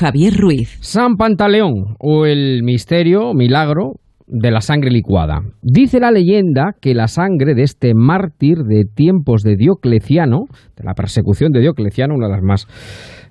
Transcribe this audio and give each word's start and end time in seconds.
Javier 0.00 0.32
Ruiz. 0.34 0.78
San 0.80 1.16
Pantaleón 1.16 1.96
o 1.98 2.24
el 2.24 2.62
misterio, 2.62 3.34
milagro 3.34 3.96
de 4.26 4.50
la 4.50 4.62
sangre 4.62 4.90
licuada. 4.90 5.42
Dice 5.60 6.00
la 6.00 6.10
leyenda 6.10 6.74
que 6.80 6.94
la 6.94 7.06
sangre 7.06 7.54
de 7.54 7.64
este 7.64 7.92
mártir 7.94 8.60
de 8.66 8.84
tiempos 8.86 9.42
de 9.42 9.56
Diocleciano, 9.56 10.44
de 10.74 10.84
la 10.84 10.94
persecución 10.94 11.52
de 11.52 11.60
Diocleciano, 11.60 12.14
una 12.14 12.28
de 12.28 12.32
las 12.32 12.42
más 12.42 12.66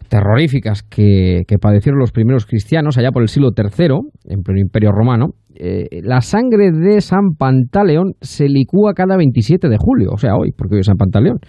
terroríficas 0.10 0.84
que, 0.84 1.44
padecieron 1.62 2.00
los 2.00 2.12
primeros 2.12 2.46
cristianos 2.46 2.98
allá 2.98 3.12
por 3.12 3.22
el 3.22 3.30
siglo 3.30 3.52
III, 3.56 4.00
en 4.26 4.42
pleno 4.42 4.60
imperio 4.60 4.92
romano, 4.92 5.36
eh, 5.56 6.02
la 6.04 6.22
sangre 6.22 6.72
de 6.72 7.02
San 7.02 7.36
Pantaleón 7.38 8.14
se 8.22 8.48
licúa 8.48 8.94
cada 8.94 9.18
27 9.18 9.70
de 9.70 9.78
julio, 9.80 10.12
o 10.14 10.18
sea, 10.18 10.36
hoy, 10.36 10.52
porque 10.52 10.76
hoy 10.76 10.80
es 10.82 10.88
San 10.88 10.98
Pantaleón, 10.98 11.40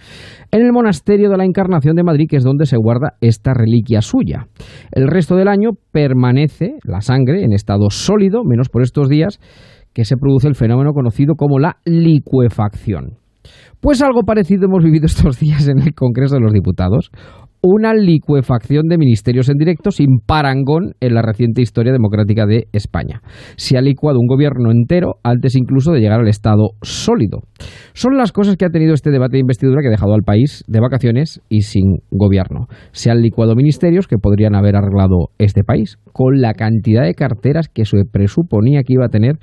en 0.51 0.61
el 0.61 0.71
monasterio 0.71 1.29
de 1.29 1.37
la 1.37 1.45
Encarnación 1.45 1.95
de 1.95 2.03
Madrid, 2.03 2.27
que 2.29 2.37
es 2.37 2.43
donde 2.43 2.65
se 2.65 2.77
guarda 2.77 3.13
esta 3.21 3.53
reliquia 3.53 4.01
suya. 4.01 4.47
El 4.91 5.07
resto 5.07 5.35
del 5.35 5.47
año 5.47 5.71
permanece 5.91 6.75
la 6.83 7.01
sangre 7.01 7.43
en 7.43 7.53
estado 7.53 7.89
sólido, 7.89 8.43
menos 8.43 8.69
por 8.69 8.81
estos 8.81 9.09
días, 9.09 9.39
que 9.93 10.05
se 10.05 10.17
produce 10.17 10.47
el 10.47 10.55
fenómeno 10.55 10.91
conocido 10.93 11.35
como 11.35 11.59
la 11.59 11.77
licuefacción. 11.85 13.17
Pues 13.79 14.01
algo 14.03 14.21
parecido 14.23 14.65
hemos 14.65 14.83
vivido 14.83 15.05
estos 15.07 15.39
días 15.39 15.67
en 15.67 15.79
el 15.79 15.93
Congreso 15.93 16.35
de 16.35 16.41
los 16.41 16.53
Diputados 16.53 17.11
una 17.61 17.93
licuefacción 17.93 18.87
de 18.87 18.97
ministerios 18.97 19.49
en 19.49 19.57
directo 19.57 19.91
sin 19.91 20.19
parangón 20.25 20.93
en 20.99 21.13
la 21.13 21.21
reciente 21.21 21.61
historia 21.61 21.93
democrática 21.93 22.45
de 22.45 22.67
España. 22.71 23.21
Se 23.55 23.77
ha 23.77 23.81
licuado 23.81 24.19
un 24.19 24.27
gobierno 24.27 24.71
entero 24.71 25.15
antes 25.23 25.55
incluso 25.55 25.91
de 25.91 25.99
llegar 25.99 26.21
al 26.21 26.27
Estado 26.27 26.71
sólido. 26.81 27.41
Son 27.93 28.17
las 28.17 28.31
cosas 28.31 28.57
que 28.57 28.65
ha 28.65 28.69
tenido 28.69 28.93
este 28.93 29.11
debate 29.11 29.33
de 29.33 29.41
investidura 29.41 29.81
que 29.81 29.89
ha 29.89 29.91
dejado 29.91 30.13
al 30.13 30.23
país 30.23 30.63
de 30.67 30.79
vacaciones 30.79 31.41
y 31.49 31.61
sin 31.61 31.99
gobierno. 32.09 32.67
Se 32.91 33.11
han 33.11 33.21
licuado 33.21 33.55
ministerios 33.55 34.07
que 34.07 34.17
podrían 34.17 34.55
haber 34.55 34.75
arreglado 34.75 35.29
este 35.37 35.63
país 35.63 35.97
con 36.13 36.41
la 36.41 36.55
cantidad 36.55 37.03
de 37.03 37.13
carteras 37.13 37.69
que 37.69 37.85
se 37.85 38.05
presuponía 38.11 38.81
que 38.83 38.93
iba 38.93 39.05
a 39.05 39.09
tener 39.09 39.37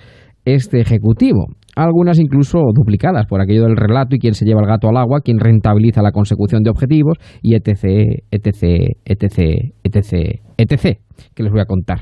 este 0.44 0.80
Ejecutivo 0.80 1.46
algunas 1.84 2.18
incluso 2.18 2.58
duplicadas 2.74 3.26
por 3.26 3.40
aquello 3.40 3.62
del 3.62 3.76
relato 3.76 4.16
y 4.16 4.18
quien 4.18 4.34
se 4.34 4.44
lleva 4.44 4.60
el 4.60 4.66
gato 4.66 4.88
al 4.88 4.96
agua, 4.96 5.20
quien 5.20 5.38
rentabiliza 5.38 6.02
la 6.02 6.12
consecución 6.12 6.62
de 6.62 6.70
objetivos 6.70 7.18
y 7.42 7.54
etc, 7.54 8.22
etc, 8.30 8.96
etc, 9.04 9.74
etc, 9.88 10.40
etc 10.56 10.98
que 11.34 11.42
les 11.42 11.52
voy 11.52 11.60
a 11.60 11.66
contar. 11.66 12.00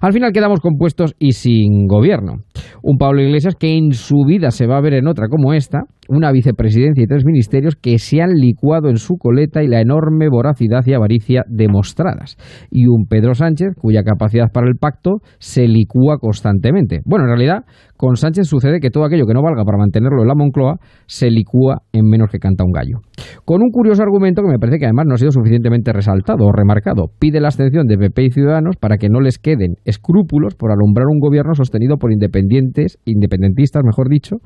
Al 0.00 0.12
final 0.12 0.32
quedamos 0.32 0.60
compuestos 0.60 1.14
y 1.18 1.32
sin 1.32 1.86
gobierno. 1.86 2.36
Un 2.82 2.98
Pablo 2.98 3.22
Iglesias 3.22 3.54
que 3.58 3.76
en 3.76 3.92
su 3.92 4.24
vida 4.26 4.50
se 4.50 4.66
va 4.66 4.76
a 4.76 4.80
ver 4.80 4.94
en 4.94 5.06
otra 5.06 5.28
como 5.28 5.52
esta, 5.52 5.82
una 6.08 6.32
vicepresidencia 6.32 7.04
y 7.04 7.06
tres 7.06 7.24
ministerios 7.24 7.76
que 7.76 7.98
se 7.98 8.20
han 8.20 8.34
licuado 8.34 8.88
en 8.88 8.96
su 8.96 9.16
coleta 9.16 9.62
y 9.62 9.68
la 9.68 9.80
enorme 9.80 10.28
voracidad 10.28 10.84
y 10.86 10.94
avaricia 10.94 11.44
demostradas. 11.48 12.36
Y 12.70 12.86
un 12.86 13.06
Pedro 13.06 13.34
Sánchez 13.34 13.74
cuya 13.80 14.02
capacidad 14.02 14.50
para 14.52 14.66
el 14.66 14.76
pacto 14.76 15.18
se 15.38 15.68
licúa 15.68 16.18
constantemente. 16.18 17.00
Bueno, 17.04 17.26
en 17.26 17.30
realidad, 17.30 17.64
con 17.96 18.16
Sánchez 18.16 18.48
sucede 18.48 18.80
que 18.80 18.90
todo 18.90 19.04
aquello 19.04 19.26
que 19.26 19.34
no 19.34 19.42
valga 19.42 19.62
para 19.64 19.78
mantenerlo 19.78 20.22
en 20.22 20.28
la 20.28 20.34
Moncloa 20.34 20.78
se 21.06 21.30
licúa 21.30 21.82
en 21.92 22.08
menos 22.08 22.30
que 22.30 22.38
canta 22.38 22.64
un 22.64 22.72
gallo. 22.72 23.00
Con 23.44 23.62
un 23.62 23.70
curioso 23.70 24.02
argumento 24.02 24.42
que 24.42 24.48
me 24.48 24.58
parece 24.58 24.78
que 24.78 24.86
además 24.86 25.04
no 25.06 25.14
ha 25.14 25.18
sido 25.18 25.30
suficientemente 25.30 25.92
resaltado 25.92 26.44
o 26.44 26.50
remarcado. 26.50 27.10
Pide 27.20 27.38
la 27.38 27.48
abstención 27.48 27.86
de 27.86 27.98
PP 27.98 28.24
y 28.24 28.30
Ciudadanos 28.30 28.76
para 28.80 28.96
que 28.96 29.10
no 29.10 29.20
les 29.20 29.38
queden 29.38 29.74
escrúpulos 29.84 30.54
por 30.54 30.72
alumbrar 30.72 31.06
un 31.06 31.20
gobierno 31.20 31.54
sostenido 31.54 31.98
por 31.98 32.12
independientes, 32.12 32.98
independentistas, 33.04 33.82
mejor 33.84 34.08
dicho, 34.08 34.36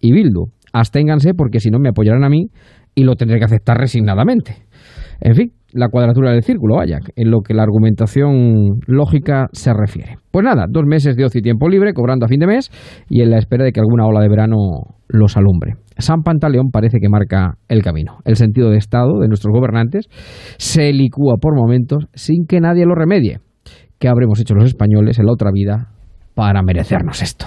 y 0.00 0.12
Bildu. 0.12 0.46
Absténganse 0.72 1.34
porque 1.34 1.60
si 1.60 1.70
no 1.70 1.78
me 1.78 1.90
apoyarán 1.90 2.24
a 2.24 2.28
mí 2.28 2.48
y 2.96 3.04
lo 3.04 3.14
tendré 3.14 3.38
que 3.38 3.44
aceptar 3.44 3.78
resignadamente. 3.78 4.56
En 5.20 5.34
fin, 5.36 5.52
la 5.74 5.88
cuadratura 5.88 6.30
del 6.30 6.42
círculo, 6.42 6.76
vaya, 6.76 7.00
en 7.16 7.30
lo 7.30 7.40
que 7.40 7.52
la 7.52 7.64
argumentación 7.64 8.80
lógica 8.86 9.48
se 9.52 9.72
refiere. 9.74 10.18
Pues 10.30 10.44
nada, 10.44 10.66
dos 10.68 10.84
meses 10.86 11.16
de 11.16 11.24
ocio 11.24 11.40
y 11.40 11.42
tiempo 11.42 11.68
libre, 11.68 11.92
cobrando 11.92 12.26
a 12.26 12.28
fin 12.28 12.38
de 12.38 12.46
mes 12.46 12.70
y 13.10 13.22
en 13.22 13.30
la 13.30 13.38
espera 13.38 13.64
de 13.64 13.72
que 13.72 13.80
alguna 13.80 14.06
ola 14.06 14.20
de 14.20 14.28
verano 14.28 14.56
los 15.08 15.36
alumbre. 15.36 15.74
San 15.98 16.22
Pantaleón 16.22 16.70
parece 16.70 16.98
que 17.00 17.08
marca 17.08 17.58
el 17.68 17.82
camino. 17.82 18.18
El 18.24 18.36
sentido 18.36 18.70
de 18.70 18.78
Estado 18.78 19.20
de 19.20 19.28
nuestros 19.28 19.52
gobernantes 19.52 20.08
se 20.58 20.92
licúa 20.92 21.36
por 21.40 21.56
momentos 21.56 22.06
sin 22.14 22.46
que 22.46 22.60
nadie 22.60 22.86
lo 22.86 22.94
remedie. 22.94 23.40
¿Qué 23.98 24.08
habremos 24.08 24.40
hecho 24.40 24.54
los 24.54 24.64
españoles 24.64 25.18
en 25.18 25.26
la 25.26 25.32
otra 25.32 25.50
vida 25.52 25.90
para 26.34 26.62
merecernos 26.62 27.20
esto? 27.22 27.46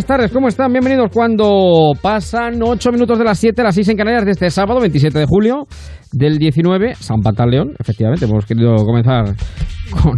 Buenas 0.00 0.18
tardes, 0.18 0.32
¿cómo 0.32 0.48
están? 0.48 0.72
Bienvenidos 0.72 1.10
cuando 1.12 1.92
pasan 2.00 2.62
8 2.62 2.90
minutos 2.90 3.18
de 3.18 3.24
las 3.24 3.38
7, 3.38 3.62
las 3.62 3.74
6 3.74 3.90
en 3.90 3.96
Canarias 3.98 4.24
de 4.24 4.30
este 4.30 4.48
sábado, 4.48 4.80
27 4.80 5.18
de 5.18 5.26
julio 5.26 5.66
del 6.10 6.38
19, 6.38 6.94
San 6.94 7.20
Pantaleón, 7.20 7.74
efectivamente, 7.78 8.24
hemos 8.24 8.46
querido 8.46 8.76
comenzar 8.76 9.24
con, 10.02 10.16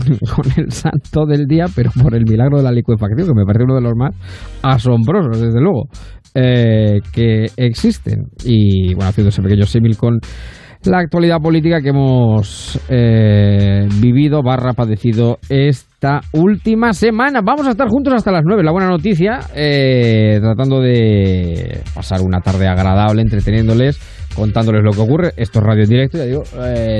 el 0.56 0.70
santo 0.70 1.26
del 1.26 1.46
día, 1.46 1.64
pero 1.74 1.90
por 2.00 2.14
el 2.14 2.22
milagro 2.22 2.58
de 2.58 2.62
la 2.62 2.70
liquefacción, 2.70 3.26
que 3.26 3.34
me 3.34 3.44
parece 3.44 3.64
uno 3.64 3.74
de 3.74 3.80
los 3.80 3.94
más 3.96 4.14
asombrosos, 4.62 5.40
desde 5.40 5.60
luego, 5.60 5.88
eh, 6.36 7.00
que 7.12 7.46
existen. 7.56 8.26
Y 8.44 8.94
bueno, 8.94 9.08
haciendo 9.08 9.30
ese 9.30 9.42
pequeño 9.42 9.64
símil 9.64 9.96
con 9.96 10.20
la 10.90 10.98
actualidad 10.98 11.38
política 11.38 11.80
que 11.80 11.90
hemos 11.90 12.78
eh, 12.88 13.86
vivido 14.00 14.42
barra 14.42 14.72
padecido 14.72 15.38
esta 15.48 16.20
última 16.32 16.92
semana. 16.92 17.40
Vamos 17.42 17.66
a 17.66 17.70
estar 17.70 17.88
juntos 17.88 18.14
hasta 18.14 18.32
las 18.32 18.42
9. 18.44 18.62
La 18.62 18.72
buena 18.72 18.88
noticia, 18.88 19.40
eh, 19.54 20.38
tratando 20.40 20.80
de 20.80 21.80
pasar 21.94 22.20
una 22.22 22.40
tarde 22.40 22.66
agradable, 22.66 23.22
entreteniéndoles, 23.22 23.98
contándoles 24.34 24.82
lo 24.82 24.92
que 24.92 25.00
ocurre. 25.00 25.32
Esto 25.36 25.60
es 25.60 25.64
radio 25.64 25.82
en 25.84 25.88
directo, 25.88 26.18
ya 26.18 26.24
digo, 26.24 26.42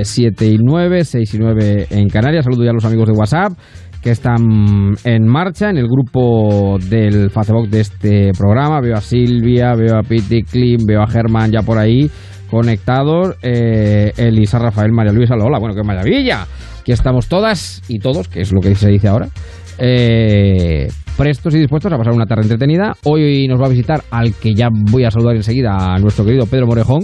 7 0.03 0.45
eh, 0.45 0.49
y 0.49 0.57
9, 0.59 1.03
6 1.03 1.33
y 1.33 1.37
9 1.37 1.87
en 1.89 2.07
Canarias. 2.09 2.45
Saludo 2.45 2.63
ya 2.63 2.71
a 2.71 2.73
los 2.73 2.85
amigos 2.85 3.07
de 3.07 3.13
WhatsApp 3.13 3.53
que 4.01 4.11
están 4.11 4.95
en 5.05 5.25
marcha 5.25 5.69
en 5.69 5.77
el 5.77 5.87
grupo 5.87 6.77
del 6.77 7.29
Facebook 7.29 7.69
de 7.69 7.79
este 7.79 8.31
programa. 8.37 8.81
Veo 8.81 8.95
a 8.95 9.01
Silvia, 9.01 9.75
veo 9.75 9.97
a 9.97 10.03
Piti 10.03 10.43
Klim, 10.43 10.85
veo 10.85 11.01
a 11.01 11.07
Germán 11.07 11.51
ya 11.51 11.61
por 11.61 11.77
ahí 11.77 12.11
conectados. 12.53 13.35
Eh, 13.41 14.13
Elisa, 14.15 14.59
Rafael, 14.59 14.91
María 14.91 15.11
Luisa, 15.11 15.33
hola, 15.35 15.57
bueno, 15.59 15.75
qué 15.75 15.83
maravilla. 15.83 16.45
Aquí 16.79 16.91
estamos 16.91 17.27
todas 17.27 17.81
y 17.87 17.99
todos, 17.99 18.27
que 18.27 18.41
es 18.41 18.53
lo 18.53 18.61
que 18.61 18.75
se 18.75 18.89
dice 18.89 19.07
ahora, 19.07 19.27
eh, 19.79 20.87
prestos 21.17 21.55
y 21.55 21.59
dispuestos 21.59 21.91
a 21.91 21.97
pasar 21.97 22.13
una 22.13 22.25
tarde 22.25 22.43
entretenida. 22.43 22.93
Hoy 23.05 23.47
nos 23.47 23.59
va 23.59 23.65
a 23.65 23.69
visitar 23.69 24.03
al 24.11 24.35
que 24.35 24.53
ya 24.53 24.67
voy 24.71 25.03
a 25.03 25.11
saludar 25.11 25.35
enseguida, 25.35 25.95
a 25.95 25.97
nuestro 25.97 26.25
querido 26.25 26.45
Pedro 26.45 26.67
Morejón. 26.67 27.01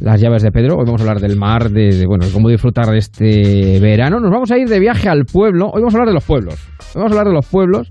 Las 0.00 0.20
llaves 0.20 0.42
de 0.42 0.52
Pedro. 0.52 0.76
Hoy 0.76 0.84
vamos 0.86 1.00
a 1.00 1.04
hablar 1.04 1.20
del 1.20 1.36
mar, 1.36 1.70
de, 1.70 2.04
bueno, 2.06 2.26
cómo 2.32 2.48
disfrutar 2.48 2.86
de 2.86 2.98
este 2.98 3.80
verano. 3.80 4.20
Nos 4.20 4.30
vamos 4.30 4.50
a 4.52 4.56
ir 4.56 4.68
de 4.68 4.78
viaje 4.78 5.08
al 5.08 5.24
pueblo. 5.24 5.66
Hoy 5.66 5.80
vamos 5.80 5.94
a 5.94 5.98
hablar 5.98 6.08
de 6.08 6.14
los 6.14 6.24
pueblos. 6.24 6.54
Hoy 6.94 7.02
vamos 7.02 7.12
a 7.12 7.14
hablar 7.18 7.26
de 7.26 7.34
los 7.34 7.46
pueblos 7.46 7.90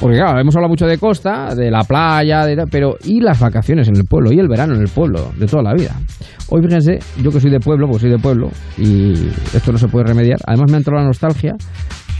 porque 0.00 0.16
claro, 0.16 0.40
hemos 0.40 0.56
hablado 0.56 0.70
mucho 0.70 0.86
de 0.86 0.96
costa, 0.96 1.54
de 1.54 1.70
la 1.70 1.84
playa, 1.84 2.46
de, 2.46 2.56
pero 2.70 2.96
¿y 3.04 3.20
las 3.20 3.38
vacaciones 3.38 3.86
en 3.88 3.96
el 3.96 4.04
pueblo? 4.04 4.32
¿Y 4.32 4.38
el 4.38 4.48
verano 4.48 4.74
en 4.74 4.80
el 4.80 4.88
pueblo? 4.88 5.30
De 5.36 5.46
toda 5.46 5.62
la 5.62 5.74
vida. 5.74 5.94
Hoy 6.48 6.62
fíjense, 6.62 6.98
yo 7.22 7.30
que 7.30 7.38
soy 7.38 7.50
de 7.50 7.60
pueblo, 7.60 7.86
pues 7.86 8.00
soy 8.00 8.10
de 8.10 8.18
pueblo, 8.18 8.48
y 8.78 9.12
esto 9.54 9.72
no 9.72 9.78
se 9.78 9.88
puede 9.88 10.06
remediar. 10.06 10.38
Además 10.46 10.70
me 10.70 10.76
ha 10.76 10.78
entrado 10.78 11.00
la 11.00 11.06
nostalgia. 11.06 11.54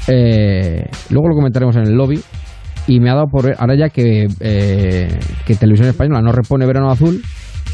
Eh, 0.09 0.85
luego 1.09 1.29
lo 1.29 1.35
comentaremos 1.35 1.75
en 1.77 1.83
el 1.85 1.95
lobby. 1.95 2.21
Y 2.87 2.99
me 2.99 3.11
ha 3.11 3.15
dado 3.15 3.27
por... 3.27 3.55
Ahora 3.59 3.77
ya 3.77 3.89
que, 3.89 4.27
eh, 4.41 5.19
que 5.47 5.55
Televisión 5.55 5.89
Española 5.89 6.21
no 6.23 6.33
repone 6.33 6.67
Verano 6.67 6.91
Azul, 6.91 7.23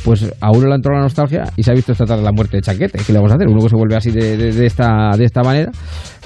pues 0.04 0.32
a 0.40 0.50
uno 0.50 0.66
le 0.66 0.72
ha 0.72 0.76
entrado 0.76 0.96
la 0.96 1.02
nostalgia 1.02 1.44
y 1.56 1.62
se 1.62 1.70
ha 1.70 1.74
visto 1.74 1.92
esta 1.92 2.04
tarde 2.04 2.22
la 2.22 2.32
muerte 2.32 2.56
de 2.56 2.62
Chaquete. 2.62 2.98
¿Qué 3.04 3.12
le 3.12 3.18
vamos 3.18 3.32
a 3.32 3.36
hacer? 3.36 3.48
Uno 3.48 3.62
que 3.62 3.68
se 3.68 3.76
vuelve 3.76 3.96
así 3.96 4.10
de, 4.10 4.66
esta, 4.66 5.10
de 5.16 5.24
esta 5.24 5.42
manera 5.42 5.70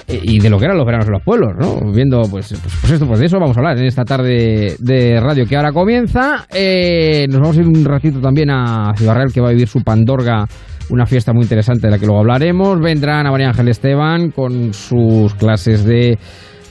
y 0.09 0.41
de 0.41 0.51
lo 0.51 0.59
que 0.59 0.65
eran 0.65 0.77
los 0.77 0.87
veranos 0.87 1.07
en 1.07 1.13
los 1.13 1.23
pueblos, 1.23 1.53
¿no? 1.59 1.93
Viendo, 1.93 2.23
pues, 2.23 2.49
pues, 2.49 2.75
pues, 2.81 2.93
esto, 2.93 3.07
pues 3.07 3.21
de 3.21 3.27
eso 3.27 3.39
vamos 3.39 3.57
a 3.57 3.61
hablar 3.61 3.79
en 3.79 3.85
esta 3.85 4.05
tarde 4.05 4.77
de 4.79 5.21
radio 5.21 5.47
que 5.47 5.57
ahora 5.57 5.73
comienza. 5.73 6.47
Eh, 6.53 7.27
nos 7.29 7.41
vamos 7.41 7.57
a 7.57 7.61
ir 7.61 7.67
un 7.67 7.85
ratito 7.85 8.21
también 8.21 8.51
a 8.51 8.93
Ciudad 8.97 9.15
Real, 9.15 9.33
que 9.33 9.41
va 9.41 9.49
a 9.49 9.53
vivir 9.53 9.69
su 9.69 9.83
Pandorga 9.83 10.47
una 10.91 11.07
fiesta 11.07 11.33
muy 11.33 11.43
interesante 11.43 11.87
de 11.87 11.93
la 11.93 11.99
que 11.99 12.07
luego 12.07 12.21
hablaremos. 12.21 12.81
Vendrán 12.81 13.27
a 13.27 13.31
María 13.31 13.49
Ángel 13.49 13.69
Esteban 13.69 14.31
con 14.31 14.75
sus 14.75 15.35
clases 15.35 15.85
de 15.85 16.19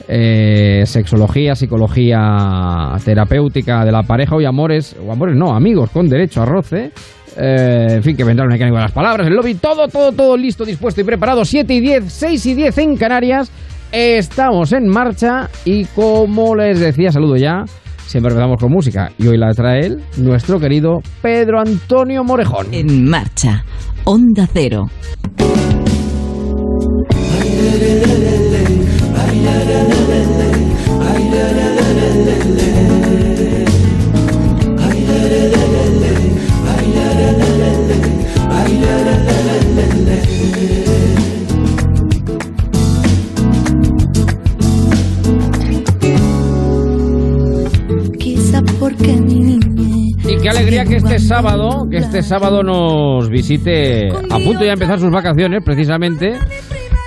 eh, 0.08 0.82
sexología, 0.84 1.54
psicología 1.54 2.94
terapéutica 3.04 3.84
de 3.84 3.92
la 3.92 4.02
pareja 4.02 4.36
y 4.40 4.44
amores, 4.44 4.96
o 5.04 5.12
amores 5.12 5.36
no, 5.36 5.54
amigos 5.54 5.90
con 5.90 6.08
derecho 6.08 6.42
a 6.42 6.46
roce. 6.46 6.92
Eh, 7.36 7.86
en 7.90 8.02
fin, 8.02 8.16
que 8.16 8.24
vendrá 8.24 8.44
el 8.44 8.50
mecánico 8.50 8.76
de 8.76 8.82
las 8.82 8.92
palabras, 8.92 9.26
el 9.26 9.34
lobby, 9.34 9.54
todo, 9.54 9.88
todo, 9.88 10.12
todo 10.12 10.36
listo, 10.36 10.64
dispuesto 10.64 11.00
y 11.00 11.04
preparado. 11.04 11.44
7 11.44 11.72
y 11.72 11.80
10, 11.80 12.12
6 12.12 12.46
y 12.46 12.54
10 12.54 12.78
en 12.78 12.96
Canarias. 12.96 13.52
Estamos 13.92 14.72
en 14.72 14.88
marcha 14.88 15.48
y 15.64 15.84
como 15.86 16.54
les 16.54 16.80
decía, 16.80 17.12
saludo 17.12 17.36
ya. 17.36 17.64
Siempre 18.06 18.32
empezamos 18.32 18.56
con 18.60 18.72
música 18.72 19.12
y 19.18 19.28
hoy 19.28 19.38
la 19.38 19.52
trae 19.52 19.96
nuestro 20.16 20.58
querido 20.58 20.98
Pedro 21.22 21.60
Antonio 21.60 22.24
Morejón. 22.24 22.74
En 22.74 23.08
marcha, 23.08 23.64
Onda 24.04 24.48
Cero. 24.52 24.88
Y 50.28 50.36
qué 50.42 50.48
alegría 50.48 50.84
que 50.84 50.96
este 50.96 51.18
sábado, 51.18 51.88
que 51.90 51.98
este 51.98 52.22
sábado 52.22 52.62
nos 52.62 53.28
visite 53.28 54.08
a 54.10 54.38
punto 54.38 54.60
ya 54.60 54.66
de 54.66 54.72
empezar 54.72 54.98
sus 55.00 55.10
vacaciones, 55.10 55.62
precisamente 55.64 56.34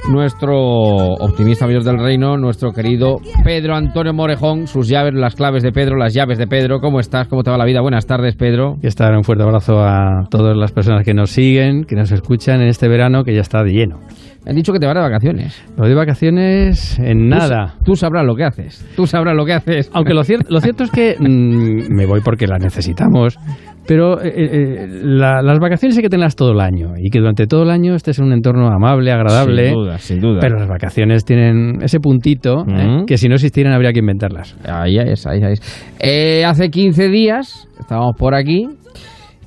nuestro 0.10 0.56
optimista 0.56 1.66
mayor 1.66 1.84
del 1.84 1.98
reino, 1.98 2.38
nuestro 2.38 2.72
querido 2.72 3.18
Pedro 3.44 3.76
Antonio 3.76 4.14
Morejón, 4.14 4.68
sus 4.68 4.88
llaves, 4.88 5.14
las 5.14 5.36
claves 5.36 5.64
de 5.64 5.72
Pedro, 5.72 5.96
las 5.96 6.14
llaves 6.14 6.38
de 6.38 6.48
Pedro. 6.48 6.80
¿Cómo 6.80 7.00
estás? 7.00 7.28
¿Cómo 7.28 7.44
te 7.44 7.52
va 7.52 7.58
la 7.58 7.66
vida? 7.66 7.82
Buenas 7.82 8.06
tardes, 8.06 8.36
Pedro. 8.36 8.78
Y 8.82 8.88
estar 8.88 9.16
un 9.16 9.24
fuerte 9.24 9.44
abrazo 9.44 9.80
a 9.80 10.28
todas 10.30 10.58
las 10.58 10.72
personas 10.72 11.06
que 11.06 11.14
nos 11.14 11.32
siguen, 11.32 11.86
que 11.86 11.96
nos 11.96 12.12
escuchan 12.12 12.62
en 12.62 12.68
este 12.68 12.88
verano 12.88 13.24
que 13.24 13.34
ya 13.34 13.42
está 13.42 13.64
de 13.64 13.72
lleno. 13.72 14.00
Me 14.46 14.52
han 14.52 14.56
dicho 14.58 14.74
que 14.74 14.80
te 14.80 14.86
vas 14.86 14.96
de 14.96 15.02
vacaciones. 15.02 15.64
Lo 15.78 15.88
de 15.88 15.96
vacaciones 15.96 17.00
en 17.00 17.30
nada. 17.30 17.76
Tú, 17.86 17.96
sabrás 17.96 18.26
lo 18.26 18.36
que 18.36 18.44
haces. 18.44 18.86
Tú 18.96 19.08
sabrás 19.08 19.36
lo 19.36 19.46
que 19.46 19.54
haces. 19.54 19.90
Aunque 19.94 20.14
lo, 20.14 20.24
cierto, 20.24 20.48
lo 20.50 20.60
cierto 20.60 20.84
es 20.84 20.92
que 20.92 21.16
mm, 21.20 21.94
me 21.94 22.06
voy 22.06 22.20
porque 22.22 22.46
las 22.46 22.62
necesitamos. 22.62 23.38
Pero 23.86 24.22
eh, 24.22 24.32
eh, 24.36 24.88
la, 24.88 25.42
las 25.42 25.60
vacaciones 25.60 25.98
hay 25.98 26.04
que 26.04 26.10
tenerlas 26.10 26.36
todo 26.36 26.52
el 26.52 26.62
año 26.62 26.94
y 26.98 27.10
que 27.10 27.20
durante 27.20 27.48
todo 27.48 27.64
el 27.64 27.70
año 27.70 27.96
estés 27.96 28.20
en 28.20 28.26
un 28.26 28.34
entorno 28.34 28.68
amable, 28.68 29.12
agradable. 29.12 29.68
Sin 29.68 29.74
duda, 29.74 29.98
sin 29.98 30.20
duda. 30.22 30.40
Pero 30.40 30.58
las 30.58 30.70
vacaciones 30.70 31.26
tienen 31.26 31.82
ese 31.82 32.00
puntito 32.00 32.66
eh, 32.68 33.04
que 33.06 33.18
si 33.18 33.28
no 33.28 33.36
existieran 33.36 33.74
habría 33.74 33.92
que 33.92 34.00
inventarlas. 34.00 34.58
Ahí 34.66 34.98
es, 34.98 35.28
ahí 35.28 35.42
es. 35.42 35.62
Eh, 36.00 36.46
hace 36.46 36.70
15 36.70 37.10
días 37.10 37.68
estábamos 37.80 38.16
por 38.18 38.36
aquí 38.36 38.68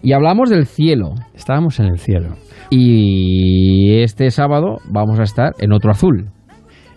y 0.02 0.12
hablamos 0.12 0.50
del 0.50 0.66
cielo. 0.66 1.14
Estábamos 1.34 1.80
en 1.80 1.86
el 1.86 1.98
cielo. 1.98 2.36
Y 2.70 4.02
este 4.02 4.30
sábado 4.30 4.78
vamos 4.88 5.18
a 5.20 5.22
estar 5.22 5.52
en 5.58 5.72
otro 5.72 5.90
azul. 5.90 6.30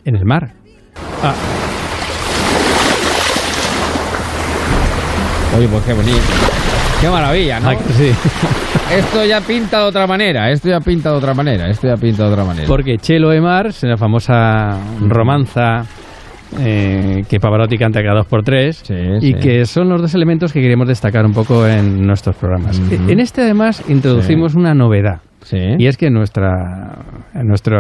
En 0.06 0.16
el 0.16 0.26
mar. 0.26 0.54
Ah, 1.24 1.34
Oye, 5.58 5.68
pues 5.68 5.84
qué 5.84 5.94
bonito. 5.94 6.18
Qué 7.02 7.10
maravilla, 7.10 7.60
¿no? 7.60 7.72
sí. 7.90 8.12
Esto 8.96 9.24
ya 9.26 9.42
pinta 9.42 9.80
de 9.80 9.86
otra 9.86 10.08
manera, 10.08 10.50
esto 10.50 10.68
ya 10.68 10.80
pinta 10.80 11.12
de 11.12 11.18
otra 11.18 11.36
manera, 11.36 11.70
esto 11.70 11.88
ya 11.88 11.96
pinta 11.96 12.24
de 12.24 12.32
otra 12.32 12.44
manera. 12.44 12.68
Porque 12.68 12.98
Chelo 12.98 13.32
e 13.32 13.40
Mar, 13.40 13.68
es 13.68 13.84
la 13.84 13.98
famosa 13.98 14.80
romanza 15.08 15.84
eh, 16.60 17.22
que 17.30 17.40
Pavarotti 17.40 17.78
canta 17.78 18.02
cada 18.02 18.16
dos 18.18 18.26
por 18.26 18.42
tres 18.42 18.82
Sí, 18.84 18.96
y 19.22 19.34
sí. 19.34 19.34
que 19.36 19.66
son 19.66 19.90
los 19.90 20.02
dos 20.02 20.16
elementos 20.16 20.52
que 20.52 20.60
queremos 20.60 20.88
destacar 20.88 21.24
un 21.24 21.34
poco 21.34 21.68
en 21.68 22.02
nuestros 22.02 22.36
programas. 22.36 22.82
En 23.08 23.20
este 23.20 23.42
además 23.44 23.84
introducimos 23.88 24.56
una 24.56 24.74
novedad 24.74 25.22
Sí. 25.42 25.58
y 25.78 25.86
es 25.88 25.98
que 25.98 26.10
nuestra 26.10 26.98
en 27.34 27.48
nuestro 27.48 27.78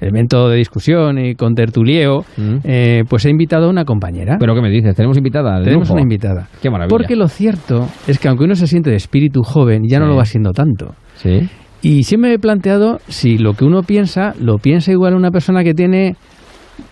elemento 0.00 0.48
de 0.48 0.56
discusión 0.56 1.18
y 1.18 1.34
con 1.34 1.54
tertulieo 1.54 2.24
Mm. 2.36 2.56
eh, 2.64 3.04
pues 3.08 3.24
he 3.26 3.30
invitado 3.30 3.66
a 3.66 3.70
una 3.70 3.84
compañera. 3.84 4.36
Pero 4.40 4.54
¿qué 4.54 4.62
me 4.62 4.70
dices? 4.70 4.94
Tenemos 4.96 5.16
invitada. 5.18 5.60
Tenemos 5.62 5.88
lujo? 5.88 5.92
una 5.94 6.02
invitada. 6.02 6.48
Qué 6.60 6.70
maravilla. 6.70 6.90
Porque 6.96 7.16
lo 7.16 7.28
cierto 7.28 7.86
es 8.06 8.18
que 8.18 8.28
aunque 8.28 8.44
uno 8.44 8.54
se 8.54 8.66
siente 8.66 8.90
de 8.90 8.96
espíritu 8.96 9.42
joven, 9.42 9.82
ya 9.88 9.98
no 10.00 10.06
lo 10.06 10.16
va 10.16 10.24
siendo 10.24 10.52
tanto. 10.52 10.94
Sí. 11.16 11.48
Y 11.82 12.04
siempre 12.04 12.30
me 12.30 12.34
he 12.36 12.38
planteado 12.38 12.98
si 13.08 13.38
lo 13.38 13.54
que 13.54 13.64
uno 13.64 13.82
piensa, 13.82 14.34
lo 14.40 14.56
piensa 14.58 14.92
igual 14.92 15.14
una 15.14 15.30
persona 15.30 15.62
que 15.64 15.74
tiene 15.74 16.14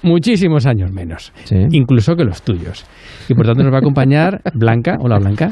muchísimos 0.03 0.67
años 0.67 0.91
menos, 0.93 1.33
Sí. 1.45 1.57
incluso 1.71 2.15
que 2.17 2.25
los 2.25 2.43
tuyos. 2.43 2.85
Y 3.29 3.35
por 3.35 3.47
tanto 3.47 3.63
nos 3.63 3.73
va 3.73 3.77
a 3.77 3.81
acompañar 3.81 4.41
Blanca. 4.55 4.97
Hola 5.01 5.19
Blanca. 5.19 5.51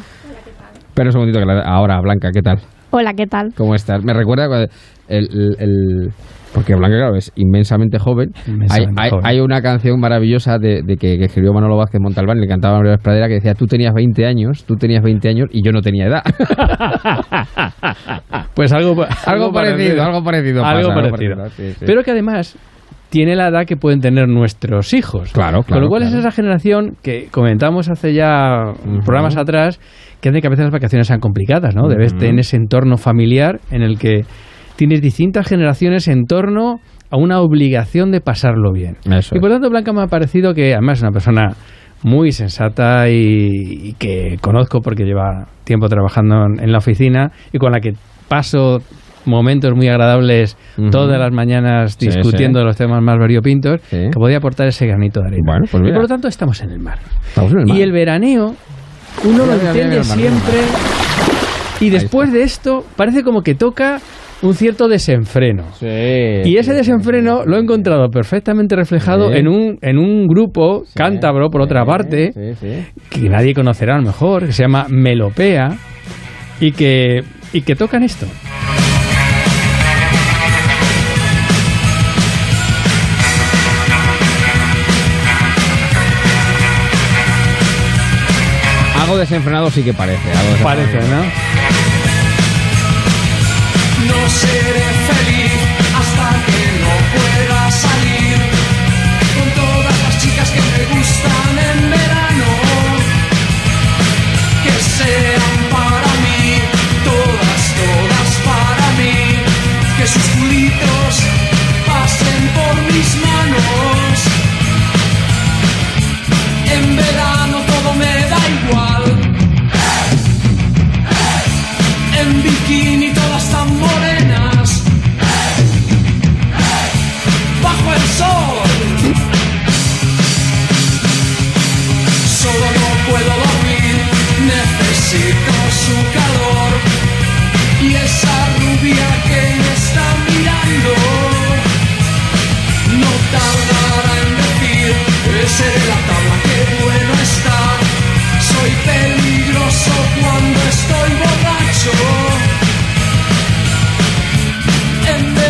Pero 0.94 1.08
un 1.08 1.12
segundito 1.12 1.38
que 1.38 1.46
la- 1.46 1.62
ahora 1.62 2.00
Blanca, 2.00 2.31
¿qué 2.32 2.43
tal? 2.43 2.58
Hola, 2.90 3.12
¿qué 3.14 3.26
tal? 3.26 3.52
¿Cómo 3.56 3.75
estás? 3.75 4.02
Me 4.02 4.14
recuerda 4.14 4.49
cuando 4.49 4.69
el, 5.08 5.29
el- 5.31 5.56
el- 5.58 6.08
porque 6.55 6.75
Blanca 6.75 6.96
claro 6.96 7.14
es 7.17 7.31
inmensamente 7.37 7.99
joven. 7.99 8.31
Inmensamente 8.46 8.94
hay, 9.00 9.05
hay- 9.05 9.11
joven. 9.11 9.26
hay 9.26 9.40
una 9.40 9.61
canción 9.61 10.00
maravillosa 10.00 10.58
de, 10.58 10.81
de 10.82 10.96
que, 10.96 11.19
que 11.19 11.25
escribió 11.26 11.52
Manolo 11.52 11.76
Vázquez 11.76 12.00
Montalbán 12.00 12.38
y 12.38 12.40
le 12.40 12.49
cantaba 12.49 12.76
a 12.76 12.79
María 12.81 12.96
Pradera 12.96 13.29
que 13.29 13.35
decía 13.35 13.52
tú 13.55 13.67
tenías 13.67 13.93
20 13.93 14.25
años, 14.25 14.64
tú 14.64 14.76
tenías 14.76 15.02
20 15.02 15.29
años 15.29 15.49
y 15.52 15.62
yo 15.62 15.73
no 15.73 15.82
tenía 15.82 16.06
edad. 16.06 16.23
Pues 18.55 18.73
algo, 18.73 19.05
algo 19.26 19.52
parecido, 19.52 20.02
algo 20.02 20.25
parecido. 20.25 20.62
pasa, 20.62 20.79
Algo 20.79 20.88
parecido. 20.94 21.49
sí, 21.50 21.73
sí. 21.79 21.85
Pero 21.87 22.02
que 22.02 22.11
además 22.11 22.56
tiene 23.11 23.37
la 23.37 23.49
edad 23.49 23.65
que 23.67 23.77
pueden 23.77 24.01
tener 24.01 24.29
nuestros 24.29 24.93
hijos. 24.93 25.33
Claro, 25.33 25.59
Con 25.59 25.65
claro, 25.65 25.83
lo 25.83 25.89
cual 25.89 26.03
es 26.03 26.13
esa 26.13 26.31
generación 26.31 26.97
que 27.03 27.29
comentamos 27.31 27.89
hace 27.89 28.13
ya 28.15 28.73
programas 29.05 29.37
atrás, 29.37 29.81
que 30.21 30.29
hace 30.29 30.41
que 30.41 30.47
a 30.47 30.51
veces 30.51 30.65
las 30.65 30.73
vacaciones 30.73 31.07
sean 31.07 31.21
complicadas, 31.21 31.75
¿no? 31.75 31.89
Debes 31.89 32.17
tener 32.17 32.39
ese 32.41 32.57
entorno 32.57 32.97
familiar 32.97 33.61
en 33.71 33.83
el 33.83 33.99
que 33.99 34.23
tienes 34.77 35.01
distintas 35.01 35.47
generaciones 35.49 36.07
en 36.09 36.27
torno 36.27 36.81
a 37.11 37.17
una 37.17 37.41
obligación 37.41 38.11
de 38.11 38.21
pasarlo 38.21 38.73
bien. 38.73 38.97
Eso 39.07 39.35
Y 39.35 39.39
es. 39.39 39.41
por 39.41 39.51
tanto, 39.51 39.71
Blanca 39.71 39.93
me 39.93 40.03
ha 40.03 40.07
parecido 40.09 40.53
que 40.53 40.75
además 40.75 40.99
es 40.99 41.03
una 41.03 41.13
persona 41.13 41.55
muy 42.03 42.31
sensata 42.33 43.09
y, 43.09 43.49
y 43.89 43.93
que 43.95 44.37
conozco 44.41 44.81
porque 44.81 45.05
lleva 45.05 45.49
tiempo 45.65 45.89
trabajando 45.89 46.45
en, 46.45 46.63
en 46.63 46.71
la 46.73 46.79
oficina 46.79 47.33
y 47.53 47.59
con 47.59 47.73
la 47.73 47.81
que 47.81 47.93
paso 48.29 48.79
momentos 49.25 49.73
muy 49.75 49.88
agradables 49.88 50.56
todas 50.91 51.19
las 51.19 51.32
mañanas 51.32 51.99
discutiendo 51.99 52.61
sí. 52.61 52.65
los 52.67 52.76
temas 52.76 53.03
más 53.03 53.19
variopintos, 53.19 53.81
Sí. 53.91 53.97
que 54.12 54.19
podía 54.19 54.38
aportar 54.38 54.69
ese 54.69 54.87
granito 54.87 55.20
de 55.20 55.26
arena. 55.29 55.43
Bueno, 55.44 55.65
pues 55.70 55.82
y 55.87 55.93
por 55.93 56.03
lo 56.03 56.09
tanto 56.09 56.29
estamos 56.29 56.61
en 56.62 56.70
el 56.70 56.79
mar. 56.79 56.99
Estamos 57.29 57.52
en 57.52 57.59
el 57.61 57.66
mar. 57.66 57.76
Y 57.76 57.83
el 57.83 57.93
veraneo, 57.93 58.54
uno 59.25 59.47
lo 59.47 59.52
entiende 59.54 60.02
siempre. 60.04 60.59
Y 61.81 61.90
después 61.90 62.33
de 62.33 62.43
esto, 62.43 62.85
parece 62.97 63.23
como 63.23 63.43
que 63.43 63.54
toca 63.54 63.99
un 64.43 64.54
cierto 64.54 64.88
desenfreno. 64.88 65.64
Sí, 65.75 65.87
Y 66.45 66.57
ese 66.59 66.73
desenfreno 66.73 67.45
lo 67.45 67.57
he 67.57 67.61
encontrado 67.61 68.09
perfectamente 68.09 68.76
reflejado 68.76 69.31
Sí. 69.33 69.38
en 69.38 69.49
un, 69.49 69.78
en 69.83 69.99
un 69.99 70.26
grupo 70.28 70.85
sí, 70.87 70.93
cántabro, 70.95 71.50
por 71.50 71.61
otra 71.61 71.85
parte, 71.85 72.33
que 73.11 73.28
nadie 73.28 73.52
conocerá 73.54 73.95
a 73.95 73.99
lo 73.99 74.04
mejor, 74.04 74.47
que 74.47 74.52
se 74.52 74.62
llama 74.62 74.87
Melopea, 74.88 75.76
y 76.61 76.73
que, 76.73 77.23
y 77.52 77.62
que 77.62 77.75
tocan 77.76 78.02
esto. 78.04 78.26
Desenfrenado 89.19 89.71
sí 89.71 89.83
que 89.83 89.93
parece. 89.95 90.31
algo. 90.33 90.65
Parece. 90.65 90.99
No 90.99 91.68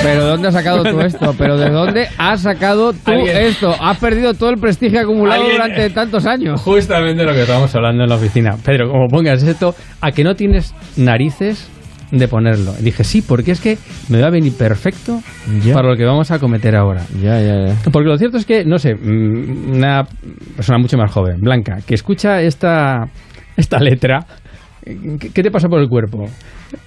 Pero 0.02 0.24
¿de 0.24 0.30
dónde 0.30 0.48
has 0.48 0.54
sacado 0.54 0.82
tú 0.84 1.00
esto? 1.00 1.34
¿Pero 1.36 1.56
de 1.56 1.70
dónde 1.70 2.08
has 2.18 2.40
sacado 2.42 2.92
tú 2.92 3.10
Alguien- 3.10 3.36
esto? 3.36 3.74
Has 3.80 3.98
perdido 3.98 4.34
todo 4.34 4.50
el 4.50 4.58
prestigio 4.58 5.00
acumulado 5.00 5.40
Alguien- 5.42 5.56
durante 5.60 5.90
tantos 5.90 6.26
años. 6.26 6.60
Justamente 6.60 7.24
lo 7.24 7.32
que 7.32 7.42
estábamos 7.42 7.74
hablando 7.74 8.02
en 8.04 8.08
la 8.08 8.16
oficina. 8.16 8.56
Pedro, 8.64 8.90
como 8.90 9.08
pongas 9.08 9.42
esto, 9.42 9.74
a 10.00 10.10
que 10.12 10.24
no 10.24 10.34
tienes 10.34 10.74
narices 10.96 11.68
de 12.10 12.26
ponerlo. 12.26 12.72
Dije, 12.80 13.04
sí, 13.04 13.20
porque 13.20 13.50
es 13.50 13.60
que 13.60 13.76
me 14.08 14.20
va 14.20 14.28
a 14.28 14.30
venir 14.30 14.54
perfecto 14.56 15.20
Ya. 15.62 15.74
para 15.74 15.90
lo 15.90 15.96
que 15.96 16.04
vamos 16.06 16.30
a 16.30 16.38
cometer 16.38 16.74
ahora. 16.74 17.02
Ya, 17.22 17.40
ya, 17.40 17.66
ya. 17.66 17.74
Porque 17.92 18.08
lo 18.08 18.16
cierto 18.16 18.38
es 18.38 18.46
que, 18.46 18.64
no 18.64 18.78
sé, 18.78 18.94
mm, 18.94 19.74
una 19.76 20.04
persona 20.56 20.78
mucho 20.78 20.96
más 20.96 21.10
joven, 21.12 21.40
Blanca, 21.40 21.78
que 21.86 21.94
escucha 21.94 22.40
esta, 22.40 23.08
esta 23.58 23.78
letra, 23.78 24.20
¿qué, 24.84 25.30
qué 25.34 25.42
te 25.42 25.50
pasa 25.50 25.68
por 25.68 25.80
el 25.80 25.88
cuerpo? 25.88 26.24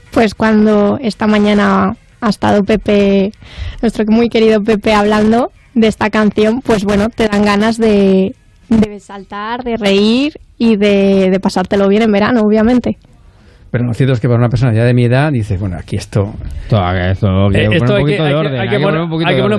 Pues 0.09 0.33
cuando 0.33 0.97
esta 1.01 1.27
mañana 1.27 1.95
ha 2.21 2.29
estado 2.29 2.63
Pepe, 2.63 3.33
nuestro 3.81 4.05
muy 4.07 4.29
querido 4.29 4.63
Pepe, 4.63 4.93
hablando 4.93 5.51
de 5.73 5.87
esta 5.87 6.09
canción, 6.09 6.61
pues 6.61 6.83
bueno, 6.83 7.09
te 7.09 7.27
dan 7.27 7.43
ganas 7.43 7.77
de, 7.77 8.35
de 8.69 8.99
saltar, 8.99 9.63
de 9.63 9.77
reír 9.77 10.39
y 10.57 10.75
de, 10.75 11.29
de 11.31 11.39
pasártelo 11.39 11.87
bien 11.87 12.03
en 12.03 12.11
verano, 12.11 12.41
obviamente. 12.41 12.97
Pero 13.71 13.85
lo 13.85 13.93
cierto 13.93 14.13
es 14.13 14.19
que 14.19 14.27
para 14.27 14.37
una 14.39 14.49
persona 14.49 14.73
ya 14.73 14.83
de 14.83 14.93
mi 14.93 15.05
edad, 15.05 15.31
dice, 15.31 15.57
bueno, 15.57 15.77
aquí 15.79 15.95
esto... 15.95 16.33
Esto, 16.63 16.77
hay 16.77 17.13
que, 17.69 17.79
poquito 17.79 17.93
de 17.93 18.29
hay 18.29 18.33
que- 18.33 18.35
orden. 18.35 18.59
hay 18.59 18.69
que 18.69 18.79
poner, 18.79 19.01
un 19.01 19.09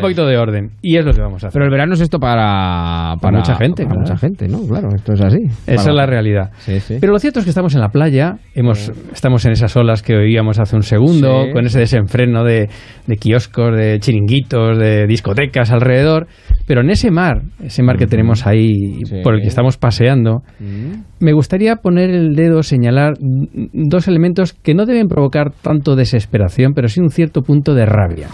poquito 0.00 0.26
de 0.26 0.36
orden. 0.36 0.70
Y 0.82 0.96
es 0.96 1.04
lo 1.04 1.12
que 1.12 1.20
vamos 1.20 1.42
a 1.44 1.46
hacer. 1.48 1.52
Pero 1.54 1.64
el 1.64 1.70
verano 1.70 1.94
es 1.94 2.00
esto 2.00 2.18
para, 2.18 3.14
para 3.20 3.38
mucha 3.38 3.54
gente, 3.56 3.84
Para 3.84 3.94
claro. 3.96 4.00
mucha 4.00 4.16
gente, 4.18 4.48
¿no? 4.48 4.58
Claro, 4.68 4.88
esto 4.94 5.12
es 5.14 5.20
así. 5.22 5.38
Esa 5.66 5.90
es 5.90 5.94
la 5.96 6.06
realidad. 6.06 6.50
Sí, 6.58 6.78
sí. 6.80 6.98
Pero 7.00 7.12
lo 7.12 7.18
cierto 7.18 7.38
es 7.38 7.44
que 7.44 7.50
estamos 7.50 7.74
en 7.74 7.80
la 7.80 7.88
playa, 7.88 8.36
hemos, 8.54 8.92
estamos 9.12 9.44
en 9.46 9.52
esas 9.52 9.74
olas 9.76 10.02
que 10.02 10.14
oíamos 10.14 10.58
hace 10.58 10.76
un 10.76 10.82
segundo, 10.82 11.46
con 11.52 11.64
ese 11.66 11.78
desenfreno 11.80 12.44
de, 12.44 12.68
de 13.06 13.16
kioscos, 13.16 13.74
de 13.76 13.98
chiringuitos, 13.98 14.78
de 14.78 15.06
discotecas 15.06 15.70
alrededor, 15.70 16.26
pero 16.66 16.82
en 16.82 16.90
ese 16.90 17.10
mar, 17.10 17.42
ese 17.64 17.82
mar 17.82 17.96
que 17.96 18.06
tenemos 18.06 18.46
ahí 18.46 19.00
por 19.22 19.34
el 19.34 19.40
que 19.40 19.48
estamos 19.48 19.76
paseando, 19.78 20.42
Mm. 20.60 21.02
me 21.24 21.32
gustaría 21.32 21.76
poner 21.76 22.10
el 22.10 22.34
dedo, 22.34 22.62
señalar 22.62 23.14
mm, 23.20 23.88
elementos 24.08 24.52
que 24.52 24.74
no 24.74 24.86
deben 24.86 25.08
provocar 25.08 25.52
tanto 25.62 25.96
desesperación, 25.96 26.72
pero 26.74 26.88
sí 26.88 27.00
un 27.00 27.10
cierto 27.10 27.42
punto 27.42 27.74
de 27.74 27.86
rabia. 27.86 28.28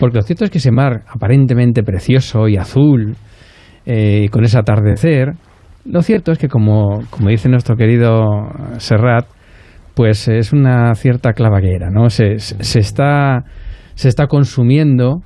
Porque 0.00 0.16
lo 0.18 0.22
cierto 0.22 0.44
es 0.44 0.50
que 0.50 0.58
ese 0.58 0.70
mar 0.70 1.02
aparentemente 1.08 1.82
precioso 1.82 2.48
y 2.48 2.56
azul, 2.56 3.16
eh, 3.86 4.28
con 4.30 4.44
ese 4.44 4.58
atardecer, 4.58 5.32
lo 5.84 6.02
cierto 6.02 6.32
es 6.32 6.38
que 6.38 6.48
como, 6.48 7.00
como 7.10 7.30
dice 7.30 7.48
nuestro 7.48 7.76
querido 7.76 8.26
Serrat, 8.78 9.26
pues 9.94 10.28
es 10.28 10.52
una 10.52 10.94
cierta 10.94 11.32
clavaguera, 11.32 11.90
¿no? 11.90 12.10
Se- 12.10 12.38
se 12.38 12.78
está, 12.78 13.44
se 13.94 14.08
está 14.08 14.26
consumiendo 14.26 15.22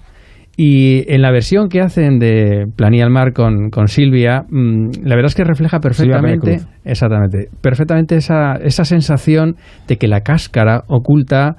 y 0.57 1.11
en 1.13 1.23
la 1.23 1.31
versión 1.31 1.69
que 1.69 1.81
hacen 1.81 2.19
de 2.19 2.67
Planía 2.77 3.05
al 3.05 3.11
Mar 3.11 3.33
con, 3.33 3.71
con 3.71 3.89
Silvia, 3.89 4.45
mm, 4.51 5.05
la 5.05 5.15
verdad 5.15 5.27
es 5.27 5.35
que 5.35 5.45
refleja 5.45 5.81
perfectamente, 5.81 6.61
exactamente, 6.85 7.49
perfectamente 7.61 8.17
esa, 8.17 8.57
esa 8.57 8.85
sensación 8.85 9.57
de 9.89 9.97
que 9.97 10.09
la 10.09 10.21
cáscara 10.21 10.85
oculta 10.89 11.57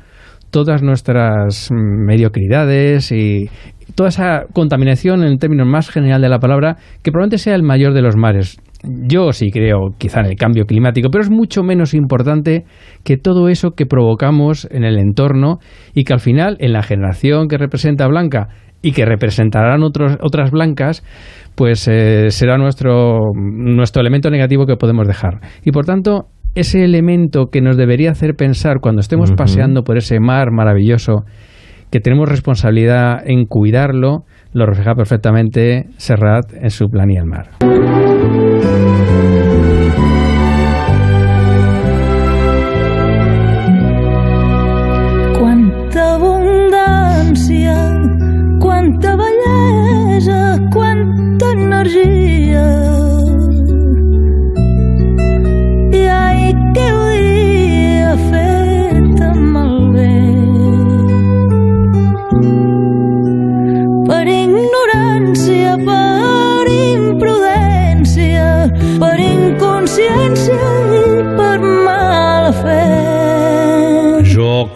todas 0.51 0.83
nuestras 0.83 1.71
mm, 1.71 2.05
mediocridades 2.05 3.11
y 3.11 3.49
toda 3.95 4.09
esa 4.09 4.45
contaminación 4.53 5.21
en 5.23 5.27
el 5.29 5.39
término 5.39 5.65
más 5.65 5.89
general 5.89 6.21
de 6.21 6.29
la 6.29 6.39
palabra, 6.39 6.77
que 7.01 7.11
probablemente 7.11 7.39
sea 7.39 7.55
el 7.55 7.63
mayor 7.63 7.93
de 7.93 8.01
los 8.01 8.15
mares. 8.15 8.59
Yo 8.83 9.31
sí 9.31 9.49
creo 9.49 9.95
quizá 9.97 10.19
en 10.19 10.25
el 10.27 10.35
cambio 10.35 10.65
climático, 10.65 11.09
pero 11.09 11.23
es 11.23 11.31
mucho 11.31 11.63
menos 11.63 11.93
importante 11.93 12.65
que 13.03 13.17
todo 13.17 13.47
eso 13.47 13.71
que 13.71 13.85
provocamos 13.85 14.67
en 14.71 14.83
el 14.83 14.99
entorno 14.99 15.59
y 15.93 16.03
que 16.03 16.13
al 16.13 16.19
final 16.19 16.57
en 16.59 16.73
la 16.73 16.83
generación 16.83 17.47
que 17.47 17.57
representa 17.57 18.07
Blanca 18.07 18.49
y 18.83 18.91
que 18.91 19.05
representarán 19.05 19.81
otros, 19.81 20.17
otras 20.21 20.51
blancas, 20.51 21.03
pues 21.55 21.87
eh, 21.87 22.29
será 22.29 22.57
nuestro, 22.57 23.31
nuestro 23.33 24.01
elemento 24.01 24.29
negativo 24.29 24.67
que 24.67 24.75
podemos 24.75 25.07
dejar. 25.07 25.39
Y 25.63 25.71
por 25.71 25.85
tanto, 25.85 26.27
ese 26.53 26.83
elemento 26.83 27.47
que 27.47 27.61
nos 27.61 27.77
debería 27.77 28.11
hacer 28.11 28.35
pensar 28.35 28.79
cuando 28.81 28.99
estemos 28.99 29.31
paseando 29.31 29.83
por 29.83 29.97
ese 29.97 30.19
mar 30.19 30.51
maravilloso, 30.51 31.23
que 31.89 31.99
tenemos 31.99 32.27
responsabilidad 32.27 33.21
en 33.25 33.45
cuidarlo, 33.45 34.25
lo 34.51 34.65
refleja 34.65 34.93
perfectamente 34.95 35.85
Serrat 35.97 36.53
en 36.53 36.69
su 36.69 36.89
Planía 36.89 37.21
el 37.21 37.27
mar. 37.27 37.49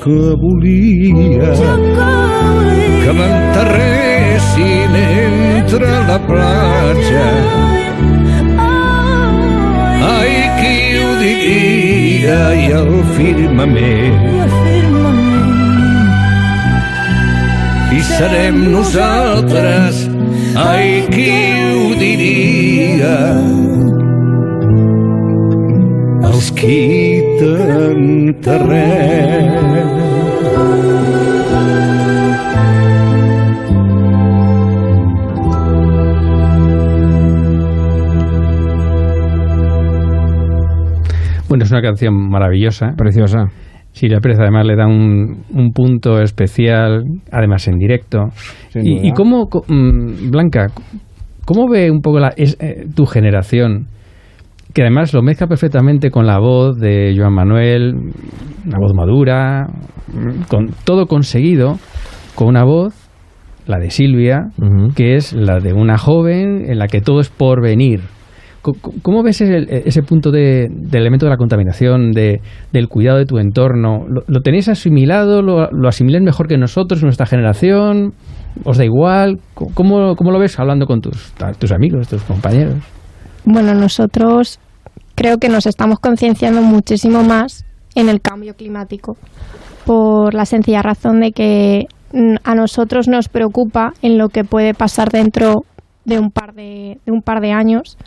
Que 0.03 0.35
volia 0.41 1.53
que 3.03 3.11
m'enterressin 3.17 4.95
entre 4.95 5.91
la 6.09 6.19
platja. 6.29 7.25
Ai, 10.09 10.33
qui 10.59 10.77
ho 11.01 11.11
diria 11.21 12.39
i 12.63 12.65
el 12.81 12.91
firmament. 13.17 14.19
I 17.97 18.01
serem 18.13 18.59
nosaltres, 18.73 20.03
ai, 20.67 20.89
qui 21.13 21.31
ho 21.71 21.95
diria? 22.01 23.17
Els 26.37 26.49
qui 26.53 26.77
t'enterrem. 27.39 28.77
Bueno, 41.49 41.63
es 41.63 41.71
una 41.71 41.81
canción 41.81 42.13
maravillosa. 42.29 42.93
Preciosa. 42.97 43.45
Silvia 43.93 44.19
Pérez 44.19 44.37
además 44.39 44.65
le 44.65 44.75
da 44.75 44.85
un, 44.85 45.43
un 45.53 45.71
punto 45.71 46.21
especial, 46.21 47.03
además 47.31 47.67
en 47.67 47.77
directo. 47.77 48.27
Sin 48.69 48.85
Y, 48.85 48.95
duda. 48.97 49.07
y 49.07 49.11
cómo, 49.13 49.45
co- 49.47 49.63
mm, 49.67 50.29
Blanca, 50.29 50.67
¿cómo 51.45 51.67
ve 51.71 51.89
un 51.89 52.01
poco 52.01 52.19
la, 52.19 52.33
es, 52.35 52.57
eh, 52.59 52.85
tu 52.95 53.05
generación? 53.05 53.87
Que 54.77 54.83
además 54.83 55.11
lo 55.11 55.23
mezcla 55.23 55.47
perfectamente 55.47 56.11
con 56.11 56.27
la 56.27 56.37
voz 56.37 56.77
de 56.77 57.15
Joan 57.17 57.33
Manuel, 57.33 57.95
una 58.63 58.77
voz 58.79 58.93
madura, 58.93 59.65
con 60.49 60.67
todo 60.83 61.07
conseguido, 61.07 61.79
con 62.35 62.47
una 62.47 62.63
voz, 62.63 62.93
la 63.65 63.79
de 63.79 63.89
Silvia, 63.89 64.49
que 64.95 65.15
es 65.15 65.33
la 65.33 65.57
de 65.57 65.73
una 65.73 65.97
joven 65.97 66.69
en 66.69 66.77
la 66.77 66.85
que 66.85 67.01
todo 67.01 67.21
es 67.21 67.29
por 67.29 67.59
venir. 67.59 68.01
¿Cómo 69.01 69.23
ves 69.23 69.41
ese, 69.41 69.65
ese 69.87 70.03
punto 70.03 70.29
de, 70.29 70.67
del 70.69 71.01
elemento 71.01 71.25
de 71.25 71.31
la 71.31 71.37
contaminación, 71.37 72.11
de, 72.11 72.41
del 72.71 72.87
cuidado 72.87 73.17
de 73.17 73.25
tu 73.25 73.39
entorno? 73.39 74.05
¿Lo, 74.07 74.21
lo 74.27 74.41
tenéis 74.41 74.69
asimilado? 74.69 75.41
¿Lo, 75.41 75.71
lo 75.71 75.87
asimiláis 75.87 76.23
mejor 76.23 76.47
que 76.47 76.59
nosotros, 76.59 77.01
nuestra 77.01 77.25
generación? 77.25 78.13
¿Os 78.63 78.77
da 78.77 78.85
igual? 78.85 79.39
Co- 79.55 79.69
¿Cómo, 79.73 80.15
cómo 80.15 80.29
lo 80.29 80.37
ves 80.37 80.59
hablando 80.59 80.85
con 80.85 81.01
tus, 81.01 81.33
tus 81.57 81.71
amigos, 81.71 82.07
tus 82.09 82.21
compañeros? 82.21 82.75
Bueno, 83.43 83.73
nosotros 83.73 84.59
creo 85.17 85.37
que 85.39 85.49
nos 85.49 85.65
estamos 85.65 85.99
concienciando 85.99 86.61
muchísimo 86.61 87.23
más 87.23 87.65
en 87.95 88.07
el 88.07 88.21
cambio 88.21 88.53
climático 88.53 89.17
por 89.85 90.33
la 90.35 90.45
sencilla 90.45 90.83
razón 90.83 91.19
de 91.21 91.31
que 91.31 91.87
mm, 92.13 92.35
a 92.43 92.53
nosotros 92.55 93.07
nos 93.07 93.27
preocupa 93.27 93.93
en 94.03 94.17
lo 94.19 94.29
que 94.29 94.43
puede 94.43 94.73
pasar 94.75 95.09
dentro 95.09 95.63
de 96.05 96.19
un 96.19 96.29
par 96.29 96.53
de, 96.53 96.99
un 97.07 97.21
par 97.21 97.41
de 97.41 97.51
años. 97.51 97.97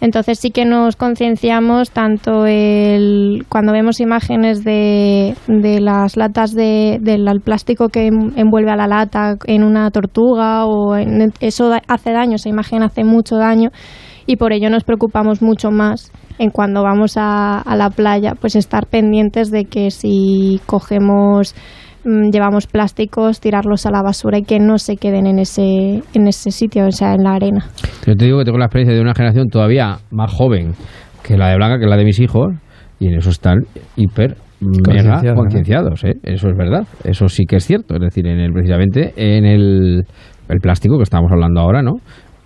Entonces 0.00 0.38
sí 0.38 0.50
que 0.50 0.64
nos 0.64 0.96
concienciamos 0.96 1.90
tanto 1.90 2.46
el, 2.46 3.44
cuando 3.48 3.72
vemos 3.72 4.00
imágenes 4.00 4.64
de, 4.64 5.34
de 5.48 5.80
las 5.80 6.16
latas 6.16 6.54
de, 6.54 6.98
del 7.00 7.24
plástico 7.40 7.88
que 7.88 8.06
en- 8.06 8.32
envuelve 8.36 8.70
a 8.70 8.76
la 8.76 8.86
lata 8.86 9.36
en 9.46 9.62
una 9.64 9.90
tortuga 9.90 10.66
o 10.66 10.96
en, 10.96 11.32
eso 11.40 11.72
hace 11.88 12.12
daño, 12.12 12.36
esa 12.36 12.48
imagen 12.48 12.82
hace 12.82 13.02
mucho 13.04 13.36
daño 13.36 13.70
y 14.26 14.36
por 14.36 14.52
ello 14.52 14.70
nos 14.70 14.84
preocupamos 14.84 15.40
mucho 15.42 15.70
más 15.70 16.12
en 16.38 16.50
cuando 16.50 16.82
vamos 16.82 17.16
a, 17.16 17.60
a 17.60 17.76
la 17.76 17.90
playa, 17.90 18.34
pues 18.40 18.56
estar 18.56 18.86
pendientes 18.86 19.50
de 19.50 19.64
que 19.64 19.90
si 19.90 20.60
cogemos 20.66 21.54
mm, 22.04 22.30
llevamos 22.30 22.66
plásticos, 22.66 23.40
tirarlos 23.40 23.86
a 23.86 23.90
la 23.90 24.02
basura 24.02 24.38
y 24.38 24.42
que 24.42 24.60
no 24.60 24.78
se 24.78 24.96
queden 24.96 25.26
en 25.26 25.38
ese, 25.38 26.02
en 26.14 26.26
ese 26.26 26.50
sitio, 26.50 26.86
o 26.86 26.92
sea, 26.92 27.14
en 27.14 27.24
la 27.24 27.34
arena. 27.34 27.66
Yo 28.06 28.14
te 28.14 28.24
digo 28.24 28.38
que 28.38 28.44
tengo 28.44 28.58
la 28.58 28.66
experiencia 28.66 28.94
de 28.94 29.02
una 29.02 29.14
generación 29.14 29.48
todavía 29.48 29.98
más 30.10 30.32
joven 30.32 30.72
que 31.22 31.36
la 31.36 31.48
de 31.48 31.56
Blanca, 31.56 31.78
que 31.78 31.86
la 31.86 31.96
de 31.96 32.04
mis 32.04 32.20
hijos, 32.20 32.46
y 32.98 33.08
en 33.08 33.18
eso 33.18 33.30
están 33.30 33.58
hiper 33.96 34.36
mega 34.60 35.34
Concienciados, 35.34 36.02
¿eh? 36.04 36.14
eso 36.22 36.48
es 36.48 36.56
verdad, 36.56 36.86
eso 37.04 37.28
sí 37.28 37.44
que 37.46 37.56
es 37.56 37.64
cierto, 37.64 37.94
es 37.94 38.00
decir, 38.00 38.26
en 38.26 38.40
el, 38.40 38.52
precisamente 38.52 39.12
en 39.16 39.44
el, 39.44 40.04
el 40.48 40.60
plástico 40.60 40.96
que 40.96 41.04
estamos 41.04 41.30
hablando 41.30 41.60
ahora, 41.60 41.82
¿no? 41.82 41.98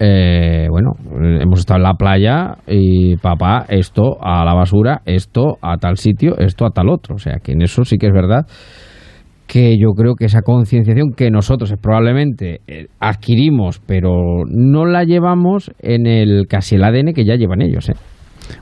Eh, 0.05 0.67
bueno, 0.69 0.95
hemos 1.41 1.61
estado 1.61 1.79
en 1.79 1.85
la 1.85 1.95
playa 1.95 2.57
y 2.67 3.15
papá, 3.19 3.67
esto 3.69 4.17
a 4.21 4.45
la 4.45 4.53
basura, 4.53 5.01
esto 5.05 5.59
a 5.63 5.77
tal 5.77 5.97
sitio, 5.97 6.37
esto 6.39 6.67
a 6.67 6.71
tal 6.71 6.89
otro, 6.89 7.15
o 7.15 7.19
sea 7.19 7.37
que 7.41 7.53
en 7.53 7.63
eso 7.63 7.85
sí 7.85 7.99
que 7.99 8.09
es 8.09 8.13
verdad 8.13 8.45
que 9.47 9.77
yo 9.79 9.91
creo 9.91 10.15
que 10.17 10.25
esa 10.25 10.41
concienciación 10.41 11.13
que 11.15 11.31
nosotros 11.31 11.73
probablemente 11.81 12.63
eh, 12.67 12.87
adquirimos, 12.99 13.81
pero 13.87 14.45
no 14.49 14.87
la 14.87 15.05
llevamos 15.05 15.71
en 15.81 16.07
el 16.07 16.47
casi 16.49 16.77
el 16.77 16.85
ADN 16.85 17.13
que 17.13 17.25
ya 17.25 17.37
llevan 17.37 17.61
ellos. 17.61 17.89
¿eh? 17.89 17.95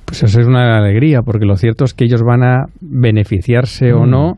Pues 0.05 0.23
eso 0.23 0.41
es 0.41 0.47
una 0.47 0.79
alegría, 0.79 1.21
porque 1.23 1.47
lo 1.47 1.57
cierto 1.57 1.85
es 1.85 1.95
que 1.95 2.05
ellos 2.05 2.23
van 2.23 2.43
a 2.43 2.65
beneficiarse 2.81 3.93
o 3.93 4.05
Mm. 4.05 4.11
no 4.11 4.33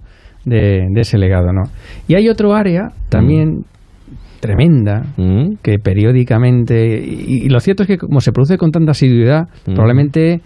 de, 0.45 0.87
de 0.93 1.01
ese 1.01 1.19
legado, 1.19 1.53
¿no? 1.53 1.63
Y 2.07 2.15
hay 2.15 2.29
otro 2.29 2.55
área 2.55 2.91
también 3.09 3.65
tremenda 4.43 5.05
Mm. 5.17 5.55
que 5.63 5.79
periódicamente 5.79 7.01
y, 7.01 7.47
y 7.47 7.49
lo 7.49 7.61
cierto 7.61 7.85
es 7.85 7.87
que 7.87 7.97
como 7.97 8.21
se 8.21 8.33
produce 8.33 8.59
con 8.59 8.71
tanta 8.73 8.91
asiduidad, 8.91 9.45
Mm. 9.67 9.75
probablemente 9.75 10.41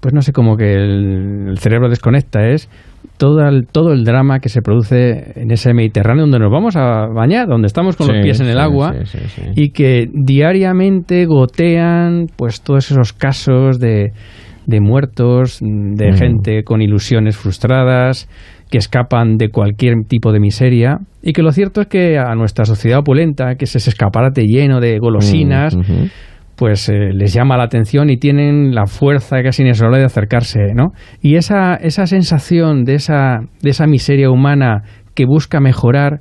pues 0.00 0.12
no 0.14 0.20
sé 0.22 0.32
como 0.32 0.56
que 0.56 0.72
el, 0.74 1.48
el 1.50 1.58
cerebro 1.58 1.88
desconecta 1.88 2.48
es 2.48 2.68
todo 3.18 3.46
el, 3.46 3.66
todo 3.70 3.92
el 3.92 4.02
drama 4.02 4.40
que 4.40 4.48
se 4.48 4.60
produce 4.62 5.32
en 5.40 5.52
ese 5.52 5.72
Mediterráneo 5.74 6.22
donde 6.22 6.40
nos 6.40 6.50
vamos 6.50 6.74
a 6.76 7.06
bañar, 7.06 7.46
donde 7.46 7.66
estamos 7.66 7.94
con 7.96 8.06
Sí, 8.08 8.12
los 8.14 8.22
pies 8.22 8.40
en 8.40 8.46
el 8.46 8.54
sí, 8.54 8.58
agua 8.58 8.94
sí, 9.04 9.18
y 9.54 9.70
que 9.70 10.08
diariamente 10.12 11.24
gotean 11.26 12.26
pues 12.36 12.62
todos 12.62 12.90
esos 12.90 13.12
casos 13.12 13.78
de, 13.78 14.12
de 14.66 14.80
muertos, 14.80 15.60
de 15.60 16.10
Mm. 16.10 16.14
gente 16.16 16.64
con 16.64 16.82
ilusiones 16.82 17.36
frustradas, 17.36 18.28
que 18.72 18.78
escapan 18.78 19.36
de 19.36 19.50
cualquier 19.50 20.06
tipo 20.08 20.32
de 20.32 20.40
miseria 20.40 20.96
y 21.22 21.34
que 21.34 21.42
lo 21.42 21.52
cierto 21.52 21.82
es 21.82 21.88
que 21.88 22.16
a 22.16 22.34
nuestra 22.34 22.64
sociedad 22.64 23.00
opulenta, 23.00 23.56
que 23.56 23.66
es 23.66 23.76
ese 23.76 23.90
escaparate 23.90 24.44
lleno 24.46 24.80
de 24.80 24.98
golosinas, 24.98 25.76
Mm, 25.76 26.06
pues 26.56 26.88
eh, 26.88 27.12
les 27.12 27.34
llama 27.34 27.56
la 27.56 27.64
atención 27.64 28.08
y 28.08 28.16
tienen 28.16 28.74
la 28.74 28.86
fuerza 28.86 29.42
casi 29.42 29.62
inexorable 29.62 29.98
de 29.98 30.06
acercarse, 30.06 30.60
¿no? 30.74 30.92
Y 31.20 31.36
esa, 31.36 31.74
esa 31.74 32.06
sensación 32.06 32.84
de 32.84 32.94
esa, 32.94 33.40
de 33.62 33.70
esa 33.70 33.86
miseria 33.86 34.30
humana 34.30 34.82
que 35.14 35.26
busca 35.26 35.60
mejorar, 35.60 36.20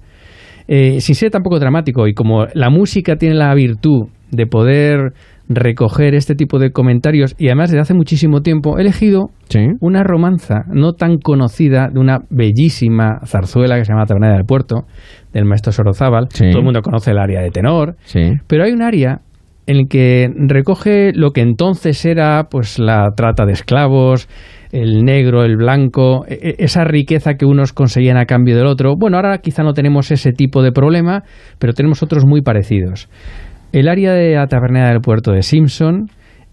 eh, 0.68 1.00
sin 1.00 1.16
ser 1.16 1.32
tampoco 1.32 1.60
dramático, 1.60 2.08
y 2.08 2.14
como 2.14 2.48
la 2.54 2.70
música 2.70 3.16
tiene 3.16 3.36
la 3.36 3.54
virtud 3.54 4.08
de 4.32 4.46
poder 4.46 5.14
recoger 5.50 6.16
este 6.16 6.36
tipo 6.36 6.60
de 6.60 6.72
comentarios, 6.72 7.36
y 7.38 7.48
además 7.48 7.70
desde 7.72 7.82
hace 7.82 7.94
muchísimo 7.94 8.42
tiempo, 8.42 8.78
he 8.78 8.82
elegido 8.82 9.30
Sí. 9.50 9.60
una 9.82 10.04
romanza 10.04 10.64
no 10.72 10.94
tan 10.94 11.18
conocida 11.18 11.90
de 11.92 12.00
una 12.00 12.20
bellísima 12.30 13.20
zarzuela 13.26 13.78
que 13.78 13.86
se 13.86 13.92
llama 13.92 14.06
Taberna 14.06 14.34
del 14.34 14.46
Puerto, 14.46 14.86
del 15.34 15.46
maestro 15.46 15.72
Sorozábal. 15.72 16.28
Sí. 16.30 16.50
Todo 16.50 16.60
el 16.60 16.66
mundo 16.66 16.82
conoce 16.82 17.12
el 17.12 17.18
área 17.20 17.42
de 17.42 17.50
tenor, 17.50 17.96
Sí. 18.04 18.34
pero 18.48 18.64
hay 18.64 18.72
un 18.72 18.82
área 18.82 19.20
en 19.68 19.78
el 19.78 19.88
que 19.88 20.30
recoge 20.48 21.12
lo 21.14 21.32
que 21.32 21.42
entonces 21.42 22.04
era 22.06 22.46
pues 22.50 22.80
la 22.80 23.10
trata 23.16 23.46
de 23.46 23.54
esclavos, 23.54 24.28
el 24.72 25.04
negro, 25.04 25.44
el 25.44 25.56
blanco, 25.58 26.26
e- 26.28 26.34
e- 26.42 26.56
esa 26.64 26.84
riqueza 26.84 27.36
que 27.36 27.46
unos 27.46 27.72
conseguían 27.74 28.18
a 28.18 28.26
cambio 28.26 28.56
del 28.58 28.66
otro. 28.66 28.96
Bueno, 28.98 29.18
ahora 29.18 29.38
quizá 29.40 29.64
no 29.64 29.74
tenemos 29.74 30.12
ese 30.12 30.32
tipo 30.32 30.64
de 30.64 30.72
problema, 30.72 31.24
pero 31.60 31.74
tenemos 31.74 32.02
otros 32.04 32.26
muy 32.26 32.42
parecidos. 32.42 33.08
El 33.72 33.88
área 33.88 34.14
de 34.14 34.36
la 34.36 34.48
tabernera 34.48 34.90
del 34.90 35.02
puerto 35.02 35.32
de 35.32 35.42
Simpson, 35.42 36.08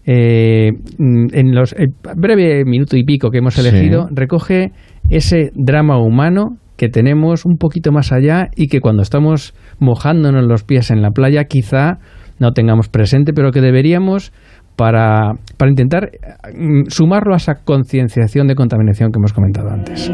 eh, 0.05 0.71
en 0.97 1.53
los 1.53 1.73
el 1.73 1.89
breve 2.15 2.63
minuto 2.65 2.97
y 2.97 3.03
pico 3.03 3.29
que 3.29 3.39
hemos 3.39 3.55
Sí. 3.55 3.67
elegido, 3.67 4.07
recoge 4.11 4.71
ese 5.09 5.51
drama 5.55 5.97
humano 6.01 6.57
que 6.77 6.87
tenemos 6.87 7.45
un 7.45 7.57
poquito 7.57 7.91
más 7.91 8.11
allá 8.13 8.47
y 8.55 8.67
que 8.67 8.79
cuando 8.79 9.01
estamos 9.03 9.53
mojándonos 9.79 10.45
los 10.45 10.63
pies 10.63 10.91
en 10.91 11.01
la 11.01 11.11
playa 11.11 11.43
quizá 11.43 11.97
no 12.39 12.53
tengamos 12.53 12.87
presente, 12.87 13.33
pero 13.33 13.51
que 13.51 13.59
deberíamos 13.59 14.31
para, 14.77 15.33
para 15.57 15.71
intentar 15.71 16.09
mm, 16.55 16.83
sumarlo 16.87 17.33
a 17.33 17.37
esa 17.37 17.55
concienciación 17.65 18.47
de 18.47 18.55
contaminación 18.55 19.11
que 19.11 19.19
hemos 19.19 19.33
comentado 19.33 19.69
antes. 19.69 20.09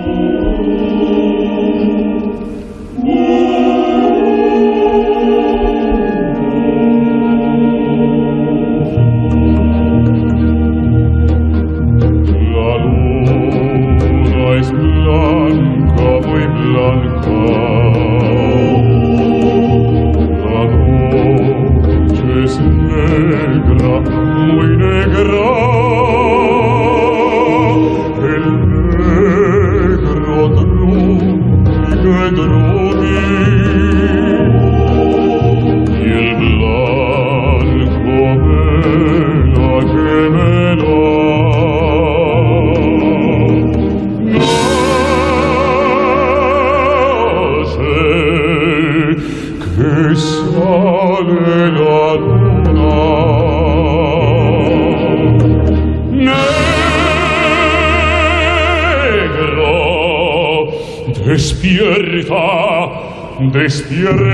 Despierta. 63.65 64.24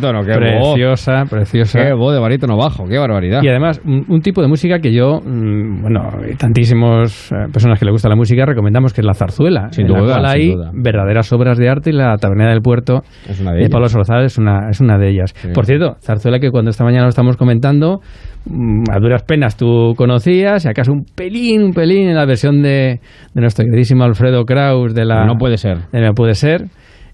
Barítono, 0.00 0.20
qué 0.24 0.32
voz. 0.32 0.74
preciosa, 0.74 1.24
preciosa. 1.28 1.78
Qué 1.82 1.92
voz 1.92 2.14
de 2.14 2.20
barítono 2.20 2.56
bajo, 2.56 2.84
qué 2.86 2.98
barbaridad. 2.98 3.42
Y 3.42 3.48
además, 3.48 3.80
un, 3.84 4.04
un 4.08 4.20
tipo 4.20 4.42
de 4.42 4.48
música 4.48 4.78
que 4.78 4.92
yo, 4.92 5.20
mm, 5.20 5.82
bueno, 5.82 6.10
tantísimas 6.38 7.32
eh, 7.32 7.46
personas 7.52 7.78
que 7.78 7.84
le 7.84 7.92
gusta 7.92 8.08
la 8.08 8.16
música, 8.16 8.44
recomendamos 8.46 8.92
que 8.92 9.00
es 9.00 9.06
la 9.06 9.14
zarzuela. 9.14 9.68
Sin 9.72 9.86
en 9.86 9.92
la 9.92 10.00
duda, 10.00 10.14
sin 10.16 10.26
hay 10.26 10.50
duda. 10.54 10.70
verdaderas 10.74 11.32
obras 11.32 11.58
de 11.58 11.68
arte 11.68 11.90
y 11.90 11.92
la 11.92 12.16
Tabernera 12.16 12.50
del 12.50 12.62
Puerto 12.62 13.02
es 13.28 13.40
una 13.40 13.52
de. 13.52 13.68
Pablo 13.68 13.88
Sorozal 13.88 14.24
es 14.24 14.38
una, 14.38 14.68
es 14.70 14.80
una 14.80 14.98
de 14.98 15.10
ellas. 15.10 15.32
Sí. 15.34 15.48
Por 15.54 15.66
cierto, 15.66 15.96
zarzuela 16.00 16.38
que 16.38 16.50
cuando 16.50 16.70
esta 16.70 16.84
mañana 16.84 17.04
lo 17.04 17.08
estamos 17.08 17.36
comentando, 17.36 18.00
mm, 18.44 18.84
a 18.90 18.98
duras 18.98 19.22
penas 19.22 19.56
tú 19.56 19.94
conocías, 19.96 20.64
y 20.64 20.68
acaso 20.68 20.92
un 20.92 21.04
pelín, 21.04 21.62
un 21.62 21.72
pelín 21.72 22.08
en 22.08 22.16
la 22.16 22.26
versión 22.26 22.62
de, 22.62 23.00
de 23.34 23.40
nuestro 23.40 23.64
queridísimo 23.64 24.04
Alfredo 24.04 24.44
Kraus 24.44 24.94
de 24.94 25.04
la... 25.04 25.24
No 25.24 25.36
puede 25.36 25.56
ser. 25.56 25.78
de 25.90 26.00
No 26.00 26.12
puede 26.14 26.34
ser, 26.34 26.66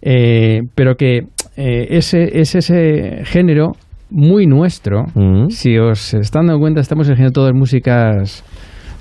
eh, 0.02 0.60
pero 0.74 0.94
que 0.96 1.24
eh, 1.56 1.86
ese, 1.90 2.40
es 2.40 2.54
ese 2.54 3.22
género 3.24 3.72
muy 4.10 4.46
nuestro. 4.46 5.04
Mm. 5.14 5.48
Si 5.50 5.76
os 5.78 6.14
están 6.14 6.46
dando 6.46 6.60
cuenta, 6.60 6.80
estamos 6.80 7.06
eligiendo 7.08 7.32
todas 7.32 7.52
músicas 7.54 8.44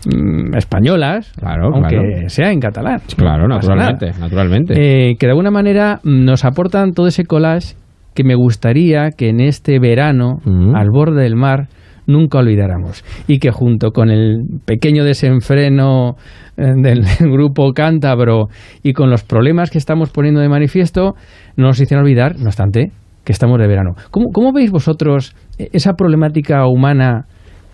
mm, 0.05 0.55
españolas, 0.55 1.31
Claro, 1.39 1.69
aunque 1.73 1.95
claro. 1.95 2.29
sea 2.29 2.51
en 2.51 2.59
catalán. 2.59 3.01
Claro, 3.15 3.47
No 3.47 3.55
naturalmente, 3.55 4.11
naturalmente. 4.19 4.73
Eh, 4.75 5.15
que 5.17 5.27
de 5.27 5.31
alguna 5.31 5.51
manera 5.51 5.99
mm, 6.03 6.25
nos 6.25 6.43
aportan 6.45 6.93
todo 6.93 7.07
ese 7.07 7.25
collage 7.25 7.75
que 8.15 8.23
me 8.23 8.35
gustaría 8.35 9.11
que 9.11 9.29
en 9.29 9.39
este 9.39 9.79
verano, 9.79 10.39
Mm. 10.43 10.75
al 10.75 10.89
borde 10.91 11.21
del 11.23 11.35
mar, 11.35 11.67
nunca 12.07 12.39
olvidáramos. 12.39 13.03
Y 13.27 13.37
que 13.39 13.51
junto 13.51 13.91
con 13.91 14.09
el 14.09 14.43
pequeño 14.65 15.03
desenfreno 15.03 16.15
eh, 16.57 16.73
del 16.75 17.03
grupo 17.19 17.71
cántabro 17.73 18.47
y 18.83 18.93
con 18.93 19.09
los 19.09 19.23
problemas 19.23 19.69
que 19.69 19.77
estamos 19.77 20.09
poniendo 20.09 20.39
de 20.41 20.49
manifiesto, 20.49 21.13
no 21.55 21.67
nos 21.67 21.79
hicieron 21.79 22.03
olvidar, 22.05 22.37
no 22.39 22.45
obstante, 22.47 22.91
que 23.23 23.33
estamos 23.33 23.59
de 23.59 23.67
verano. 23.67 23.91
¿Cómo, 24.09 24.27
cómo 24.33 24.53
veis 24.53 24.71
vosotros 24.71 25.35
eh, 25.59 25.67
esa 25.73 25.93
problemática 25.93 26.65
humana 26.67 27.25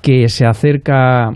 que 0.02 0.28
se 0.28 0.46
acerca 0.46 1.28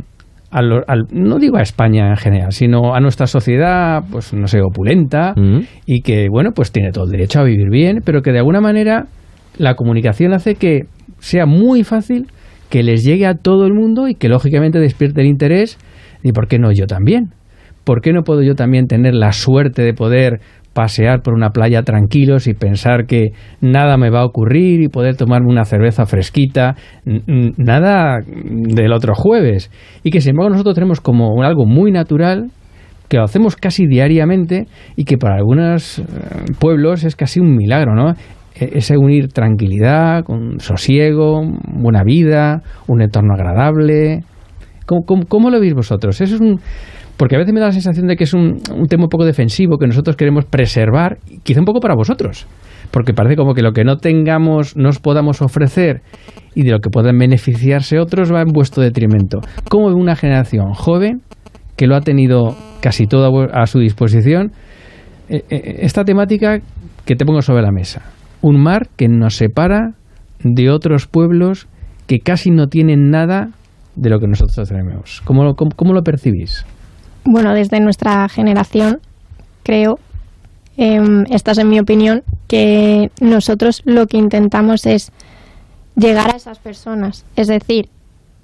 a 0.49 0.61
lo- 0.61 0.83
al- 0.87 1.07
no 1.11 1.39
digo 1.39 1.57
a 1.57 1.61
España 1.61 2.09
en 2.09 2.15
general, 2.17 2.51
sino 2.51 2.95
a 2.95 2.99
nuestra 2.99 3.27
sociedad, 3.27 4.01
pues 4.11 4.33
no 4.33 4.47
sé, 4.47 4.59
opulenta 4.61 5.33
Mm. 5.35 5.59
y 5.85 6.01
que, 6.01 6.27
bueno, 6.29 6.51
pues 6.55 6.71
tiene 6.71 6.91
todo 6.91 7.03
el 7.05 7.11
derecho 7.11 7.39
a 7.41 7.43
vivir 7.43 7.69
bien, 7.69 7.99
pero 8.03 8.21
que 8.21 8.31
de 8.31 8.39
alguna 8.39 8.61
manera 8.61 9.05
la 9.57 9.75
comunicación 9.75 10.33
hace 10.33 10.55
que 10.55 10.81
sea 11.19 11.45
muy 11.45 11.83
fácil 11.83 12.27
que 12.69 12.83
les 12.83 13.03
llegue 13.03 13.25
a 13.25 13.35
todo 13.35 13.65
el 13.65 13.73
mundo 13.73 14.07
y 14.07 14.15
que 14.15 14.29
lógicamente 14.29 14.79
despierte 14.79 15.21
el 15.21 15.27
interés 15.27 15.77
y 16.23 16.31
por 16.31 16.47
qué 16.47 16.59
no 16.59 16.71
yo 16.71 16.85
también. 16.87 17.31
¿Por 17.83 18.01
qué 18.01 18.11
no 18.11 18.23
puedo 18.23 18.41
yo 18.41 18.55
también 18.55 18.87
tener 18.87 19.13
la 19.13 19.31
suerte 19.31 19.81
de 19.81 19.93
poder 19.93 20.41
pasear 20.73 21.21
por 21.21 21.33
una 21.33 21.49
playa 21.51 21.81
tranquilos 21.83 22.45
y 22.47 22.53
pensar 22.53 23.05
que 23.07 23.29
nada 23.61 23.97
me 23.97 24.09
va 24.09 24.19
a 24.19 24.25
ocurrir 24.25 24.81
y 24.81 24.89
poder 24.89 25.15
tomarme 25.15 25.47
una 25.49 25.65
cerveza 25.65 26.05
fresquita, 26.05 26.75
nada 27.05 28.19
del 28.25 28.91
otro 28.91 29.15
jueves? 29.15 29.71
Y 30.03 30.11
que 30.11 30.21
sin 30.21 30.31
embargo 30.31 30.51
nosotros 30.51 30.75
tenemos 30.75 30.99
como 30.99 31.41
algo 31.43 31.65
muy 31.65 31.91
natural 31.91 32.51
que 33.07 33.17
lo 33.17 33.23
hacemos 33.23 33.55
casi 33.55 33.87
diariamente 33.87 34.67
y 34.95 35.05
que 35.05 35.17
para 35.17 35.35
algunos 35.35 35.99
eh, 35.99 36.03
pueblos 36.59 37.03
es 37.05 37.15
casi 37.15 37.39
un 37.39 37.55
milagro, 37.55 37.95
¿no? 37.95 38.13
E- 38.59 38.77
Ese 38.77 38.97
unir 38.97 39.29
tranquilidad, 39.29 40.23
con 40.23 40.59
sosiego, 40.59 41.41
buena 41.67 42.03
vida, 42.03 42.61
un 42.87 43.01
entorno 43.01 43.33
agradable. 43.33 44.23
¿Cómo, 44.85 45.49
lo 45.49 45.59
veis 45.59 45.73
vosotros? 45.73 46.19
Eso 46.21 46.35
es 46.35 46.41
un... 46.41 46.59
Porque 47.17 47.35
a 47.35 47.39
veces 47.39 47.53
me 47.53 47.59
da 47.59 47.67
la 47.67 47.71
sensación 47.71 48.07
de 48.07 48.15
que 48.15 48.25
es 48.25 48.33
un, 48.33 48.59
tema 48.87 49.05
un 49.05 49.09
poco 49.09 49.25
defensivo 49.25 49.77
que 49.77 49.87
nosotros 49.87 50.15
queremos 50.15 50.45
preservar, 50.45 51.17
quizá 51.43 51.59
un 51.59 51.65
poco 51.65 51.79
para 51.79 51.95
vosotros. 51.95 52.45
Porque 52.91 53.13
parece 53.13 53.35
como 53.35 53.53
que 53.53 53.63
lo 53.63 53.71
que 53.73 53.83
no 53.83 53.97
tengamos, 53.97 54.77
nos 54.77 54.99
podamos 54.99 55.41
ofrecer 55.41 56.01
y 56.53 56.63
de 56.63 56.71
lo 56.71 56.79
que 56.79 56.89
puedan 56.89 57.17
beneficiarse 57.17 57.99
otros 57.99 58.31
va 58.31 58.41
en 58.41 58.53
vuestro 58.53 58.83
detrimento. 58.83 59.39
¿Cómo 59.67 59.87
una 59.87 60.15
generación 60.15 60.73
joven 60.73 61.21
que 61.75 61.87
lo 61.87 61.95
ha 61.95 62.01
tenido 62.01 62.55
casi 62.81 63.07
todo 63.07 63.47
a 63.51 63.65
su 63.65 63.79
disposición? 63.79 64.51
eh, 65.29 65.43
eh, 65.49 65.79
esta 65.81 66.03
temática 66.03 66.59
que 67.05 67.15
te 67.15 67.25
pongo 67.25 67.41
sobre 67.41 67.61
la 67.61 67.71
mesa. 67.71 68.01
Un 68.41 68.61
mar 68.61 68.87
que 68.95 69.07
nos 69.07 69.35
separa 69.35 69.93
de 70.39 70.69
otros 70.69 71.07
pueblos 71.07 71.67
que 72.05 72.19
casi 72.19 72.51
no 72.51 72.67
tienen 72.67 73.09
nada 73.11 73.49
de 73.95 74.09
lo 74.09 74.19
que 74.19 74.27
nosotros 74.27 74.67
tenemos. 74.69 75.21
¿Cómo, 75.25 75.43
lo- 75.43 75.55
cómo- 75.55 75.93
lo 75.93 76.03
percibís? 76.03 76.65
Bueno, 77.25 77.53
desde 77.53 77.79
nuestra 77.79 78.29
generación, 78.29 78.99
creo, 79.63 79.99
em, 80.77 81.25
esta 81.31 81.51
es 81.51 81.57
en 81.57 81.69
mi 81.69 81.79
opinión, 81.79 82.23
que 82.47 83.09
nosotros 83.19 83.81
lo 83.85 84.07
que 84.07 84.17
intentamos 84.17 84.85
es 84.85 85.11
llegar 85.95 86.31
a 86.33 86.37
esas 86.37 86.59
personas. 86.59 87.25
Es 87.35 87.47
decir, 87.47 87.89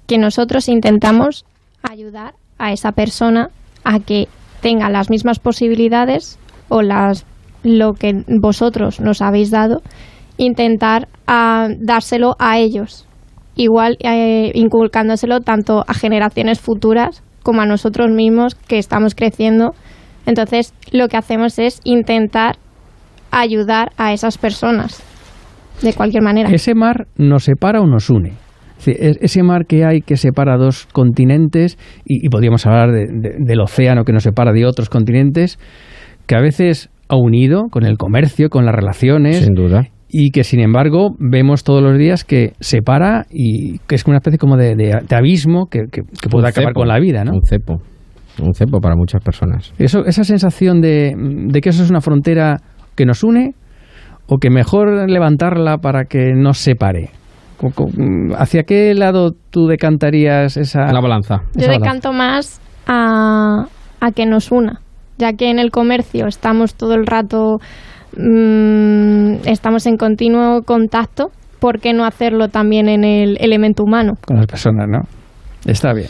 que 0.06 0.18
nosotros 0.18 0.68
intentamos 0.68 1.46
ayudar 1.82 2.34
a 2.58 2.72
esa 2.72 2.92
persona 2.92 3.48
a 3.84 4.00
que 4.00 4.28
tenga 4.60 4.90
las 4.90 5.08
mismas 5.08 5.38
posibilidades 5.38 6.38
o 6.68 6.82
las 6.82 7.24
lo 7.64 7.94
que 7.94 8.22
vosotros 8.40 9.00
nos 9.00 9.20
habéis 9.20 9.50
dado, 9.50 9.82
intentar 10.36 11.08
ah, 11.26 11.68
dárselo 11.80 12.36
a 12.38 12.58
ellos. 12.58 13.06
Igual 13.56 13.96
eh, 14.00 14.52
inculcándoselo 14.54 15.40
tanto 15.40 15.84
a 15.88 15.94
generaciones 15.94 16.60
futuras 16.60 17.22
como 17.42 17.60
a 17.62 17.66
nosotros 17.66 18.10
mismos 18.10 18.54
que 18.54 18.78
estamos 18.78 19.14
creciendo. 19.14 19.72
Entonces, 20.26 20.72
lo 20.92 21.08
que 21.08 21.16
hacemos 21.16 21.58
es 21.58 21.80
intentar 21.84 22.56
ayudar 23.30 23.92
a 23.96 24.12
esas 24.12 24.38
personas 24.38 25.02
de 25.82 25.92
cualquier 25.92 26.22
manera. 26.22 26.48
¿Ese 26.50 26.74
mar 26.74 27.06
nos 27.16 27.44
separa 27.44 27.80
o 27.80 27.86
nos 27.86 28.08
une? 28.10 28.32
Ese 28.86 29.42
mar 29.42 29.66
que 29.66 29.84
hay 29.84 30.00
que 30.02 30.16
separa 30.16 30.56
dos 30.56 30.86
continentes, 30.92 31.78
y, 32.04 32.28
podríamos 32.28 32.66
hablar 32.66 32.92
de- 32.92 33.06
de- 33.06 33.36
del 33.38 33.60
océano 33.60 34.04
que 34.04 34.12
nos 34.12 34.24
separa 34.24 34.52
de 34.52 34.66
otros 34.66 34.88
continentes, 34.90 35.58
que 36.26 36.34
a 36.36 36.40
veces 36.40 36.90
unido 37.10 37.64
con 37.70 37.84
el 37.84 37.96
comercio, 37.96 38.48
con 38.48 38.64
las 38.66 38.74
relaciones, 38.74 39.44
Sin 39.44 39.54
duda. 39.54 39.88
y 40.08 40.30
que 40.30 40.44
sin 40.44 40.60
embargo 40.60 41.10
vemos 41.18 41.64
todos 41.64 41.82
los 41.82 41.98
días 41.98 42.24
que 42.24 42.52
separa 42.60 43.26
y 43.30 43.78
que 43.86 43.94
es 43.96 44.04
una 44.06 44.16
especie 44.18 44.38
como 44.38 44.56
de, 44.56 44.74
de- 44.76 45.00
de 45.08 45.16
abismo 45.16 45.66
que, 45.70 45.80
que- 45.90 46.02
que 46.02 46.28
puede 46.28 46.44
Un 46.44 46.48
acabar 46.50 46.70
cepo. 46.70 46.80
con 46.80 46.88
la 46.88 46.98
vida, 47.00 47.24
¿no? 47.24 47.32
Un 47.32 47.42
cepo. 47.42 47.80
Un 48.42 48.52
cepo 48.54 48.80
para 48.80 48.96
muchas 48.96 49.22
personas. 49.22 49.72
Eso, 49.78 50.04
esa 50.06 50.24
sensación 50.24 50.80
de, 50.80 51.14
de 51.16 51.60
que 51.60 51.68
eso 51.68 51.82
es 51.84 51.90
una 51.90 52.00
frontera 52.00 52.56
que 52.96 53.06
nos 53.06 53.22
une 53.22 53.54
o 54.26 54.38
que 54.38 54.50
mejor 54.50 55.08
levantarla 55.10 55.78
para 55.78 56.04
que 56.06 56.32
nos 56.34 56.58
separe. 56.58 57.10
¿Hacia 58.36 58.64
qué 58.64 58.92
lado 58.94 59.32
tú 59.50 59.66
decantarías 59.66 60.56
esa, 60.56 60.92
La 60.92 61.00
balanza. 61.00 61.42
Yo 61.54 61.60
esa 61.62 61.68
balanza? 61.72 61.72
decanto 61.86 62.12
más 62.12 62.60
a, 62.86 63.66
a 64.00 64.10
que 64.12 64.26
nos 64.26 64.50
una, 64.52 64.80
ya 65.18 65.32
que 65.32 65.50
en 65.50 65.58
el 65.58 65.70
comercio 65.70 66.26
estamos 66.26 66.74
todo 66.74 66.94
el 66.94 67.06
rato, 67.06 67.58
mm, 68.16 69.46
estamos 69.46 69.86
en 69.86 69.96
continuo 69.96 70.62
contacto, 70.62 71.28
¿por 71.60 71.80
qué 71.80 71.92
no 71.92 72.04
hacerlo 72.04 72.48
también 72.48 72.88
en 72.88 73.04
el 73.04 73.36
elemento 73.40 73.82
humano? 73.84 74.12
con 74.26 74.36
las 74.36 74.46
personas, 74.46 74.86
no? 74.88 74.98
Está 75.66 75.92
bien, 75.94 76.08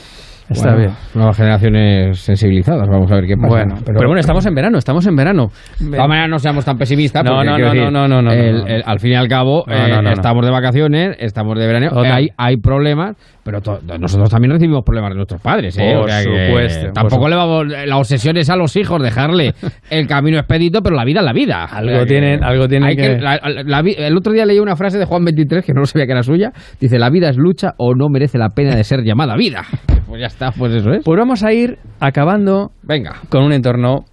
está 0.50 0.70
Bueno, 0.70 0.78
bien. 0.78 0.90
Nuevas 1.14 1.36
generaciones 1.36 2.18
sensibilizadas. 2.18 2.88
Vamos 2.88 3.10
a 3.12 3.14
ver 3.14 3.26
qué 3.26 3.36
pasa. 3.36 3.48
Bueno, 3.48 3.74
pero, 3.86 4.08
bueno, 4.08 4.18
estamos 4.18 4.44
en 4.46 4.54
verano, 4.54 4.78
estamos 4.78 5.06
en 5.06 5.14
verano. 5.14 5.46
De 5.78 5.90
todas 5.92 6.08
maneras, 6.08 6.28
no 6.30 6.38
seamos 6.40 6.64
tan 6.64 6.76
pesimistas. 6.76 7.22
No, 7.24 7.36
porque, 7.36 7.46
no, 7.50 7.58
no, 7.58 7.64
decir, 7.66 7.92
no, 7.92 8.08
no, 8.08 8.20
no, 8.22 8.32
el- 8.32 8.82
al 8.84 8.98
fin 8.98 9.12
y 9.12 9.14
al 9.14 9.28
cabo, 9.28 9.62
No, 9.68 9.74
eh, 9.74 9.88
no, 9.90 9.96
no, 9.96 10.02
no. 10.02 10.10
estamos 10.10 10.44
de 10.44 10.50
vacaciones, 10.50 11.16
estamos 11.20 11.56
de 11.56 11.66
verano, 11.68 12.04
eh, 12.04 12.08
hay, 12.10 12.28
hay 12.36 12.56
problemas, 12.56 13.16
pero 13.44 13.60
nosotros 14.00 14.30
también 14.30 14.52
recibimos 14.52 14.82
problemas 14.84 15.10
de 15.10 15.16
nuestros 15.16 15.40
padres. 15.40 15.76
¿eh? 15.78 15.92
Por 15.94 16.04
O 16.04 16.08
sea 16.08 16.24
que 16.24 16.46
supuesto, 16.46 16.84
por 16.86 16.92
Tampoco 16.94 17.28
le 17.28 17.36
vamos. 17.36 17.66
La 17.86 17.96
obsesión 17.98 18.36
es 18.38 18.48
a 18.50 18.56
los 18.56 18.74
hijos 18.76 19.02
dejarle 19.02 19.54
el 19.90 20.06
camino 20.06 20.38
expedito, 20.38 20.80
pero 20.82 20.96
la 20.96 21.04
vida 21.04 21.20
es 21.20 21.26
la 21.26 21.32
vida. 21.32 21.64
Algo 21.64 21.90
O 21.90 21.94
sea 21.94 22.00
que 22.00 22.06
tienen- 22.06 22.42
algo 22.42 22.66
tienen 22.66 22.88
hay 22.88 22.96
que- 22.96 23.18
la- 23.18 23.38
la 23.64 23.82
vi- 23.82 23.94
el 23.98 24.16
otro 24.16 24.32
día 24.32 24.46
leí 24.46 24.58
una 24.58 24.74
frase 24.76 24.98
de 24.98 25.04
Juan 25.04 25.24
23 25.24 25.64
que 25.64 25.72
no 25.74 25.80
lo 25.80 25.86
sabía 25.86 26.06
que 26.06 26.12
era 26.12 26.22
suya. 26.22 26.52
Dice: 26.80 26.98
La 26.98 27.10
vida 27.10 27.28
es 27.28 27.36
lucha 27.36 27.74
o 27.76 27.94
no 27.94 28.08
merece 28.08 28.38
la 28.38 28.48
pena 28.48 28.74
de 28.74 28.82
ser 28.84 29.02
llamada 29.04 29.36
vida. 29.36 29.62
Pues 30.06 30.20
ya 30.20 30.26
está, 30.26 30.52
pues 30.52 30.72
eso 30.74 30.92
es. 30.92 31.02
Pues 31.04 31.18
vamos 31.18 31.42
a 31.42 31.52
ir 31.52 31.78
acabando 31.98 32.70
Venga. 32.82 33.14
con 33.30 33.42
un 33.42 33.52
entorno 33.52 34.04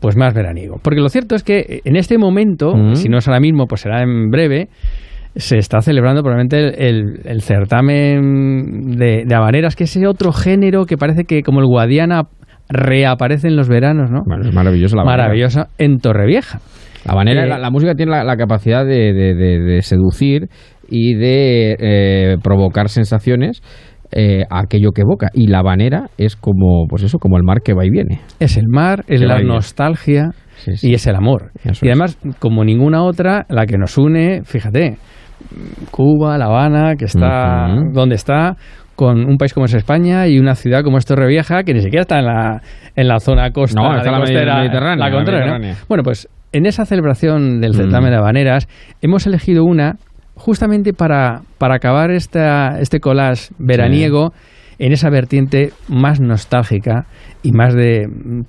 pues 0.00 0.16
más 0.16 0.34
veraniego. 0.34 0.78
Porque 0.82 1.00
lo 1.00 1.08
cierto 1.08 1.34
es 1.36 1.42
que 1.42 1.80
en 1.84 1.96
este 1.96 2.18
momento, 2.18 2.74
Mm. 2.74 2.94
si 2.96 3.08
no 3.08 3.18
es 3.18 3.26
ahora 3.28 3.40
mismo, 3.40 3.66
pues 3.66 3.80
será 3.80 4.02
en 4.02 4.30
breve, 4.30 4.68
se 5.38 5.56
está 5.56 5.80
celebrando 5.80 6.22
probablemente 6.22 6.88
el, 6.88 7.20
el- 7.24 7.40
certamen 7.42 8.96
de, 8.98 9.24
de 9.26 9.34
habaneras, 9.34 9.76
que 9.76 9.84
es 9.84 9.96
ese 9.96 10.06
otro 10.06 10.32
género 10.32 10.84
que 10.84 10.96
parece 10.96 11.24
que 11.24 11.42
como 11.42 11.60
el 11.60 11.66
Guadiana 11.66 12.24
reaparece 12.68 13.48
en 13.48 13.56
los 13.56 13.68
veranos, 13.68 14.10
¿no? 14.10 14.22
Bueno, 14.26 14.46
es 14.46 14.54
maravilloso 14.54 14.96
la 14.96 15.02
Habanera. 15.02 15.22
Maravilloso 15.24 15.64
en 15.78 15.98
Torrevieja. 15.98 16.60
La 17.06 17.14
manera, 17.14 17.44
Eh, 17.44 17.48
la, 17.48 17.58
la 17.58 17.70
música 17.70 17.94
tiene 17.94 18.12
la, 18.12 18.24
la 18.24 18.36
capacidad 18.36 18.84
de, 18.84 19.12
de- 19.14 19.34
de- 19.34 19.58
de 19.60 19.82
seducir 19.82 20.48
y 20.90 21.14
de 21.14 21.76
eh, 21.78 22.36
provocar 22.42 22.88
sensaciones 22.88 23.62
eh, 24.10 24.42
a 24.50 24.60
aquello 24.60 24.90
que 24.92 25.02
evoca. 25.02 25.28
Y 25.32 25.46
la 25.46 25.60
habanera 25.60 26.08
es 26.18 26.36
como, 26.36 26.86
pues 26.88 27.02
eso, 27.04 27.18
como 27.18 27.36
el 27.36 27.42
mar 27.44 27.58
que 27.64 27.74
va 27.74 27.86
y 27.86 27.90
viene. 27.90 28.20
Es 28.40 28.56
el 28.56 28.66
mar, 28.68 29.04
es 29.06 29.20
Que 29.20 29.26
la 29.26 29.40
nostalgia 29.40 30.30
Sí, 30.56 30.76
sí. 30.76 30.90
y 30.90 30.94
es 30.94 31.06
el 31.06 31.14
amor. 31.14 31.52
Eso 31.64 31.86
y 31.86 31.88
es. 31.88 31.92
además, 31.94 32.18
como 32.40 32.64
ninguna 32.64 33.02
otra, 33.04 33.46
la 33.48 33.64
que 33.66 33.78
nos 33.78 33.96
une, 33.96 34.42
fíjate, 34.44 34.96
Cuba, 35.90 36.38
La 36.38 36.46
Habana, 36.46 36.94
que 36.96 37.06
está 37.06 37.68
donde 37.92 38.14
está, 38.14 38.56
con 38.96 39.18
un 39.28 39.36
país 39.36 39.54
como 39.54 39.66
es 39.66 39.74
España 39.74 40.26
y 40.26 40.38
una 40.38 40.54
ciudad 40.54 40.82
como 40.82 40.98
es 40.98 41.06
Torrevieja, 41.06 41.62
que 41.62 41.72
ni 41.72 41.80
siquiera 41.80 42.02
está 42.02 42.18
en 42.18 42.26
la, 42.26 42.60
en 42.96 43.08
la 43.08 43.20
zona 43.20 43.50
costa 43.50 43.80
No, 43.80 43.96
está 43.96 44.10
de 44.10 44.10
la 44.10 44.20
costera, 44.20 44.56
Mediterránea, 44.58 44.96
la 44.96 45.08
la 45.08 45.16
contraria, 45.16 45.46
¿no? 45.46 45.52
Mediterránea. 45.52 45.84
Bueno, 45.88 46.02
pues 46.02 46.28
en 46.52 46.66
esa 46.66 46.84
celebración 46.84 47.60
del 47.60 47.72
Mm. 47.72 47.76
certamen 47.76 48.10
de 48.10 48.16
habaneras 48.16 48.68
hemos 49.00 49.26
elegido 49.26 49.64
una 49.64 49.96
justamente 50.34 50.92
para, 50.92 51.42
para 51.58 51.76
acabar 51.76 52.10
esta, 52.10 52.80
este 52.80 53.00
collage 53.00 53.52
veraniego 53.58 54.32
en 54.78 54.92
esa 54.92 55.10
vertiente 55.10 55.70
más 55.88 56.20
nostálgica 56.20 57.06
y 57.42 57.52
más 57.52 57.74
de, 57.74 58.06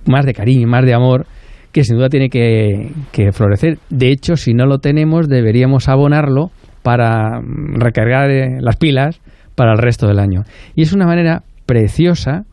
más 0.08 0.26
de 0.26 0.34
cariño, 0.34 0.68
más 0.68 0.86
de 0.86 0.94
amor, 0.94 1.26
que 1.72 1.84
sin 1.84 1.98
duda 1.98 2.10
tiene 2.10 2.30
que, 2.30 2.92
que 3.12 3.32
florecer. 3.32 3.78
De 3.90 4.12
hecho, 4.12 4.36
si 4.36 4.54
no 4.54 4.66
lo 4.66 4.80
tenemos, 4.80 5.28
deberíamos 5.28 5.90
abonarlo 5.90 6.52
para 6.90 7.40
recargar 7.76 8.32
eh, 8.32 8.58
las 8.62 8.78
pilas 8.78 9.22
para 9.54 9.74
el 9.74 9.78
resto 9.78 10.08
del 10.08 10.18
año. 10.18 10.42
Y 10.74 10.82
es 10.82 10.92
una 10.92 11.06
manera 11.06 11.44
preciosa 11.68 12.46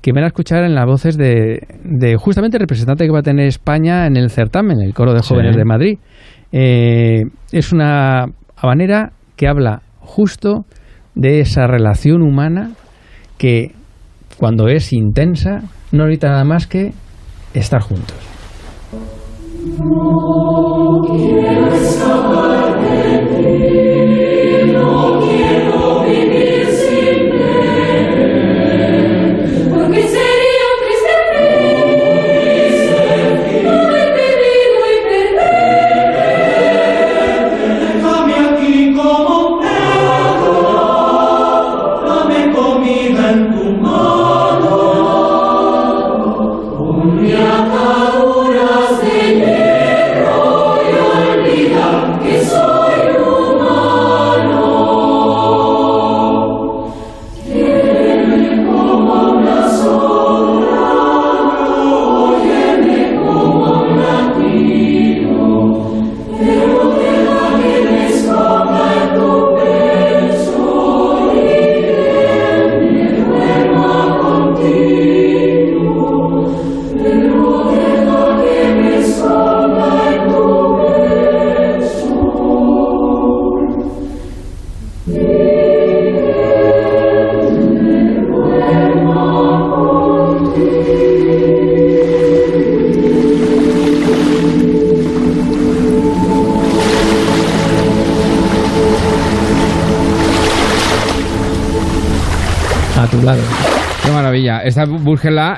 que 0.00 0.12
van 0.12 0.22
a 0.22 0.28
escuchar 0.28 0.62
en 0.62 0.76
las 0.76 0.86
voces 0.86 1.16
de, 1.18 1.66
de 1.82 2.14
justamente 2.16 2.56
el 2.56 2.60
representante 2.60 3.04
que 3.04 3.10
va 3.10 3.18
a 3.18 3.22
tener 3.22 3.48
España 3.48 4.06
en 4.06 4.16
el 4.16 4.30
certamen, 4.30 4.80
el 4.80 4.94
Coro 4.94 5.12
de 5.12 5.24
Sí. 5.24 5.30
Jóvenes 5.30 5.56
de 5.56 5.64
Madrid. 5.64 5.98
Eh, 6.52 7.22
es 7.50 7.72
una 7.72 8.26
habanera 8.56 9.10
que 9.34 9.48
habla 9.48 9.82
justo 9.98 10.66
de 11.16 11.40
esa 11.40 11.66
relación 11.66 12.22
humana 12.22 12.70
que 13.38 13.72
cuando 14.38 14.68
es 14.68 14.92
intensa 14.92 15.62
no 15.90 16.04
necesita 16.04 16.28
nada 16.28 16.44
más 16.44 16.68
que 16.68 16.92
estar 17.54 17.80
juntos. 17.80 18.16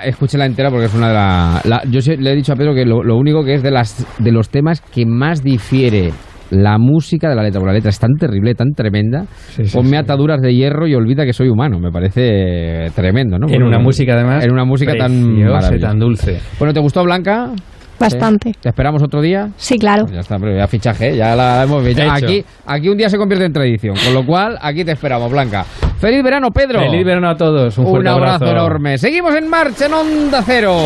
Escúchela 0.04 0.46
entera 0.46 0.70
porque 0.70 0.86
es 0.86 0.94
una 0.94 1.08
de 1.08 1.14
las... 1.14 1.64
La, 1.66 1.82
yo 1.90 2.00
sé- 2.00 2.16
le 2.16 2.32
he 2.32 2.34
dicho 2.36 2.52
a 2.52 2.56
Pedro 2.56 2.74
que 2.74 2.84
lo, 2.84 3.02
lo 3.02 3.16
único 3.16 3.44
que 3.44 3.54
es 3.54 3.62
de, 3.62 3.70
las, 3.70 4.06
de 4.18 4.32
los 4.32 4.48
temas 4.48 4.80
que 4.80 5.06
más 5.06 5.42
difiere 5.42 6.12
la 6.50 6.76
música 6.78 7.28
de 7.28 7.34
la 7.36 7.42
letra. 7.42 7.60
Porque 7.60 7.70
la 7.72 7.76
letra 7.78 7.90
es 7.90 7.98
tan 7.98 8.14
terrible, 8.18 8.54
tan 8.54 8.72
tremenda. 8.72 9.24
Sí, 9.48 9.64
sí, 9.64 9.74
Ponme 9.76 9.90
sí. 9.90 9.96
ataduras 9.96 10.40
de 10.42 10.54
hierro 10.54 10.86
y 10.86 10.94
olvida 10.94 11.24
que 11.24 11.32
soy 11.32 11.48
humano. 11.48 11.78
Me 11.78 11.90
parece 11.90 12.90
tremendo, 12.94 13.38
¿no? 13.38 13.46
En 13.46 13.52
Bueno, 13.52 13.66
una 13.68 13.78
música 13.78 14.14
además. 14.14 14.44
En 14.44 14.52
una 14.52 14.64
música 14.64 14.92
tan 14.96 15.98
dulce. 15.98 16.40
Bueno, 16.58 16.74
¿te 16.74 16.80
gustó 16.80 17.02
Blanca? 17.04 17.50
Bastante. 17.98 18.48
Sí. 18.52 18.58
¿Te 18.62 18.68
esperamos 18.70 19.00
otro 19.02 19.20
día? 19.20 19.50
Sí, 19.56 19.78
claro. 19.78 20.06
Ya 20.12 20.20
está, 20.20 20.36
pero 20.38 20.56
ya 20.56 20.66
fichaje, 20.66 21.10
¿eh? 21.10 21.16
ya 21.16 21.36
la 21.36 21.62
hemos 21.62 21.84
fichado. 21.84 22.10
Aquí, 22.10 22.44
aquí 22.66 22.88
un 22.88 22.96
día 22.96 23.08
se 23.08 23.16
convierte 23.16 23.46
en 23.46 23.52
tradición, 23.52 23.94
con 24.04 24.12
lo 24.12 24.26
cual 24.26 24.58
aquí 24.60 24.84
te 24.84 24.90
esperamos, 24.92 25.30
Blanca. 25.30 25.64
¡Feliz 26.02 26.24
verano, 26.24 26.50
Pedro! 26.50 26.80
Feliz 26.80 27.06
verano 27.06 27.30
a 27.30 27.36
todos. 27.36 27.78
Un, 27.78 27.84
Un, 27.84 27.90
fuerte 27.92 28.08
abrazo, 28.08 28.46
enorme. 28.46 28.98
Seguimos 28.98 29.36
en 29.36 29.46
marcha 29.46 29.86
en 29.86 29.94
Onda 29.94 30.42
Cero. 30.44 30.76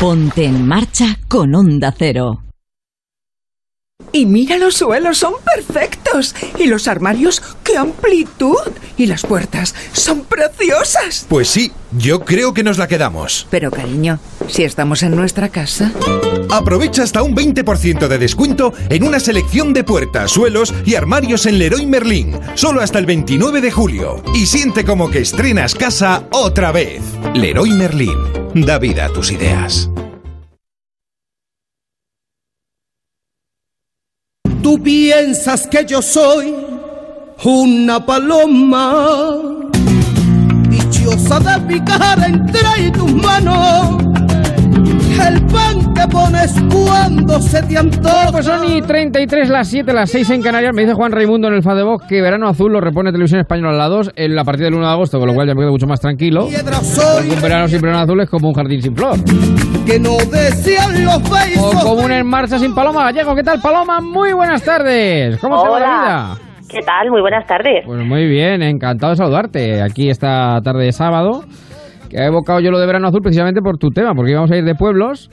Ponte 0.00 0.46
en 0.46 0.66
marcha 0.66 1.18
con 1.28 1.54
Onda 1.54 1.92
Cero. 1.94 2.42
Y 4.10 4.24
mira, 4.24 4.56
los 4.56 4.74
suelos 4.74 5.18
son 5.18 5.34
perfectos. 5.44 6.01
Y 6.58 6.66
los 6.66 6.88
armarios, 6.88 7.42
qué 7.64 7.76
amplitud. 7.76 8.56
Y 8.96 9.06
las 9.06 9.22
puertas 9.22 9.74
son 9.92 10.24
preciosas. 10.24 11.26
Pues 11.28 11.48
sí, 11.48 11.72
yo 11.92 12.24
creo 12.24 12.54
que 12.54 12.62
nos 12.62 12.78
la 12.78 12.88
quedamos. 12.88 13.46
Pero 13.50 13.70
cariño, 13.70 14.18
si 14.48 14.64
estamos 14.64 15.02
en 15.02 15.16
nuestra 15.16 15.48
casa. 15.48 15.92
Aprovecha 16.50 17.02
hasta 17.02 17.22
un 17.22 17.34
20% 17.34 18.08
de 18.08 18.18
descuento 18.18 18.72
en 18.90 19.04
una 19.04 19.20
selección 19.20 19.72
de 19.72 19.84
puertas, 19.84 20.30
suelos 20.30 20.74
y 20.84 20.94
armarios 20.94 21.46
en 21.46 21.58
Leroy 21.58 21.86
Merlin, 21.86 22.38
solo 22.54 22.80
hasta 22.80 22.98
el 22.98 23.06
29 23.06 23.60
de 23.60 23.70
julio. 23.70 24.22
Y 24.34 24.46
siente 24.46 24.84
como 24.84 25.10
que 25.10 25.20
estrenas 25.20 25.74
casa 25.74 26.26
otra 26.30 26.72
vez. 26.72 27.02
Leroy 27.34 27.70
Merlin, 27.70 28.18
da 28.54 28.78
vida 28.78 29.06
a 29.06 29.12
tus 29.12 29.32
ideas. 29.32 29.90
Tú 34.72 34.82
piensas 34.82 35.66
que 35.66 35.84
yo 35.84 36.00
soy 36.00 36.54
una 37.44 38.06
paloma, 38.06 39.38
dichosa 40.70 41.38
de 41.40 41.60
picar 41.68 42.18
entre 42.24 42.90
tus 42.92 43.12
manos 43.12 44.11
el 45.28 45.46
pan 45.46 45.94
que 45.94 46.08
pones 46.08 46.54
cuando 46.72 47.40
se 47.40 47.62
te 47.62 47.78
antoja. 47.78 48.32
Pues 48.32 48.46
son 48.46 48.64
y 48.70 48.82
33, 48.82 49.48
las 49.48 49.68
7, 49.68 49.92
las 49.92 50.10
6 50.10 50.30
en 50.30 50.42
Canarias. 50.42 50.74
Me 50.74 50.82
dice 50.82 50.94
Juan 50.94 51.12
Raimundo 51.12 51.48
en 51.48 51.54
el 51.54 51.62
Fadebox 51.62 52.06
que 52.06 52.20
Verano 52.20 52.48
Azul 52.48 52.72
lo 52.72 52.80
repone 52.80 53.12
Televisión 53.12 53.40
Española 53.40 53.70
a 53.70 53.76
las 53.76 53.90
2 53.90 54.12
en 54.16 54.34
la 54.34 54.44
partida 54.44 54.66
del 54.66 54.74
1 54.74 54.86
de 54.86 54.92
agosto, 54.92 55.18
con 55.18 55.28
lo 55.28 55.34
cual 55.34 55.48
ya 55.48 55.54
me 55.54 55.60
quedo 55.60 55.72
mucho 55.72 55.86
más 55.86 56.00
tranquilo. 56.00 56.48
Porque 56.48 57.30
un 57.30 57.42
verano 57.42 57.68
sin 57.68 57.80
verano 57.80 58.00
azul 58.00 58.20
es 58.20 58.30
como 58.30 58.48
un 58.48 58.54
jardín 58.54 58.82
sin 58.82 58.96
flor. 58.96 59.16
que 59.86 59.98
no 59.98 60.16
desean 60.30 61.04
los 61.04 61.22
O 61.58 61.80
como 61.82 62.04
un 62.04 62.12
en 62.12 62.26
marcha 62.26 62.58
sin 62.58 62.74
Paloma 62.74 63.04
Gallego. 63.04 63.34
¿Qué 63.34 63.42
tal, 63.42 63.60
Paloma? 63.60 64.00
Muy 64.00 64.32
buenas 64.32 64.62
tardes. 64.62 65.38
¿Cómo 65.38 65.62
te 65.62 65.68
va 65.68 65.80
la 65.80 65.86
vida? 65.86 66.52
¿Qué 66.68 66.80
tal? 66.80 67.10
Muy 67.10 67.20
buenas 67.20 67.46
tardes. 67.46 67.84
Pues 67.84 68.04
muy 68.04 68.26
bien, 68.26 68.62
encantado 68.62 69.10
de 69.10 69.16
saludarte 69.16 69.82
aquí 69.82 70.08
esta 70.08 70.60
tarde 70.62 70.86
de 70.86 70.92
sábado. 70.92 71.44
Que 72.12 72.18
he 72.18 72.26
evocado 72.26 72.60
yo 72.60 72.70
lo 72.70 72.78
de 72.78 72.86
verano 72.86 73.08
azul 73.08 73.22
precisamente 73.22 73.60
por 73.62 73.78
tu 73.78 73.88
tema, 73.90 74.12
porque 74.14 74.30
íbamos 74.32 74.50
a 74.52 74.56
ir 74.56 74.64
de 74.64 74.74
pueblos. 74.74 75.30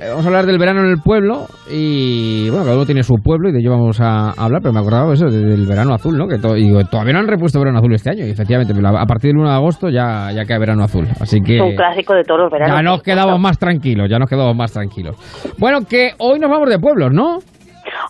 eh, 0.00 0.06
vamos 0.10 0.26
a 0.26 0.28
hablar 0.28 0.46
del 0.46 0.58
verano 0.60 0.80
en 0.84 0.90
el 0.90 0.98
pueblo 1.02 1.46
y 1.68 2.48
bueno, 2.50 2.64
cada 2.64 2.76
uno 2.76 2.86
tiene 2.86 3.02
su 3.02 3.14
pueblo 3.16 3.48
y 3.48 3.52
de 3.52 3.58
ello 3.58 3.72
vamos 3.72 4.00
a 4.00 4.30
hablar, 4.30 4.60
pero 4.62 4.72
me 4.72 4.78
acordaba 4.78 5.12
eso 5.12 5.26
de- 5.26 5.42
del 5.44 5.66
verano 5.66 5.92
azul, 5.92 6.16
¿no? 6.16 6.28
Que 6.28 6.38
to- 6.38 6.56
y 6.56 6.68
digo, 6.68 6.84
todavía 6.84 7.14
no 7.14 7.18
han 7.18 7.26
repuesto 7.26 7.58
verano 7.58 7.78
azul 7.80 7.92
este 7.94 8.10
año 8.10 8.24
y 8.24 8.30
efectivamente 8.30 8.72
pero 8.74 8.86
a 8.96 9.02
a 9.02 9.06
partir 9.06 9.30
del 9.30 9.38
1 9.38 9.48
de 9.48 9.54
agosto 9.56 9.88
ya, 9.88 10.30
ya 10.32 10.44
cae 10.44 10.58
verano 10.60 10.84
azul. 10.84 11.08
Así 11.20 11.40
que 11.40 11.56
Es 11.56 11.62
un 11.62 11.74
clásico 11.74 12.14
de 12.14 12.22
todos 12.22 12.42
los 12.42 12.50
veranos. 12.52 12.76
ya 12.76 12.82
nos 12.82 13.02
quedamos 13.02 13.40
más 13.40 13.58
tranquilos, 13.58 14.08
ya 14.08 14.20
nos 14.20 14.28
quedamos 14.30 14.54
más 14.54 14.70
tranquilos. 14.72 15.16
Bueno, 15.58 15.80
que 15.88 16.10
hoy 16.18 16.38
nos 16.38 16.48
vamos 16.50 16.68
de 16.70 16.78
pueblos, 16.78 17.10
¿no? 17.12 17.38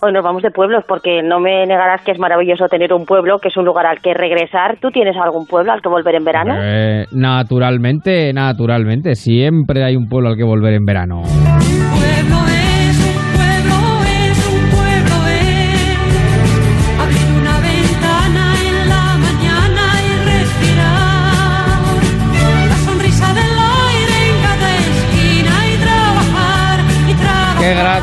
Hoy 0.02 0.12
nos 0.12 0.22
vamos 0.22 0.42
de 0.42 0.50
pueblos 0.50 0.84
porque 0.86 1.22
no 1.22 1.40
me 1.40 1.66
negarás 1.66 2.02
que 2.02 2.12
es 2.12 2.18
maravilloso 2.18 2.66
tener 2.68 2.92
un 2.92 3.04
pueblo, 3.04 3.38
que 3.38 3.48
es 3.48 3.56
un 3.56 3.64
lugar 3.64 3.86
al 3.86 4.00
que 4.00 4.14
regresar. 4.14 4.78
¿Tú 4.80 4.90
tienes 4.90 5.16
algún 5.16 5.46
pueblo 5.46 5.72
al 5.72 5.80
que 5.82 5.88
volver 5.88 6.14
en 6.14 6.24
verano? 6.24 6.54
Eh, 6.60 7.04
naturalmente, 7.12 8.32
naturalmente, 8.32 9.14
siempre 9.14 9.84
hay 9.84 9.96
un 9.96 10.08
pueblo 10.08 10.30
al 10.30 10.36
que 10.36 10.44
volver 10.44 10.74
en 10.74 10.84
verano. 10.84 11.22
pueblo 11.22 12.38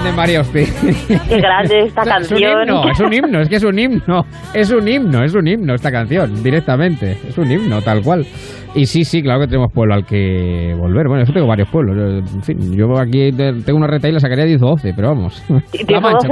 grande 0.05 0.15
María. 0.15 0.41
Qué 1.27 1.37
grande 1.37 1.79
esta 1.79 2.01
Es 2.01 2.07
un 2.07 2.13
canción. 2.13 2.41
himno, 2.61 2.89
es 2.91 2.99
un 2.99 3.13
himno, 3.13 3.41
es 3.41 3.49
que 3.49 3.55
es 3.55 3.63
un 3.63 3.79
himno, 3.79 4.25
es 4.53 4.71
un 4.71 4.87
himno, 4.87 5.23
es 5.23 5.33
un 5.33 5.47
himno 5.47 5.73
esta 5.75 5.91
canción, 5.91 6.43
directamente, 6.43 7.17
es 7.27 7.37
un 7.37 7.51
himno, 7.51 7.81
tal 7.81 8.01
cual. 8.01 8.25
Y 8.75 8.85
sí, 8.85 9.05
sí, 9.05 9.21
claro 9.21 9.39
que 9.41 9.47
tenemos 9.47 9.71
pueblo 9.71 9.93
al 9.95 10.05
que 10.05 10.73
volver. 10.77 11.07
Bueno, 11.07 11.23
yo 11.25 11.33
tengo 11.33 11.47
varios 11.47 11.69
pueblos. 11.69 12.23
En 12.33 12.43
fin, 12.43 12.57
yo 12.75 12.99
aquí 12.99 13.31
te- 13.31 13.53
tengo 13.65 13.77
una 13.77 13.87
reta 13.87 14.09
y 14.09 14.11
la 14.11 14.19
sacaría 14.19 14.43
10 14.45 14.61
o 14.63 14.67
12, 14.71 14.93
pero 14.95 15.09
vamos. 15.09 15.41
¿10 15.49 15.89
La 15.91 16.01
Mancha, 16.01 16.27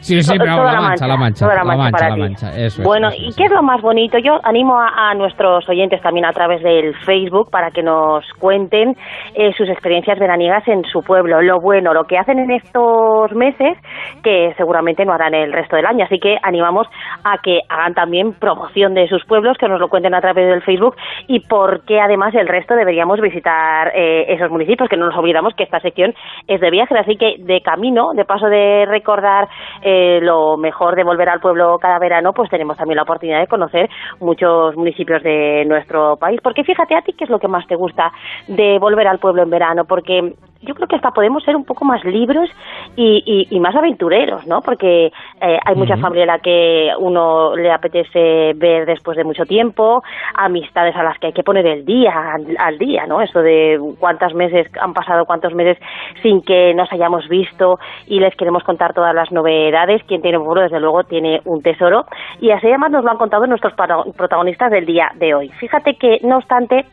12? 0.00 0.16
tú 0.16 0.20
sabes 0.20 0.20
que- 0.20 0.20
Sí, 0.20 0.22
sí, 0.22 0.38
pero 0.38 0.56
toda 0.56 0.72
la 0.72 0.80
mancha, 0.80 1.06
la 1.06 1.16
mancha, 1.16 1.46
toda 1.46 1.56
la 1.56 1.64
mancha, 1.64 1.90
para 1.98 2.08
la 2.10 2.16
mancha, 2.16 2.48
eso 2.56 2.82
es, 2.82 2.86
Bueno, 2.86 3.08
eso 3.08 3.16
¿y 3.22 3.28
es. 3.28 3.36
qué 3.36 3.44
es 3.44 3.50
lo 3.52 3.62
más 3.62 3.80
bonito? 3.82 4.18
Yo 4.18 4.38
animo 4.42 4.78
a, 4.80 5.10
a 5.10 5.14
nuestros 5.14 5.68
oyentes 5.68 6.00
también 6.02 6.24
a 6.26 6.32
través 6.32 6.62
del 6.62 6.94
Facebook 7.04 7.50
para 7.50 7.70
que 7.70 7.82
nos 7.82 8.24
cuenten 8.38 8.94
eh, 9.34 9.52
sus 9.56 9.68
experiencias 9.68 10.18
veraniegas 10.18 10.66
en 10.68 10.84
su 10.84 11.02
pueblo, 11.02 11.40
lo 11.42 11.60
bueno, 11.60 11.92
lo 11.94 12.04
que 12.04 12.18
hacen 12.18 12.38
en 12.38 12.50
estos 12.50 13.32
meses 13.32 13.76
que 14.22 14.52
seguramente 14.56 15.04
no 15.04 15.12
harán 15.12 15.34
el 15.34 15.52
resto 15.52 15.76
del 15.76 15.86
año. 15.86 16.04
Así 16.04 16.18
que 16.18 16.36
animamos 16.42 16.86
a 17.24 17.38
que 17.42 17.60
hagan 17.68 17.94
también 17.94 18.32
promoción 18.32 18.94
de 18.94 19.06
sus 19.08 19.24
pueblos, 19.26 19.56
que 19.58 19.68
nos 19.68 19.80
lo 19.80 19.88
cuenten 19.88 20.14
a 20.14 20.20
través 20.20 20.46
del 20.48 20.62
Facebook 20.62 20.96
y 21.28 21.40
por 21.40 21.84
qué 21.84 22.00
además 22.00 22.34
el 22.34 22.48
resto 22.48 22.74
deberíamos 22.74 23.20
visitar 23.20 23.92
eh, 23.94 24.24
esos 24.32 24.50
municipios, 24.50 24.88
que 24.88 24.96
no 24.96 25.06
nos 25.06 25.16
olvidamos 25.16 25.54
que 25.54 25.64
esta 25.64 25.80
sección 25.80 26.14
es 26.48 26.60
de 26.60 26.70
viaje, 26.70 26.96
así 26.98 27.16
que 27.16 27.34
de 27.38 27.60
camino, 27.60 28.12
de 28.14 28.24
paso 28.24 28.46
de 28.46 28.86
recordar 28.86 29.48
eh, 29.82 29.89
lo 30.20 30.56
mejor 30.56 30.96
de 30.96 31.04
volver 31.04 31.28
al 31.28 31.40
pueblo 31.40 31.78
cada 31.78 31.98
verano, 31.98 32.32
pues 32.32 32.50
tenemos 32.50 32.76
también 32.76 32.96
la 32.96 33.02
oportunidad 33.02 33.40
de 33.40 33.46
conocer 33.46 33.88
muchos 34.20 34.76
municipios 34.76 35.22
de 35.22 35.64
nuestro 35.66 36.16
país. 36.16 36.40
Porque 36.42 36.64
fíjate 36.64 36.94
a 36.94 37.02
ti 37.02 37.12
qué 37.12 37.24
es 37.24 37.30
lo 37.30 37.38
que 37.38 37.48
más 37.48 37.66
te 37.66 37.76
gusta 37.76 38.12
de 38.48 38.78
volver 38.78 39.06
al 39.06 39.18
pueblo 39.18 39.42
en 39.42 39.50
verano, 39.50 39.84
porque 39.84 40.34
yo 40.62 40.74
creo 40.74 40.86
que 40.88 40.96
hasta 40.96 41.10
podemos 41.12 41.42
ser 41.44 41.56
un 41.56 41.64
poco 41.64 41.84
más 41.84 42.04
libres 42.04 42.50
y, 42.96 43.22
y- 43.24 43.54
y 43.56 43.60
más 43.60 43.74
aventureros, 43.74 44.46
¿no? 44.46 44.60
Porque 44.60 45.06
eh, 45.40 45.58
hay 45.64 45.74
mucha 45.74 45.94
Ujú. 45.94 46.02
familia 46.02 46.24
a 46.24 46.36
la 46.36 46.38
que 46.40 46.90
uno 46.98 47.56
le 47.56 47.70
apetece 47.72 48.52
ver 48.56 48.84
después 48.86 49.16
de 49.16 49.24
mucho 49.24 49.44
tiempo, 49.46 50.02
amistades 50.34 50.94
a 50.96 51.02
las 51.02 51.18
que 51.18 51.28
hay 51.28 51.32
que 51.32 51.42
poner 51.42 51.66
el 51.66 51.84
día 51.84 52.12
al, 52.34 52.56
al 52.58 52.78
día, 52.78 53.06
¿no? 53.06 53.20
Eso 53.22 53.40
de 53.40 53.78
cuántos 53.98 54.34
meses 54.34 54.70
han 54.80 54.92
pasado, 54.92 55.24
cuántos 55.24 55.54
meses 55.54 55.78
sin 56.22 56.42
que 56.42 56.74
nos 56.74 56.92
hayamos 56.92 57.26
visto 57.28 57.78
y 58.06 58.20
les 58.20 58.34
queremos 58.36 58.62
contar 58.64 58.92
todas 58.92 59.14
las 59.14 59.30
novedades. 59.32 60.02
Quien 60.04 60.20
tiene 60.22 60.38
un 60.38 60.44
pueblo, 60.44 60.62
desde 60.62 60.80
luego, 60.80 61.04
tiene 61.04 61.40
un 61.46 61.62
tesoro. 61.62 62.04
Y 62.40 62.50
así 62.50 62.66
además 62.66 62.90
nos 62.90 63.04
lo 63.04 63.10
han 63.10 63.18
contado 63.18 63.46
nuestros 63.46 63.72
protagonistas 64.16 64.70
del 64.70 64.84
día 64.86 65.10
de 65.14 65.34
hoy. 65.34 65.48
Fíjate 65.58 65.94
que, 65.94 66.18
no 66.22 66.36
obstante, 66.36 66.84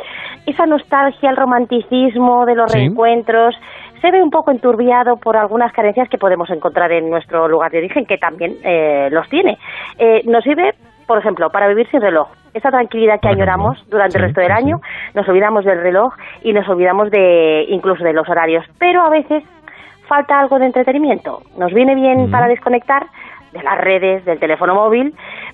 esa 0.45 0.65
nostalgia, 0.65 1.29
el 1.29 1.35
romanticismo 1.37 2.45
de 2.45 2.55
los 2.55 2.71
Sí. 2.71 2.77
reencuentros, 2.79 3.56
se 4.01 4.11
ve 4.11 4.21
un 4.21 4.29
poco 4.29 4.51
enturbiado 4.51 5.17
por 5.17 5.37
algunas 5.37 5.71
carencias 5.71 6.09
que 6.09 6.17
podemos 6.17 6.49
encontrar 6.49 6.91
en 6.91 7.09
nuestro 7.09 7.47
lugar 7.47 7.71
de 7.71 7.79
origen, 7.79 8.05
que 8.05 8.17
también 8.17 8.57
eh, 8.63 9.09
los 9.11 9.27
tiene. 9.29 9.57
Eh, 9.97 10.21
nos 10.25 10.43
sirve, 10.43 10.73
por 11.05 11.17
ejemplo, 11.17 11.49
para 11.49 11.67
vivir 11.67 11.87
sin 11.89 12.01
reloj. 12.01 12.27
Esa 12.53 12.69
tranquilidad 12.69 13.19
que 13.19 13.29
añoramos 13.29 13.83
durante 13.89 14.17
el 14.17 14.25
resto 14.25 14.41
del 14.41 14.49
sí, 14.49 14.55
año, 14.55 14.77
nos 15.13 15.27
olvidamos 15.27 15.65
del 15.65 15.81
reloj 15.81 16.13
y 16.41 16.53
nos 16.53 16.67
olvidamos 16.67 17.11
de 17.11 17.65
incluso 17.69 18.03
de 18.03 18.13
los 18.13 18.27
horarios. 18.29 18.65
Pero 18.79 19.01
a 19.01 19.09
veces 19.09 19.43
falta 20.07 20.39
algo 20.39 20.57
de 20.57 20.65
entretenimiento. 20.65 21.41
Nos 21.57 21.73
viene 21.73 21.95
bien 21.95 22.31
para 22.31 22.47
desconectar 22.47 23.07
de 23.51 23.63
las 23.63 23.77
redes, 23.77 24.25
del 24.25 24.39
teléfono 24.39 24.75
móvil, 24.75 25.13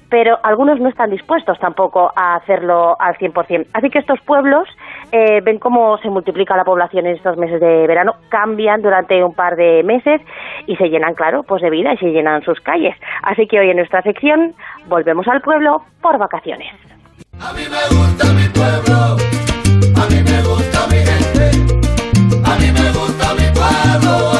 pero 0.09 0.37
algunos 0.43 0.79
no 0.79 0.89
están 0.89 1.09
dispuestos 1.09 1.59
tampoco 1.59 2.11
a 2.15 2.35
hacerlo 2.35 2.95
al 2.99 3.15
100%. 3.15 3.67
Así 3.73 3.89
que 3.89 3.99
estos 3.99 4.19
pueblos 4.21 4.67
eh, 5.13 5.41
ven 5.41 5.59
cómo 5.59 5.99
se 5.99 6.09
multiplica 6.09 6.57
la 6.57 6.63
población 6.63 7.05
en 7.05 7.15
estos 7.15 7.37
meses 7.37 7.61
de 7.61 7.85
verano, 7.85 8.15
cambian 8.29 8.81
durante 8.81 9.23
un 9.23 9.35
par 9.35 9.55
de 9.55 9.83
meses 9.83 10.19
y 10.65 10.75
se 10.75 10.89
llenan, 10.89 11.13
claro, 11.13 11.43
pues 11.43 11.61
de 11.61 11.69
vida 11.69 11.93
y 11.93 11.97
se 11.97 12.07
llenan 12.07 12.41
sus 12.41 12.59
calles. 12.61 12.95
Así 13.21 13.45
que 13.45 13.59
hoy 13.59 13.69
en 13.69 13.77
nuestra 13.77 14.01
sección 14.01 14.55
volvemos 14.87 15.27
al 15.27 15.41
pueblo 15.41 15.83
por 16.01 16.17
vacaciones. 16.17 16.73
A 17.39 17.53
mí 17.53 17.61
me 17.69 17.95
gusta 17.95 18.33
mi 18.33 18.49
pueblo, 18.49 19.17
a 20.01 20.07
mí 20.09 20.23
me 20.23 20.41
gusta 20.41 20.87
mi 20.87 20.97
gente, 20.97 21.51
a 22.43 22.55
mí 22.57 22.71
me 22.71 22.91
gusta 22.97 23.35
mi 23.35 23.47
pueblo, 23.53 24.31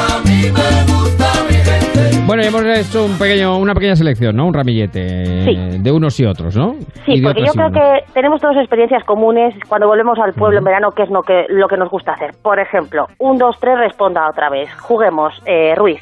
Bueno, 2.26 2.42
hemos 2.42 2.64
es 2.64 2.94
un 2.94 3.18
pequeño, 3.18 3.58
una 3.58 3.74
pequeña 3.74 3.96
selección, 3.96 4.34
¿no? 4.34 4.46
Un 4.46 4.54
ramillete 4.54 5.44
Sí. 5.44 5.78
de 5.78 5.92
unos 5.92 6.18
y 6.18 6.24
otros, 6.24 6.56
¿no? 6.56 6.74
Sí, 7.04 7.20
porque 7.20 7.42
yo 7.44 7.52
creo 7.52 7.68
unos. 7.68 7.72
que 7.82 8.12
tenemos 8.14 8.40
todas 8.40 8.56
experiencias 8.56 9.04
comunes 9.04 9.54
cuando 9.68 9.86
volvemos 9.88 10.18
al 10.18 10.32
pueblo 10.32 10.58
en 10.58 10.64
verano, 10.64 10.90
que 10.92 11.02
es 11.02 11.10
lo 11.10 11.22
que, 11.22 11.44
lo 11.50 11.68
que 11.68 11.76
nos 11.76 11.90
gusta 11.90 12.12
hacer. 12.12 12.30
Por 12.42 12.58
ejemplo, 12.58 13.06
un, 13.18 13.36
dos, 13.36 13.58
tres, 13.60 13.78
responda 13.78 14.26
otra 14.28 14.48
vez. 14.48 14.72
Juguemos, 14.80 15.34
eh, 15.44 15.74
Ruiz. 15.76 16.00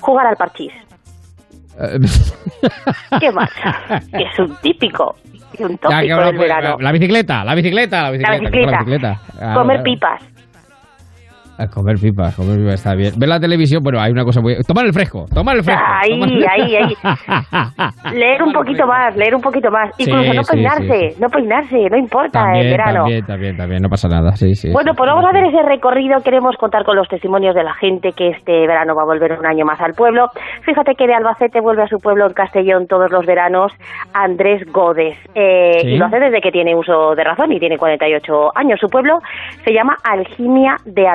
Jugar 0.00 0.26
al 0.26 0.36
parchís. 0.36 0.72
Eh, 1.78 1.98
¿Qué 3.20 3.30
más? 3.30 3.50
es 4.12 4.38
un 4.38 4.56
típico 4.62 5.16
un 5.58 5.76
tópico 5.76 6.16
del 6.24 6.38
verano. 6.38 6.76
La 6.80 6.92
bicicleta, 6.92 7.44
la 7.44 7.54
bicicleta, 7.54 8.02
la 8.04 8.10
bicicleta. 8.10 8.38
bicicleta. 8.40 8.70
La 8.70 8.78
bicicleta. 8.78 9.20
Claro, 9.38 9.60
Comer 9.60 9.82
pipas. 9.82 10.31
A 11.58 11.66
comer 11.68 11.96
pipas, 12.00 12.34
comer 12.34 12.58
pipas 12.58 12.74
está 12.74 12.94
bien. 12.94 13.12
Ver 13.18 13.28
la 13.28 13.38
televisión, 13.38 13.82
bueno, 13.82 14.00
hay 14.00 14.10
una 14.10 14.24
cosa 14.24 14.40
muy... 14.40 14.56
Tomar 14.66 14.86
el 14.86 14.92
fresco, 14.92 15.26
tomar 15.32 15.56
el 15.56 15.62
fresco. 15.62 15.82
Ahí, 15.86 16.10
tomar 16.18 16.28
el- 16.30 16.48
ahí, 16.48 16.76
ahí. 16.76 16.94
Leer 18.14 18.42
un 18.42 18.52
poquito 18.52 18.86
más, 18.86 19.16
leer 19.16 19.34
un 19.34 19.40
poquito 19.40 19.70
más. 19.70 19.90
Sí, 19.96 20.04
Incluso 20.08 20.32
no 20.34 20.42
peinarse, 20.42 21.10
sí, 21.10 21.20
no 21.20 21.28
peinarse, 21.28 21.76
no 21.90 21.96
importa 21.96 22.40
en 22.40 22.44
También, 22.46 22.70
verano. 22.70 22.98
también, 23.00 23.26
también, 23.26 23.56
también, 23.56 23.82
no 23.82 23.88
pasa 23.88 24.08
nada, 24.08 24.32
sí, 24.36 24.54
sí. 24.54 24.70
Bueno, 24.72 24.92
pues 24.96 25.08
vamos 25.08 25.24
a 25.24 25.28
hacer 25.30 25.44
ese 25.44 25.62
recorrido. 25.62 26.20
Queremos 26.24 26.56
contar 26.56 26.84
con 26.84 26.96
los 26.96 27.08
testimonios 27.08 27.54
de 27.54 27.62
la 27.64 27.74
gente 27.74 28.12
que 28.12 28.28
este 28.30 28.66
verano 28.66 28.94
va 28.94 29.02
a 29.02 29.06
volver 29.06 29.32
un 29.38 29.46
año 29.46 29.64
más 29.64 29.80
al 29.80 29.92
pueblo. 29.94 30.28
Fíjate 30.64 30.94
que 30.94 31.06
de 31.06 31.14
Albacete 31.14 31.60
vuelve 31.60 31.82
a 31.82 31.86
su 31.88 31.98
pueblo 31.98 32.26
en 32.26 32.32
Castellón 32.32 32.86
todos 32.86 33.10
los 33.10 33.24
veranos 33.26 33.72
Andrés 34.14 34.62
Godes. 34.72 35.16
Eh. 35.34 35.82
Y 35.84 35.96
lo 35.98 36.06
hace 36.06 36.18
desde 36.18 36.40
que 36.40 36.50
tiene 36.50 36.74
uso 36.74 37.14
de 37.14 37.24
razón 37.24 37.52
y 37.52 37.58
tiene 37.60 37.76
48 37.78 38.50
años. 38.56 38.78
Su 38.80 38.88
pueblo 38.88 39.18
se 39.64 39.72
llama 39.72 39.96
Algimia 40.04 40.76
de 40.84 41.06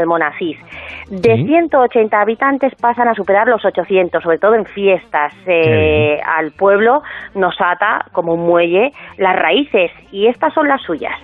De 1.10 1.36
Sí. 1.36 1.46
180 1.46 2.20
habitantes 2.20 2.74
pasan 2.76 3.08
a 3.08 3.13
superar 3.13 3.48
los 3.48 3.63
800, 3.63 4.22
sobre 4.22 4.38
todo 4.38 4.56
en 4.56 4.66
fiestas. 4.66 5.34
Eh, 5.46 6.20
al 6.26 6.52
pueblo 6.52 7.02
nos 7.36 7.56
ata 7.60 8.06
como 8.12 8.34
un 8.34 8.46
muelle 8.46 8.92
las 9.18 9.36
raíces 9.36 9.92
y 10.12 10.28
estas 10.28 10.54
son 10.54 10.68
las 10.68 10.82
suyas. 10.82 11.16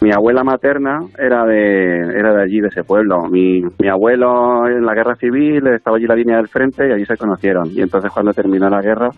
Mi 0.00 0.10
abuela 0.10 0.42
materna 0.42 0.98
era 1.16 1.44
de, 1.44 1.98
era 2.18 2.34
de 2.34 2.42
allí, 2.42 2.60
de 2.60 2.66
ese 2.68 2.82
pueblo. 2.82 3.28
Mi, 3.30 3.62
mi 3.78 3.88
abuelo 3.88 4.66
en 4.66 4.84
la 4.84 4.94
guerra 4.94 5.14
civil 5.14 5.64
estaba 5.68 5.96
allí 5.96 6.06
en 6.06 6.08
la 6.08 6.16
línea 6.16 6.36
del 6.38 6.48
frente 6.48 6.88
y 6.88 6.92
allí 6.92 7.04
se 7.06 7.16
conocieron. 7.16 7.68
Y 7.70 7.82
entonces 7.82 8.10
cuando 8.12 8.32
terminó 8.32 8.68
la 8.68 8.80
guerra, 8.82 9.10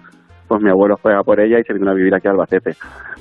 pues 0.49 0.63
mi 0.63 0.71
abuelo 0.71 0.97
fue 0.97 1.15
a 1.15 1.23
por 1.23 1.41
ella 1.41 1.59
y 1.59 1.65
se 1.65 1.73
vino 1.73 1.91
a 1.91 1.95
vivir 1.95 2.15
aquí 2.15 2.29
a 2.29 2.33
Albacete. 2.33 2.75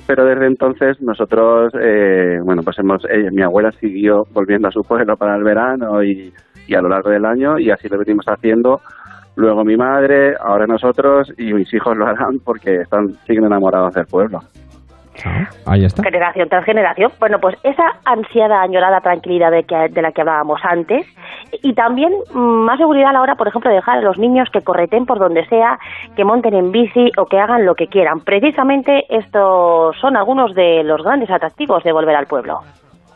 Pero 0.06 0.24
desde 0.24 0.46
entonces 0.46 1.00
nosotros, 1.00 1.72
eh, 1.80 2.38
bueno, 2.42 2.62
pues 2.62 2.78
hemos, 2.78 3.04
ella- 3.10 3.30
mi 3.30 3.42
abuela 3.42 3.72
siguió 3.72 4.26
volviendo 4.32 4.68
a 4.68 4.70
su 4.72 4.82
pueblo 4.82 5.16
para 5.16 5.36
el 5.36 5.42
verano 5.44 6.02
y, 6.02 6.32
y 6.66 6.74
a 6.74 6.82
lo 6.82 6.88
largo 6.88 7.10
del 7.10 7.24
año 7.24 7.58
y 7.58 7.70
así 7.70 7.88
lo 7.88 7.98
venimos 7.98 8.26
haciendo. 8.28 8.80
Luego 9.36 9.64
mi 9.64 9.76
madre, 9.76 10.34
ahora 10.38 10.66
nosotros 10.66 11.32
y 11.38 11.52
mis 11.54 11.72
hijos 11.74 11.96
lo 11.96 12.06
harán 12.06 12.38
porque 12.44 12.82
están 12.82 13.12
siguen 13.26 13.44
enamorados 13.44 13.94
del 13.94 14.06
pueblo. 14.06 14.40
Ahí 15.66 15.84
está. 15.84 16.02
Generación 16.02 16.48
tras 16.48 16.64
generación. 16.64 17.12
Bueno, 17.18 17.38
pues 17.40 17.56
esa 17.62 17.84
ansiada, 18.04 18.62
añorada 18.62 19.00
tranquilidad 19.00 19.50
de, 19.50 19.64
que, 19.64 19.88
de 19.88 20.02
la 20.02 20.12
que 20.12 20.20
hablábamos 20.20 20.60
antes 20.64 21.06
y 21.62 21.74
también 21.74 22.12
mm, 22.32 22.38
más 22.38 22.78
seguridad 22.78 23.10
a 23.10 23.12
la 23.12 23.22
hora, 23.22 23.34
por 23.36 23.48
ejemplo, 23.48 23.70
de 23.70 23.76
dejar 23.76 23.98
a 23.98 24.02
los 24.02 24.18
niños 24.18 24.48
que 24.52 24.62
correten 24.62 25.06
por 25.06 25.18
donde 25.18 25.46
sea, 25.46 25.78
que 26.16 26.24
monten 26.24 26.54
en 26.54 26.72
bici 26.72 27.10
o 27.16 27.26
que 27.26 27.38
hagan 27.38 27.64
lo 27.64 27.74
que 27.74 27.86
quieran. 27.86 28.20
Precisamente 28.20 29.04
estos 29.08 29.96
son 30.00 30.16
algunos 30.16 30.54
de 30.54 30.82
los 30.84 31.02
grandes 31.02 31.30
atractivos 31.30 31.82
de 31.84 31.92
volver 31.92 32.16
al 32.16 32.26
pueblo. 32.26 32.60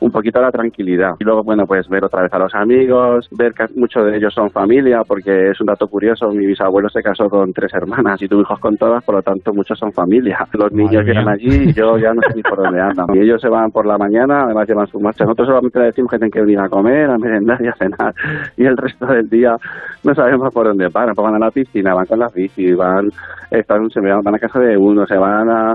Un 0.00 0.10
poquito 0.10 0.40
la 0.40 0.50
tranquilidad. 0.52 1.14
Y 1.18 1.24
luego, 1.24 1.42
bueno, 1.42 1.64
pues 1.66 1.88
ver 1.88 2.04
otra 2.04 2.22
vez 2.22 2.32
a 2.32 2.38
los 2.38 2.54
amigos, 2.54 3.28
ver 3.36 3.52
que 3.52 3.64
muchos 3.76 4.04
de 4.06 4.16
ellos 4.16 4.32
son 4.34 4.50
familia, 4.50 5.02
porque 5.06 5.50
es 5.50 5.60
un 5.60 5.66
dato 5.66 5.86
curioso, 5.88 6.30
mi 6.30 6.46
bisabuelo 6.46 6.88
se 6.88 7.02
casó 7.02 7.28
con 7.28 7.52
tres 7.52 7.72
hermanas 7.74 8.20
y 8.22 8.28
tuvo 8.28 8.42
hijos 8.42 8.58
con 8.60 8.76
todas, 8.76 9.02
por 9.04 9.16
lo 9.16 9.22
tanto 9.22 9.52
muchos 9.52 9.78
son 9.78 9.92
familia. 9.92 10.38
Los 10.52 10.72
niños 10.72 11.04
vienen 11.04 11.28
allí 11.28 11.70
y 11.70 11.72
yo 11.72 11.98
ya 11.98 12.12
no 12.14 12.20
sé 12.28 12.34
ni 12.36 12.42
por 12.42 12.58
dónde 12.62 12.80
andan. 12.80 13.06
Y 13.14 13.20
ellos 13.20 13.40
se 13.40 13.48
van 13.48 13.70
por 13.70 13.86
la 13.86 13.98
mañana, 13.98 14.44
además 14.44 14.68
llevan 14.68 14.86
su 14.86 15.00
marcha. 15.00 15.24
Nosotros 15.24 15.48
solamente 15.48 15.78
le 15.78 15.86
decimos 15.86 16.10
que 16.10 16.18
tienen 16.18 16.30
que 16.30 16.40
venir 16.40 16.58
a 16.60 16.68
comer, 16.68 17.10
a 17.10 17.18
merendar 17.18 17.60
y 17.62 17.68
a 17.68 17.72
cenar. 17.74 18.14
Y 18.56 18.64
el 18.66 18.76
resto 18.76 19.06
del 19.06 19.28
día 19.28 19.56
no 20.04 20.14
sabemos 20.14 20.52
por 20.52 20.66
dónde 20.66 20.88
van. 20.88 21.14
Pues 21.14 21.24
van 21.24 21.34
a 21.34 21.38
la 21.46 21.50
piscina, 21.50 21.94
van 21.94 22.06
con 22.06 22.18
las 22.18 22.32
bici, 22.32 22.72
van, 22.74 23.08
están, 23.50 23.88
se 23.90 24.00
van 24.00 24.34
a 24.34 24.38
casa 24.38 24.60
de 24.60 24.76
uno, 24.76 25.06
se 25.06 25.16
van 25.16 25.48
a, 25.48 25.72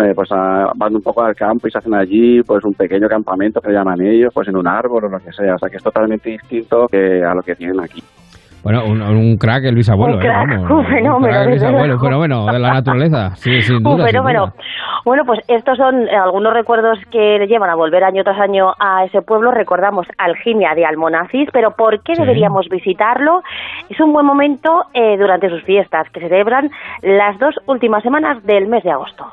eh, 0.00 0.12
pues 0.14 0.30
a- 0.32 0.70
van 0.76 0.94
un 0.94 1.02
poco 1.02 1.22
al 1.22 1.34
campo 1.34 1.66
y 1.66 1.70
se 1.70 1.78
hacen 1.78 1.94
allí 1.94 2.42
pues 2.42 2.64
un 2.64 2.74
pequeño 2.74 3.08
campamento 3.08 3.60
llaman 3.72 4.00
ellos, 4.02 4.32
pues 4.34 4.48
en 4.48 4.56
un 4.56 4.66
árbol 4.68 5.04
o 5.04 5.08
lo 5.08 5.18
que 5.18 5.32
sea. 5.32 5.54
O 5.54 5.58
sea 5.58 5.68
que 5.68 5.76
es 5.76 5.82
totalmente 5.82 6.30
distinto 6.30 6.86
que 6.90 7.22
a 7.24 7.34
lo 7.34 7.42
que 7.42 7.54
tienen 7.54 7.80
aquí. 7.80 8.02
Bueno, 8.62 8.84
un, 8.84 9.00
un 9.00 9.36
crack 9.36 9.62
el 9.66 9.76
bisabuelo, 9.76 10.14
Un 10.16 10.22
¿eh? 10.22 10.26
crack, 10.26 10.48
Vamos, 10.50 10.70
un 10.80 10.86
fenómeno, 10.86 11.28
crack 11.32 11.44
el 11.46 11.50
desde 11.52 11.66
bisabuelo, 11.66 11.86
luego. 11.86 12.02
un 12.02 12.08
fenómeno 12.08 12.46
de 12.52 12.58
la 12.58 12.72
naturaleza, 12.74 13.30
sí, 13.36 13.60
sin 13.62 13.78
duda. 13.80 13.92
Un 13.94 13.98
sin 14.00 14.06
fenómeno. 14.08 14.46
duda. 14.46 14.54
Bueno, 15.04 15.22
pues 15.24 15.38
estos 15.46 15.76
son 15.78 16.08
eh, 16.08 16.16
algunos 16.16 16.52
recuerdos 16.52 16.98
que 17.12 17.38
le 17.38 17.46
llevan 17.46 17.70
a 17.70 17.76
volver 17.76 18.02
año 18.02 18.24
tras 18.24 18.40
año 18.40 18.72
a 18.80 19.04
ese 19.04 19.22
pueblo. 19.22 19.52
Recordamos 19.52 20.04
Algimia 20.18 20.74
de 20.74 20.84
Almonacís, 20.84 21.48
pero 21.52 21.70
¿por 21.76 22.02
qué 22.02 22.16
Sí. 22.16 22.22
deberíamos 22.22 22.66
visitarlo? 22.68 23.42
Es 23.88 24.00
un 24.00 24.12
buen 24.12 24.26
momento 24.26 24.82
eh, 24.94 25.16
durante 25.16 25.48
sus 25.48 25.62
fiestas, 25.62 26.08
que 26.10 26.18
se 26.18 26.28
celebran 26.28 26.68
las 27.02 27.38
dos 27.38 27.54
últimas 27.68 28.02
semanas 28.02 28.42
del 28.44 28.66
mes 28.66 28.82
de 28.82 28.90
agosto. 28.90 29.26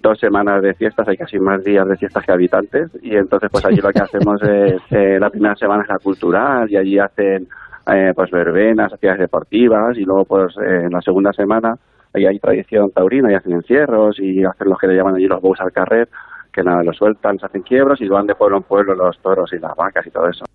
Dos 0.00 0.18
semanas 0.18 0.62
de 0.62 0.74
fiestas, 0.74 1.08
hay 1.08 1.16
casi 1.16 1.38
más 1.38 1.62
días 1.64 1.86
de 1.86 1.96
fiestas 1.96 2.24
que 2.24 2.32
habitantes 2.32 2.90
y 3.02 3.16
entonces 3.16 3.48
pues 3.50 3.64
allí 3.64 3.76
lo 3.76 3.90
que 3.90 4.00
hacemos 4.00 4.40
es 4.42 4.80
eh, 4.90 5.18
la 5.18 5.30
primera 5.30 5.54
semana 5.56 5.82
es 5.82 5.88
la 5.88 5.98
cultural 5.98 6.70
y 6.70 6.76
allí 6.76 6.98
hacen 6.98 7.48
eh, 7.92 8.12
pues 8.14 8.30
verbenas, 8.30 8.92
actividades 8.92 9.20
deportivas 9.20 9.96
y 9.96 10.04
luego 10.04 10.24
pues 10.24 10.56
eh, 10.58 10.84
en 10.84 10.90
la 10.90 11.00
segunda 11.00 11.32
semana 11.32 11.74
ahí 12.14 12.26
hay 12.26 12.38
tradición 12.38 12.90
taurina 12.90 13.30
y 13.30 13.34
hacen 13.34 13.52
encierros 13.52 14.18
y 14.18 14.44
hacen 14.44 14.68
lo 14.68 14.76
que 14.76 14.86
le 14.86 14.96
llaman 14.96 15.16
allí 15.16 15.26
los 15.26 15.40
bous 15.40 15.60
al 15.60 15.72
carrer 15.72 16.08
que 16.56 16.62
nada, 16.62 16.82
los 16.82 16.96
sueltan, 16.96 17.38
se 17.38 17.46
hacen 17.46 17.62
quiebros 17.62 18.00
y 18.00 18.08
van 18.08 18.26
de 18.26 18.34
pueblo 18.34 18.56
en 18.56 18.62
pueblo 18.62 18.94
los 18.94 19.18
toros 19.20 19.52
y 19.52 19.58
las 19.58 19.76
vacas 19.76 20.06
y 20.06 20.10
todo 20.10 20.26
eso. 20.28 20.46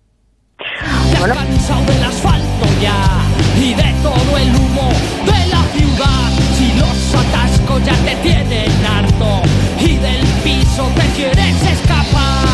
Bueno. 1.20 1.34
cansado 1.34 1.86
del 1.86 2.02
asfalto 2.02 2.66
ya 2.80 3.22
y 3.56 3.74
de 3.74 4.02
todo 4.02 4.36
el 4.36 4.48
humo 4.48 4.88
de 5.24 5.50
la 5.50 5.62
ciudad. 5.70 6.41
Ya 7.84 7.94
te 8.04 8.14
tienen 8.16 8.70
harto 8.86 9.42
y 9.80 9.96
del 9.96 10.24
piso 10.44 10.88
te 10.94 11.06
quieres 11.16 11.62
escapar, 11.62 12.51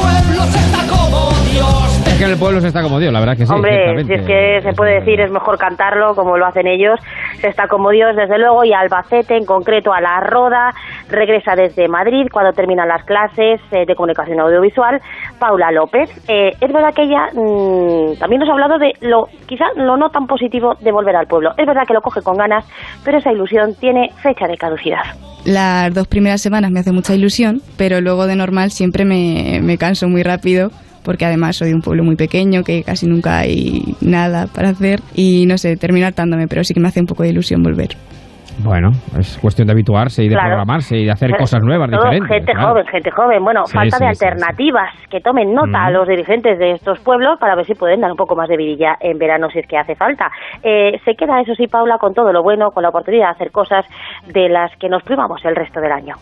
pueblo 0.00 0.42
se 0.44 0.58
está 0.58 0.86
como 0.88 1.30
Dios. 1.50 2.06
Es 2.06 2.18
que 2.18 2.24
en 2.24 2.30
el 2.30 2.38
pueblo 2.38 2.60
se 2.60 2.68
está 2.68 2.82
como 2.82 2.98
Dios, 2.98 3.12
la 3.12 3.20
verdad 3.20 3.36
que 3.36 3.46
sí. 3.46 3.52
Hombre, 3.52 4.04
si 4.04 4.12
es 4.12 4.22
que 4.22 4.60
se 4.62 4.72
puede 4.72 5.00
decir, 5.00 5.20
es 5.20 5.30
mejor 5.30 5.58
cantarlo 5.58 6.14
como 6.14 6.36
lo 6.36 6.46
hacen 6.46 6.66
ellos. 6.66 6.98
Se 7.40 7.48
está 7.48 7.68
como 7.68 7.90
Dios, 7.90 8.16
desde 8.16 8.38
luego, 8.38 8.64
y 8.64 8.72
Albacete, 8.72 9.36
en 9.36 9.44
concreto 9.44 9.92
a 9.92 10.00
La 10.00 10.20
Roda, 10.20 10.72
regresa 11.08 11.54
desde 11.54 11.88
Madrid 11.88 12.26
cuando 12.32 12.52
terminan 12.52 12.88
las 12.88 13.04
clases 13.04 13.60
eh, 13.72 13.84
de 13.86 13.94
comunicación 13.94 14.40
audiovisual, 14.40 15.00
Paula 15.38 15.70
López. 15.70 16.10
Eh, 16.28 16.52
es 16.60 16.72
verdad 16.72 16.94
que 16.94 17.02
ella 17.02 17.28
mm, 17.32 18.18
también 18.18 18.40
nos 18.40 18.48
ha 18.48 18.52
hablado 18.52 18.78
de 18.78 18.92
lo, 19.00 19.26
quizá 19.46 19.64
lo 19.76 19.96
no 19.96 20.10
tan 20.10 20.26
positivo 20.26 20.74
de 20.80 20.92
volver 20.92 21.16
al 21.16 21.26
pueblo. 21.26 21.52
Es 21.56 21.66
verdad 21.66 21.82
que 21.86 21.94
lo 21.94 22.00
coge 22.00 22.22
con 22.22 22.36
ganas, 22.36 22.64
pero 23.04 23.18
esa 23.18 23.32
ilusión 23.32 23.74
tiene 23.78 24.10
fecha 24.22 24.46
de 24.46 24.56
caducidad. 24.56 25.02
Las 25.44 25.94
dos 25.94 26.06
primeras 26.06 26.40
semanas 26.40 26.70
me 26.70 26.80
hace 26.80 26.92
mucha 26.92 27.14
ilusión, 27.14 27.62
pero 27.76 28.00
luego 28.00 28.26
de 28.26 28.36
normal 28.36 28.70
siempre 28.70 29.04
me, 29.04 29.60
me 29.62 29.78
canso 29.78 30.08
muy 30.08 30.22
rápido 30.22 30.70
porque 31.02 31.24
además 31.24 31.56
soy 31.56 31.68
de 31.68 31.74
un 31.74 31.82
pueblo 31.82 32.04
muy 32.04 32.16
pequeño 32.16 32.62
que 32.62 32.82
casi 32.82 33.06
nunca 33.06 33.38
hay 33.38 33.96
nada 34.00 34.46
para 34.46 34.70
hacer 34.70 35.00
y 35.14 35.46
no 35.46 35.58
sé, 35.58 35.76
termino 35.76 36.06
hartándome, 36.06 36.46
pero 36.46 36.62
sí 36.64 36.74
que 36.74 36.80
me 36.80 36.88
hace 36.88 37.00
un 37.00 37.06
poco 37.06 37.22
de 37.22 37.30
ilusión 37.30 37.62
volver. 37.62 37.96
Bueno, 38.62 38.90
es 39.18 39.38
cuestión 39.40 39.66
de 39.66 39.72
habituarse 39.72 40.22
y 40.22 40.28
de 40.28 40.34
Claro. 40.34 40.48
programarse 40.50 40.96
y 40.98 41.04
de 41.06 41.10
hacer 41.12 41.30
Pero 41.30 41.40
cosas 41.40 41.60
nuevas, 41.62 41.90
diferentes. 41.90 42.28
Gente 42.28 42.52
claro. 42.52 42.68
joven, 42.70 42.86
gente 42.86 43.10
joven. 43.10 43.42
Bueno, 43.44 43.64
Sí, 43.66 43.72
falta 43.74 43.96
sí, 43.96 44.04
de 44.04 44.14
sí, 44.14 44.24
alternativas. 44.24 44.90
Que 45.10 45.20
tomen 45.20 45.52
nota 45.54 45.84
a 45.86 45.90
los 45.90 46.06
dirigentes 46.06 46.58
de 46.58 46.72
estos 46.72 47.00
pueblos 47.00 47.38
para 47.40 47.54
ver 47.56 47.64
si 47.66 47.74
pueden 47.74 48.00
dar 48.00 48.10
un 48.10 48.16
poco 48.16 48.36
más 48.36 48.48
de 48.48 48.56
vidilla 48.56 48.96
en 49.00 49.18
verano 49.18 49.48
si 49.50 49.60
es 49.60 49.66
que 49.66 49.78
hace 49.78 49.94
falta. 49.94 50.28
Eh, 50.62 50.92
se 51.04 51.14
queda, 51.14 51.40
eso 51.40 51.54
sí, 51.54 51.66
Paula, 51.66 51.96
con 51.98 52.12
todo 52.14 52.32
lo 52.32 52.42
bueno, 52.42 52.70
con 52.70 52.82
la 52.82 52.90
oportunidad 52.90 53.26
de 53.28 53.32
hacer 53.32 53.50
cosas 53.50 53.84
de 54.32 54.48
las 54.48 54.70
que 54.78 54.88
nos 54.88 55.02
privamos 55.02 55.40
el 55.44 55.56
resto 55.56 55.80
del 55.80 55.92
año. 55.92 56.14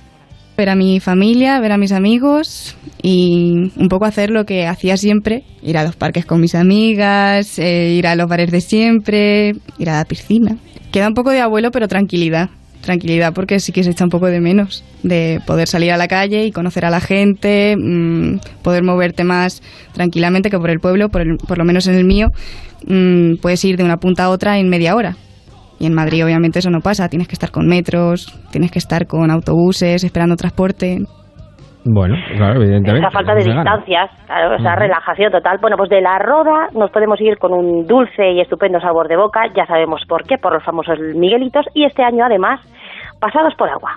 Ver 0.57 0.71
a 0.71 0.75
mi 0.75 0.99
familia, 0.99 1.61
ver 1.61 1.71
a 1.71 1.79
mis 1.79 1.93
amigos 1.93 2.77
y 3.01 3.71
un 3.81 3.89
poco 3.89 4.07
hacer 4.07 4.31
lo 4.31 4.45
que 4.45 4.67
hacía 4.67 4.97
siempre, 4.97 5.43
ir 5.63 5.79
a 5.79 5.85
los 5.85 5.95
parques 5.95 6.27
con 6.27 6.41
mis 6.41 6.57
amigas, 6.57 7.61
eh, 7.61 7.91
ir 7.93 8.09
a 8.09 8.17
los 8.17 8.27
bares 8.29 8.51
de 8.51 8.61
siempre, 8.61 9.51
ir 9.79 9.89
a 9.89 9.99
la 9.99 10.05
piscina. 10.05 10.57
Queda 10.93 11.09
un 11.09 11.15
poco 11.15 11.31
de 11.31 11.41
abuelo, 11.41 11.71
pero 11.71 11.89
tranquilidad. 11.89 12.51
Tranquilidad 12.81 13.33
porque 13.35 13.59
sí 13.61 13.73
que 13.73 13.83
se 13.83 13.91
echa 13.91 14.05
un 14.05 14.11
poco 14.11 14.27
de 14.27 14.41
menos 14.41 14.85
de 15.03 15.41
poder 15.47 15.67
salir 15.69 15.91
a 15.93 15.97
la 15.97 16.07
calle 16.09 16.45
y 16.47 16.53
conocer 16.53 16.85
a 16.85 16.91
la 16.91 17.01
gente, 17.01 17.75
mm, 17.77 18.39
poder 18.63 18.85
moverte 18.85 19.25
más 19.25 19.63
tranquilamente 19.93 20.49
que 20.49 20.59
por 20.59 20.71
el 20.71 20.79
pueblo, 20.79 21.09
por, 21.09 21.23
el- 21.23 21.37
por 21.39 21.59
lo 21.59 21.65
menos 21.65 21.87
en 21.89 21.95
el 21.97 22.05
mío, 22.05 22.29
mm, 22.87 23.37
puedes 23.43 23.65
ir 23.65 23.77
de 23.77 23.85
una 23.85 23.97
punta 23.97 24.25
a 24.25 24.31
otra 24.31 24.59
en 24.59 24.69
media 24.69 24.95
hora. 24.95 25.17
Y 25.81 25.87
en 25.87 25.95
Madrid 25.95 26.25
obviamente 26.25 26.61
eso 26.61 26.71
no 26.71 26.81
pasa, 26.81 27.09
tienes 27.09 27.29
que 27.29 27.35
estar 27.35 27.51
con 27.51 27.67
metros, 27.67 28.33
tienes 28.51 28.71
que 28.71 28.79
estar 28.79 29.07
con 29.07 29.31
autobuses, 29.31 30.03
esperando 30.05 30.37
transporte. 30.37 31.01
Bueno, 31.91 32.17
claro, 32.37 32.61
evidentemente. 32.63 33.07
esa 33.07 33.11
falta 33.11 33.35
de 33.35 33.45
distancias, 33.45 34.11
claro, 34.27 34.57
esa 34.57 34.75
relajación 34.75 35.33
total. 35.33 35.59
Bueno, 35.61 35.77
pues 35.77 35.89
de 35.89 36.03
la 36.03 36.19
roda 36.19 36.69
nos 36.75 36.91
podemos 36.91 37.19
ir 37.21 37.39
con 37.39 37.53
un 37.53 37.87
dulce 37.87 38.33
y 38.33 38.41
estupendo 38.41 38.79
sabor 38.81 39.09
de 39.09 39.17
boca, 39.17 39.41
ya 39.57 39.65
sabemos 39.67 40.03
por 40.07 40.25
qué, 40.25 40.37
por 40.37 40.53
los 40.53 40.65
famosos 40.65 40.99
Miguelitos, 41.15 41.65
y 41.75 41.85
este 41.85 42.03
año 42.03 42.25
además, 42.25 42.61
pasados 43.21 43.55
por 43.57 43.71
agua. 43.71 43.93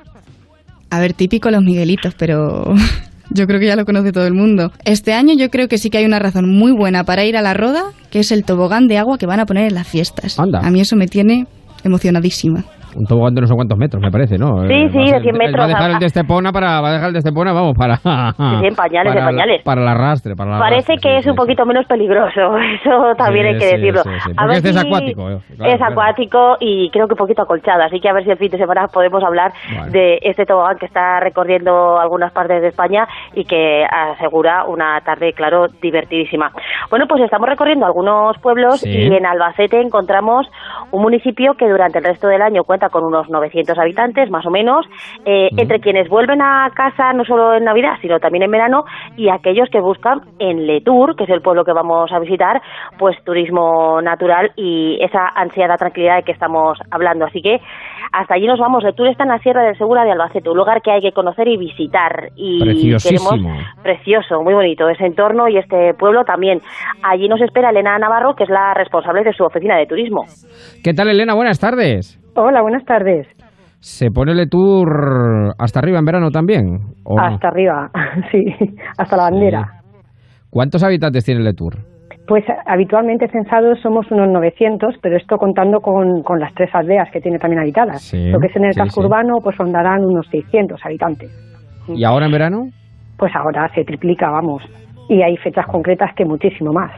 A 0.89 0.99
ver, 0.99 1.13
típico 1.13 1.51
los 1.51 1.61
Miguelitos, 1.61 2.15
pero 2.15 2.63
yo 3.29 3.45
creo 3.45 3.59
que 3.59 3.67
ya 3.67 3.75
lo 3.75 3.83
conoce 3.83 4.13
todo 4.13 4.25
el 4.25 4.33
mundo. 4.33 4.71
Este 4.85 5.13
año 5.13 5.33
yo 5.37 5.49
creo 5.49 5.67
que 5.67 5.77
sí 5.77 5.89
que 5.89 5.97
hay 5.97 6.05
una 6.05 6.19
razón 6.19 6.49
muy 6.49 6.71
buena 6.71 7.03
para 7.03 7.25
ir 7.25 7.35
a 7.35 7.41
la 7.41 7.53
roda, 7.53 7.81
que 8.09 8.19
es 8.19 8.31
el 8.31 8.45
tobogán 8.45 8.87
de 8.87 8.97
agua 8.99 9.17
que 9.17 9.25
van 9.25 9.41
a 9.41 9.45
poner 9.45 9.67
en 9.67 9.75
las 9.75 9.87
fiestas. 9.87 10.39
Anda. 10.39 10.59
A 10.63 10.71
mí 10.71 10.79
eso 10.79 10.95
me 10.95 11.07
tiene 11.07 11.45
emocionadísima. 11.83 12.63
Un 12.95 13.05
tobogán 13.05 13.33
de 13.33 13.41
no 13.41 13.47
sé 13.47 13.55
cuántos 13.55 13.77
metros, 13.77 14.01
me 14.01 14.11
parece, 14.11 14.37
¿no? 14.37 14.67
Sí, 14.67 14.73
Eh, 14.73 14.89
sí, 14.91 14.97
de 14.99 15.07
ser- 15.07 15.21
100 15.21 15.37
metros. 15.37 15.59
Va 15.61 15.63
a 15.65 15.67
dejar 15.67 15.91
el 15.91 15.99
de 15.99 16.05
Estepona 16.07 16.51
para, 16.51 16.81
va 16.81 16.89
a 16.89 16.93
dejar 16.93 17.07
el 17.07 17.13
de 17.13 17.19
Estepona, 17.19 17.53
vamos, 17.53 17.73
para... 17.77 17.95
sí, 17.97 18.65
en 18.67 18.75
pañales, 18.75 19.13
para 19.13 19.19
en 19.21 19.25
pañales. 19.35 19.61
Para 19.63 19.81
el 19.81 19.87
arrastre, 19.87 20.35
para 20.35 20.53
el 20.55 20.59
Parece 20.59 20.93
arrastre, 20.93 20.95
que 20.97 21.09
sí, 21.09 21.17
es 21.19 21.23
sí, 21.23 21.29
un 21.29 21.35
poquito 21.35 21.65
menos 21.65 21.85
peligroso, 21.87 22.57
eso 22.81 23.13
también 23.17 23.47
hay 23.47 23.57
que 23.57 23.65
decirlo. 23.77 24.01
A 24.37 24.45
ver 24.47 24.57
este 24.57 24.69
es 24.69 24.77
acuático, 24.77 25.29
eh, 25.29 25.37
claro, 25.55 25.71
es 25.71 25.77
claro. 25.77 25.91
acuático 25.93 26.57
y 26.59 26.89
creo 26.91 27.07
que 27.07 27.13
un 27.13 27.17
poquito 27.17 27.41
acolchado, 27.43 27.83
así 27.83 27.99
que 27.99 28.09
a 28.09 28.13
ver 28.13 28.23
si 28.25 28.31
el 28.31 28.37
fin 28.37 28.49
de 28.51 28.57
semana 28.57 28.87
podemos 28.87 29.23
hablar 29.23 29.51
Bueno. 29.73 29.91
de 29.91 30.19
este 30.21 30.45
tobogán 30.45 30.77
que 30.77 30.85
está 30.85 31.19
recorriendo 31.19 31.99
algunas 31.99 32.31
partes 32.33 32.61
de 32.61 32.67
España 32.69 33.07
y 33.35 33.45
que 33.45 33.85
asegura 33.85 34.65
una 34.65 34.99
tarde, 35.01 35.33
claro, 35.33 35.67
divertidísima. 35.81 36.51
Bueno, 36.89 37.05
pues 37.07 37.21
estamos 37.23 37.47
recorriendo 37.47 37.85
algunos 37.85 38.37
pueblos 38.39 38.85
y 38.85 39.13
en 39.13 39.25
Albacete 39.25 39.79
encontramos 39.81 40.47
un 40.91 41.01
municipio 41.01 41.53
que 41.53 41.67
durante 41.69 41.99
el 41.99 42.03
resto 42.05 42.27
del 42.27 42.41
año 42.41 42.63
cuenta 42.63 42.80
con 42.89 43.03
unos 43.03 43.29
900 43.29 43.77
habitantes, 43.77 44.29
más 44.29 44.45
o 44.45 44.51
menos, 44.51 44.85
eh, 45.25 45.49
entre 45.57 45.79
quienes 45.79 46.09
vuelven 46.09 46.41
a 46.41 46.69
casa 46.75 47.13
no 47.13 47.23
solo 47.25 47.55
en 47.55 47.63
Navidad, 47.63 47.97
sino 48.01 48.19
también 48.19 48.43
en 48.43 48.51
verano, 48.51 48.85
y 49.17 49.29
aquellos 49.29 49.69
que 49.69 49.79
buscan 49.79 50.21
en 50.39 50.65
Letour, 50.65 51.15
que 51.15 51.25
es 51.25 51.29
el 51.29 51.41
pueblo 51.41 51.63
que 51.63 51.73
vamos 51.73 52.11
a 52.11 52.19
visitar, 52.19 52.61
pues 52.97 53.17
turismo 53.23 54.01
natural 54.01 54.51
y 54.55 54.97
esa 55.01 55.27
ansiada 55.35 55.77
tranquilidad 55.77 56.17
de 56.17 56.23
que 56.23 56.31
estamos 56.31 56.79
hablando. 56.91 57.25
Así 57.25 57.41
que 57.41 57.59
hasta 58.11 58.35
allí 58.35 58.47
nos 58.47 58.59
vamos. 58.59 58.83
Letour 58.83 59.07
está 59.07 59.23
en 59.23 59.29
la 59.29 59.39
Sierra 59.39 59.63
del 59.63 59.77
Segura 59.77 60.03
de 60.03 60.11
Albacete, 60.11 60.49
un 60.49 60.57
lugar 60.57 60.81
que 60.81 60.91
hay 60.91 61.01
que 61.01 61.11
conocer 61.11 61.47
y 61.47 61.57
visitar. 61.57 62.29
Y 62.35 62.59
queremos 62.97 63.39
precioso, 63.81 64.41
muy 64.41 64.53
bonito 64.53 64.89
ese 64.89 65.05
entorno 65.05 65.47
y 65.47 65.57
este 65.57 65.93
pueblo 65.93 66.23
también. 66.23 66.61
Allí 67.03 67.27
nos 67.27 67.41
espera 67.41 67.69
Elena 67.69 67.97
Navarro, 67.97 68.35
que 68.35 68.43
es 68.43 68.49
la 68.49 68.73
responsable 68.73 69.23
de 69.23 69.33
su 69.33 69.43
oficina 69.43 69.77
de 69.77 69.85
turismo. 69.85 70.25
¿Qué 70.83 70.93
tal, 70.93 71.09
Elena? 71.09 71.33
Buenas 71.33 71.59
tardes. 71.59 72.20
Hola, 72.35 72.61
buenas 72.61 72.85
tardes. 72.85 73.27
¿Se 73.79 74.09
pone 74.09 74.31
el 74.31 74.49
tour 74.49 75.53
hasta 75.57 75.79
arriba 75.79 75.99
en 75.99 76.05
verano 76.05 76.29
también? 76.29 76.79
¿o 77.03 77.15
no? 77.15 77.25
Hasta 77.25 77.47
arriba, 77.49 77.89
sí, 78.31 78.45
hasta 78.97 79.17
la 79.17 79.23
bandera. 79.23 79.81
¿Cuántos 80.49 80.83
habitantes 80.83 81.25
tiene 81.25 81.47
el 81.47 81.55
tour? 81.55 81.75
Pues 82.27 82.45
habitualmente 82.65 83.27
censados 83.27 83.79
somos 83.81 84.09
unos 84.11 84.29
900, 84.29 84.95
pero 85.01 85.17
esto 85.17 85.37
contando 85.37 85.79
con, 85.79 86.21
con 86.23 86.39
las 86.39 86.53
tres 86.53 86.69
aldeas 86.73 87.09
que 87.11 87.19
tiene 87.19 87.39
también 87.39 87.61
habitadas. 87.61 88.01
Sí, 88.01 88.29
Lo 88.29 88.39
que 88.39 88.47
es 88.47 88.55
en 88.55 88.65
el 88.65 88.73
sí, 88.73 88.79
casco 88.79 89.01
urbano, 89.01 89.37
pues 89.43 89.57
rondarán 89.57 90.05
unos 90.05 90.27
600 90.29 90.79
habitantes. 90.85 91.31
¿Y 91.87 92.03
ahora 92.03 92.27
en 92.27 92.31
verano? 92.31 92.69
Pues 93.17 93.33
ahora 93.35 93.67
se 93.73 93.83
triplica, 93.83 94.29
vamos. 94.29 94.63
Y 95.09 95.21
hay 95.21 95.35
fechas 95.37 95.65
concretas 95.65 96.11
que 96.15 96.23
muchísimo 96.23 96.71
más. 96.71 96.91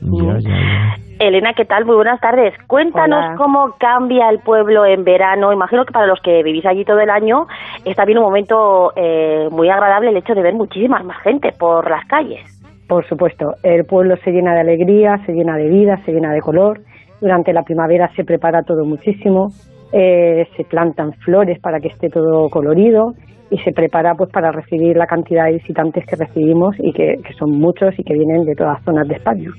Ya, 0.00 0.38
ya, 0.38 0.48
ya. 0.48 1.07
Elena, 1.18 1.52
¿qué 1.52 1.64
tal? 1.64 1.84
Muy 1.84 1.96
buenas 1.96 2.20
tardes. 2.20 2.54
Cuéntanos 2.68 3.18
Hola. 3.18 3.34
cómo 3.36 3.74
cambia 3.78 4.30
el 4.30 4.38
pueblo 4.38 4.86
en 4.86 5.02
verano. 5.02 5.52
Imagino 5.52 5.84
que 5.84 5.92
para 5.92 6.06
los 6.06 6.20
que 6.20 6.44
vivís 6.44 6.64
allí 6.64 6.84
todo 6.84 7.00
el 7.00 7.10
año 7.10 7.46
es 7.84 7.96
también 7.96 8.18
un 8.18 8.24
momento 8.24 8.92
eh, 8.94 9.48
muy 9.50 9.68
agradable 9.68 10.10
el 10.10 10.16
hecho 10.16 10.34
de 10.34 10.42
ver 10.42 10.54
muchísima 10.54 11.02
más 11.02 11.20
gente 11.22 11.50
por 11.58 11.90
las 11.90 12.06
calles. 12.06 12.40
Por 12.88 13.04
supuesto, 13.08 13.46
el 13.64 13.84
pueblo 13.84 14.16
se 14.18 14.30
llena 14.30 14.54
de 14.54 14.60
alegría, 14.60 15.18
se 15.26 15.32
llena 15.32 15.56
de 15.56 15.68
vida, 15.68 15.96
se 16.04 16.12
llena 16.12 16.32
de 16.32 16.40
color. 16.40 16.80
Durante 17.20 17.52
la 17.52 17.62
primavera 17.62 18.08
se 18.14 18.24
prepara 18.24 18.62
todo 18.62 18.84
muchísimo, 18.84 19.48
eh, 19.92 20.46
se 20.56 20.64
plantan 20.64 21.12
flores 21.24 21.58
para 21.60 21.80
que 21.80 21.88
esté 21.88 22.10
todo 22.10 22.48
colorido 22.48 23.14
y 23.50 23.58
se 23.58 23.72
prepara 23.72 24.14
pues 24.14 24.30
para 24.30 24.52
recibir 24.52 24.96
la 24.96 25.06
cantidad 25.06 25.46
de 25.46 25.54
visitantes 25.54 26.06
que 26.06 26.14
recibimos 26.14 26.76
y 26.78 26.92
que, 26.92 27.16
que 27.26 27.32
son 27.34 27.58
muchos 27.58 27.98
y 27.98 28.04
que 28.04 28.14
vienen 28.14 28.44
de 28.44 28.54
todas 28.54 28.80
zonas 28.84 29.08
de 29.08 29.16
España. 29.16 29.50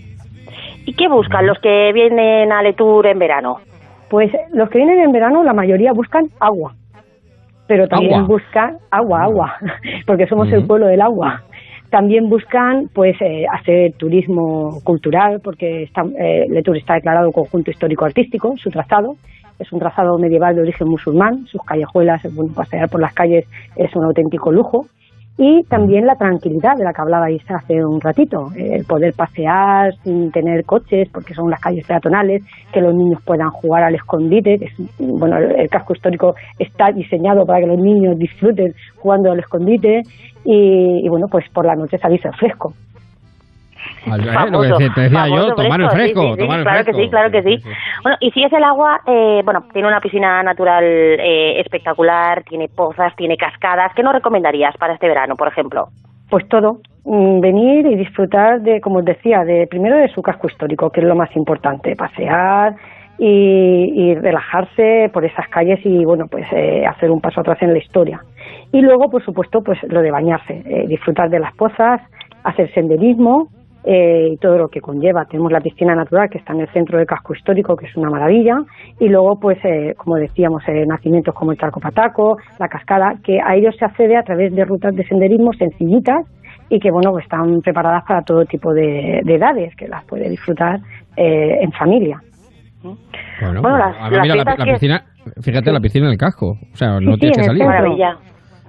¿Y 0.86 0.94
qué 0.94 1.08
buscan 1.08 1.46
los 1.46 1.60
que 1.60 1.92
vienen 1.94 2.52
a 2.52 2.62
Letour 2.64 3.08
en 3.08 3.20
verano? 3.20 3.60
Pues 4.10 4.32
los 4.54 4.70
que 4.70 4.80
vienen 4.80 5.00
en 5.00 5.12
verano, 5.12 5.44
la 5.44 5.54
mayoría 5.54 5.94
buscan 5.94 6.28
agua, 6.40 6.74
pero 7.68 7.88
también 7.88 8.16
Agua. 8.16 8.28
buscan 8.28 8.78
agua, 8.90 9.24
agua, 9.24 9.54
porque 10.08 10.26
somos 10.26 10.52
el 10.52 10.60
Ujú. 10.60 10.68
pueblo 10.68 10.88
del 10.88 11.02
agua. 11.02 11.44
También 11.92 12.30
buscan 12.30 12.88
pues 12.94 13.16
eh, 13.22 13.46
hacer 13.52 13.94
turismo 13.94 14.80
cultural, 14.84 15.42
porque 15.44 15.84
está, 15.84 16.04
eh, 16.20 16.46
Letour 16.50 16.78
está 16.78 16.96
declarado 16.96 17.32
conjunto 17.32 17.72
histórico-artístico, 17.72 18.56
su 18.58 18.70
trazado. 18.70 19.16
Es 19.60 19.72
un 19.72 19.80
trazado 19.80 20.18
medieval 20.18 20.56
de 20.56 20.62
origen 20.62 20.88
musulmán, 20.88 21.46
sus 21.48 21.62
callejuelas, 21.64 22.22
bueno, 22.34 22.54
pasear 22.54 22.90
por 22.90 23.02
las 23.02 23.14
calles 23.14 23.46
es 23.76 23.96
un 23.96 24.06
auténtico 24.06 24.52
lujo. 24.52 24.86
Y 25.42 25.64
también 25.70 26.06
la 26.06 26.16
tranquilidad 26.16 26.76
de 26.76 26.84
la 26.84 26.92
que 26.92 27.02
hablabais 27.02 27.42
hace 27.50 27.82
un 27.86 28.02
ratito, 28.02 28.52
eh, 28.58 28.76
el 28.76 28.84
poder 28.84 29.14
pasear 29.14 29.96
sin 30.04 30.34
tener 30.34 30.66
coches, 30.66 31.08
porque 31.14 31.34
son 31.34 31.50
las 31.50 31.62
calles 31.62 31.88
peatonales, 31.88 32.44
que 32.74 32.82
los 32.82 32.94
niños 32.94 33.22
puedan 33.24 33.50
jugar 33.50 33.84
al 33.84 33.96
escondite, 33.96 34.60
que 34.60 34.66
es, 34.66 34.74
bueno, 35.00 35.38
el, 35.38 35.70
casco 35.70 35.94
histórico 35.94 36.36
está 36.60 36.92
diseñado 36.92 37.46
para 37.46 37.62
que 37.62 37.68
los 37.68 37.80
niños 37.80 38.20
disfruten 38.20 38.74
jugando 38.98 39.32
al 39.32 39.40
escondite 39.40 40.02
y, 40.44 41.08
bueno, 41.08 41.28
pues 41.32 41.46
por 41.54 41.66
la 41.66 41.76
noche 41.76 41.98
salirse 41.98 42.28
al 42.28 42.36
fresco. 42.36 42.74
Al- 44.12 44.52
lo 44.52 44.62
que 44.62 44.68
decía- 44.68 44.94
te 44.96 45.02
decía 45.02 45.28
yo, 45.28 45.56
tomar 45.56 45.82
el 45.82 45.90
fresco, 45.90 46.22
sí, 46.22 46.32
sí, 46.34 46.38
tomar 46.40 46.60
el 46.60 46.64
claro 46.64 46.84
fresco. 46.84 46.98
que 46.98 47.04
sí, 47.04 47.10
claro 47.10 47.32
que 47.32 47.44
sí. 47.44 47.58
Bueno, 48.04 48.18
y 48.22 48.32
si 48.32 48.44
es 48.44 48.54
el 48.54 48.64
agua, 48.64 49.02
eh, 49.06 49.42
bueno, 49.44 49.64
tiene 49.74 49.88
una 49.88 50.00
piscina 50.00 50.42
natural 50.44 50.84
eh, 50.84 51.60
espectacular, 51.60 52.44
tiene 52.44 52.68
pozas, 52.70 53.16
tiene 53.16 53.38
cascadas. 53.38 53.92
¿Qué 53.96 54.04
nos 54.04 54.14
recomendarías 54.14 54.76
para 54.78 54.94
este 54.94 55.08
verano, 55.08 55.36
por 55.36 55.48
ejemplo? 55.48 55.88
Pues 56.30 56.48
todo, 56.48 56.78
mm, 57.06 57.40
venir 57.40 57.86
y 57.88 57.96
disfrutar 57.96 58.62
de, 58.62 58.80
como 58.82 59.00
os 59.00 59.06
decía, 59.06 59.44
de 59.44 59.68
primero 59.68 59.98
de 59.98 60.10
su 60.10 60.22
casco 60.22 60.48
histórico, 60.48 60.90
que 60.92 61.02
es 61.02 61.08
lo 61.08 61.16
más 61.16 61.36
importante, 61.36 61.96
pasear 61.96 62.76
y, 63.18 63.92
y 63.96 64.16
relajarse 64.16 65.10
por 65.14 65.26
esas 65.26 65.48
calles 65.50 65.80
y 65.84 66.06
bueno, 66.06 66.26
pues 66.30 66.46
eh, 66.54 66.86
hacer 66.86 67.12
un 67.12 67.20
paso 67.20 67.42
atrás 67.42 67.58
en 67.62 67.74
la 67.74 67.80
historia. 67.80 68.20
Y 68.72 68.82
luego, 68.82 69.10
por 69.10 69.24
supuesto, 69.26 69.62
pues 69.64 69.78
lo 69.90 70.02
de 70.02 70.12
bañarse, 70.12 70.62
eh, 70.66 70.86
disfrutar 70.88 71.30
de 71.30 71.40
las 71.40 71.54
pozas, 71.56 72.02
hacer 72.44 72.72
senderismo 72.74 73.48
eh, 73.84 74.30
y 74.34 74.38
todo 74.38 74.58
lo 74.58 74.68
que 74.68 74.82
conlleva. 74.82 75.26
Tenemos 75.26 75.52
la 75.52 75.62
piscina 75.62 75.96
natural 75.96 76.30
que 76.30 76.38
está 76.40 76.54
en 76.54 76.62
el 76.62 76.68
centro 76.70 76.98
del 76.98 77.08
casco 77.08 77.34
histórico, 77.34 77.76
que 77.76 77.86
es 77.88 77.96
una 77.96 78.10
maravilla, 78.10 78.58
y 79.00 79.08
luego, 79.10 79.40
pues, 79.40 79.58
eh, 79.64 79.94
como 79.98 80.16
decíamos, 80.18 80.62
eh, 80.68 80.86
nacimientos 80.88 81.34
como 81.34 81.52
el 81.52 81.58
Charco 81.58 81.80
Pataco, 81.80 82.38
la 82.60 82.68
cascada, 82.68 83.14
que 83.24 83.40
a 83.40 83.56
ellos 83.56 83.76
se 83.78 83.86
accede 83.86 84.18
a 84.18 84.24
través 84.24 84.54
de 84.54 84.66
rutas 84.66 84.94
de 84.96 85.04
senderismo 85.06 85.54
sencillitas 85.54 86.26
y 86.70 86.80
que, 86.80 86.92
bueno, 86.92 87.12
pues, 87.12 87.24
están 87.24 87.62
preparadas 87.62 88.04
para 88.08 88.22
todo 88.22 88.46
tipo 88.46 88.74
de, 88.74 89.22
de 89.24 89.36
edades, 89.36 89.76
que 89.76 89.88
las 89.88 90.04
puede 90.06 90.30
disfrutar 90.30 90.80
eh, 91.18 91.58
en 91.62 91.72
familia. 91.72 92.22
Bueno, 92.84 93.62
Bueno, 93.62 93.78
las- 93.78 93.96
a 93.98 94.10
ver, 94.10 94.20
las 94.20 94.28
mira, 94.38 94.56
la, 94.58 94.66
piscina, 94.74 95.04
fíjate, 95.42 95.72
la 95.72 95.80
piscina 95.80 96.06
en 96.06 96.12
el 96.14 96.18
casco. 96.18 96.52
O 96.72 96.76
sea, 96.76 97.00
no 97.00 97.14
Sí, 97.14 97.20
tienes 97.20 97.36
sí, 97.38 97.42
que 97.42 97.48
salir. 97.48 97.64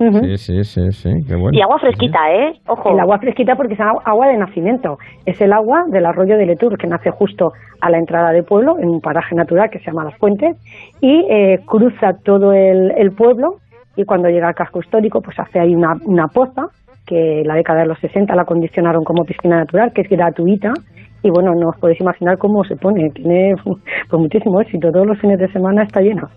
Sí, 0.00 0.36
sí, 0.38 0.64
sí, 0.64 0.92
sí, 0.92 1.10
qué 1.28 1.34
bueno. 1.36 1.50
Y 1.52 1.60
agua 1.60 1.78
fresquita, 1.78 2.18
¿eh? 2.32 2.52
Ojo. 2.66 2.90
El 2.92 3.00
agua 3.00 3.18
fresquita 3.18 3.54
porque 3.54 3.74
es 3.74 3.80
agua- 3.80 4.26
de 4.28 4.36
nacimiento. 4.38 4.96
Es 5.26 5.40
el 5.40 5.52
agua 5.52 5.84
del 5.88 6.06
arroyo 6.06 6.36
de 6.38 6.46
Letour 6.46 6.78
que 6.78 6.86
nace 6.86 7.10
justo 7.10 7.52
a 7.80 7.90
la 7.90 7.98
entrada 7.98 8.30
del 8.32 8.44
pueblo, 8.44 8.76
en 8.78 8.88
un 8.88 9.00
paraje 9.00 9.34
natural 9.34 9.68
que 9.70 9.78
se 9.78 9.86
llama 9.86 10.04
Las 10.04 10.16
Fuentes, 10.18 10.56
y 11.00 11.26
eh, 11.30 11.58
cruza 11.66 12.12
todo 12.24 12.52
el, 12.52 12.92
el 12.96 13.10
pueblo 13.12 13.56
y 13.96 14.04
cuando 14.04 14.28
llega 14.28 14.48
al 14.48 14.54
casco 14.54 14.80
histórico 14.80 15.20
pues 15.20 15.38
hace 15.38 15.58
ahí 15.60 15.74
una, 15.74 15.94
una 16.06 16.28
poza 16.28 16.68
que 17.06 17.40
en 17.40 17.48
la 17.48 17.54
década 17.56 17.80
de 17.80 17.86
los 17.88 17.98
60 17.98 18.34
la 18.34 18.42
acondicionaron 18.42 19.02
como 19.04 19.24
piscina 19.24 19.56
natural, 19.58 19.92
que 19.92 20.02
es 20.02 20.08
gratuita, 20.08 20.72
y 21.22 21.28
bueno, 21.30 21.52
no 21.54 21.70
os 21.70 21.76
podéis 21.78 22.00
imaginar 22.00 22.38
cómo 22.38 22.64
se 22.64 22.76
pone, 22.76 23.10
tiene 23.10 23.54
pues 23.64 24.20
muchísimo 24.22 24.60
éxito, 24.60 24.90
todos 24.92 25.06
los 25.06 25.18
fines 25.20 25.38
de 25.38 25.48
semana 25.52 25.82
está 25.82 26.00
llena. 26.00 26.28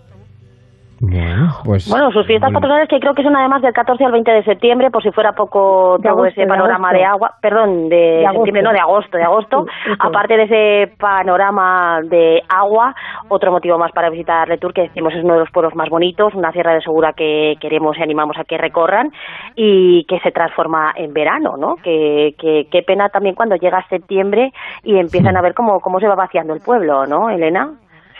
Bueno, 1.10 1.52
pues... 1.64 1.88
Bueno, 1.88 2.10
sus 2.12 2.26
fiestas 2.26 2.48
bueno. 2.48 2.60
patronales 2.60 2.88
que 2.88 3.00
creo 3.00 3.14
que 3.14 3.22
son 3.22 3.36
además 3.36 3.62
del 3.62 3.72
14 3.72 4.04
al 4.04 4.12
20 4.12 4.30
de 4.30 4.44
septiembre, 4.44 4.90
por 4.90 5.02
si 5.02 5.10
fuera 5.10 5.32
poco 5.32 5.98
De 5.98 6.08
todo 6.08 6.20
agosto, 6.20 6.40
ese 6.40 6.46
panorama 6.48 6.92
de 6.92 7.04
agua, 7.04 7.34
perdón, 7.40 7.88
de, 7.88 7.96
De 7.96 8.26
agosto. 8.26 8.44
septiembre, 8.44 8.62
no, 8.62 8.72
de 8.72 8.80
agosto, 8.80 9.16
de 9.16 9.24
agosto. 9.24 9.66
Sí. 9.66 9.92
Aparte 9.98 10.36
de 10.36 10.42
ese 10.44 10.96
panorama 10.96 12.00
de 12.02 12.42
agua, 12.48 12.94
otro 13.28 13.52
motivo 13.52 13.78
más 13.78 13.92
para 13.92 14.10
visitar 14.10 14.48
Letour, 14.48 14.72
que 14.72 14.82
decimos 14.82 15.12
es 15.14 15.24
uno 15.24 15.34
de 15.34 15.40
los 15.40 15.50
pueblos 15.50 15.74
más 15.74 15.88
bonitos, 15.88 16.34
una 16.34 16.52
sierra 16.52 16.74
de 16.74 16.80
Segura 16.80 17.12
que 17.12 17.54
queremos 17.60 17.96
y 17.98 18.02
animamos 18.02 18.36
a 18.38 18.44
que 18.44 18.58
recorran 18.58 19.10
y 19.54 20.04
que 20.04 20.18
se 20.20 20.30
transforma 20.30 20.92
en 20.96 21.12
verano, 21.12 21.56
¿no? 21.56 21.76
Que, 21.76 22.34
que, 22.38 22.66
qué 22.70 22.82
pena 22.82 23.08
también 23.08 23.34
cuando 23.34 23.56
llega 23.56 23.84
septiembre 23.88 24.52
y 24.82 24.98
empiezan 24.98 25.36
a 25.36 25.42
ver 25.42 25.54
cómo, 25.54 25.80
cómo 25.80 26.00
se 26.00 26.08
va 26.08 26.14
vaciando 26.14 26.54
el 26.54 26.60
pueblo, 26.60 27.06
¿no, 27.06 27.30
Elena? 27.30 27.72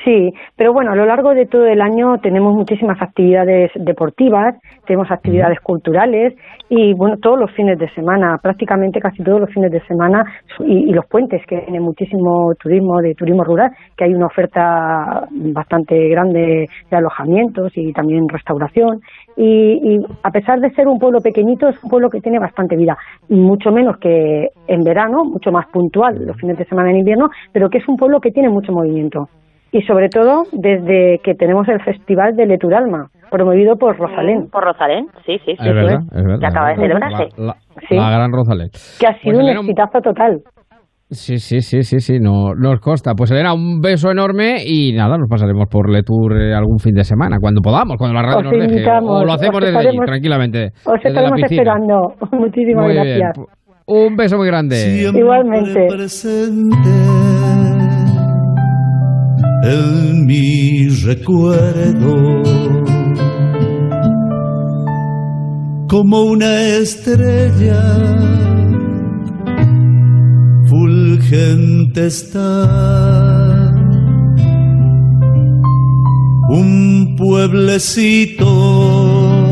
Sí, 0.05 0.35
pero 0.55 0.75
bueno, 0.75 0.93
a 0.93 0.97
lo 0.97 1.07
largo 1.07 1.33
de 1.35 1.47
todo 1.47 1.65
el 1.67 1.81
año 1.81 2.19
tenemos 2.19 2.55
muchísimas 2.55 3.01
actividades 3.01 3.71
deportivas, 3.75 4.55
tenemos 4.87 5.11
actividades 5.11 5.59
culturales 5.61 6.35
y 6.69 6.93
bueno, 6.93 7.17
todos 7.23 7.41
los 7.41 7.51
fines 7.53 7.79
de 7.79 7.89
semana, 7.95 8.37
prácticamente 8.43 9.01
casi 9.01 9.23
todos 9.23 9.41
los 9.41 9.51
fines 9.51 9.73
de 9.73 9.81
semana 9.87 10.23
y, 10.61 10.91
y 10.91 10.93
los 10.93 11.07
puentes 11.07 11.41
que 11.47 11.57
tienen 11.63 11.83
muchísimo 11.83 12.53
turismo 12.61 13.01
de 13.01 13.15
turismo 13.15 13.45
rural, 13.45 13.71
que 13.97 14.05
hay 14.05 14.13
una 14.13 14.27
oferta 14.27 15.27
bastante 15.31 16.09
grande 16.11 16.69
de 16.91 16.97
alojamientos 16.97 17.73
y 17.75 17.91
también 17.95 18.29
restauración. 18.29 19.01
Y, 19.39 19.95
y 19.95 19.99
a 20.23 20.31
pesar 20.31 20.61
de 20.61 20.71
ser 20.73 20.87
un 20.87 20.99
pueblo 20.99 21.21
pequeñito 21.23 21.67
es 21.67 21.83
un 21.83 21.89
pueblo 21.89 22.11
que 22.11 22.21
tiene 22.21 22.39
bastante 22.39 22.77
vida, 22.77 22.99
mucho 23.31 23.73
menos 23.73 23.97
que 23.97 24.49
en 24.69 24.85
verano, 24.85 25.25
mucho 25.25 25.51
más 25.51 25.67
puntual 25.69 26.27
los 26.27 26.37
fines 26.37 26.59
de 26.59 26.67
semana 26.67 26.91
en 26.91 26.99
invierno, 26.99 27.31
pero 27.55 27.71
que 27.71 27.79
es 27.79 27.89
un 27.89 27.97
pueblo 27.97 28.21
que 28.21 28.33
tiene 28.33 28.51
mucho 28.51 28.71
movimiento 28.71 29.29
y 29.77 29.83
sobre 29.83 30.09
todo 30.09 30.45
desde 30.53 31.19
que 31.25 31.35
tenemos 31.35 31.67
el 31.69 31.83
Festival 31.83 32.37
de 32.37 32.47
Leturalma, 32.47 33.09
promovido 33.31 33.75
por 33.77 33.97
Rosalén. 33.99 34.47
Por 34.51 34.63
Rosalén, 34.65 35.07
sí, 35.27 35.37
sí, 35.45 35.57
sí. 35.59 35.69
Es 35.69 35.75
verdad, 35.75 35.99
es 36.15 36.23
verdad. 36.23 36.39
Que 36.39 36.47
acaba 36.47 36.69
de 36.71 36.77
celebrarse. 36.77 37.25
La, 37.37 37.45
la- 37.47 37.57
Sí. 37.89 37.97
la 37.97 38.09
gran 38.11 38.31
Rosalén. 38.33 38.69
Que 39.01 39.07
ha 39.09 39.13
sido 39.19 39.33
Pues, 39.33 39.35
un 39.35 39.41
Elena, 39.43 39.61
exitazo 39.61 40.01
total. 40.01 40.41
Sí, 41.11 41.39
sí, 41.39 41.61
sí, 41.61 41.83
sí, 41.83 41.99
sí, 42.01 42.19
no, 42.21 42.55
nos 42.55 42.79
consta. 42.81 43.15
Pues 43.15 43.31
Elena, 43.33 43.53
un 43.53 43.81
beso 43.81 44.11
enorme 44.13 44.59
y 44.65 44.93
nada, 44.95 45.19
nos 45.19 45.29
pasaremos 45.29 45.67
por 45.71 45.91
Letour 45.91 46.41
eh, 46.41 46.55
algún 46.55 46.79
fin 46.79 46.95
de 46.95 47.03
semana, 47.05 47.39
cuando 47.41 47.61
podamos, 47.61 47.97
cuando 47.99 48.15
la 48.15 48.23
radio 48.23 48.39
Os 48.39 48.45
nos 48.45 48.69
deje. 48.69 48.85
O 48.89 49.25
lo 49.25 49.33
hacemos 49.33 49.57
os 49.59 49.65
desde 49.65 49.79
allí, 49.89 49.99
tranquilamente. 50.07 50.71
Os 50.87 51.05
estaremos 51.05 51.41
esperando. 51.43 52.15
Muchísimas 52.33 52.85
Muy 52.85 52.93
bien. 52.95 53.19
gracias. 53.19 53.47
Un 53.87 54.17
beso 54.17 54.37
muy 54.39 54.47
grande. 54.47 54.77
Igualmente. 55.15 55.89
En 59.65 60.27
mi 60.27 60.89
recuerdo. 60.89 62.43
Como 65.89 66.23
una 66.23 66.63
estrella 66.63 67.83
fulgente 70.69 72.07
está. 72.07 73.71
Un 76.51 77.17
pueblecito 77.17 78.45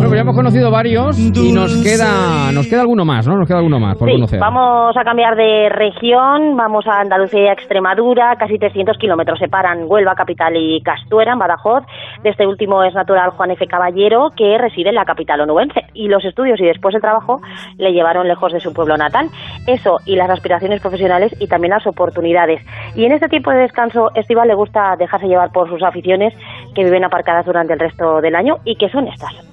Bueno, 0.03 0.11
pues 0.11 0.19
ya 0.19 0.23
hemos 0.23 0.35
conocido 0.37 0.71
varios 0.73 1.17
y 1.17 1.53
nos 1.53 1.81
queda, 1.81 2.51
nos 2.53 2.67
queda 2.67 2.81
alguno 2.81 3.05
más, 3.05 3.25
¿no? 3.29 3.37
Nos 3.37 3.47
queda 3.47 3.59
alguno 3.59 3.79
más 3.79 3.97
por 3.97 4.09
Sí, 4.09 4.15
conocer. 4.15 4.41
vamos 4.41 4.97
a 4.97 5.05
cambiar 5.05 5.37
de 5.37 5.69
región, 5.69 6.57
vamos 6.57 6.85
a 6.89 6.99
Andalucía 6.99 7.45
y 7.45 7.47
a 7.47 7.53
Extremadura, 7.53 8.35
casi 8.37 8.59
300 8.59 8.99
kilómetros 8.99 9.39
separan 9.39 9.85
Huelva 9.87 10.17
capital 10.17 10.57
y 10.57 10.81
Castuera, 10.83 11.35
en 11.35 11.39
Badajoz. 11.39 11.85
De 12.25 12.31
este 12.31 12.49
último 12.49 12.83
es 12.83 12.95
natural 12.95 13.31
Juan 13.31 13.53
F. 13.53 13.65
Caballero, 13.69 14.31
que 14.37 14.59
reside 14.59 14.89
en 14.89 14.97
la 14.97 15.05
capital 15.05 15.41
onubense. 15.41 15.83
Y 15.95 16.09
los 16.09 16.25
estudios 16.25 16.61
y 16.61 16.65
después 16.65 16.97
el 16.97 17.01
trabajo 17.01 17.41
le 17.79 17.93
llevaron 17.93 18.27
lejos 18.27 18.53
de 18.53 18.59
su 18.59 18.73
pueblo 18.75 18.97
natal. 18.97 19.29
Eso 19.69 19.99
y 20.05 20.17
las 20.17 20.31
aspiraciones 20.31 20.81
profesionales 20.81 21.33
y 21.41 21.47
también 21.47 21.71
las 21.71 21.87
oportunidades. 21.87 22.61
Y 22.97 23.05
en 23.05 23.13
este 23.13 23.29
tiempo 23.29 23.53
de 23.53 23.59
descanso 23.61 24.09
estival 24.17 24.49
le 24.49 24.55
gusta 24.57 24.97
dejarse 24.99 25.29
llevar 25.29 25.53
por 25.53 25.69
sus 25.69 25.81
aficiones 25.85 26.35
que 26.75 26.83
viven 26.83 27.05
aparcadas 27.05 27.47
durante 27.47 27.75
el 27.75 27.79
resto 27.79 28.21
del 28.21 28.35
año 28.35 28.57
y 28.65 28.75
que 28.75 28.89
son 28.89 29.07
estas. 29.07 29.52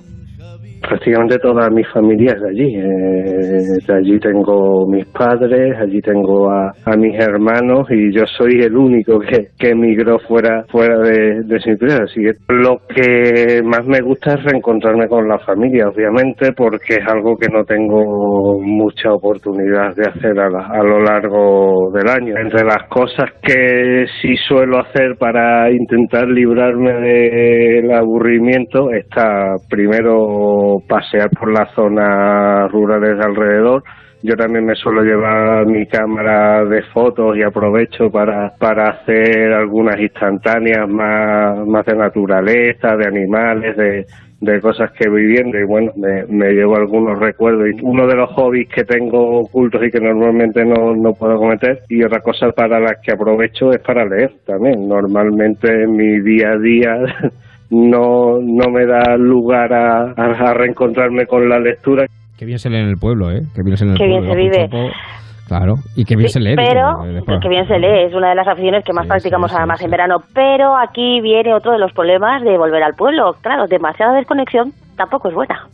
Prácticamente 0.89 1.37
toda 1.39 1.69
mi 1.69 1.83
familia 1.85 2.33
es 2.35 2.41
de 2.41 2.49
allí. 2.49 2.75
Eh, 2.75 3.77
de 3.87 3.93
allí 3.95 4.19
tengo 4.19 4.87
mis 4.87 5.05
padres, 5.07 5.75
allí 5.79 6.01
tengo 6.01 6.49
a, 6.49 6.73
mis 6.97 7.15
hermanos 7.19 7.87
y 7.91 8.11
yo 8.11 8.23
soy 8.37 8.61
el 8.61 8.75
único 8.75 9.19
que, 9.19 9.47
emigró 9.69 10.17
fuera 10.19 10.65
fuera 10.69 10.97
de, 10.99 11.43
de 11.43 11.59
Sinclair. 11.61 12.01
Así 12.01 12.21
que 12.21 12.31
lo 12.53 12.79
que 12.93 13.61
más 13.63 13.85
me 13.85 14.01
gusta 14.01 14.33
es 14.33 14.43
reencontrarme 14.43 15.07
con 15.07 15.27
la 15.27 15.37
familia, 15.39 15.87
obviamente, 15.89 16.51
porque 16.53 16.95
es 16.95 17.07
algo 17.07 17.37
que 17.37 17.47
no 17.49 17.63
tengo 17.63 18.59
mucha 18.59 19.13
oportunidad 19.13 19.95
de 19.95 20.09
hacer 20.09 20.39
a, 20.39 20.49
la- 20.49 20.67
a 20.67 20.83
lo 20.83 20.99
largo 21.03 21.91
del 21.93 22.07
año. 22.09 22.35
Entre 22.37 22.63
las 22.65 22.87
cosas 22.89 23.29
que 23.43 24.05
sí 24.21 24.35
suelo 24.47 24.79
hacer 24.79 25.15
para 25.19 25.71
intentar 25.71 26.27
librarme 26.27 26.93
del 26.93 27.91
aburrimiento 27.91 28.89
está 28.91 29.53
primero 29.69 30.78
pasear 30.87 31.29
por 31.29 31.51
las 31.51 31.73
zonas 31.73 32.71
rurales 32.71 33.17
de 33.17 33.23
alrededor. 33.23 33.83
Yo 34.21 34.35
también 34.35 34.65
me 34.65 34.75
suelo 34.75 35.01
llevar 35.01 35.65
mi 35.65 35.85
cámara 35.85 36.65
de 36.65 36.81
fotos 36.93 37.37
y 37.37 37.41
aprovecho 37.41 38.11
para, 38.11 38.53
para 38.57 38.89
hacer 38.89 39.53
algunas 39.53 39.97
instantáneas 39.97 40.89
más, 40.89 41.65
más 41.65 41.85
de 41.85 41.95
naturaleza, 41.95 42.97
de 42.97 43.07
animales, 43.07 43.77
de, 43.77 44.05
de 44.41 44.61
cosas 44.61 44.91
que 44.91 45.09
voy 45.09 45.25
viendo 45.25 45.57
y 45.57 45.63
bueno, 45.63 45.91
me, 45.95 46.25
me 46.25 46.51
llevo 46.51 46.75
algunos 46.75 47.19
recuerdos. 47.19 47.67
Y 47.69 47.81
uno 47.81 48.07
de 48.07 48.15
los 48.15 48.29
hobbies 48.31 48.69
que 48.69 48.83
tengo 48.83 49.41
ocultos 49.41 49.81
y 49.85 49.91
que 49.91 49.99
normalmente 49.99 50.63
no, 50.63 50.95
no 50.95 51.13
puedo 51.13 51.37
cometer 51.37 51.79
y 51.89 52.03
otra 52.03 52.21
cosa 52.21 52.51
para 52.51 52.79
las 52.79 52.97
que 53.01 53.11
aprovecho 53.11 53.71
es 53.71 53.79
para 53.79 54.05
leer 54.05 54.31
también. 54.45 54.87
Normalmente 54.87 55.83
en 55.83 55.95
mi 55.95 56.19
día 56.21 56.51
a 56.51 56.57
día 56.57 56.97
no, 57.71 58.39
no 58.41 58.69
me 58.71 58.85
da 58.85 59.15
lugar 59.17 59.71
a, 59.73 60.13
a- 60.15 60.49
a 60.49 60.53
reencontrarme 60.53 61.25
con 61.25 61.47
la 61.47 61.59
lectura. 61.59 62.05
Qué 62.37 62.45
bien 62.45 62.57
se 62.59 62.69
lee 62.69 62.77
en 62.77 62.87
el 62.89 62.97
pueblo, 62.97 63.31
¿eh? 63.31 63.41
Qué 63.55 63.61
bien 63.63 63.77
se 63.77 63.85
lee 63.85 63.91
en 63.91 63.93
el 63.93 63.99
Qué 63.99 64.07
bien 64.07 64.25
pueblo. 64.25 64.33
se 64.53 64.59
vive. 64.67 64.91
Claro, 65.47 65.73
y 65.95 66.05
qué 66.05 66.15
bien 66.15 66.29
se 66.29 66.39
lee. 66.39 66.55
Pero, 66.55 67.03
digo, 67.03 67.33
eh, 67.33 67.39
que 67.41 67.49
bien 67.49 67.67
se 67.67 67.79
lee, 67.79 68.05
es 68.05 68.13
una 68.13 68.29
de 68.29 68.35
las 68.35 68.47
aficiones 68.47 68.83
que 68.85 68.93
más 68.93 69.07
practicamos 69.07 69.51
además 69.55 69.81
en 69.83 69.89
verano. 69.89 70.17
Pero 70.33 70.77
aquí 70.77 71.21
viene 71.21 71.53
otro 71.55 71.71
de 71.71 71.79
los 71.79 71.91
problemas 71.93 72.43
de 72.43 72.55
volver 72.57 72.83
al 72.83 72.93
pueblo. 72.93 73.33
Claro, 73.41 73.65
demasiada 73.67 74.13
desconexión 74.15 74.71
tampoco 74.95 75.27
es 75.29 75.33
buena. 75.35 75.67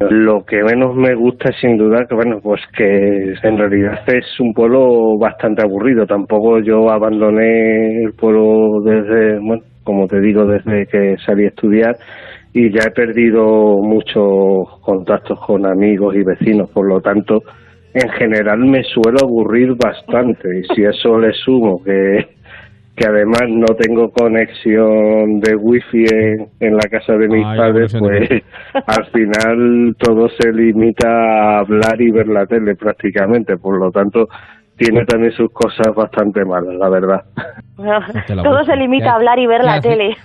Lo 0.00 0.44
que 0.44 0.62
menos 0.62 0.94
me 0.94 1.14
gusta 1.16 1.48
es 1.48 1.56
sin 1.60 1.76
duda 1.78 2.04
que, 2.08 2.14
bueno, 2.14 2.36
pues 2.42 2.60
que 2.76 3.32
en 3.42 3.58
realidad 3.58 3.98
es 4.06 4.26
un 4.38 4.52
pueblo 4.52 5.18
bastante 5.18 5.62
aburrido. 5.64 6.04
Tampoco 6.06 6.60
yo 6.60 6.88
abandoné 6.90 8.04
el 8.04 8.12
pueblo 8.12 8.80
desde, 8.84 9.38
bueno, 9.40 9.62
como 9.88 10.06
te 10.06 10.20
digo, 10.20 10.44
desde 10.44 10.86
que 10.86 11.16
salí 11.24 11.46
a 11.46 11.48
estudiar 11.48 11.96
y 12.52 12.70
ya 12.70 12.88
he 12.88 12.90
perdido 12.90 13.78
muchos 13.78 14.68
contactos 14.82 15.40
con 15.40 15.64
amigos 15.64 16.14
y 16.14 16.22
vecinos. 16.22 16.68
Por 16.68 16.86
lo 16.86 17.00
tanto, 17.00 17.42
en 17.94 18.06
general 18.10 18.58
me 18.58 18.82
suelo 18.84 19.16
aburrir 19.22 19.74
bastante 19.82 20.58
y 20.58 20.74
si 20.74 20.84
eso 20.84 21.18
le 21.18 21.32
sumo 21.32 21.82
que 21.82 22.36
que 22.96 23.06
además 23.06 23.44
no 23.48 23.76
tengo 23.76 24.10
conexión 24.10 25.38
de 25.38 25.54
wifi 25.54 26.04
en, 26.12 26.48
en 26.58 26.74
la 26.74 26.82
casa 26.90 27.12
de 27.12 27.28
mis 27.28 27.46
Ay, 27.46 27.56
padres, 27.56 27.96
pues 27.96 28.28
al 28.74 29.06
final 29.06 29.96
todo 29.98 30.28
se 30.30 30.52
limita 30.52 31.08
a 31.08 31.58
hablar 31.60 32.00
y 32.00 32.10
ver 32.10 32.26
la 32.26 32.44
tele 32.44 32.74
prácticamente, 32.74 33.56
por 33.56 33.78
lo 33.78 33.92
tanto 33.92 34.28
tiene 34.78 35.04
también 35.04 35.32
sus 35.32 35.50
cosas 35.52 35.94
bastante 35.94 36.44
malas, 36.44 36.74
la 36.76 36.88
verdad. 36.88 37.22
la 37.78 38.42
Todo 38.42 38.64
se 38.64 38.76
limita 38.76 39.06
Ya- 39.06 39.12
a 39.12 39.14
hablar 39.16 39.38
y 39.38 39.46
ver 39.46 39.60
ya 39.60 39.66
la 39.66 39.74
hace- 39.74 39.88
tele. 39.90 40.16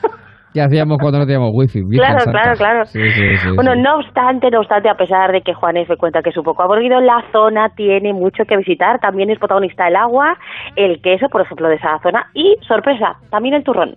¿Qué 0.53 0.61
hacíamos 0.61 0.99
cuando 0.99 1.17
no 1.17 1.25
teníamos 1.25 1.49
wifi? 1.51 1.81
Claro, 1.97 2.25
claro, 2.29 2.55
claro. 2.55 2.85
Sí, 2.85 3.01
sí, 3.09 3.37
sí, 3.37 3.49
bueno, 3.55 3.73
sí. 3.73 3.81
no 3.81 3.95
obstante, 3.97 4.51
no 4.51 4.59
obstante, 4.59 4.87
a 4.87 4.93
pesar 4.93 5.31
de 5.31 5.41
que 5.41 5.55
Juan 5.55 5.77
F. 5.77 5.97
cuenta 5.97 6.21
que 6.21 6.29
es 6.29 6.37
un 6.37 6.43
poco 6.43 6.61
aburrido, 6.61 6.99
la 7.01 7.23
zona 7.31 7.69
tiene 7.75 8.13
mucho 8.13 8.45
que 8.45 8.55
visitar. 8.57 8.99
También 8.99 9.31
es 9.31 9.39
protagonista 9.39 9.87
el 9.87 9.95
agua, 9.95 10.37
el 10.75 11.01
queso, 11.01 11.27
por 11.29 11.41
ejemplo, 11.41 11.67
de 11.69 11.75
esa 11.77 11.97
zona. 12.03 12.27
Y, 12.35 12.55
sorpresa, 12.67 13.15
también 13.31 13.55
el 13.55 13.63
turrón. 13.63 13.95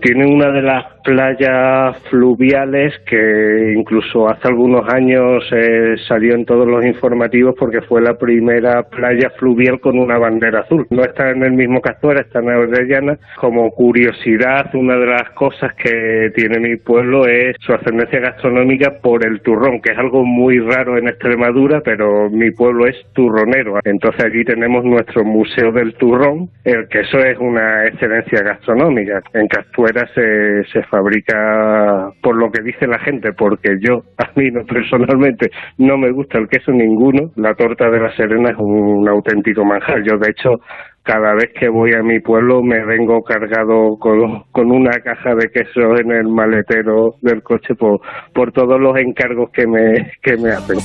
Tiene 0.00 0.26
una 0.32 0.52
de 0.52 0.62
las 0.62 0.84
playas 1.04 1.96
fluviales 2.10 2.94
que 3.06 3.74
incluso 3.76 4.28
hace 4.28 4.48
algunos 4.48 4.88
años 4.92 5.44
eh, 5.52 5.96
salió 6.08 6.34
en 6.34 6.46
todos 6.46 6.66
los 6.66 6.84
informativos 6.84 7.54
porque 7.58 7.82
fue 7.82 8.00
la 8.00 8.14
primera 8.14 8.82
playa 8.84 9.30
fluvial 9.38 9.80
con 9.80 9.98
una 9.98 10.18
bandera 10.18 10.60
azul. 10.60 10.86
No 10.90 11.02
está 11.02 11.30
en 11.30 11.42
el 11.42 11.52
mismo 11.52 11.80
Castuera, 11.80 12.22
está 12.22 12.40
en 12.40 12.48
Orellana. 12.48 13.18
Como 13.36 13.70
curiosidad, 13.70 14.74
una 14.74 14.96
de 14.96 15.06
las 15.06 15.30
cosas 15.30 15.74
que 15.74 16.30
tiene 16.34 16.58
mi 16.58 16.76
pueblo 16.76 17.26
es 17.26 17.56
su 17.60 17.72
ascendencia 17.74 18.20
gastronómica 18.20 18.98
por 19.02 19.26
el 19.26 19.40
turrón, 19.42 19.80
que 19.82 19.92
es 19.92 19.98
algo 19.98 20.24
muy 20.24 20.58
raro 20.58 20.96
en 20.96 21.08
Extremadura, 21.08 21.82
pero 21.84 22.30
mi 22.30 22.50
pueblo 22.50 22.86
es 22.86 22.96
turronero. 23.12 23.78
Entonces 23.84 24.24
allí 24.24 24.44
tenemos 24.44 24.84
nuestro 24.84 25.24
Museo 25.24 25.70
del 25.72 25.94
Turrón, 25.94 26.48
el 26.64 26.88
que 26.88 27.00
eso 27.00 27.18
es 27.18 27.36
una 27.38 27.86
excelencia 27.86 28.42
gastronómica. 28.42 29.20
En 29.34 29.46
Castuera 29.48 30.08
se, 30.14 30.64
se 30.72 30.82
fabrica 30.94 32.10
por 32.22 32.36
lo 32.36 32.50
que 32.50 32.62
dice 32.62 32.86
la 32.86 32.98
gente, 33.00 33.32
porque 33.36 33.70
yo, 33.80 34.02
a 34.18 34.30
mí 34.36 34.50
no, 34.50 34.64
personalmente, 34.64 35.50
no 35.78 35.98
me 35.98 36.12
gusta 36.12 36.38
el 36.38 36.48
queso 36.48 36.70
ninguno. 36.72 37.30
La 37.36 37.54
torta 37.54 37.90
de 37.90 38.00
la 38.00 38.14
Serena 38.16 38.50
es 38.50 38.56
un 38.58 39.08
auténtico 39.08 39.64
manjar. 39.64 40.02
Yo, 40.04 40.16
de 40.18 40.30
hecho, 40.30 40.60
cada 41.02 41.34
vez 41.34 41.50
que 41.58 41.68
voy 41.68 41.92
a 41.94 42.02
mi 42.02 42.20
pueblo 42.20 42.62
me 42.62 42.84
vengo 42.84 43.22
cargado 43.22 43.96
con, 43.98 44.44
con 44.52 44.70
una 44.70 44.92
caja 45.00 45.34
de 45.34 45.48
queso 45.48 45.96
en 46.00 46.12
el 46.12 46.28
maletero 46.28 47.14
del 47.20 47.42
coche 47.42 47.74
por, 47.74 48.00
por 48.32 48.52
todos 48.52 48.80
los 48.80 48.96
encargos 48.96 49.50
que 49.52 49.66
me, 49.66 50.12
que 50.22 50.36
me 50.36 50.50
hacen. 50.50 50.78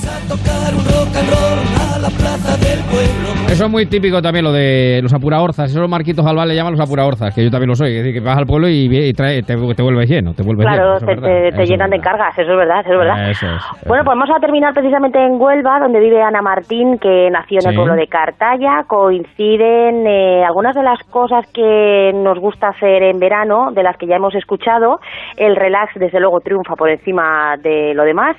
La 2.00 2.08
plaza 2.08 2.56
del 2.58 2.78
pueblo. 2.84 3.28
Eso 3.50 3.64
es 3.64 3.70
muy 3.70 3.86
típico 3.86 4.22
también, 4.22 4.44
lo 4.44 4.52
de 4.52 5.00
los 5.02 5.12
apuraorzas. 5.12 5.70
Eso 5.70 5.80
los 5.80 5.88
Marquitos 5.90 6.24
Alba 6.26 6.46
le 6.46 6.54
llaman 6.54 6.72
los 6.72 6.80
apuraorzas, 6.80 7.34
que 7.34 7.44
yo 7.44 7.50
también 7.50 7.68
lo 7.68 7.74
soy. 7.74 7.90
Es 7.96 8.04
decir, 8.04 8.14
que 8.14 8.20
vas 8.26 8.38
al 8.38 8.46
pueblo 8.46 8.68
y, 8.68 8.84
y 8.86 9.12
trae- 9.12 9.42
te, 9.44 9.56
te 9.74 9.82
vuelves 9.82 10.08
lleno. 10.08 10.32
Te 10.34 10.42
vuelves 10.42 10.66
Claro, 10.66 10.98
lleno, 10.98 11.22
te, 11.22 11.52
te- 11.52 11.66
llenan 11.66 11.90
de 11.90 11.98
cargas, 12.00 12.38
eso 12.38 12.50
es 12.50 12.56
verdad, 12.56 12.80
eso 12.80 12.92
es 12.92 12.98
verdad. 12.98 13.30
Eso 13.30 13.46
es. 13.46 13.62
Bueno, 13.86 14.04
pues 14.04 14.16
vamos 14.18 14.30
a 14.34 14.40
terminar 14.40 14.72
precisamente 14.72 15.18
en 15.24 15.40
Huelva, 15.40 15.80
donde 15.80 16.00
vive 16.00 16.22
Ana 16.22 16.42
Martín, 16.42 16.98
que 16.98 17.28
nació 17.30 17.58
en 17.62 17.68
el 17.70 17.74
pueblo 17.76 17.94
de 17.94 18.06
Cartaya. 18.06 18.84
Coinciden 18.86 20.06
eh, 20.06 20.44
algunas 20.44 20.74
de 20.74 20.82
las 20.82 21.02
cosas 21.10 21.46
que 21.52 22.12
nos 22.14 22.38
gusta 22.38 22.68
hacer 22.68 23.02
en 23.02 23.18
verano, 23.18 23.72
de 23.72 23.82
las 23.82 23.96
que 23.96 24.06
ya 24.06 24.16
hemos 24.16 24.34
escuchado. 24.34 25.00
El 25.36 25.56
relax, 25.56 25.94
desde 25.96 26.20
luego, 26.20 26.40
triunfa 26.40 26.74
por 26.76 26.88
encima 26.90 27.56
de 27.62 27.94
lo 27.94 28.04
demás 28.04 28.36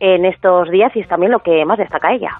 en 0.00 0.24
estos 0.24 0.70
días 0.70 0.90
y 0.96 1.00
es 1.00 1.08
también 1.08 1.32
lo 1.32 1.38
que 1.40 1.64
más 1.64 1.78
destaca 1.78 2.12
ella. 2.12 2.30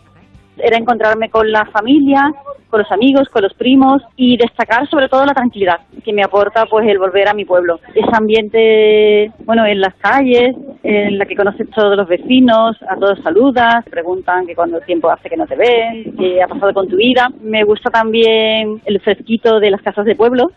Era 0.59 0.79
encontrarme 0.79 1.31
con 1.31 1.51
la 1.51 1.65
familia, 1.67 2.33
con 2.69 2.81
los 2.81 2.91
amigos, 2.91 3.29
con 3.29 3.43
los 3.43 3.55
primos 3.55 4.03
y 4.17 4.37
destacar 4.37 4.89
sobre 4.89 5.09
todo 5.09 5.25
la 5.25 5.33
tranquilidad 5.33 5.81
que 6.05 6.13
me 6.13 6.25
aporta 6.25 6.67
pues 6.67 6.87
el 6.89 6.99
volver 6.99 7.29
a 7.29 7.35
mi 7.35 7.45
pueblo. 7.45 7.79
Ese 7.95 8.11
ambiente, 8.13 9.31
bueno, 9.45 9.65
en 9.65 9.81
las 9.81 9.95
calles, 9.95 10.57
en 10.83 11.17
la 11.19 11.25
que 11.25 11.37
conoces 11.37 11.71
todos 11.71 11.97
los 11.97 12.09
vecinos, 12.09 12.77
a 12.89 12.97
todos 12.97 13.21
saludas, 13.23 13.85
preguntan 13.89 14.47
que 14.47 14.55
cuánto 14.55 14.81
tiempo 14.81 15.09
hace 15.11 15.31
que 15.31 15.37
no 15.37 15.47
te 15.47 15.57
ven, 15.57 16.15
qué 16.19 16.43
ha 16.43 16.49
pasado 16.49 16.75
con 16.75 16.89
tu 16.89 16.97
vida. 16.97 17.29
Me 17.43 17.65
gusta 17.65 17.91
también 17.91 18.81
el 18.85 19.01
fresquito 19.01 19.61
de 19.61 19.71
las 19.71 19.83
casas 19.83 20.05
de 20.05 20.17
pueblo, 20.17 20.51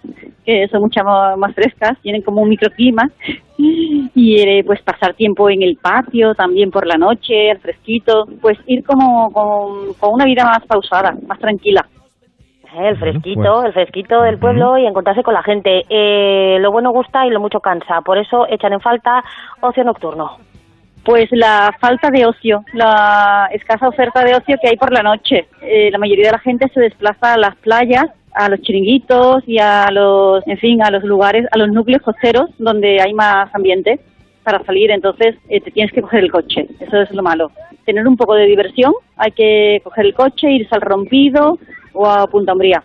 que 0.48 0.66
son 0.70 0.80
mucho 0.82 1.04
más 1.04 1.38
más 1.38 1.54
frescas, 1.54 2.00
tienen 2.02 2.22
como 2.22 2.42
un 2.42 2.48
microclima 2.48 3.04
y 3.58 4.40
eh, 4.40 4.64
pues 4.66 4.82
pasar 4.82 5.14
tiempo 5.14 5.50
en 5.50 5.62
el 5.62 5.76
patio 5.76 6.34
también 6.36 6.72
por 6.72 6.88
la 6.88 6.96
noche, 6.96 7.52
al 7.52 7.60
fresquito, 7.60 8.26
pues 8.42 8.58
ir 8.66 8.86
como 8.86 9.30
con, 9.34 9.94
con 9.96 10.14
una 10.14 10.24
vida 10.24 10.46
más 10.46 10.66
pausada, 10.66 11.14
más 11.28 11.38
tranquila. 11.40 11.86
Eh, 12.78 12.88
El 12.88 12.98
fresquito, 12.98 13.42
pues. 13.56 13.66
el 13.66 13.74
fresquito 13.74 14.22
del 14.22 14.40
pueblo 14.40 14.78
y 14.78 14.86
encontrarse 14.86 15.22
con 15.22 15.34
la 15.34 15.44
gente. 15.44 15.84
Eh, 15.90 16.58
lo 16.62 16.72
bueno 16.72 16.92
gusta 16.92 17.26
y 17.26 17.30
lo 17.30 17.42
mucho 17.42 17.60
cansa, 17.60 18.00
por 18.02 18.18
eso 18.18 18.48
echan 18.50 18.72
en 18.72 18.80
falta 18.80 19.24
ocio 19.60 19.84
nocturno. 19.84 20.38
Pues 21.04 21.28
la 21.32 21.76
falta 21.80 22.10
de 22.10 22.26
ocio, 22.26 22.64
la 22.74 23.50
escasa 23.52 23.88
oferta 23.90 24.24
de 24.24 24.36
ocio 24.36 24.58
que 24.62 24.70
hay 24.70 24.78
por 24.78 24.94
la 24.94 25.04
noche. 25.04 25.48
Eh, 25.62 25.90
la 25.92 25.98
mayoría 25.98 26.28
de 26.28 26.32
la 26.34 26.40
gente 26.40 26.70
se 26.74 26.80
desplaza 26.80 27.34
a 27.34 27.38
las 27.38 27.56
playas, 27.58 28.06
a 28.38 28.50
los 28.50 28.62
chiringuitos 28.62 29.44
y 29.48 29.58
a 29.60 29.90
los, 29.92 30.46
en 30.48 30.58
fin, 30.58 30.82
a 30.84 30.92
los 30.92 31.04
lugares, 31.04 31.46
a 31.52 31.58
los 31.58 31.70
núcleos 31.70 32.02
costeros 32.02 32.50
donde 32.58 33.02
hay 33.02 33.14
más 33.14 33.54
ambiente 33.54 34.00
para 34.44 34.64
salir. 34.64 34.92
Entonces 34.92 35.36
eh, 35.50 35.60
te 35.62 35.72
tienes 35.72 35.92
que 35.92 36.02
coger 36.02 36.24
el 36.24 36.32
coche. 36.32 36.68
Eso 36.80 37.02
es 37.02 37.12
lo 37.12 37.24
malo. 37.24 37.48
Tener 37.86 38.08
un 38.08 38.16
poco 38.16 38.36
de 38.36 38.46
diversión, 38.46 38.94
hay 39.18 39.32
que 39.32 39.80
coger 39.84 40.06
el 40.06 40.14
coche, 40.14 40.52
irse 40.52 40.76
al 40.76 40.82
rompido 40.82 41.58
o 41.94 42.06
a 42.06 42.28
Punta 42.28 42.54
Umbría. 42.54 42.84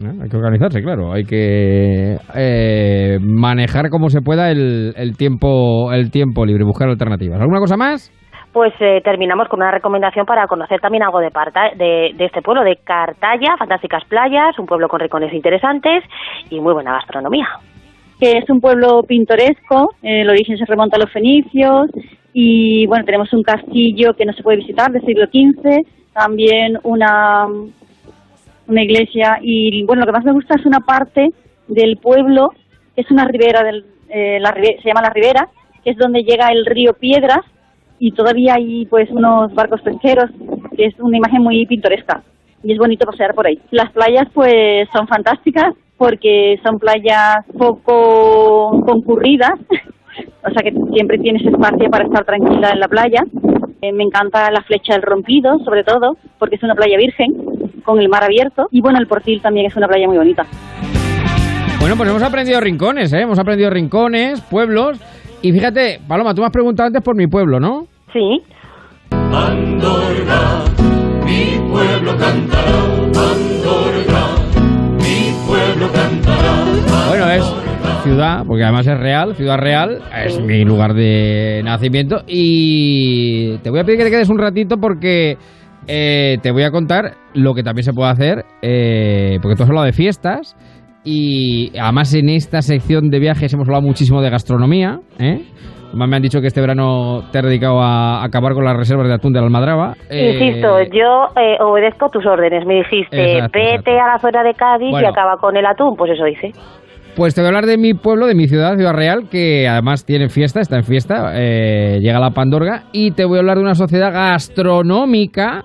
¿Eh? 0.00 0.12
Hay 0.22 0.28
que 0.28 0.36
organizarse, 0.36 0.80
claro. 0.80 1.12
Hay 1.12 1.24
que 1.24 2.16
eh, 2.34 3.18
manejar 3.20 3.90
como 3.90 4.08
se 4.10 4.20
pueda 4.20 4.50
el, 4.50 4.94
el 4.96 5.16
tiempo 5.16 5.92
el 5.92 6.10
tiempo 6.10 6.46
libre, 6.46 6.64
buscar 6.64 6.88
alternativas. 6.88 7.40
¿Alguna 7.40 7.60
cosa 7.60 7.76
más? 7.76 8.12
Pues 8.52 8.72
eh, 8.80 9.00
terminamos 9.04 9.46
con 9.48 9.60
una 9.60 9.70
recomendación 9.70 10.24
para 10.26 10.46
conocer 10.46 10.80
también 10.80 11.02
algo 11.04 11.20
de, 11.20 11.30
Parta- 11.30 11.70
de, 11.76 12.12
de 12.14 12.24
este 12.24 12.42
pueblo, 12.42 12.64
de 12.64 12.76
Cartaya, 12.82 13.56
fantásticas 13.58 14.04
playas, 14.06 14.58
un 14.58 14.66
pueblo 14.66 14.88
con 14.88 15.00
rincones 15.00 15.32
interesantes 15.32 16.02
y 16.50 16.58
muy 16.60 16.72
buena 16.72 16.92
gastronomía. 16.94 17.46
que 18.18 18.32
es 18.38 18.48
un 18.50 18.60
pueblo 18.60 19.02
pintoresco, 19.04 19.90
eh, 20.02 20.22
el 20.22 20.30
origen 20.30 20.56
se 20.58 20.64
remonta 20.64 20.96
a 20.96 21.00
los 21.00 21.12
fenicios 21.12 21.88
y 22.32 22.86
bueno, 22.86 23.04
tenemos 23.04 23.32
un 23.32 23.42
castillo 23.42 24.14
que 24.14 24.24
no 24.24 24.32
se 24.32 24.42
puede 24.42 24.56
visitar 24.58 24.90
del 24.90 25.04
siglo 25.04 25.26
XV, 25.26 25.86
también 26.12 26.78
una, 26.82 27.46
una 28.66 28.82
iglesia 28.82 29.38
y 29.40 29.84
bueno, 29.84 30.00
lo 30.00 30.06
que 30.06 30.12
más 30.12 30.24
me 30.24 30.32
gusta 30.32 30.54
es 30.58 30.66
una 30.66 30.80
parte 30.80 31.28
del 31.68 31.96
pueblo 31.98 32.48
que 32.94 33.02
es 33.02 33.10
una 33.10 33.24
ribera, 33.24 33.62
del, 33.62 33.84
eh, 34.08 34.38
la 34.40 34.52
se 34.52 34.82
llama 34.88 35.02
la 35.02 35.10
ribera, 35.10 35.48
que 35.84 35.90
es 35.90 35.96
donde 35.96 36.22
llega 36.24 36.48
el 36.48 36.66
río 36.66 36.94
Piedras 36.94 37.44
y 37.98 38.12
todavía 38.12 38.54
hay 38.54 38.86
pues 38.86 39.10
unos 39.10 39.52
barcos 39.54 39.80
pesqueros, 39.82 40.30
que 40.76 40.86
es 40.86 40.94
una 41.00 41.16
imagen 41.16 41.42
muy 41.42 41.66
pintoresca 41.66 42.22
y 42.62 42.72
es 42.72 42.78
bonito 42.78 43.06
pasear 43.06 43.34
por 43.34 43.46
ahí. 43.46 43.58
Las 43.70 43.90
playas 43.92 44.26
pues 44.34 44.88
son 44.92 45.06
fantásticas 45.06 45.74
porque 45.96 46.56
son 46.64 46.78
playas 46.78 47.44
poco 47.58 48.82
concurridas, 48.86 49.58
o 50.44 50.50
sea 50.50 50.62
que 50.62 50.72
siempre 50.92 51.18
tienes 51.18 51.44
espacio 51.44 51.90
para 51.90 52.04
estar 52.04 52.24
tranquila 52.24 52.70
en 52.70 52.80
la 52.80 52.88
playa. 52.88 53.22
Eh, 53.80 53.92
me 53.92 54.02
encanta 54.02 54.50
la 54.50 54.62
flecha 54.62 54.94
del 54.94 55.02
rompido, 55.02 55.58
sobre 55.64 55.84
todo, 55.84 56.16
porque 56.38 56.56
es 56.56 56.62
una 56.62 56.74
playa 56.74 56.96
virgen, 56.96 57.28
con 57.84 58.00
el 58.00 58.08
mar 58.08 58.24
abierto. 58.24 58.66
Y 58.72 58.80
bueno, 58.80 58.98
el 58.98 59.06
Portil 59.06 59.40
también 59.40 59.66
es 59.66 59.76
una 59.76 59.86
playa 59.86 60.08
muy 60.08 60.18
bonita. 60.18 60.46
Bueno, 61.78 61.94
pues 61.96 62.10
hemos 62.10 62.22
aprendido 62.22 62.60
rincones, 62.60 63.12
¿eh? 63.12 63.20
Hemos 63.20 63.38
aprendido 63.38 63.70
rincones, 63.70 64.40
pueblos. 64.42 65.00
Y 65.40 65.52
fíjate, 65.52 66.00
Paloma, 66.06 66.34
tú 66.34 66.40
me 66.40 66.46
has 66.46 66.52
preguntado 66.52 66.88
antes 66.88 67.02
por 67.02 67.16
mi 67.16 67.26
pueblo, 67.28 67.60
¿no? 67.60 67.86
Sí. 68.12 68.42
Andorra, 69.10 70.64
mi 71.24 71.70
pueblo 71.70 72.16
cantará, 72.16 72.78
Andorra, 73.04 74.26
mi 74.96 75.32
pueblo 75.46 75.92
cantará. 75.92 77.08
Bueno, 77.08 77.30
es 77.30 77.44
ciudad, 78.02 78.44
porque 78.46 78.64
además 78.64 78.86
es 78.86 78.98
real, 78.98 79.36
ciudad 79.36 79.58
real, 79.58 80.02
es 80.24 80.40
mi 80.40 80.64
lugar 80.64 80.94
de 80.94 81.60
nacimiento. 81.64 82.22
Y 82.26 83.58
te 83.58 83.70
voy 83.70 83.78
a 83.78 83.84
pedir 83.84 83.98
que 83.98 84.04
te 84.06 84.10
quedes 84.10 84.28
un 84.30 84.38
ratito 84.38 84.78
porque 84.78 85.36
eh, 85.86 86.38
te 86.42 86.50
voy 86.50 86.64
a 86.64 86.72
contar 86.72 87.14
lo 87.34 87.54
que 87.54 87.62
también 87.62 87.84
se 87.84 87.92
puede 87.92 88.10
hacer, 88.10 88.44
eh, 88.62 89.38
porque 89.40 89.56
tú 89.56 89.62
has 89.62 89.68
hablado 89.68 89.86
de 89.86 89.92
fiestas. 89.92 90.56
Y 91.10 91.72
además 91.80 92.12
en 92.12 92.28
esta 92.28 92.60
sección 92.60 93.08
de 93.08 93.18
viajes 93.18 93.54
hemos 93.54 93.66
hablado 93.66 93.80
muchísimo 93.86 94.20
de 94.20 94.28
gastronomía. 94.28 94.98
¿eh? 95.18 95.40
Además 95.88 96.08
me 96.10 96.16
han 96.16 96.22
dicho 96.22 96.42
que 96.42 96.48
este 96.48 96.60
verano 96.60 97.22
te 97.32 97.38
has 97.38 97.44
dedicado 97.46 97.80
a 97.80 98.22
acabar 98.22 98.52
con 98.52 98.62
las 98.62 98.76
reservas 98.76 99.08
de 99.08 99.14
atún 99.14 99.32
de 99.32 99.40
la 99.40 99.46
Almadraba. 99.46 99.94
Eh, 100.10 100.32
Insisto, 100.38 100.82
yo 100.92 101.40
eh, 101.40 101.56
obedezco 101.62 102.10
tus 102.10 102.26
órdenes. 102.26 102.66
Me 102.66 102.74
dijiste, 102.74 103.36
Exacto, 103.38 103.58
vete 103.58 103.98
a 103.98 104.06
la 104.06 104.18
zona 104.18 104.42
de 104.42 104.52
Cádiz 104.52 104.90
Bueno. 104.90 105.06
y 105.06 105.10
acaba 105.10 105.38
con 105.38 105.56
el 105.56 105.64
atún. 105.64 105.96
Pues 105.96 106.12
eso 106.12 106.26
hice. 106.26 106.52
Pues 107.16 107.34
te 107.34 107.40
voy 107.40 107.46
a 107.46 107.48
hablar 107.48 107.64
de 107.64 107.78
mi 107.78 107.94
pueblo, 107.94 108.26
de 108.26 108.34
mi 108.34 108.46
ciudad, 108.46 108.76
Ciudad 108.76 108.92
Real, 108.92 109.30
que 109.30 109.66
además 109.66 110.04
tiene 110.04 110.28
fiesta, 110.28 110.60
está 110.60 110.76
en 110.76 110.84
fiesta, 110.84 111.32
eh, 111.36 112.00
llega 112.02 112.20
la 112.20 112.32
Pandorga, 112.32 112.82
y 112.92 113.12
te 113.12 113.24
voy 113.24 113.38
a 113.38 113.40
hablar 113.40 113.56
de 113.56 113.62
una 113.62 113.74
sociedad 113.74 114.12
gastronómica 114.12 115.62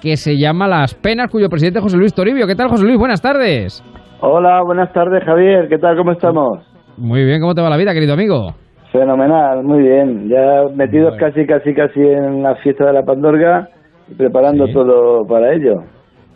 que 0.00 0.16
se 0.16 0.38
llama 0.38 0.68
Las 0.68 0.94
Penas, 0.94 1.28
cuyo 1.28 1.48
presidente 1.48 1.80
es 1.80 1.82
José 1.82 1.96
Luis 1.98 2.14
Toribio. 2.14 2.46
¿Qué 2.46 2.54
tal, 2.54 2.68
José 2.68 2.84
Luis? 2.84 2.98
Buenas 2.98 3.20
tardes. 3.20 3.82
Hola, 4.20 4.62
buenas 4.62 4.92
tardes, 4.92 5.22
Javier. 5.24 5.68
¿Qué 5.68 5.78
tal? 5.78 5.96
¿Cómo 5.96 6.12
estamos? 6.12 6.58
Muy 6.96 7.24
bien, 7.24 7.40
¿cómo 7.40 7.54
te 7.54 7.60
va 7.62 7.68
la 7.70 7.76
vida, 7.76 7.92
querido 7.92 8.14
amigo? 8.14 8.54
Fenomenal, 8.92 9.62
muy 9.62 9.80
bien. 9.82 10.28
Ya 10.28 10.64
metidos 10.74 11.14
casi, 11.18 11.46
casi, 11.46 11.74
casi 11.74 12.00
en 12.00 12.42
la 12.42 12.54
fiesta 12.56 12.86
de 12.86 12.92
la 12.94 13.02
Pandorga 13.02 13.68
y 14.08 14.14
preparando 14.14 14.66
todo 14.68 15.26
para 15.26 15.52
ello. 15.54 15.74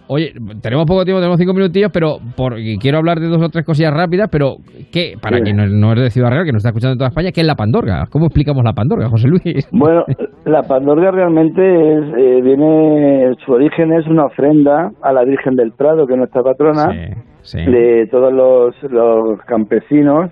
Oye, 0.09 0.33
tenemos 0.61 0.87
poco 0.87 1.05
tiempo, 1.05 1.21
tenemos 1.21 1.39
cinco 1.39 1.55
minutillos, 1.55 1.91
pero 1.95 2.17
por, 2.37 2.57
quiero 2.81 2.99
hablar 2.99 3.21
de 3.21 3.29
dos 3.29 3.41
o 3.41 3.49
tres 3.49 3.65
cosillas 3.65 3.95
rápidas, 3.95 4.29
pero 4.31 4.57
¿qué? 4.93 5.15
Para 5.23 5.37
Sí. 5.39 5.45
quien 5.45 5.57
no, 5.57 5.67
no 5.69 5.93
es 5.93 6.01
de 6.01 6.11
Ciudad 6.11 6.31
Real, 6.31 6.45
que 6.45 6.51
nos 6.53 6.59
está 6.61 6.71
escuchando 6.71 6.95
en 6.95 6.99
toda 6.99 7.09
España, 7.11 7.31
¿qué 7.33 7.43
es 7.43 7.47
la 7.47 7.55
Pandorga? 7.55 8.07
¿Cómo 8.11 8.27
explicamos 8.27 8.65
la 8.65 8.73
Pandorga, 8.73 9.09
José 9.09 9.29
Luis? 9.29 9.69
Bueno, 9.71 10.05
la 10.47 10.63
Pandorga 10.65 11.13
realmente 11.13 11.63
es, 11.63 12.05
eh, 12.19 12.41
viene, 12.43 13.35
su 13.47 13.53
origen 13.53 13.93
es 13.93 14.05
una 14.09 14.25
ofrenda 14.27 14.91
a 15.01 15.13
la 15.13 15.23
Virgen 15.25 15.55
del 15.55 15.71
Prado, 15.73 16.05
que 16.09 16.15
es 16.15 16.19
nuestra 16.19 16.43
patrona, 16.43 16.91
sí. 16.91 17.15
De 17.53 18.09
todos 18.11 18.33
los, 18.33 18.75
los 18.91 19.41
campesinos, 19.43 20.31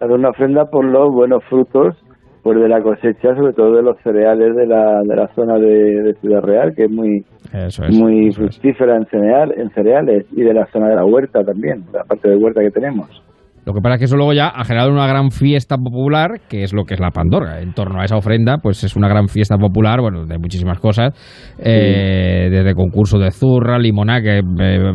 hacer 0.00 0.12
una 0.12 0.30
ofrenda 0.30 0.66
por 0.66 0.84
los 0.84 1.12
buenos 1.12 1.44
frutos 1.44 1.96
pues 2.42 2.58
de 2.60 2.68
la 2.68 2.80
cosecha, 2.80 3.34
sobre 3.34 3.52
todo 3.52 3.76
de 3.76 3.82
los 3.82 3.98
cereales 4.02 4.54
de 4.56 4.66
la, 4.66 5.02
de 5.02 5.16
la 5.16 5.28
zona 5.34 5.58
de, 5.58 6.02
de 6.02 6.14
Ciudad 6.14 6.40
Real, 6.40 6.74
que 6.74 6.84
es 6.84 6.90
muy 6.90 7.24
Eso 7.52 7.84
es, 7.84 7.94
muy 7.94 8.32
fructífera 8.32 8.96
en, 8.96 9.04
cereal, 9.06 9.52
en 9.56 9.70
cereales 9.70 10.24
y 10.32 10.42
de 10.42 10.54
la 10.54 10.66
zona 10.66 10.88
de 10.88 10.96
la 10.96 11.04
huerta 11.04 11.44
también, 11.44 11.84
la 11.92 12.04
parte 12.04 12.28
de 12.28 12.36
huerta 12.36 12.62
que 12.62 12.70
tenemos. 12.70 13.22
Lo 13.68 13.74
que 13.74 13.82
pasa 13.82 13.96
es 13.96 13.98
que 13.98 14.04
eso 14.06 14.16
luego 14.16 14.32
ya 14.32 14.48
ha 14.48 14.64
generado 14.64 14.90
una 14.90 15.06
gran 15.06 15.30
fiesta 15.30 15.76
popular, 15.76 16.40
que 16.48 16.62
es 16.62 16.72
lo 16.72 16.84
que 16.84 16.94
es 16.94 17.00
la 17.00 17.10
Pandorga. 17.10 17.60
En 17.60 17.74
torno 17.74 18.00
a 18.00 18.04
esa 18.06 18.16
ofrenda, 18.16 18.56
pues 18.62 18.82
es 18.82 18.96
una 18.96 19.08
gran 19.08 19.28
fiesta 19.28 19.58
popular, 19.58 20.00
bueno, 20.00 20.24
de 20.24 20.38
muchísimas 20.38 20.80
cosas, 20.80 21.12
eh, 21.58 22.48
desde 22.50 22.74
concurso 22.74 23.18
de 23.18 23.30
zurra, 23.30 23.78
limoná, 23.78 24.22
que 24.22 24.38
eh, 24.38 24.42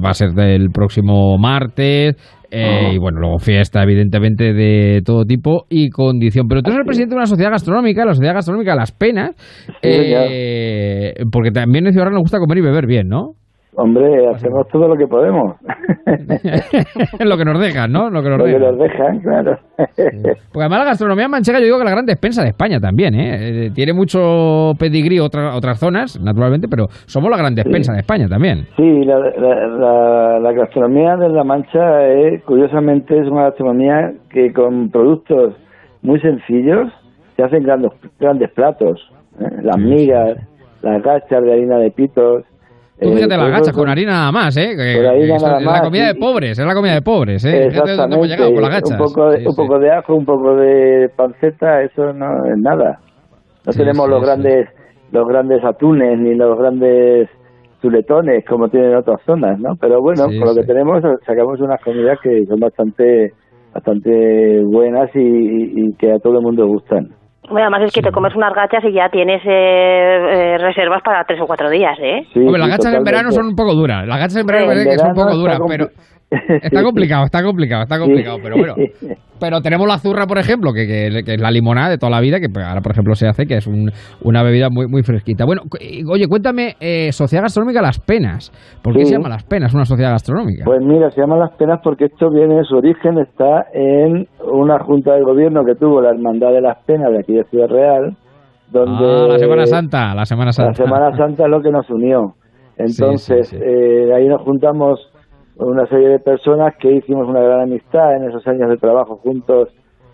va 0.04 0.10
a 0.10 0.14
ser 0.16 0.32
del 0.32 0.72
próximo 0.72 1.38
martes, 1.38 2.16
eh, 2.50 2.94
y 2.96 2.98
bueno, 2.98 3.20
luego 3.20 3.38
fiesta, 3.38 3.84
evidentemente, 3.84 4.54
de 4.54 5.04
todo 5.06 5.24
tipo 5.26 5.68
y 5.70 5.92
condición. 5.92 6.48
Pero 6.48 6.64
tú 6.64 6.72
eres 6.72 6.80
el 6.80 6.86
presidente 6.88 7.14
de 7.14 7.18
una 7.18 7.28
sociedad 7.28 7.52
gastronómica, 7.52 8.06
la 8.06 8.16
Sociedad 8.16 8.34
Gastronómica 8.34 8.76
Las 8.76 8.92
Penas, 8.92 9.36
eh, 9.84 11.14
porque 11.32 11.52
también 11.52 11.86
en 11.86 11.92
Ciudad 11.92 12.06
Real 12.06 12.16
nos 12.16 12.24
gusta 12.24 12.40
comer 12.40 12.58
y 12.58 12.62
beber 12.62 12.88
bien, 12.88 13.08
¿no? 13.08 13.34
Hombre, 13.76 14.28
hacemos 14.30 14.68
todo 14.68 14.88
lo 14.88 14.96
que 14.96 15.08
podemos. 15.08 15.56
lo 17.20 17.38
que 17.38 17.46
nos 17.46 17.60
dejan, 17.60 17.92
¿no? 17.92 18.10
Lo 18.10 18.22
que 18.22 18.30
nos 18.30 18.38
lo 18.40 18.46
que 18.46 18.52
dejan. 18.52 18.62
nos 18.62 18.78
dejan, 18.80 19.20
claro. 19.20 19.58
Porque 19.78 20.60
además 20.62 20.80
la 20.80 20.86
gastronomía 20.86 21.28
manchega 21.28 21.60
yo 21.60 21.66
digo 21.66 21.78
que 21.80 21.84
la 21.86 21.92
gran 21.92 22.06
despensa 22.06 22.44
de 22.44 22.50
España 22.50 22.80
también, 22.80 23.16
¿eh? 23.16 23.66
Eh, 23.66 23.72
Tiene 23.74 23.94
mucho 23.94 24.74
pedigrí 24.78 25.20
otra- 25.20 25.56
otras 25.56 25.80
zonas, 25.80 26.20
naturalmente, 26.22 26.68
pero 26.68 26.86
somos 27.06 27.32
la 27.32 27.38
gran 27.38 27.56
despensa 27.56 27.94
de 27.94 28.00
España 28.00 28.28
también. 28.28 28.68
Sí, 28.78 29.04
la, 29.06 29.18
la, 29.20 29.68
la- 29.68 30.40
la 30.40 30.52
gastronomía 30.54 31.16
de 31.18 31.30
La 31.30 31.44
Mancha, 31.44 32.06
es, 32.08 32.44
curiosamente, 32.44 33.18
es 33.20 33.28
una 33.28 33.44
gastronomía 33.46 34.12
que 34.30 34.54
con 34.54 34.90
productos 34.90 35.56
muy 36.02 36.20
sencillos 36.20 36.92
se 37.36 37.44
hacen 37.44 37.64
grandes, 37.64 37.92
grandes 38.20 38.52
platos. 38.52 39.00
¿eh? 39.40 39.46
Las 39.64 39.78
migas, 39.78 40.38
las 40.84 41.02
gachas 41.02 41.44
de 41.44 41.52
harina 41.54 41.78
de 41.78 41.92
pitos. 41.92 42.44
Tú 43.04 43.10
eh, 43.10 43.14
fíjate 43.16 43.28
las 43.30 43.40
todo 43.40 43.50
gachas 43.52 43.68
eso- 43.70 43.78
con 43.80 43.90
harina 43.90 44.12
nada 44.12 44.32
más, 44.32 44.58
¿eh? 44.58 44.70
Con 44.76 45.06
harina 45.06 45.38
nada 45.38 45.60
es 45.60 45.66
la 45.66 45.82
comida 45.82 46.08
de 46.08 46.16
pobres, 46.16 46.58
es 46.60 46.66
la 46.66 46.74
comida 46.74 46.94
de 46.96 47.02
pobres, 47.02 47.46
¿eh? 47.46 47.70
Dónde 47.74 48.16
hemos 48.16 48.28
llegado 48.28 48.54
con 48.54 48.62
las 48.62 48.72
gachas. 48.72 48.92
Un 48.92 48.98
poco, 48.98 49.30
de, 49.30 49.38
Sí, 49.40 49.46
un 49.46 49.52
sí. 49.52 49.62
poco 49.62 49.80
de 49.80 49.92
ajo, 49.92 50.16
un 50.16 50.26
poco 50.26 50.56
de 50.56 51.10
panceta, 51.16 51.82
eso 51.84 52.14
no 52.14 52.46
es 52.46 52.58
nada. 52.58 53.00
No 53.66 53.72
Sí, 53.72 53.80
tenemos 53.80 54.10
los 54.10 54.22
grandes 54.22 54.68
los 55.12 55.28
grandes 55.28 55.64
atunes 55.64 56.18
ni 56.20 56.34
los 56.34 56.58
grandes 56.58 57.30
chuletones 57.82 58.44
como 58.46 58.68
tienen 58.70 58.96
otras 58.96 59.22
zonas, 59.26 59.60
¿no? 59.60 59.76
Pero 59.80 60.02
bueno, 60.02 60.24
con 60.26 60.40
lo 60.40 60.56
que 60.56 60.64
tenemos 60.64 61.04
sacamos 61.26 61.60
unas 61.62 61.80
comidas 61.84 62.18
que 62.24 62.46
son 62.46 62.60
bastante 62.60 63.32
bastante 63.74 64.62
buenas 64.64 65.10
y, 65.16 65.20
y- 65.20 65.72
y 65.88 65.94
que 65.96 66.12
a 66.14 66.20
todo 66.20 66.38
el 66.38 66.44
mundo 66.44 66.66
gustan. 66.68 67.10
Bueno, 67.54 67.68
además 67.68 67.86
es 67.86 67.94
que 67.94 68.02
te 68.02 68.12
comes 68.12 68.36
unas 68.36 68.52
gachas 68.52 68.84
y 68.84 68.94
ya 68.94 69.10
tienes 69.10 69.40
eh, 69.46 69.46
eh, 69.46 70.58
reservas 70.58 71.04
para 71.04 71.24
tres 71.24 71.40
o 71.40 71.46
cuatro 71.46 71.70
días, 71.70 71.96
¿eh? 72.02 72.26
Sí, 72.34 72.40
Hombre, 72.40 72.58
las 72.58 72.66
sí, 72.66 72.72
gachas 72.72 72.94
en 72.96 73.04
verano 73.04 73.32
son 73.32 73.46
un 73.46 73.56
poco 73.56 73.76
duras. 73.76 74.08
Las 74.08 74.18
gachas 74.18 74.38
en 74.38 74.48
verano 74.48 74.64
En 74.64 74.70
parece 74.70 74.90
que 74.90 74.98
son 74.98 75.10
un 75.10 75.16
poco 75.16 75.36
duras, 75.36 75.60
pero 75.68 75.88
está 76.32 76.84
complicado, 76.84 77.26
está 77.26 77.44
complicado, 77.44 77.84
está 77.84 78.00
complicado, 78.00 78.38
pero 78.42 78.56
bueno. 78.58 78.76
Pero 79.40 79.60
tenemos 79.62 79.86
la 79.90 79.98
zurra, 79.98 80.26
por 80.26 80.38
ejemplo, 80.38 80.72
que, 80.72 80.88
que- 80.88 81.24
que 81.26 81.34
es 81.34 81.42
la 81.42 81.52
limonada 81.52 81.90
de 81.90 81.98
toda 81.98 82.12
la 82.12 82.22
vida, 82.22 82.40
que 82.40 82.48
pues, 82.48 82.64
ahora, 82.66 82.80
por 82.80 82.94
ejemplo, 82.94 83.14
se 83.14 83.28
hace, 83.28 83.46
que 83.46 83.58
es 83.58 83.68
un- 83.68 83.92
una 84.24 84.42
bebida 84.42 84.70
muy, 84.70 84.88
muy 84.88 85.04
fresquita. 85.04 85.44
Bueno, 85.44 85.64
oye, 86.10 86.28
cuéntame, 86.30 86.76
eh, 86.80 87.12
Sociedad 87.12 87.44
Gastronómica 87.44 87.82
Las 87.82 88.00
Penas. 88.00 88.52
¿Por 88.82 88.94
qué 88.94 89.00
Sí. 89.00 89.08
se 89.08 89.16
llama 89.18 89.28
Las 89.28 89.44
Penas, 89.44 89.74
una 89.74 89.84
sociedad 89.84 90.12
gastronómica? 90.12 90.64
Pues 90.64 90.80
mira, 90.82 91.10
se 91.12 91.20
llama 91.20 91.36
Las 91.36 91.52
Penas 91.58 91.82
porque 91.84 92.06
esto 92.06 92.30
viene, 92.32 92.64
su 92.64 92.76
origen 92.78 93.18
está 93.18 93.66
en 93.74 94.28
una 94.50 94.80
junta 94.80 95.14
de 95.16 95.24
gobierno 95.24 95.66
que 95.66 95.76
tuvo 95.76 96.00
la 96.02 96.12
Hermandad 96.12 96.52
de 96.54 96.62
las 96.62 96.78
Penas 96.86 97.12
de 97.12 97.20
aquí 97.20 97.34
de 97.34 97.44
Ciudad 97.46 97.68
Real, 97.68 98.16
donde 98.72 99.06
ah, 99.06 99.28
la 99.30 99.40
Semana 99.40 99.66
Santa, 99.66 100.16
la 100.16 100.26
Semana 100.26 100.52
Santa. 100.54 100.70
la 100.84 100.86
Semana 100.86 101.18
Santa 101.18 101.44
es 101.44 101.50
lo 101.50 101.62
que 101.62 101.72
nos 101.72 101.90
unió. 101.90 102.36
Entonces, 102.78 103.48
Sí, 103.50 103.58
sí, 103.58 103.58
sí. 103.58 103.62
eh, 103.62 104.14
ahí 104.16 104.26
nos 104.28 104.42
juntamos 104.44 105.00
una 105.58 105.86
serie 105.88 106.10
de 106.10 106.20
personas 106.20 106.76
que 106.80 106.92
hicimos 106.92 107.28
una 107.28 107.42
gran 107.42 107.62
amistad 107.62 108.16
en 108.16 108.30
esos 108.30 108.46
años 108.48 108.70
de 108.70 108.78
trabajo 108.78 109.18
juntos 109.18 109.70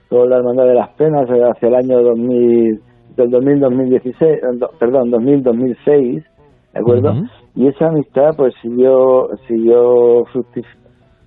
con 0.09 0.29
la 0.29 0.37
Hermandad 0.37 0.65
de 0.65 0.73
las 0.75 0.89
Penas 0.89 1.29
eh, 1.29 1.41
hacia 1.43 1.67
el 1.69 1.75
año 1.75 2.01
2000, 2.01 2.81
del 3.15 3.29
2000-2016, 3.31 4.15
eh, 4.21 4.39
perdón, 4.79 5.11
2000-2006, 5.11 6.23
¿de 6.73 6.79
acuerdo? 6.79 7.11
Ujú. 7.11 7.23
Y 7.55 7.67
esa 7.67 7.87
amistad 7.87 8.31
pues 8.35 8.53
siguió, 8.61 9.27
siguió 9.47 10.23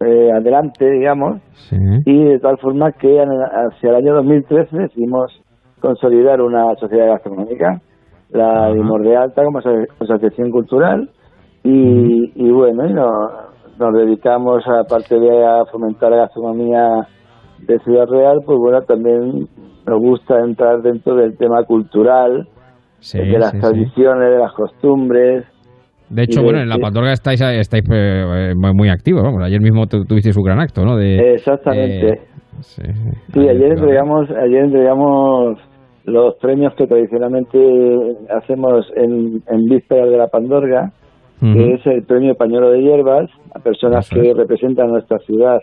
eh, 0.01 0.31
adelante, 0.33 0.91
digamos, 0.91 1.41
Sí. 1.69 1.77
y 2.07 2.25
de 2.25 2.39
tal 2.41 2.59
forma 2.59 2.93
que 2.93 3.21
hacia 3.21 3.91
el 3.91 3.97
año 3.97 4.15
2013 4.15 4.77
decidimos 4.77 5.41
consolidar 5.81 6.41
una 6.41 6.75
sociedad 6.77 7.07
gastronómica, 7.09 7.81
la 8.31 8.67
Ajá. 8.67 8.73
dimos 8.75 9.01
de 9.03 9.17
alta 9.17 9.45
como 9.45 9.59
aso- 9.59 9.87
asociación 10.01 10.51
cultural 10.51 11.11
y, 11.63 12.33
y 12.35 12.51
bueno, 12.51 12.87
y 12.89 12.93
no- 12.95 13.52
nos 13.79 13.93
dedicamos, 13.95 14.63
aparte 14.67 15.19
de 15.19 15.45
a 15.45 15.65
fomentar 15.71 16.11
la 16.11 16.17
gastronomía 16.19 17.07
de 17.67 17.79
Ciudad 17.81 18.07
Real, 18.09 18.41
pues 18.45 18.59
bueno, 18.59 18.81
también 18.83 19.47
nos 19.87 19.99
gusta 20.01 20.39
entrar 20.41 20.83
dentro 20.83 21.15
del 21.17 21.37
tema 21.37 21.63
cultural, 21.65 22.49
Sí, 23.01 23.19
de 23.19 23.39
las 23.39 23.51
sí, 23.51 23.57
sí. 23.57 23.61
tradiciones, 23.63 24.31
de 24.31 24.39
las 24.39 24.53
costumbres. 24.53 25.45
De 26.09 26.23
hecho, 26.25 26.41
de- 26.41 26.45
bueno, 26.45 26.61
en 26.61 26.69
la. 26.69 26.77
Pandorga 26.79 27.13
estáis, 27.13 27.41
estáis 27.41 27.85
eh, 27.91 28.51
eh, 28.53 28.55
muy 28.55 28.89
activos, 28.91 29.23
vamos. 29.23 29.43
Ayer 29.43 29.61
mismo 29.61 29.87
tu- 29.87 30.05
tuvisteis 30.05 30.37
un 30.37 30.45
gran 30.45 30.61
acto, 30.61 30.85
¿no? 30.85 30.97
De, 30.97 31.35
Exactamente. 31.35 32.09
eh. 32.09 32.21
Sí, 32.61 32.83
ayer 33.41 33.73
entregamos, 33.73 34.29
ayer 34.31 34.65
entregamos 34.65 35.59
los 36.05 36.35
premios 36.41 36.75
que 36.77 36.87
tradicionalmente 36.87 37.59
hacemos 38.31 38.87
en, 38.97 39.43
en 39.49 39.65
vísperas 39.65 40.11
de 40.11 40.17
la 40.19 40.29
Pandorga, 40.29 40.93
Que 41.43 41.75
es 41.75 41.85
el 41.87 42.05
premio 42.05 42.37
Pañuelo 42.37 42.71
de 42.71 42.81
Hierbas, 42.83 43.29
a 43.53 43.59
personas 43.59 44.07
Eso 44.07 44.15
que 44.21 44.31
es. 44.31 44.37
representan 44.37 44.91
nuestra 44.93 45.19
ciudad 45.19 45.61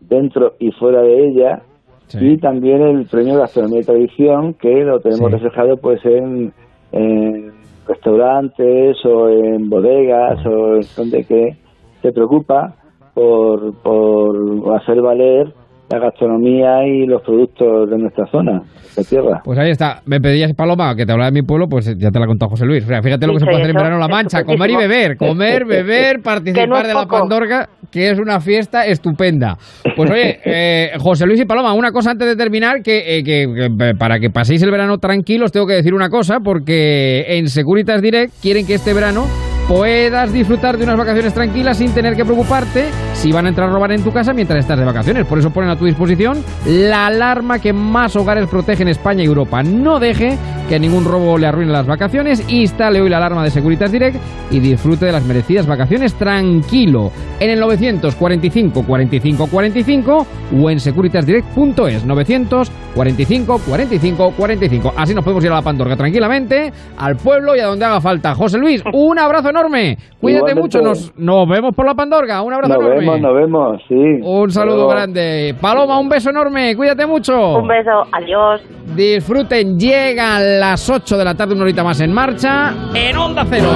dentro 0.00 0.52
y 0.60 0.70
fuera 0.72 1.02
de 1.02 1.26
ella, 1.26 1.62
Sí. 2.06 2.18
y 2.24 2.36
también 2.38 2.82
el 2.82 3.06
premio 3.06 3.36
Gastronomía 3.36 3.80
y 3.80 3.84
Tradición, 3.84 4.54
que 4.54 4.84
lo 4.84 5.00
tenemos 5.00 5.26
Sí. 5.30 5.32
reflejado 5.38 5.76
pues 5.78 6.04
en, 6.04 6.52
en 6.92 7.50
restaurantes 7.88 8.96
o 9.04 9.28
en 9.28 9.68
bodegas 9.68 10.38
o 10.46 10.76
en 10.76 10.82
donde 10.96 11.24
que 11.24 11.56
se 12.02 12.12
preocupa 12.12 12.76
por, 13.14 13.74
por 13.82 14.76
hacer 14.76 15.00
valer 15.02 15.52
la 15.90 15.98
gastronomía 15.98 16.84
y 16.86 17.06
los 17.06 17.22
productos 17.22 17.88
de 17.90 17.98
nuestra 17.98 18.26
zona, 18.26 18.62
de 18.96 19.04
tierra. 19.04 19.40
Pues 19.44 19.58
ahí 19.58 19.70
está. 19.70 20.00
Me 20.06 20.20
pedías, 20.20 20.52
Paloma, 20.54 20.94
que 20.96 21.06
te 21.06 21.12
hablara 21.12 21.30
de 21.30 21.40
mi 21.40 21.46
pueblo, 21.46 21.66
pues 21.68 21.86
ya 21.96 22.10
te 22.10 22.18
la 22.18 22.24
ha 22.24 22.28
contado 22.28 22.50
José 22.50 22.66
Luis. 22.66 22.84
O 22.84 22.88
sea, 22.88 23.02
fíjate 23.02 23.26
lo 23.26 23.34
que 23.34 23.40
se 23.40 23.44
puede 23.44 23.58
hacer 23.58 23.70
en 23.70 23.76
verano 23.76 23.94
en 23.96 24.00
La 24.00 24.08
Mancha. 24.08 24.42
Comer 24.42 24.70
y 24.70 24.76
beber. 24.76 25.16
Comer, 25.16 25.64
beber, 25.68 26.16
no 26.18 26.22
participar 26.24 26.82
es 26.82 26.88
de 26.88 26.94
la. 26.94 27.06
Pandorga, 27.06 27.68
que 27.90 28.10
es 28.10 28.18
una 28.18 28.40
fiesta 28.40 28.84
estupenda. 28.86 29.56
Pues 29.94 30.10
oye, 30.10 30.38
eh, 30.44 30.90
José 30.98 31.24
Luis 31.26 31.40
y 31.40 31.44
Paloma, 31.44 31.72
una 31.74 31.92
cosa 31.92 32.10
antes 32.10 32.26
de 32.26 32.36
terminar, 32.36 32.82
que, 32.82 33.18
eh, 33.18 33.22
que- 33.22 33.46
que 33.56 33.94
para 33.98 34.18
que 34.18 34.30
paséis 34.30 34.62
el 34.62 34.70
verano 34.72 34.98
tranquilos, 34.98 35.52
tengo 35.52 35.66
que 35.66 35.74
decir 35.74 35.94
una 35.94 36.08
cosa, 36.08 36.38
porque 36.42 37.24
en 37.38 37.48
Securitas 37.48 38.02
Direct 38.02 38.32
quieren 38.42 38.66
que 38.66 38.74
este 38.74 38.92
verano 38.92 39.26
puedas 39.68 40.32
disfrutar 40.32 40.78
de 40.78 40.84
unas 40.84 40.96
vacaciones 40.96 41.34
tranquilas 41.34 41.78
sin 41.78 41.92
tener 41.92 42.14
que 42.14 42.24
preocuparte 42.24 42.90
si 43.14 43.32
van 43.32 43.46
a 43.46 43.48
entrar 43.48 43.68
a 43.68 43.72
robar 43.72 43.90
en 43.92 44.02
tu 44.02 44.12
casa 44.12 44.32
mientras 44.32 44.60
estás 44.60 44.78
de 44.78 44.84
vacaciones. 44.84 45.26
Por 45.26 45.38
eso 45.38 45.50
ponen 45.50 45.70
a 45.70 45.76
tu 45.76 45.86
disposición 45.86 46.44
la 46.66 47.06
alarma 47.06 47.58
que 47.58 47.72
más 47.72 48.14
hogares 48.14 48.48
protege 48.48 48.82
en 48.82 48.88
España 48.88 49.24
y 49.24 49.26
Europa. 49.26 49.62
No 49.62 49.98
deje 49.98 50.38
que 50.68 50.78
ningún 50.78 51.04
robo 51.04 51.38
le 51.38 51.46
arruine 51.46 51.72
las 51.72 51.86
vacaciones. 51.86 52.44
Instale 52.48 53.00
hoy 53.00 53.08
la 53.08 53.16
alarma 53.16 53.42
de 53.42 53.50
Securitas 53.50 53.90
Direct 53.90 54.16
y 54.50 54.60
disfrute 54.60 55.06
de 55.06 55.12
las 55.12 55.24
merecidas 55.24 55.66
vacaciones 55.66 56.14
tranquilo. 56.14 57.10
En 57.40 57.50
el 57.50 57.58
945 57.60 58.84
45 58.84 59.46
45 59.46 60.26
o 60.60 60.70
en 60.70 60.80
securitasdirect.es 60.80 62.04
945 62.04 63.60
45 63.64 64.32
45. 64.36 64.94
Así 64.96 65.14
nos 65.14 65.24
podemos 65.24 65.44
ir 65.44 65.50
a 65.50 65.56
la 65.56 65.62
Pandorga 65.62 65.96
tranquilamente, 65.96 66.72
al 66.96 67.16
pueblo 67.16 67.56
y 67.56 67.60
a 67.60 67.66
donde 67.66 67.84
haga 67.84 68.00
falta. 68.00 68.34
José 68.34 68.58
Luis, 68.58 68.82
un 68.92 69.18
abrazo 69.18 69.52
enorme. 69.58 69.96
Cuídate 70.20 70.52
Igualmente. 70.52 70.78
mucho. 70.78 70.80
Nos, 70.82 71.12
nos 71.18 71.48
vemos 71.48 71.74
por 71.74 71.86
la 71.86 71.94
Pandorga. 71.94 72.42
Un 72.42 72.52
abrazo 72.52 72.74
Nos 72.74 72.82
enorme. 72.82 73.00
vemos, 73.00 73.20
nos 73.20 73.34
vemos, 73.34 73.82
sí. 73.88 74.20
Un 74.22 74.50
saludo 74.50 74.88
Pero- 74.88 74.88
grande. 74.88 75.54
Paloma, 75.60 75.98
un 75.98 76.08
beso 76.08 76.30
enorme. 76.30 76.76
Cuídate 76.76 77.06
mucho. 77.06 77.58
Un 77.58 77.68
beso, 77.68 78.02
adiós. 78.12 78.60
Disfruten, 78.94 79.78
llegan 79.78 80.60
las 80.60 80.88
8 80.88 81.16
de 81.18 81.24
la 81.24 81.34
tarde, 81.34 81.54
una 81.54 81.64
horita 81.64 81.82
más 81.84 82.00
en 82.00 82.12
marcha, 82.12 82.72
en 82.94 83.16
Onda 83.16 83.44
Cero. 83.48 83.68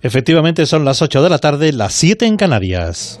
Efectivamente 0.00 0.64
son 0.66 0.84
las 0.84 1.02
8 1.02 1.22
de 1.22 1.30
la 1.30 1.38
tarde, 1.38 1.72
las 1.72 1.92
7 1.94 2.26
en 2.26 2.36
Canarias. 2.36 3.20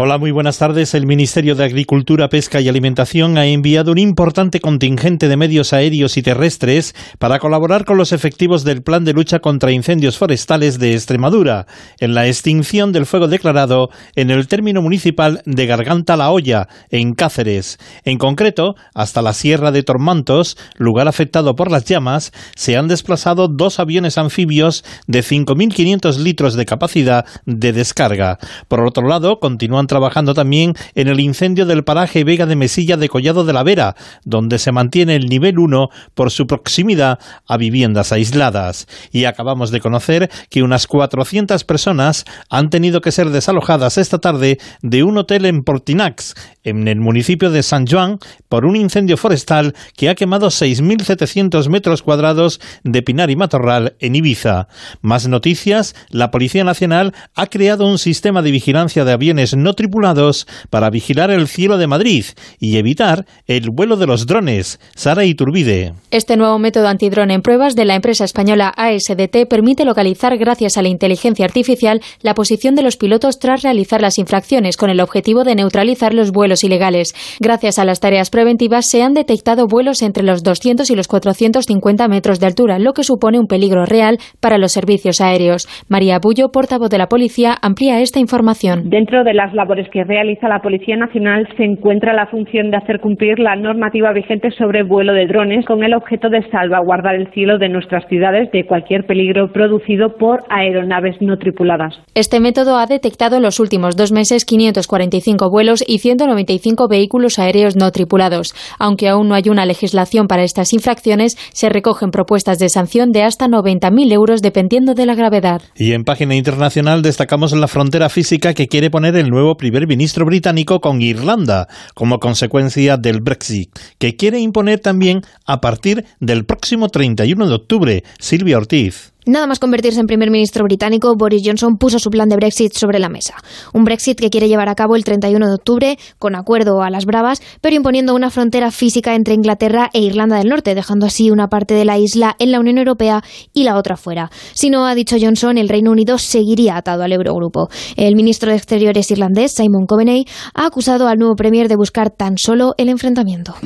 Hola, 0.00 0.16
muy 0.16 0.30
buenas 0.30 0.58
tardes. 0.58 0.94
El 0.94 1.06
Ministerio 1.06 1.56
de 1.56 1.64
Agricultura, 1.64 2.28
Pesca 2.28 2.60
y 2.60 2.68
Alimentación 2.68 3.36
ha 3.36 3.46
enviado 3.46 3.90
un 3.90 3.98
importante 3.98 4.60
contingente 4.60 5.26
de 5.26 5.36
medios 5.36 5.72
aéreos 5.72 6.16
y 6.16 6.22
terrestres 6.22 6.94
para 7.18 7.40
colaborar 7.40 7.84
con 7.84 7.96
los 7.96 8.12
efectivos 8.12 8.62
del 8.62 8.84
Plan 8.84 9.04
de 9.04 9.12
Lucha 9.12 9.40
contra 9.40 9.72
Incendios 9.72 10.16
Forestales 10.16 10.78
de 10.78 10.94
Extremadura 10.94 11.66
en 11.98 12.14
la 12.14 12.28
extinción 12.28 12.92
del 12.92 13.06
fuego 13.06 13.26
declarado 13.26 13.90
en 14.14 14.30
el 14.30 14.46
término 14.46 14.82
municipal 14.82 15.42
de 15.46 15.66
Garganta 15.66 16.16
La 16.16 16.30
Hoya, 16.30 16.68
en 16.90 17.14
Cáceres. 17.14 17.80
En 18.04 18.18
concreto, 18.18 18.76
hasta 18.94 19.20
la 19.20 19.32
Sierra 19.32 19.72
de 19.72 19.82
Tormantos, 19.82 20.56
lugar 20.76 21.08
afectado 21.08 21.56
por 21.56 21.72
las 21.72 21.86
llamas, 21.86 22.30
se 22.54 22.76
han 22.76 22.86
desplazado 22.86 23.48
dos 23.48 23.80
aviones 23.80 24.16
anfibios 24.16 24.84
de 25.08 25.24
5.500 25.24 26.18
litros 26.18 26.54
de 26.54 26.66
capacidad 26.66 27.26
de 27.46 27.72
descarga. 27.72 28.38
Por 28.68 28.86
otro 28.86 29.08
lado, 29.08 29.40
continúan 29.40 29.87
trabajando 29.88 30.34
también 30.34 30.74
en 30.94 31.08
el 31.08 31.18
incendio 31.18 31.66
del 31.66 31.82
paraje 31.82 32.22
Vega 32.22 32.46
de 32.46 32.54
Mesilla 32.54 32.96
de 32.96 33.08
Collado 33.08 33.44
de 33.44 33.52
la 33.52 33.64
Vera, 33.64 33.96
donde 34.24 34.60
se 34.60 34.70
mantiene 34.70 35.16
el 35.16 35.26
nivel 35.26 35.58
1 35.58 35.88
por 36.14 36.30
su 36.30 36.46
proximidad 36.46 37.18
a 37.46 37.56
viviendas 37.56 38.12
aisladas. 38.12 38.86
Y 39.10 39.24
acabamos 39.24 39.72
de 39.72 39.80
conocer 39.80 40.30
que 40.50 40.62
unas 40.62 40.86
400 40.86 41.64
personas 41.64 42.24
han 42.48 42.70
tenido 42.70 43.00
que 43.00 43.10
ser 43.10 43.30
desalojadas 43.30 43.98
esta 43.98 44.18
tarde 44.18 44.58
de 44.82 45.02
un 45.02 45.18
hotel 45.18 45.46
en 45.46 45.64
Portinax, 45.64 46.34
en 46.62 46.86
el 46.86 47.00
municipio 47.00 47.50
de 47.50 47.62
San 47.62 47.86
Juan, 47.86 48.18
por 48.48 48.64
un 48.64 48.76
incendio 48.76 49.16
forestal 49.16 49.74
que 49.96 50.08
ha 50.08 50.14
quemado 50.14 50.48
6.700 50.48 51.68
metros 51.68 52.02
cuadrados 52.02 52.60
de 52.84 53.02
pinar 53.02 53.30
y 53.30 53.36
matorral 53.36 53.96
en 54.00 54.14
Ibiza. 54.14 54.68
Más 55.00 55.26
noticias, 55.28 55.94
la 56.10 56.30
Policía 56.30 56.64
Nacional 56.64 57.14
ha 57.34 57.46
creado 57.46 57.86
un 57.86 57.98
sistema 57.98 58.42
de 58.42 58.50
vigilancia 58.50 59.04
de 59.04 59.12
aviones 59.12 59.56
no 59.56 59.74
tripulados 59.78 60.46
para 60.70 60.90
vigilar 60.90 61.30
el 61.30 61.46
cielo 61.46 61.78
de 61.78 61.86
Madrid 61.86 62.24
y 62.58 62.76
evitar 62.76 63.24
el 63.46 63.70
vuelo 63.70 63.96
de 63.96 64.08
los 64.08 64.26
drones. 64.26 64.80
Sara 64.96 65.24
Iturbide. 65.24 65.94
Este 66.10 66.36
nuevo 66.36 66.58
método 66.58 66.88
antidrón 66.88 67.30
en 67.30 67.42
pruebas 67.42 67.76
de 67.76 67.84
la 67.84 67.94
empresa 67.94 68.24
española 68.24 68.74
ASDT 68.76 69.46
permite 69.48 69.84
localizar, 69.84 70.36
gracias 70.36 70.76
a 70.76 70.82
la 70.82 70.88
inteligencia 70.88 71.44
artificial, 71.44 72.00
la 72.22 72.34
posición 72.34 72.74
de 72.74 72.82
los 72.82 72.96
pilotos 72.96 73.38
tras 73.38 73.62
realizar 73.62 74.02
las 74.02 74.18
infracciones 74.18 74.76
con 74.76 74.90
el 74.90 75.00
objetivo 75.00 75.44
de 75.44 75.54
neutralizar 75.54 76.12
los 76.12 76.32
vuelos 76.32 76.64
ilegales. 76.64 77.14
Gracias 77.38 77.78
a 77.78 77.84
las 77.84 78.00
tareas 78.00 78.30
preventivas 78.30 78.90
se 78.90 79.02
han 79.02 79.14
detectado 79.14 79.68
vuelos 79.68 80.02
entre 80.02 80.24
los 80.24 80.42
200 80.42 80.90
y 80.90 80.96
los 80.96 81.06
450 81.06 82.08
metros 82.08 82.40
de 82.40 82.46
altura, 82.46 82.80
lo 82.80 82.94
que 82.94 83.04
supone 83.04 83.38
un 83.38 83.46
peligro 83.46 83.86
real 83.86 84.18
para 84.40 84.58
los 84.58 84.72
servicios 84.72 85.20
aéreos. 85.20 85.68
María 85.88 86.18
Bullo, 86.18 86.48
portavoz 86.48 86.90
de 86.90 86.98
la 86.98 87.06
policía, 87.06 87.56
amplía 87.62 88.00
esta 88.00 88.18
información. 88.18 88.90
Dentro 88.90 89.22
de 89.22 89.34
las 89.34 89.54
labores 89.68 89.88
que 89.92 90.02
realiza 90.02 90.48
la 90.48 90.62
Policía 90.62 90.96
Nacional 90.96 91.46
se 91.58 91.62
encuentra 91.62 92.14
la 92.14 92.26
función 92.28 92.70
de 92.70 92.78
hacer 92.78 93.00
cumplir 93.00 93.38
la 93.38 93.54
normativa 93.54 94.14
vigente 94.14 94.50
sobre 94.50 94.82
vuelo 94.82 95.12
de 95.12 95.26
drones 95.26 95.66
con 95.66 95.84
el 95.84 95.92
objeto 95.92 96.30
de 96.30 96.40
salvaguardar 96.50 97.16
el 97.16 97.30
cielo 97.32 97.58
de 97.58 97.68
nuestras 97.68 98.08
ciudades 98.08 98.50
de 98.50 98.64
cualquier 98.64 99.04
peligro 99.04 99.52
producido 99.52 100.16
por 100.16 100.44
aeronaves 100.48 101.16
no 101.20 101.36
tripuladas. 101.36 101.94
Este 102.14 102.40
método 102.40 102.78
ha 102.78 102.86
detectado 102.86 103.36
en 103.36 103.42
los 103.42 103.60
últimos 103.60 103.94
dos 103.94 104.10
meses 104.10 104.46
545 104.46 105.50
vuelos 105.50 105.84
y 105.86 105.98
195 105.98 106.88
vehículos 106.88 107.38
aéreos 107.38 107.76
no 107.76 107.90
tripulados. 107.90 108.54
Aunque 108.78 109.08
aún 109.08 109.28
no 109.28 109.34
hay 109.34 109.50
una 109.50 109.66
legislación 109.66 110.28
para 110.28 110.44
estas 110.44 110.72
infracciones, 110.72 111.36
se 111.52 111.68
recogen 111.68 112.10
propuestas 112.10 112.58
de 112.58 112.70
sanción 112.70 113.10
de 113.12 113.22
hasta 113.22 113.48
90.000 113.48 114.12
euros 114.12 114.40
dependiendo 114.40 114.94
de 114.94 115.04
la 115.04 115.14
gravedad. 115.14 115.60
Y 115.76 115.92
en 115.92 116.04
página 116.04 116.36
internacional 116.36 117.02
destacamos 117.02 117.52
la 117.52 117.68
frontera 117.68 118.08
física 118.08 118.54
que 118.54 118.66
quiere 118.66 118.88
poner 118.88 119.14
el 119.16 119.28
nuevo 119.28 119.47
primer 119.56 119.86
ministro 119.86 120.26
británico 120.26 120.80
con 120.80 121.00
Irlanda, 121.02 121.68
como 121.94 122.20
consecuencia 122.20 122.96
del 122.96 123.20
Brexit, 123.20 123.70
que 123.98 124.16
quiere 124.16 124.38
imponer 124.40 124.80
también 124.80 125.22
a 125.46 125.60
partir 125.60 126.04
del 126.20 126.44
próximo 126.44 126.88
31 126.88 127.48
de 127.48 127.54
octubre. 127.54 128.04
Silvia 128.18 128.58
Ortiz. 128.58 129.12
Nada 129.28 129.46
más 129.46 129.58
convertirse 129.58 130.00
en 130.00 130.06
primer 130.06 130.30
ministro 130.30 130.64
británico, 130.64 131.14
Boris 131.14 131.42
Johnson 131.44 131.76
puso 131.76 131.98
su 131.98 132.08
plan 132.08 132.30
de 132.30 132.36
Brexit 132.36 132.72
sobre 132.72 132.98
la 132.98 133.10
mesa. 133.10 133.34
Un 133.74 133.84
Brexit 133.84 134.18
que 134.18 134.30
quiere 134.30 134.48
llevar 134.48 134.70
a 134.70 134.74
cabo 134.74 134.96
el 134.96 135.04
31 135.04 135.48
de 135.48 135.52
octubre, 135.52 135.98
con 136.18 136.34
acuerdo 136.34 136.80
a 136.80 136.88
las 136.88 137.04
bravas, 137.04 137.42
pero 137.60 137.76
imponiendo 137.76 138.14
una 138.14 138.30
frontera 138.30 138.70
física 138.70 139.14
entre 139.14 139.34
Inglaterra 139.34 139.90
e 139.92 140.00
Irlanda 140.00 140.38
del 140.38 140.48
Norte, 140.48 140.74
dejando 140.74 141.04
así 141.04 141.30
una 141.30 141.48
parte 141.48 141.74
de 141.74 141.84
la 141.84 141.98
isla 141.98 142.36
en 142.38 142.52
la 142.52 142.58
Unión 142.58 142.78
Europea 142.78 143.22
y 143.52 143.64
la 143.64 143.76
otra 143.76 143.98
fuera. 143.98 144.30
Si 144.54 144.70
no, 144.70 144.86
ha 144.86 144.94
dicho 144.94 145.16
Johnson, 145.20 145.58
el 145.58 145.68
Reino 145.68 145.90
Unido 145.90 146.16
seguiría 146.16 146.78
atado 146.78 147.02
al 147.02 147.12
Eurogrupo. 147.12 147.68
El 147.96 148.16
ministro 148.16 148.50
de 148.50 148.56
Exteriores 148.56 149.10
irlandés, 149.10 149.52
Simon 149.52 149.84
Coveney, 149.84 150.24
ha 150.54 150.64
acusado 150.64 151.06
al 151.06 151.18
nuevo 151.18 151.34
premier 151.34 151.68
de 151.68 151.76
buscar 151.76 152.08
tan 152.08 152.38
solo 152.38 152.72
el 152.78 152.88
enfrentamiento. 152.88 153.56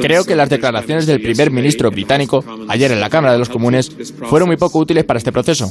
Creo 0.00 0.24
que 0.24 0.34
las 0.34 0.48
declaraciones 0.48 1.04
del 1.04 1.20
primer 1.20 1.50
ministro 1.50 1.90
británico 1.90 2.42
ayer 2.68 2.90
en 2.90 3.00
la 3.00 3.10
Cámara 3.10 3.34
de 3.34 3.38
los 3.38 3.50
Comunes 3.50 3.94
fueron 4.28 4.48
muy 4.48 4.56
poco 4.56 4.78
útiles 4.78 5.04
para 5.04 5.18
este 5.18 5.32
proceso. 5.32 5.70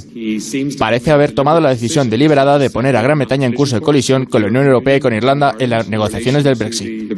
Parece 0.77 1.11
haber 1.11 1.33
tomado 1.33 1.59
la 1.59 1.69
decisión 1.69 2.09
deliberada 2.09 2.59
de 2.59 2.69
poner 2.69 2.95
a 2.95 3.01
Gran 3.01 3.17
Bretaña 3.17 3.47
en 3.47 3.53
curso 3.53 3.75
de 3.75 3.81
colisión 3.81 4.25
con 4.25 4.41
la 4.41 4.47
Unión 4.47 4.65
Europea 4.65 4.97
y 4.97 4.99
con 4.99 5.13
Irlanda 5.13 5.55
en 5.59 5.69
las 5.69 5.87
negociaciones 5.89 6.43
del 6.43 6.55
Brexit. 6.55 7.13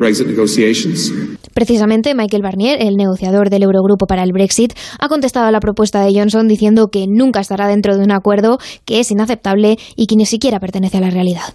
Precisamente, 1.54 2.14
Michael 2.16 2.44
Barnier, 2.44 2.82
el 2.82 2.96
negociador 2.96 3.50
del 3.50 3.64
Eurogrupo 3.64 4.08
para 4.08 4.24
el 4.24 4.32
Brexit, 4.32 4.74
ha 5.00 5.08
contestado 5.08 5.48
a 5.48 5.52
la 5.52 5.60
propuesta 5.60 6.04
de 6.04 6.14
Johnson 6.14 6.48
diciendo 6.48 6.88
que 6.92 7.06
nunca 7.08 7.40
estará 7.40 7.68
dentro 7.68 7.98
de 7.98 8.04
un 8.04 8.12
acuerdo 8.12 8.58
que 8.86 9.00
es 9.00 9.12
inaceptable 9.12 9.78
y 9.96 10.08
que 10.08 10.16
ni 10.16 10.26
siquiera 10.26 10.60
pertenece 10.60 10.98
a 10.98 11.02
la 11.02 11.10
realidad. 11.10 11.54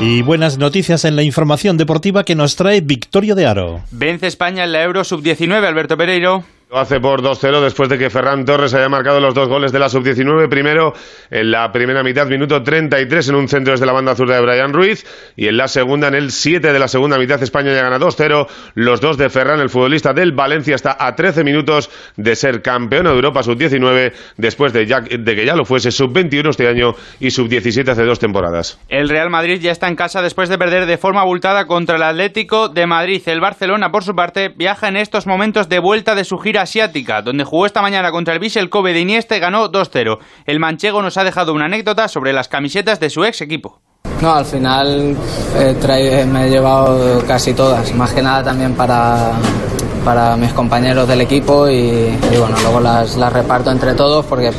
Y 0.00 0.22
buenas 0.22 0.58
noticias 0.58 1.04
en 1.04 1.16
la 1.16 1.22
información 1.22 1.76
deportiva 1.76 2.24
que 2.24 2.34
nos 2.34 2.56
trae 2.56 2.80
Victorio 2.80 3.34
de 3.34 3.46
Aro. 3.46 3.80
Vence 3.90 4.26
España 4.26 4.64
en 4.64 4.72
la 4.72 4.82
Euro 4.82 5.04
Sub-19, 5.04 5.64
Alberto 5.64 5.96
Pereiro. 5.96 6.44
Lo 6.70 6.78
hace 6.78 6.98
por 6.98 7.20
2-0 7.22 7.62
después 7.62 7.90
de 7.90 7.98
que 7.98 8.08
Ferran 8.08 8.44
Torres 8.46 8.72
haya 8.72 8.88
marcado 8.88 9.20
los 9.20 9.34
dos 9.34 9.48
goles 9.48 9.70
de 9.70 9.78
la 9.78 9.90
sub-19. 9.90 10.48
Primero 10.48 10.94
en 11.30 11.50
la 11.50 11.70
primera 11.70 12.02
mitad, 12.02 12.26
minuto 12.26 12.62
33, 12.62 13.28
en 13.28 13.34
un 13.34 13.48
centro 13.48 13.72
desde 13.72 13.84
la 13.84 13.92
banda 13.92 14.14
zurda 14.16 14.36
de 14.36 14.42
Brian 14.42 14.72
Ruiz. 14.72 15.04
Y 15.36 15.46
en 15.46 15.58
la 15.58 15.68
segunda, 15.68 16.08
en 16.08 16.14
el 16.14 16.30
7 16.30 16.72
de 16.72 16.78
la 16.78 16.88
segunda 16.88 17.18
mitad, 17.18 17.42
España 17.42 17.72
ya 17.72 17.82
gana 17.82 17.98
2-0. 17.98 18.48
Los 18.74 19.02
dos 19.02 19.18
de 19.18 19.28
Ferran, 19.28 19.60
el 19.60 19.68
futbolista 19.68 20.14
del 20.14 20.32
Valencia, 20.32 20.74
está 20.74 20.96
a 20.98 21.14
13 21.14 21.44
minutos 21.44 21.90
de 22.16 22.34
ser 22.34 22.62
campeón 22.62 23.04
de 23.04 23.10
Europa 23.10 23.42
sub-19 23.42 24.12
después 24.38 24.72
de, 24.72 24.86
de 24.86 25.36
que 25.36 25.44
ya 25.44 25.54
lo 25.54 25.66
fuese 25.66 25.90
sub-21 25.90 26.48
este 26.48 26.66
año 26.66 26.94
y 27.20 27.30
sub-17 27.30 27.88
hace 27.90 28.04
dos 28.04 28.18
temporadas. 28.18 28.80
El 28.88 29.10
Real 29.10 29.28
Madrid 29.28 29.60
ya 29.60 29.70
está 29.70 29.88
en 29.88 29.96
casa 29.96 30.22
después 30.22 30.48
de 30.48 30.56
perder 30.56 30.86
de 30.86 30.96
forma 30.96 31.20
abultada 31.20 31.66
contra 31.66 31.96
el 31.96 32.02
Atlético 32.02 32.70
de 32.70 32.86
Madrid. 32.86 33.22
El 33.26 33.40
Barcelona, 33.40 33.90
por 33.90 34.02
su 34.02 34.14
parte, 34.14 34.48
viaja 34.48 34.88
en 34.88 34.96
estos 34.96 35.26
momentos 35.26 35.68
de 35.68 35.78
vuelta 35.78 36.14
de 36.14 36.24
su 36.24 36.38
gira 36.38 36.63
asiática, 36.64 37.22
donde 37.22 37.44
jugó 37.44 37.64
esta 37.66 37.80
mañana 37.80 38.10
contra 38.10 38.34
el 38.34 38.40
Vissel 38.40 38.68
Kobe 38.68 38.92
de 38.92 39.00
Iniesta 39.00 39.38
ganó 39.38 39.70
2-0. 39.70 40.18
El 40.46 40.60
manchego 40.60 41.02
nos 41.02 41.16
ha 41.16 41.24
dejado 41.24 41.54
una 41.54 41.66
anécdota 41.66 42.08
sobre 42.08 42.32
las 42.32 42.48
camisetas 42.48 43.00
de 43.00 43.10
su 43.10 43.24
ex 43.24 43.40
equipo. 43.40 43.80
No, 44.20 44.34
al 44.34 44.44
final 44.44 45.16
eh, 45.56 46.26
me 46.26 46.46
he 46.46 46.50
llevado 46.50 47.22
casi 47.26 47.52
todas, 47.52 47.94
más 47.94 48.12
que 48.12 48.22
nada 48.22 48.42
también 48.42 48.74
para, 48.74 49.32
para 50.04 50.36
mis 50.36 50.52
compañeros 50.52 51.06
del 51.08 51.20
equipo 51.20 51.68
y, 51.68 52.16
bueno, 52.38 52.56
luego 52.62 52.80
las, 52.80 53.16
reparto 53.32 53.70
entre 53.70 53.94
todos 53.94 54.24
porque 54.26 54.50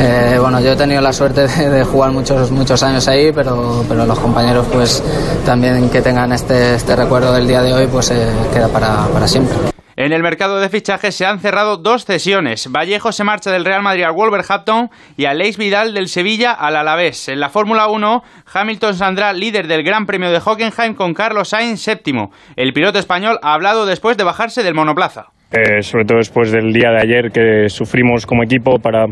eh, 0.00 0.38
bueno, 0.40 0.60
yo 0.60 0.72
he 0.72 0.76
tenido 0.76 1.00
la 1.00 1.12
suerte 1.12 1.46
de, 1.46 1.70
de 1.70 1.84
jugar 1.84 2.12
muchos, 2.12 2.50
muchos 2.50 2.82
años 2.82 3.08
ahí, 3.08 3.32
pero, 3.32 3.84
pero 3.88 4.06
los 4.06 4.18
compañeros 4.18 4.66
pues 4.72 5.02
también 5.44 5.90
que 5.90 6.00
tengan 6.00 6.32
este, 6.32 6.76
este 6.76 6.96
recuerdo 6.96 7.32
del 7.32 7.46
día 7.46 7.62
de 7.62 7.72
hoy 7.72 7.86
pues 7.86 8.10
eh, 8.10 8.28
queda 8.52 8.68
para, 8.68 9.06
para 9.08 9.26
siempre. 9.26 9.75
En 9.98 10.12
el 10.12 10.22
mercado 10.22 10.60
de 10.60 10.68
fichajes 10.68 11.14
se 11.14 11.24
han 11.24 11.40
cerrado 11.40 11.78
dos 11.78 12.04
cesiones. 12.04 12.68
Vallejo 12.70 13.12
se 13.12 13.24
marcha 13.24 13.50
del 13.50 13.64
Real 13.64 13.80
Madrid 13.80 14.02
al 14.02 14.12
Wolverhampton 14.12 14.90
y 15.16 15.24
Aleix 15.24 15.56
Vidal 15.56 15.94
del 15.94 16.08
Sevilla 16.08 16.52
al 16.52 16.76
Alavés. 16.76 17.30
En 17.30 17.40
la 17.40 17.48
Fórmula 17.48 17.88
1, 17.88 18.22
Hamilton 18.52 18.94
saldrá 18.94 19.32
líder 19.32 19.68
del 19.68 19.82
Gran 19.82 20.04
Premio 20.04 20.30
de 20.30 20.38
Hockenheim 20.44 20.94
con 20.94 21.14
Carlos 21.14 21.48
Sainz 21.48 21.80
séptimo. 21.80 22.30
El 22.56 22.74
piloto 22.74 22.98
español 22.98 23.38
ha 23.40 23.54
hablado 23.54 23.86
después 23.86 24.18
de 24.18 24.24
bajarse 24.24 24.62
del 24.62 24.74
monoplaza. 24.74 25.28
Eh, 25.50 25.80
sobre 25.80 26.04
todo 26.04 26.18
después 26.18 26.52
del 26.52 26.74
día 26.74 26.90
de 26.90 27.00
ayer 27.00 27.30
que 27.32 27.70
sufrimos 27.70 28.26
como 28.26 28.42
equipo 28.42 28.78
para, 28.78 29.06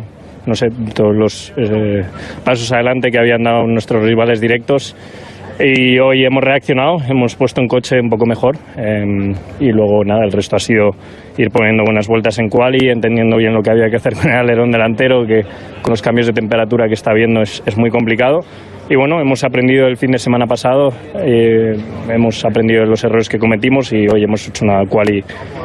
no 0.44 0.54
sé, 0.54 0.66
todos 0.94 1.16
los 1.16 1.50
eh, 1.56 2.02
pasos 2.44 2.70
adelante 2.72 3.10
que 3.10 3.18
habían 3.18 3.42
dado 3.42 3.66
nuestros 3.66 4.04
rivales 4.04 4.38
directos. 4.38 4.94
Y 5.60 6.00
hoy 6.00 6.24
hemos 6.24 6.42
reaccionado, 6.42 6.96
hemos 7.08 7.36
puesto 7.36 7.60
un 7.60 7.68
coche 7.68 8.00
un 8.00 8.08
poco 8.08 8.26
mejor 8.26 8.56
eh, 8.76 9.04
y 9.60 9.70
luego 9.70 10.04
nada, 10.04 10.24
el 10.24 10.32
resto 10.32 10.56
ha 10.56 10.58
sido 10.58 10.90
ir 11.38 11.50
poniendo 11.50 11.84
buenas 11.84 12.08
vueltas 12.08 12.40
en 12.40 12.48
quali, 12.48 12.88
entendiendo 12.88 13.36
bien 13.36 13.54
lo 13.54 13.62
que 13.62 13.70
había 13.70 13.88
que 13.88 13.96
hacer 13.96 14.14
con 14.20 14.32
el 14.32 14.36
alerón 14.36 14.72
delantero, 14.72 15.24
que 15.24 15.42
con 15.80 15.90
los 15.90 16.02
cambios 16.02 16.26
de 16.26 16.32
temperatura 16.32 16.88
que 16.88 16.94
está 16.94 17.12
habiendo 17.12 17.40
es, 17.42 17.62
muy 17.76 17.90
complicado. 17.90 18.40
Y 18.90 18.96
bueno, 18.96 19.20
hemos 19.20 19.44
aprendido 19.44 19.86
el 19.86 19.96
fin 19.96 20.10
de 20.10 20.18
semana 20.18 20.46
pasado, 20.46 20.90
eh, 21.20 21.76
hemos 22.10 22.44
aprendido 22.44 22.84
los 22.84 23.04
errores 23.04 23.28
que 23.28 23.38
cometimos 23.38 23.92
y 23.92 24.06
hoy 24.12 24.24
hemos 24.24 24.46
hecho 24.48 24.64
una 24.64 24.84
quali 24.86 25.22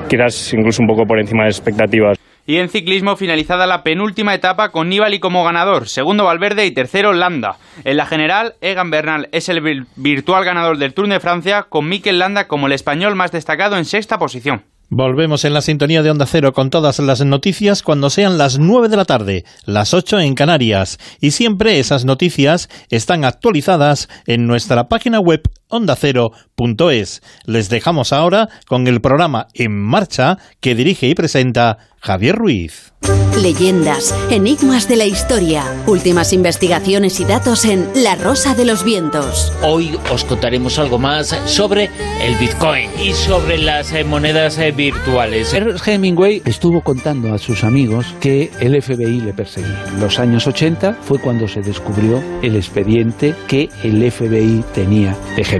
quizás 0.08 0.54
incluso 0.54 0.84
un 0.84 0.88
poco 0.88 1.06
por 1.06 1.20
encima 1.20 1.44
de 1.44 1.50
expectativas. 1.50 2.19
Y 2.50 2.58
en 2.58 2.70
ciclismo 2.70 3.16
finalizada 3.16 3.68
la 3.68 3.84
penúltima 3.84 4.34
etapa 4.34 4.70
con 4.72 4.90
Nibali 4.90 5.20
como 5.20 5.44
ganador, 5.44 5.88
segundo 5.88 6.24
Valverde 6.24 6.66
y 6.66 6.72
tercero 6.72 7.14
Landa. 7.14 7.58
En 7.84 7.96
la 7.96 8.08
general, 8.08 8.56
Egan 8.60 8.90
Bernal 8.90 9.30
es 9.32 9.50
el 9.50 9.62
vir- 9.62 9.86
virtual 9.96 10.44
ganador 10.46 10.80
del 10.80 10.96
Tour 10.96 11.08
de 11.10 11.20
Francia 11.20 11.68
con 11.70 11.88
Mikel 11.88 12.18
Landa 12.18 12.48
como 12.48 12.66
el 12.66 12.74
español 12.74 13.14
más 13.14 13.32
destacado 13.32 13.78
en 13.78 13.86
sexta 13.86 14.18
posición. 14.18 14.64
Volvemos 14.92 15.46
en 15.46 15.54
la 15.54 15.62
sintonía 15.62 16.02
de 16.02 16.10
Onda 16.10 16.26
Cero 16.26 16.52
con 16.52 16.72
todas 16.72 16.98
las 16.98 17.24
noticias 17.24 17.84
cuando 17.84 18.10
sean 18.10 18.40
las 18.40 18.58
9 18.58 18.90
de 18.90 18.98
la 18.98 19.06
tarde, 19.06 19.46
las 19.66 19.94
8 19.94 20.20
en 20.22 20.34
Canarias. 20.34 20.98
Y 21.22 21.30
siempre 21.30 21.78
esas 21.78 22.04
noticias 22.06 22.68
están 22.90 23.26
actualizadas 23.26 24.10
en 24.26 24.48
nuestra 24.48 24.90
página 24.90 25.20
web 25.20 25.44
ondacero.es. 25.70 27.22
Les 27.46 27.70
dejamos 27.70 28.12
ahora 28.12 28.50
con 28.68 28.88
el 28.88 29.02
programa 29.02 29.48
En 29.54 29.80
Marcha 29.80 30.38
que 30.60 30.76
dirige 30.76 31.08
y 31.08 31.16
presenta 31.16 31.78
Javier 32.02 32.36
Ruiz. 32.36 32.94
Leyendas, 33.42 34.14
enigmas 34.30 34.90
de 34.90 34.98
la 34.98 35.06
historia, 35.06 35.64
últimas 35.88 36.34
investigaciones 36.34 37.20
y 37.22 37.26
datos 37.26 37.64
en 37.64 37.88
La 37.96 38.16
Rosa 38.16 38.54
de 38.54 38.66
los 38.66 38.84
Vientos. 38.84 39.54
Hoy 39.64 39.98
os 40.12 40.26
contaremos 40.26 40.78
algo 40.78 41.00
más 41.00 41.28
sobre 41.46 41.90
el 42.22 42.36
Bitcoin 42.36 42.90
y 43.02 43.14
sobre 43.14 43.58
las 43.58 43.94
eh, 43.94 44.04
monedas 44.04 44.58
eh, 44.58 44.72
virtuales. 44.72 45.54
Ernest 45.54 45.88
Hemingway 45.88 46.42
estuvo 46.44 46.82
contando 46.82 47.34
a 47.34 47.38
sus 47.38 47.64
amigos 47.64 48.06
que 48.20 48.52
el 48.60 48.82
FBI 48.82 49.22
le 49.22 49.34
perseguía. 49.34 49.86
En 49.88 50.02
los 50.02 50.20
años 50.20 50.46
80 50.46 50.98
fue 51.02 51.20
cuando 51.20 51.48
se 51.48 51.62
descubrió 51.62 52.22
el 52.42 52.58
expediente 52.58 53.36
que 53.48 53.70
el 53.84 54.12
FBI 54.12 54.66
tenía 54.74 55.16
de 55.38 55.44
Hemingway. 55.44 55.59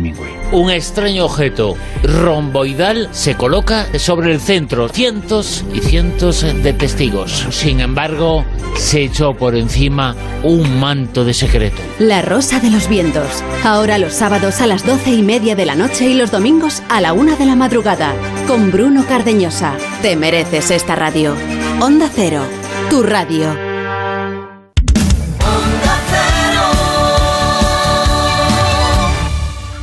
Un 0.52 0.72
extraño 0.72 1.26
objeto 1.26 1.76
romboidal 2.04 3.10
se 3.12 3.36
coloca 3.36 3.88
sobre 4.00 4.34
el 4.34 4.40
centro. 4.40 4.90
Cientos 4.90 5.64
y 5.74 5.80
cientos 5.80 6.42
de 6.42 6.74
testigos. 6.74 7.46
Sin 7.52 7.80
embargo, 7.82 8.46
se 8.76 9.04
echó 9.04 9.34
por 9.34 9.56
encima 9.56 10.16
un 10.44 10.80
manto 10.80 11.26
de 11.26 11.34
secreto. 11.34 11.82
La 12.00 12.22
Rosa 12.22 12.60
de 12.60 12.72
los 12.72 12.88
Vientos. 12.88 13.44
Ahora 13.64 13.98
los 13.98 14.14
sábados 14.14 14.62
a 14.62 14.68
las 14.68 14.86
doce 14.86 15.12
y 15.12 15.22
media 15.22 15.56
de 15.56 15.66
la 15.66 15.76
noche 15.76 16.10
y 16.10 16.14
los 16.16 16.32
domingos 16.32 16.82
a 16.90 17.02
la 17.02 17.14
una 17.14 17.36
de 17.36 17.46
la 17.46 17.56
madrugada. 17.56 18.14
Con 18.48 18.72
Bruno 18.72 19.06
Cardeñosa. 19.06 19.76
Te 20.02 20.16
mereces 20.16 20.72
esta 20.72 20.96
radio. 20.96 21.36
Onda 21.80 22.10
Cero. 22.14 22.42
Tu 22.90 23.04
radio. 23.04 23.69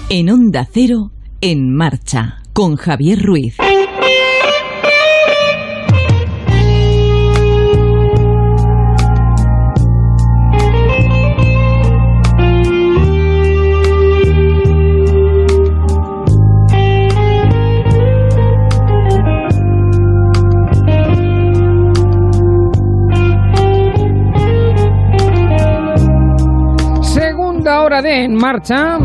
En 0.08 0.30
Onda 0.30 0.64
Cero, 0.72 1.10
en 1.40 1.74
marcha, 1.74 2.36
con 2.52 2.76
Javier 2.76 3.20
Ruiz. 3.20 3.56
Segunda 27.02 27.82
hora 27.82 28.00
de 28.02 28.22
En 28.22 28.34
Marcha. 28.36 28.98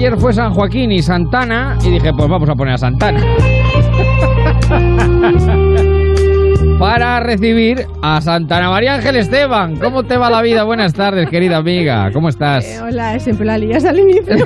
Ayer 0.00 0.16
fue 0.16 0.32
San 0.32 0.54
Joaquín 0.54 0.90
y 0.92 1.02
Santana 1.02 1.76
y 1.84 1.90
dije, 1.90 2.10
pues 2.16 2.26
vamos 2.26 2.48
a 2.48 2.54
poner 2.54 2.72
a 2.72 2.78
Santana. 2.78 3.20
Para 6.78 7.20
recibir 7.20 7.84
a 8.00 8.18
Santana 8.22 8.70
María 8.70 8.94
Ángel 8.94 9.16
Esteban. 9.16 9.76
¿Cómo 9.76 10.04
te 10.04 10.16
va 10.16 10.30
la 10.30 10.40
vida? 10.40 10.64
Buenas 10.64 10.94
tardes, 10.94 11.28
querida 11.28 11.58
amiga. 11.58 12.10
¿Cómo 12.14 12.30
estás? 12.30 12.64
Eh, 12.64 12.80
hola, 12.80 13.18
siempre 13.18 13.44
la 13.44 13.58
lías 13.58 13.84
al 13.84 13.98
inicio. 13.98 14.36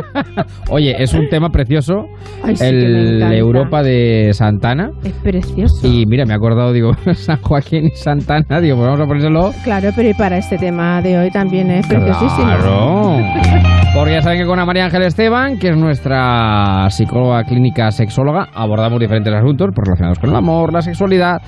Oye, 0.70 0.94
es 1.02 1.12
un 1.12 1.28
tema 1.28 1.50
precioso. 1.50 2.06
Ay, 2.44 2.54
sí 2.54 2.64
el. 2.64 3.20
Europa 3.32 3.82
de 3.82 4.30
Santana. 4.32 4.92
es 5.02 5.12
precioso. 5.14 5.84
Y 5.84 6.06
mira, 6.06 6.24
me 6.24 6.34
he 6.34 6.36
acordado, 6.36 6.72
digo, 6.72 6.92
San 7.14 7.42
Joaquín 7.42 7.86
y 7.86 7.96
Santana. 7.96 8.60
Digo, 8.60 8.76
pues 8.76 8.86
vamos 8.86 9.00
a 9.00 9.06
ponérselo. 9.06 9.52
Claro, 9.64 9.90
pero 9.96 10.10
y 10.10 10.14
para 10.14 10.38
este 10.38 10.56
tema 10.56 11.02
de 11.02 11.18
hoy 11.18 11.32
también 11.32 11.72
es 11.72 11.84
preciosísimo. 11.84 12.44
Claro. 12.44 13.18
Porque 13.94 14.10
ya 14.10 14.22
saben 14.22 14.40
que 14.40 14.46
con 14.46 14.58
María 14.66 14.86
Ángel 14.86 15.02
Esteban, 15.02 15.56
que 15.56 15.68
es 15.68 15.76
nuestra 15.76 16.90
psicóloga 16.90 17.44
clínica 17.44 17.92
sexóloga, 17.92 18.48
abordamos 18.52 18.98
diferentes 18.98 19.32
asuntos 19.32 19.70
relacionados 19.72 20.18
con 20.18 20.30
el 20.30 20.36
amor, 20.36 20.72
la 20.72 20.82
sexualidad. 20.82 21.40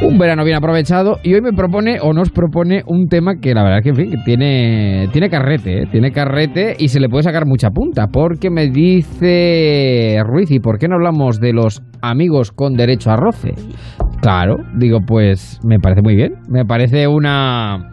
Un 0.00 0.18
verano 0.18 0.44
bien 0.44 0.56
aprovechado 0.56 1.20
y 1.22 1.34
hoy 1.34 1.40
me 1.40 1.52
propone 1.52 2.00
o 2.00 2.12
nos 2.12 2.30
propone 2.30 2.82
un 2.84 3.06
tema 3.06 3.36
que 3.40 3.54
la 3.54 3.62
verdad 3.62 3.80
que, 3.80 3.90
en 3.90 3.94
fin, 3.94 4.14
tiene, 4.24 5.08
tiene 5.12 5.30
carrete, 5.30 5.82
¿eh? 5.82 5.86
tiene 5.88 6.10
carrete 6.10 6.74
y 6.76 6.88
se 6.88 6.98
le 6.98 7.08
puede 7.08 7.22
sacar 7.22 7.46
mucha 7.46 7.70
punta 7.70 8.08
porque 8.08 8.50
me 8.50 8.68
dice 8.68 10.20
Ruiz, 10.26 10.50
¿y 10.50 10.58
por 10.58 10.78
qué 10.78 10.88
no 10.88 10.96
hablamos 10.96 11.38
de 11.38 11.52
los 11.52 11.80
amigos 12.00 12.50
con 12.50 12.74
derecho 12.74 13.12
a 13.12 13.16
roce? 13.16 13.52
Claro, 14.20 14.56
digo, 14.76 14.98
pues 15.06 15.60
me 15.64 15.78
parece 15.78 16.02
muy 16.02 16.16
bien, 16.16 16.32
me 16.48 16.64
parece 16.64 17.06
una... 17.06 17.92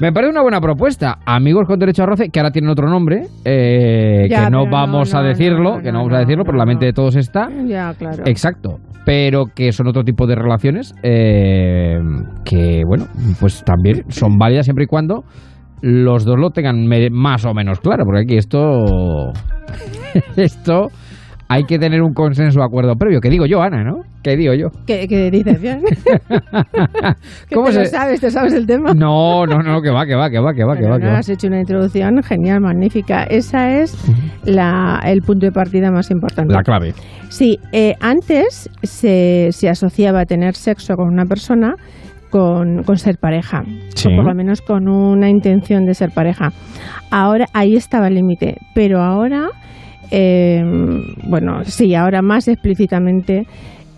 Me 0.00 0.12
parece 0.12 0.30
una 0.30 0.42
buena 0.42 0.60
propuesta. 0.60 1.18
Amigos 1.24 1.66
con 1.66 1.78
derecho 1.78 2.02
a 2.02 2.06
roce, 2.06 2.28
que 2.28 2.40
ahora 2.40 2.50
tienen 2.50 2.70
otro 2.70 2.88
nombre, 2.88 3.26
eh, 3.44 4.26
Ya, 4.28 4.44
que 4.44 4.50
no 4.50 4.66
vamos 4.70 5.12
no, 5.12 5.20
a 5.20 5.22
decirlo, 5.22 5.76
no, 5.76 5.82
que 5.82 5.92
no 5.92 5.98
vamos 5.98 6.14
a 6.14 6.18
decirlo, 6.18 6.44
pero 6.44 6.58
la 6.58 6.66
mente 6.66 6.86
de 6.86 6.92
todos 6.92 7.16
está. 7.16 7.48
Ya, 7.66 7.94
claro. 7.94 8.24
Exacto. 8.26 8.78
Pero 9.04 9.46
que 9.54 9.72
son 9.72 9.86
otro 9.86 10.02
tipo 10.02 10.26
de 10.26 10.34
relaciones 10.34 10.94
eh, 11.02 11.98
que, 12.44 12.82
bueno, 12.86 13.06
pues 13.38 13.62
también 13.64 14.04
son 14.08 14.36
válidas 14.38 14.66
siempre 14.66 14.84
y 14.84 14.88
cuando 14.88 15.24
los 15.82 16.24
dos 16.24 16.38
lo 16.38 16.50
tengan 16.50 16.86
más 17.12 17.44
o 17.44 17.52
menos 17.52 17.80
claro, 17.80 18.04
porque 18.04 18.22
aquí 18.22 18.36
esto. 18.36 19.32
esto 20.36 20.88
hay 21.48 21.64
que 21.64 21.78
tener 21.78 22.02
un 22.02 22.14
consenso, 22.14 22.62
acuerdo 22.62 22.96
previo. 22.96 23.20
Que 23.20 23.30
digo 23.30 23.46
yo, 23.46 23.62
Ana, 23.62 23.84
¿no? 23.84 24.02
Que 24.24 24.36
digo 24.36 24.54
yo. 24.54 24.68
¿Qué, 24.86 25.06
qué 25.06 25.30
dices 25.30 25.60
bien? 25.60 25.82
¿Qué 27.48 27.54
¿Cómo 27.54 27.68
te 27.68 27.74
lo 27.74 27.84
se- 27.84 27.90
sabes? 27.90 28.20
¿Te 28.20 28.30
sabes 28.30 28.54
el 28.54 28.66
tema? 28.66 28.94
No, 28.94 29.46
no, 29.46 29.58
no, 29.62 29.80
que 29.82 29.90
va, 29.90 30.06
que 30.06 30.14
va, 30.14 30.30
que 30.30 30.38
va, 30.40 30.54
que 30.54 30.64
va, 30.64 30.76
que 30.76 30.86
va. 30.88 30.98
No, 30.98 31.10
has 31.10 31.28
hecho 31.28 31.46
una 31.46 31.60
introducción 31.60 32.22
genial, 32.22 32.60
magnífica. 32.60 33.24
Esa 33.24 33.70
es 33.80 33.94
la, 34.44 35.00
el 35.04 35.20
punto 35.22 35.46
de 35.46 35.52
partida 35.52 35.90
más 35.90 36.10
importante. 36.10 36.52
La 36.54 36.62
clave. 36.62 36.94
Sí, 37.28 37.58
eh, 37.72 37.94
antes 38.00 38.68
se, 38.82 39.48
se 39.52 39.68
asociaba 39.68 40.24
tener 40.24 40.54
sexo 40.54 40.96
con 40.96 41.08
una 41.08 41.26
persona 41.26 41.74
con, 42.30 42.82
con 42.82 42.96
ser 42.96 43.18
pareja, 43.18 43.62
Sí. 43.94 44.08
o 44.12 44.16
por 44.16 44.24
lo 44.24 44.34
menos 44.34 44.60
con 44.60 44.88
una 44.88 45.28
intención 45.28 45.84
de 45.86 45.94
ser 45.94 46.10
pareja. 46.10 46.50
Ahora, 47.10 47.46
ahí 47.52 47.76
estaba 47.76 48.08
el 48.08 48.14
límite, 48.14 48.56
pero 48.74 49.00
ahora, 49.00 49.50
eh, 50.10 50.62
bueno, 51.28 51.62
sí, 51.64 51.94
ahora 51.94 52.22
más 52.22 52.48
explícitamente 52.48 53.46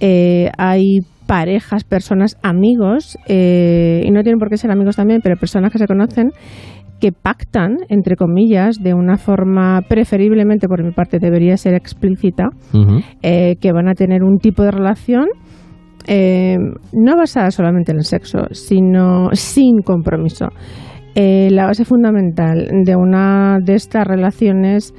eh, 0.01 0.51
hay 0.59 1.01
parejas, 1.27 1.85
personas, 1.85 2.37
amigos, 2.43 3.19
eh, 3.27 4.03
y 4.05 4.11
no 4.11 4.23
tienen 4.23 4.39
por 4.39 4.49
qué 4.49 4.57
ser 4.57 4.71
amigos 4.71 4.97
también, 4.97 5.21
pero 5.23 5.37
personas 5.37 5.73
que 5.73 5.79
se 5.79 5.87
conocen 5.87 6.31
que 7.01 7.13
pactan, 7.13 7.77
entre 7.91 8.17
comillas, 8.17 8.83
de 8.83 8.95
una 8.95 9.19
forma 9.19 9.83
preferiblemente, 9.87 10.67
por 10.67 10.83
mi 10.83 10.93
parte, 10.93 11.19
debería 11.19 11.59
ser 11.59 11.75
explícita, 11.75 12.49
eh, 13.23 13.57
que 13.61 13.73
van 13.73 13.89
a 13.89 13.95
tener 13.95 14.23
un 14.23 14.39
tipo 14.39 14.63
de 14.63 14.71
relación 14.71 15.27
eh, 16.09 16.57
no 16.93 17.17
basada 17.17 17.51
solamente 17.51 17.93
en 17.93 17.99
el 17.99 18.05
sexo, 18.05 18.47
sino 18.53 19.29
sin 19.33 19.83
compromiso. 19.83 20.47
La 21.15 21.65
base 21.65 21.85
fundamental 21.87 22.69
de 22.85 22.95
una 22.95 23.59
de 23.63 23.75
estas 23.75 24.07
relaciones 24.07 24.95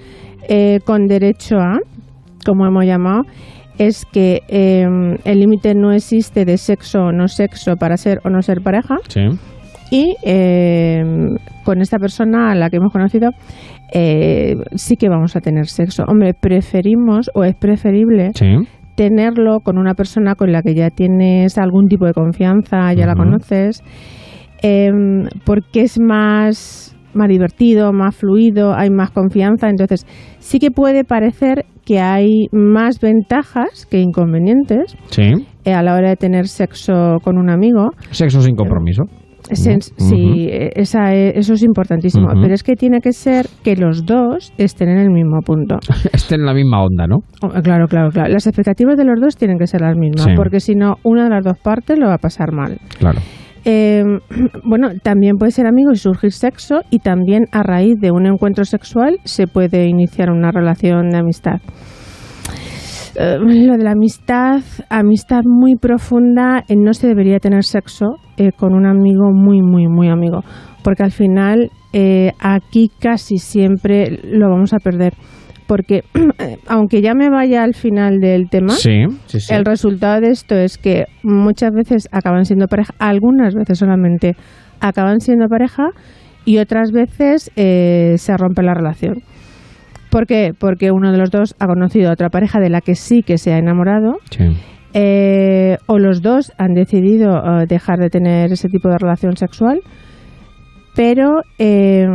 con 0.84 1.06
derecho 1.06 1.58
a, 1.58 1.78
como 2.43 2.66
hemos 2.66 2.86
llamado, 2.86 3.22
es 3.78 4.05
que 4.05 4.41
eh, 4.47 4.86
el 5.23 5.39
límite 5.39 5.73
no 5.75 5.91
existe 5.91 6.45
de 6.45 6.57
sexo 6.57 7.05
o 7.05 7.11
no 7.11 7.28
sexo 7.28 7.75
para 7.75 7.97
ser 7.97 8.19
o 8.23 8.30
no 8.30 8.41
ser 8.41 8.61
pareja. 8.61 8.95
Sí. 9.07 9.21
Y 9.91 10.15
eh, 10.25 11.01
con 11.63 11.82
esta 11.82 11.97
persona 11.97 12.51
a 12.51 12.55
la 12.55 12.69
que 12.69 12.78
hemos 12.78 12.91
conocido, 12.91 13.30
eh, 13.93 14.55
sí 14.75 14.95
que 14.97 15.07
vamos 15.07 15.36
a 15.36 15.39
tener 15.39 15.67
sexo. 15.67 16.03
Hombre, 16.07 16.34
preferimos 16.34 17.32
o 17.34 17.43
es 17.45 17.55
preferible 17.55 18.32
Sí. 18.36 18.55
tenerlo 18.95 19.59
con 19.61 19.78
una 19.78 19.93
persona 19.93 20.36
con 20.36 20.51
la 20.51 20.61
que 20.61 20.75
ya 20.75 20.89
tienes 20.89 21.57
algún 21.57 21.88
tipo 21.88 22.05
de 22.05 22.13
confianza, 22.13 22.91
ya 22.93 23.05
la 23.05 23.15
conoces, 23.15 23.82
em, 24.61 25.28
porque 25.45 25.82
es 25.84 25.99
más, 25.99 26.97
más 27.14 27.28
divertido, 27.30 27.91
más 27.93 28.16
fluido, 28.16 28.74
hay 28.76 28.89
más 28.89 29.12
confianza. 29.12 29.70
Entonces, 29.70 30.05
sí 30.39 30.60
que 30.60 30.72
puede 30.72 31.03
parecer 31.03 31.66
que 31.86 31.99
hay 31.99 32.47
más 32.51 32.99
ventajas 32.99 33.86
que 33.89 33.99
inconvenientes 33.99 34.95
Sí. 35.10 35.32
eh, 35.66 35.74
a 35.74 35.82
la 35.84 35.95
hora 35.95 36.10
de 36.10 36.16
tener 36.18 36.47
sexo 36.47 37.18
con 37.24 37.38
un 37.38 37.49
amigo. 37.49 37.89
Sexo 38.12 38.41
sin 38.41 38.55
compromiso. 38.55 39.03
Sen- 39.49 39.80
Sí, 39.80 40.49
eh, 40.51 40.72
esa 40.76 41.14
es- 41.14 41.38
eso 41.38 41.53
es 41.53 41.64
importantísimo. 41.64 42.28
Pero 42.41 42.53
es 42.53 42.64
que 42.64 42.76
tiene 42.76 42.99
que 42.99 43.14
ser 43.14 43.45
que 43.64 43.78
los 43.78 44.05
dos 44.05 44.51
estén 44.58 44.89
en 44.89 44.97
el 44.97 45.10
mismo 45.10 45.39
punto. 45.45 45.78
Estén 46.14 46.41
en 46.41 46.45
la 46.47 46.53
misma 46.53 46.84
onda, 46.84 47.08
¿no? 47.08 47.20
Oh, 47.41 47.47
Claro, 47.62 47.88
claro, 47.88 48.10
claro. 48.10 48.28
Las 48.34 48.45
expectativas 48.45 48.97
de 48.97 49.05
los 49.05 49.22
dos 49.22 49.38
tienen 49.38 49.58
que 49.58 49.66
ser 49.68 49.80
las 49.80 49.95
mismas, 49.95 50.26
Sí. 50.26 50.32
porque 50.36 50.60
si 50.60 50.76
no, 50.76 50.95
una 51.03 51.24
de 51.24 51.30
las 51.30 51.45
dos 51.45 51.58
partes 51.60 51.97
lo 51.97 52.08
va 52.08 52.16
a 52.16 52.18
pasar 52.18 52.51
mal. 52.51 52.78
Claro. 52.99 53.20
Eh, 53.70 54.01
bueno, 54.63 54.91
también 55.03 55.36
puede 55.36 55.51
ser 55.51 55.68
amigo 55.68 55.91
y 55.91 55.97
surgir 55.97 56.32
sexo, 56.32 56.80
y 56.89 56.99
también 56.99 57.47
a 57.51 57.63
raíz 57.63 57.99
de 57.99 58.11
un 58.11 58.26
encuentro 58.26 58.63
sexual 58.63 59.18
se 59.26 59.45
puede 59.45 59.88
iniciar 59.88 60.32
una 60.32 60.51
relación 60.51 61.09
de 61.09 61.18
amistad. 61.18 61.59
Eh, 63.20 63.39
lo 63.39 63.76
de 63.76 63.84
la 63.84 63.91
amistad, 63.91 64.61
amistad 64.89 65.41
muy 65.43 65.76
profunda, 65.76 66.63
eh, 66.68 66.76
no 66.78 66.93
se 66.93 67.07
debería 67.07 67.39
tener 67.39 67.63
sexo 67.63 68.18
eh, 68.38 68.51
con 68.55 68.74
un 68.74 68.86
amigo 68.86 69.32
muy, 69.34 69.61
muy, 69.61 69.88
muy 69.88 70.07
amigo, 70.07 70.43
porque 70.84 71.03
al 71.03 71.11
final 71.11 71.70
aquí 72.39 72.91
casi 72.99 73.39
siempre 73.39 74.20
lo 74.24 74.49
vamos 74.51 74.72
a 74.74 74.78
perder. 74.78 75.15
Porque 75.68 76.01
aunque 76.68 77.01
ya 77.01 77.13
me 77.13 77.30
vaya 77.30 77.63
al 77.63 77.74
final 77.74 78.20
del 78.20 78.49
tema, 78.49 78.70
Sí, 78.70 79.03
sí, 79.26 79.39
sí. 79.39 79.53
el 79.53 79.65
resultado 79.65 80.22
de 80.22 80.30
esto 80.32 80.55
es 80.55 80.78
que 80.78 81.05
muchas 81.24 81.72
veces 81.72 82.07
acaban 82.11 82.45
siendo 82.45 82.68
pareja, 82.68 82.93
algunas 82.99 83.53
veces 83.53 83.78
solamente 83.80 84.36
acaban 84.80 85.20
siendo 85.20 85.47
pareja 85.47 85.89
y 86.45 86.59
otras 86.59 86.91
veces 86.91 87.51
eh, 87.57 88.13
se 88.18 88.38
rompe 88.38 88.63
la 88.63 88.74
relación. 88.74 89.22
¿Por 90.09 90.26
qué? 90.26 90.51
Porque 90.57 90.91
uno 90.91 91.11
de 91.11 91.18
los 91.18 91.30
dos 91.32 91.53
ha 91.59 91.68
conocido 91.68 92.09
a 92.09 92.13
otra 92.13 92.30
pareja 92.30 92.59
de 92.61 92.70
la 92.70 92.80
que 92.80 92.95
sí 92.95 93.22
que 93.24 93.38
se 93.38 93.51
ha 93.53 93.57
enamorado. 93.57 94.13
eh, 94.93 95.78
o 95.88 95.99
los 95.99 96.22
dos 96.22 96.53
han 96.57 96.74
decidido 96.74 97.36
eh, 97.38 97.65
dejar 97.68 97.99
de 97.99 98.09
tener 98.09 98.51
ese 98.53 98.70
tipo 98.70 98.88
de 98.89 98.97
relación 98.97 99.36
sexual. 99.36 99.82
Pero, 100.98 101.41
eh, 101.60 102.06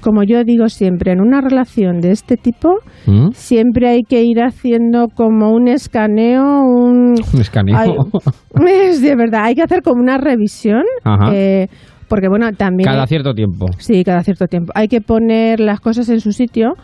como 0.00 0.22
yo 0.22 0.44
digo 0.44 0.68
siempre, 0.68 1.12
en 1.12 1.20
una 1.20 1.40
relación 1.40 1.98
de 2.00 2.12
este 2.12 2.36
tipo, 2.36 2.76
¿Mm? 3.06 3.30
siempre 3.32 3.88
hay 3.88 4.02
que 4.08 4.22
ir 4.22 4.40
haciendo 4.40 5.08
como 5.14 5.50
un 5.50 5.66
escaneo, 5.68 6.42
un... 6.62 7.14
Un 7.34 7.40
escaneo. 7.40 7.76
Es 8.64 9.02
de 9.02 9.16
verdad, 9.16 9.44
hay 9.46 9.54
que 9.56 9.62
hacer 9.62 9.82
como 9.82 10.00
una 10.00 10.18
revisión. 10.18 10.84
Ajá. 11.04 11.32
eh, 11.34 11.66
porque, 12.08 12.28
bueno, 12.28 12.50
también... 12.52 12.88
Cada 12.88 13.06
cierto 13.06 13.34
tiempo. 13.34 13.66
Sí, 13.78 14.02
cada 14.04 14.22
cierto 14.22 14.46
tiempo. 14.46 14.72
Hay 14.74 14.88
que 14.88 15.00
poner 15.00 15.60
las 15.60 15.80
cosas 15.80 16.08
en 16.08 16.20
su 16.20 16.30
sitio 16.32 16.74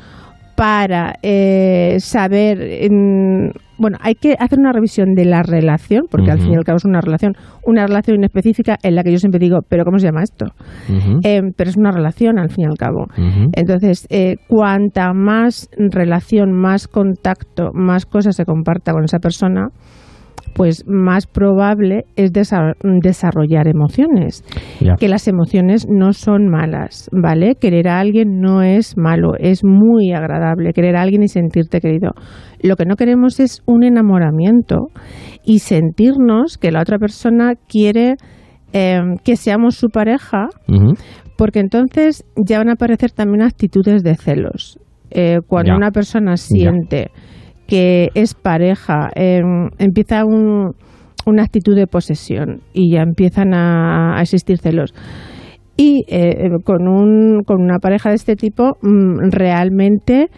para 0.57 1.14
eh, 1.22 1.97
saber, 2.01 2.61
en- 2.61 3.53
bueno, 3.79 3.99
hay 4.01 4.14
que 4.14 4.35
hacer 4.39 4.59
una 4.59 4.72
revisión 4.72 5.14
de 5.14 5.25
la 5.25 5.43
relación, 5.43 6.03
porque 6.11 6.31
al 6.31 6.41
fin 6.41 6.53
y 6.53 6.57
al 6.57 6.64
cabo 6.64 6.77
es 6.77 6.85
una 6.85 7.01
relación, 7.01 7.35
una 7.64 7.87
relación 7.87 8.22
específica 8.25 8.77
en 8.83 8.95
la 8.95 9.03
que 9.03 9.12
yo 9.12 9.18
siempre 9.18 9.39
digo, 9.39 9.61
pero 9.68 9.85
¿cómo 9.85 9.99
se 9.99 10.07
llama 10.07 10.22
esto? 10.22 10.47
Eh, 11.22 11.43
pero 11.57 11.70
es 11.70 11.77
una 11.77 11.91
relación 11.91 12.39
al 12.39 12.51
fin 12.51 12.64
y 12.64 12.66
al 12.66 12.77
cabo. 12.77 13.07
Entonces, 13.53 14.07
eh, 14.11 14.37
cuanta 14.49 15.12
más 15.12 15.68
relación, 15.77 16.53
más 16.53 16.89
contacto, 16.89 17.70
más 17.72 18.07
cosas 18.07 18.37
se 18.37 18.45
comparta 18.45 18.93
con 18.93 19.05
esa 19.05 19.18
persona, 19.18 19.68
pues 20.55 20.84
más 20.86 21.26
probable 21.26 22.05
es 22.16 22.32
desa- 22.32 22.74
desarrollar 23.02 23.66
emociones. 23.68 24.44
Que 24.98 25.09
las 25.09 25.26
emociones 25.28 25.86
no 25.88 26.12
son 26.12 26.48
malas, 26.48 27.09
¿vale? 27.12 27.57
Querer 27.61 27.88
a 27.88 27.98
alguien 28.00 28.40
no 28.40 28.62
es 28.62 28.96
malo, 28.96 29.32
es 29.38 29.64
muy 29.64 30.12
agradable 30.12 30.72
querer 30.72 30.96
a 30.96 31.02
alguien 31.02 31.22
y 31.22 31.28
sentirte 31.28 31.80
querido. 31.80 32.12
Lo 32.62 32.76
que 32.76 32.84
no 32.86 32.96
queremos 32.96 33.40
es 33.40 33.62
un 33.66 33.82
enamoramiento 33.84 34.86
y 35.44 35.59
sentirnos 35.59 36.57
que 36.59 36.70
la 36.70 36.80
otra 36.80 36.98
persona 36.98 37.55
quiere 37.68 38.14
eh, 38.72 39.00
que 39.24 39.36
seamos 39.36 39.74
su 39.76 39.88
pareja 39.88 40.48
porque 41.36 41.59
entonces 41.61 42.24
ya 42.36 42.59
van 42.59 42.68
a 42.68 42.72
aparecer 42.74 43.11
también 43.11 43.42
actitudes 43.42 44.02
de 44.02 44.14
celos. 44.14 44.78
Eh, 45.11 45.38
cuando 45.46 45.72
una 45.76 45.90
persona 45.90 46.36
siente 46.36 47.11
que 47.67 48.09
es 48.15 48.35
pareja, 48.35 49.09
eh, 49.17 49.41
empieza 49.79 50.25
un- 50.25 50.73
una 51.27 51.43
actitud 51.45 51.75
de 51.75 51.87
posesión 51.87 52.61
y 52.75 52.93
ya 52.93 53.01
empiezan 53.03 53.55
a, 53.55 54.19
a 54.19 54.23
existir 54.23 54.59
celos. 54.59 54.93
Y 55.77 56.05
eh, 56.09 56.51
con, 56.65 56.87
un, 56.87 57.43
con 57.45 57.62
una 57.62 57.79
pareja 57.79 58.11
de 58.11 58.17
este 58.17 58.37
tipo, 58.37 58.77
mm, 58.83 59.31
realmente 59.31 60.29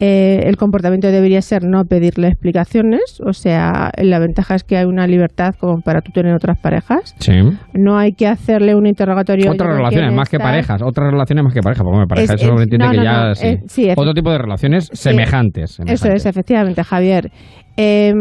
eh, 0.00 0.40
el 0.44 0.56
comportamiento 0.56 1.08
debería 1.08 1.40
ser 1.42 1.62
no 1.64 1.84
pedirle 1.84 2.28
explicaciones. 2.28 3.20
O 3.24 3.32
sea, 3.32 3.90
la 3.96 4.18
ventaja 4.18 4.54
es 4.54 4.64
que 4.64 4.76
hay 4.76 4.84
una 4.84 5.06
libertad 5.06 5.54
como 5.58 5.80
para 5.80 6.00
tú 6.00 6.12
tener 6.12 6.34
otras 6.34 6.58
parejas. 6.60 7.14
Sí. 7.18 7.32
No 7.74 7.96
hay 7.98 8.12
que 8.12 8.26
hacerle 8.26 8.74
un 8.74 8.86
interrogatorio. 8.86 9.50
Otras 9.52 9.68
oye, 9.68 9.76
¿con 9.76 9.78
relaciones 9.78 10.14
más 10.14 10.28
que 10.28 10.38
parejas, 10.38 10.82
otras 10.82 11.10
relaciones 11.10 11.44
más 11.44 11.54
que 11.54 11.60
parejas, 11.60 11.82
porque 11.84 11.98
me 12.00 12.06
pareja 12.06 12.34
Es- 12.34 12.42
eso 12.42 12.54
es- 12.54 12.60
entiende 12.62 12.84
no, 12.86 12.90
que 12.92 12.96
no, 12.98 13.04
ya 13.04 13.24
no, 13.28 13.34
sí. 13.34 13.56
sí, 13.66 13.84
efe- 13.86 13.94
Otro 13.96 14.12
tipo 14.14 14.30
de 14.30 14.38
relaciones 14.38 14.88
semejantes. 14.92 15.78
Eso 15.86 16.08
es, 16.08 16.26
efectivamente, 16.26 16.82
Javier. 16.84 17.30
Eh, 17.76 18.12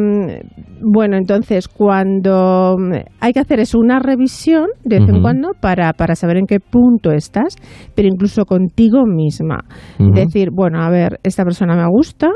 bueno, 0.81 1.17
entonces, 1.17 1.67
cuando 1.67 2.75
mm, 2.77 2.93
hay 3.21 3.33
que 3.33 3.39
hacer 3.39 3.59
eso, 3.59 3.79
una 3.79 3.99
revisión 3.99 4.67
de 4.83 4.99
vez 4.99 5.09
en 5.09 5.21
cuando 5.21 5.51
para, 5.59 5.93
para 5.93 6.15
saber 6.15 6.37
en 6.37 6.45
qué 6.45 6.59
punto 6.59 7.11
estás, 7.11 7.55
pero 7.95 8.07
incluso 8.07 8.45
contigo 8.45 9.05
misma. 9.05 9.63
Decir, 9.97 10.49
bueno, 10.51 10.81
a 10.81 10.89
ver, 10.89 11.19
esta 11.23 11.43
persona 11.43 11.75
me 11.75 11.87
gusta, 11.87 12.29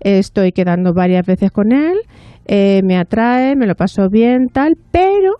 estoy 0.00 0.52
quedando 0.52 0.92
varias 0.92 1.26
veces 1.26 1.50
con 1.50 1.72
él, 1.72 1.98
eh, 2.46 2.80
me 2.84 2.96
atrae, 2.96 3.56
me 3.56 3.66
lo 3.66 3.74
paso 3.74 4.08
bien, 4.10 4.46
tal, 4.52 4.74
pero 4.90 5.32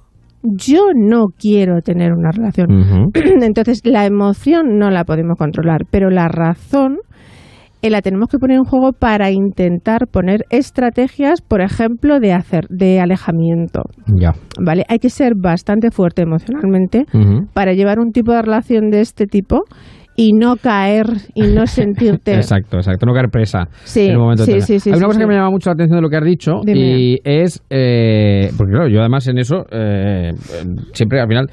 yo 0.42 0.90
no 0.94 1.26
quiero 1.38 1.80
tener 1.82 2.12
una 2.12 2.30
relación. 2.30 3.10
Entonces, 3.42 3.82
la 3.84 4.06
emoción 4.06 4.78
no 4.78 4.90
la 4.90 5.04
podemos 5.04 5.36
controlar, 5.38 5.82
pero 5.90 6.10
la 6.10 6.28
razón 6.28 6.98
eh, 7.82 7.90
la 7.90 8.02
tenemos 8.02 8.28
que 8.28 8.38
poner 8.38 8.56
en 8.56 8.64
juego 8.64 8.92
para 8.92 9.30
intentar 9.30 10.06
poner 10.10 10.44
estrategias, 10.50 11.40
por 11.40 11.60
ejemplo, 11.60 12.20
de 12.20 12.32
hacer 12.32 12.66
de 12.68 13.00
alejamiento. 13.00 13.82
Ya. 14.06 14.32
¿Vale? 14.60 14.84
Hay 14.88 14.98
que 14.98 15.10
ser 15.10 15.34
bastante 15.36 15.90
fuerte 15.90 16.22
emocionalmente 16.22 17.04
para 17.54 17.72
llevar 17.72 17.98
un 17.98 18.12
tipo 18.12 18.32
de 18.32 18.42
relación 18.42 18.90
de 18.90 19.00
este 19.00 19.26
tipo 19.26 19.64
y 20.18 20.32
no 20.32 20.56
caer 20.56 21.06
y 21.32 21.42
no 21.42 21.64
sentirte 21.66 22.34
Exacto, 22.34 22.78
exacto. 22.78 23.06
No 23.06 23.14
caer 23.14 23.28
presa. 23.30 23.68
Sí, 23.84 24.08
en 24.08 24.16
un 24.16 24.22
momento 24.22 24.44
sí, 24.44 24.60
sí, 24.60 24.80
sí, 24.80 24.90
Hay 24.90 24.98
una 24.98 25.06
cosa 25.06 25.20
que 25.20 25.26
me 25.26 25.34
llama 25.34 25.50
mucho 25.50 25.70
la 25.70 25.74
atención 25.74 25.98
de 25.98 26.02
lo 26.02 26.10
que 26.10 26.16
has 26.16 26.24
dicho 26.24 26.60
Dime. 26.64 26.78
y 26.80 27.18
es, 27.22 27.62
eh, 27.70 28.50
porque 28.58 28.72
claro, 28.72 28.88
yo 28.88 28.98
además 28.98 29.28
en 29.28 29.38
eso 29.38 29.64
eh, 29.70 30.32
siempre 30.92 31.20
al 31.20 31.28
final 31.28 31.46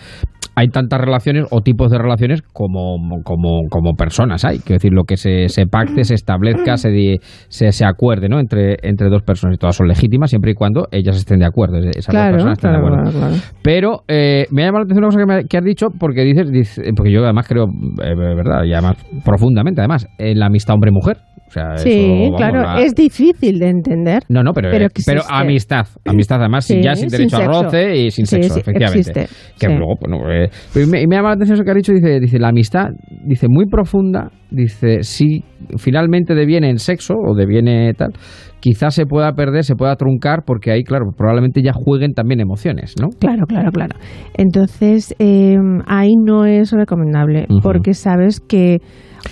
hay 0.56 0.70
tantas 0.70 1.00
relaciones 1.02 1.46
o 1.52 1.62
tipos 1.62 1.92
de 1.92 1.98
relaciones 1.98 2.42
como, 2.42 2.98
como, 3.24 3.62
como 3.70 3.94
personas 3.96 4.46
hay. 4.46 4.60
Quiero 4.60 4.76
decir, 4.76 4.94
lo 4.94 5.04
que 5.04 5.18
se, 5.18 5.50
se 5.50 5.66
pacte, 5.68 6.04
se 6.04 6.14
establezca, 6.16 6.78
se, 6.78 6.90
di- 6.90 7.18
se, 7.50 7.72
se 7.72 7.86
acuerde 7.86 8.30
¿no? 8.30 8.40
entre, 8.40 8.78
entre 8.84 9.10
dos 9.10 9.22
personas 9.24 9.56
y 9.56 9.60
todas 9.60 9.76
son 9.76 9.88
legítimas 9.88 10.30
siempre 10.30 10.52
y 10.52 10.54
cuando 10.54 10.88
ellas 10.92 11.18
estén 11.18 11.40
de 11.40 11.46
acuerdo. 11.46 11.78
Esas 11.80 12.08
Claro, 12.08 12.38
dos 12.38 12.44
personas 12.46 12.58
estén 12.58 12.72
claro, 12.72 12.86
de 12.86 13.02
acuerdo. 13.02 13.20
claro. 13.20 13.36
Pero 13.62 14.02
eh, 14.08 14.46
me 14.52 14.64
ha 14.64 14.66
llamado 14.68 14.84
la 14.84 14.86
atención 14.86 15.04
una 15.06 15.08
cosa 15.14 15.20
que, 15.20 15.26
me- 15.44 15.48
que 15.48 15.58
has 15.58 15.64
dicho 15.66 15.88
porque 16.00 16.22
dices, 16.24 16.50
dices- 16.52 16.86
porque 16.96 17.12
yo 17.12 17.24
además 17.24 17.48
creo, 17.48 17.66
eh, 17.66 18.16
verdad, 18.16 18.64
y 18.64 18.74
además 18.74 18.96
profundamente 19.26 19.82
además, 19.82 20.08
en 20.18 20.40
la 20.40 20.46
amistad 20.48 20.76
hombre-mujer. 20.76 21.18
O 21.48 21.52
sea, 21.52 21.78
Sí, 21.78 21.90
eso, 21.92 22.22
vamos, 22.24 22.38
claro, 22.38 22.62
la- 22.64 22.82
es 22.82 22.96
difícil 22.96 23.60
de 23.60 23.70
entender. 23.70 24.24
no, 24.30 24.42
no, 24.44 24.52
pero, 24.52 24.70
pero 24.72 24.86
eh, 24.86 24.90
pero 25.06 25.22
amistad, 25.30 25.86
amistad 26.04 26.40
además, 26.40 26.66
Sí, 26.66 26.82
ya 26.82 26.96
sin 26.96 27.10
sin 27.10 27.18
derecho 27.20 27.38
al 27.38 27.44
sexo. 27.44 27.64
roce 27.64 27.96
y 27.98 28.12
sin 28.12 28.26
Sí, 28.26 28.36
sexo, 28.38 28.54
sí, 28.56 28.60
efectivamente. 28.62 29.12
existe, 29.22 29.28
Que 29.60 29.68
luego, 29.74 29.94
bueno, 30.02 30.30
eh, 30.32 30.45
y 30.76 30.86
me, 30.86 31.02
y 31.02 31.08
me 31.08 31.16
llama 31.16 31.30
la 31.30 31.36
atención 31.36 31.56
eso 31.56 31.64
que 31.64 31.72
ha 31.72 31.74
dicho, 31.74 31.94
dice, 31.94 32.20
dice, 32.20 32.40
la 32.40 32.50
amistad, 32.50 32.90
dice, 33.26 33.48
muy 33.50 33.66
profunda, 33.66 34.32
dice, 34.52 35.04
si 35.04 35.44
finalmente 35.78 36.36
deviene 36.36 36.70
en 36.70 36.80
sexo 36.80 37.14
o 37.16 37.36
deviene 37.36 37.94
tal, 37.94 38.14
quizás 38.60 38.96
se 38.96 39.06
pueda 39.06 39.34
perder, 39.34 39.64
se 39.64 39.76
pueda 39.76 39.96
truncar, 39.96 40.44
porque 40.46 40.72
ahí, 40.72 40.84
claro, 40.84 41.12
probablemente 41.16 41.62
ya 41.62 41.72
jueguen 41.74 42.14
también 42.14 42.40
emociones, 42.40 42.96
¿no? 43.00 43.10
Claro, 43.20 43.46
claro, 43.48 43.72
claro. 43.72 43.96
Entonces, 44.36 45.16
eh, 45.20 45.56
ahí 45.86 46.14
no 46.16 46.46
es 46.46 46.72
recomendable 46.72 47.48
porque 47.62 47.94
sabes 47.94 48.40
que 48.40 48.80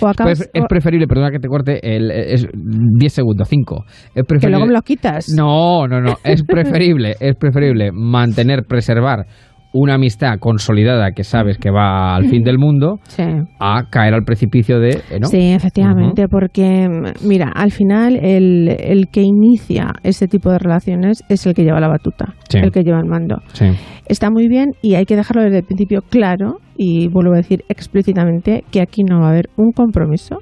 o 0.00 0.08
acabas, 0.08 0.38
Pues 0.38 0.50
es 0.52 0.64
preferible, 0.68 1.06
perdona 1.06 1.30
que 1.30 1.38
te 1.38 1.48
corte, 1.48 1.96
el, 1.96 2.10
es 2.10 2.46
10 2.52 3.12
segundos, 3.12 3.48
5. 3.48 3.84
Es 4.14 4.24
que 4.40 4.48
luego 4.48 4.66
me 4.66 4.72
lo 4.72 4.82
quitas. 4.82 5.28
No, 5.36 5.86
no, 5.86 6.00
no. 6.00 6.14
Es 6.24 6.42
preferible, 6.46 7.14
es 7.20 7.36
preferible 7.36 7.90
mantener, 7.92 8.64
preservar 8.64 9.26
una 9.74 9.94
amistad 9.94 10.38
consolidada 10.38 11.10
que 11.10 11.24
sabes 11.24 11.58
que 11.58 11.70
va 11.70 12.14
al 12.14 12.26
fin 12.28 12.42
del 12.44 12.58
mundo 12.58 13.00
Sí. 13.08 13.24
a 13.60 13.82
caer 13.90 14.14
al 14.14 14.22
precipicio 14.24 14.78
de. 14.78 14.90
eh, 15.10 15.18
¿no? 15.20 15.26
Sí, 15.26 15.52
efectivamente, 15.52 16.28
porque 16.28 16.88
mm, 16.88 17.26
mira, 17.28 17.50
al 17.54 17.72
final 17.72 18.16
el, 18.22 18.68
el 18.78 19.08
que 19.08 19.22
inicia 19.22 19.92
ese 20.02 20.28
tipo 20.28 20.50
de 20.50 20.58
relaciones 20.58 21.22
es 21.28 21.44
el 21.46 21.54
que 21.54 21.64
lleva 21.64 21.80
la 21.80 21.88
batuta, 21.88 22.34
Sí. 22.48 22.58
el 22.58 22.70
que 22.70 22.82
lleva 22.84 22.98
el 23.00 23.06
mando. 23.08 23.38
Sí. 23.52 23.66
Está 24.06 24.30
muy 24.30 24.48
bien 24.48 24.70
y 24.82 24.94
hay 24.94 25.06
que 25.06 25.16
dejarlo 25.16 25.42
desde 25.42 25.58
el 25.58 25.64
principio 25.64 26.02
claro 26.02 26.58
y 26.76 27.08
vuelvo 27.08 27.32
a 27.32 27.36
decir 27.38 27.64
explícitamente 27.68 28.64
que 28.70 28.80
aquí 28.82 29.02
no 29.02 29.20
va 29.20 29.26
a 29.28 29.30
haber 29.30 29.48
un 29.56 29.72
compromiso, 29.72 30.38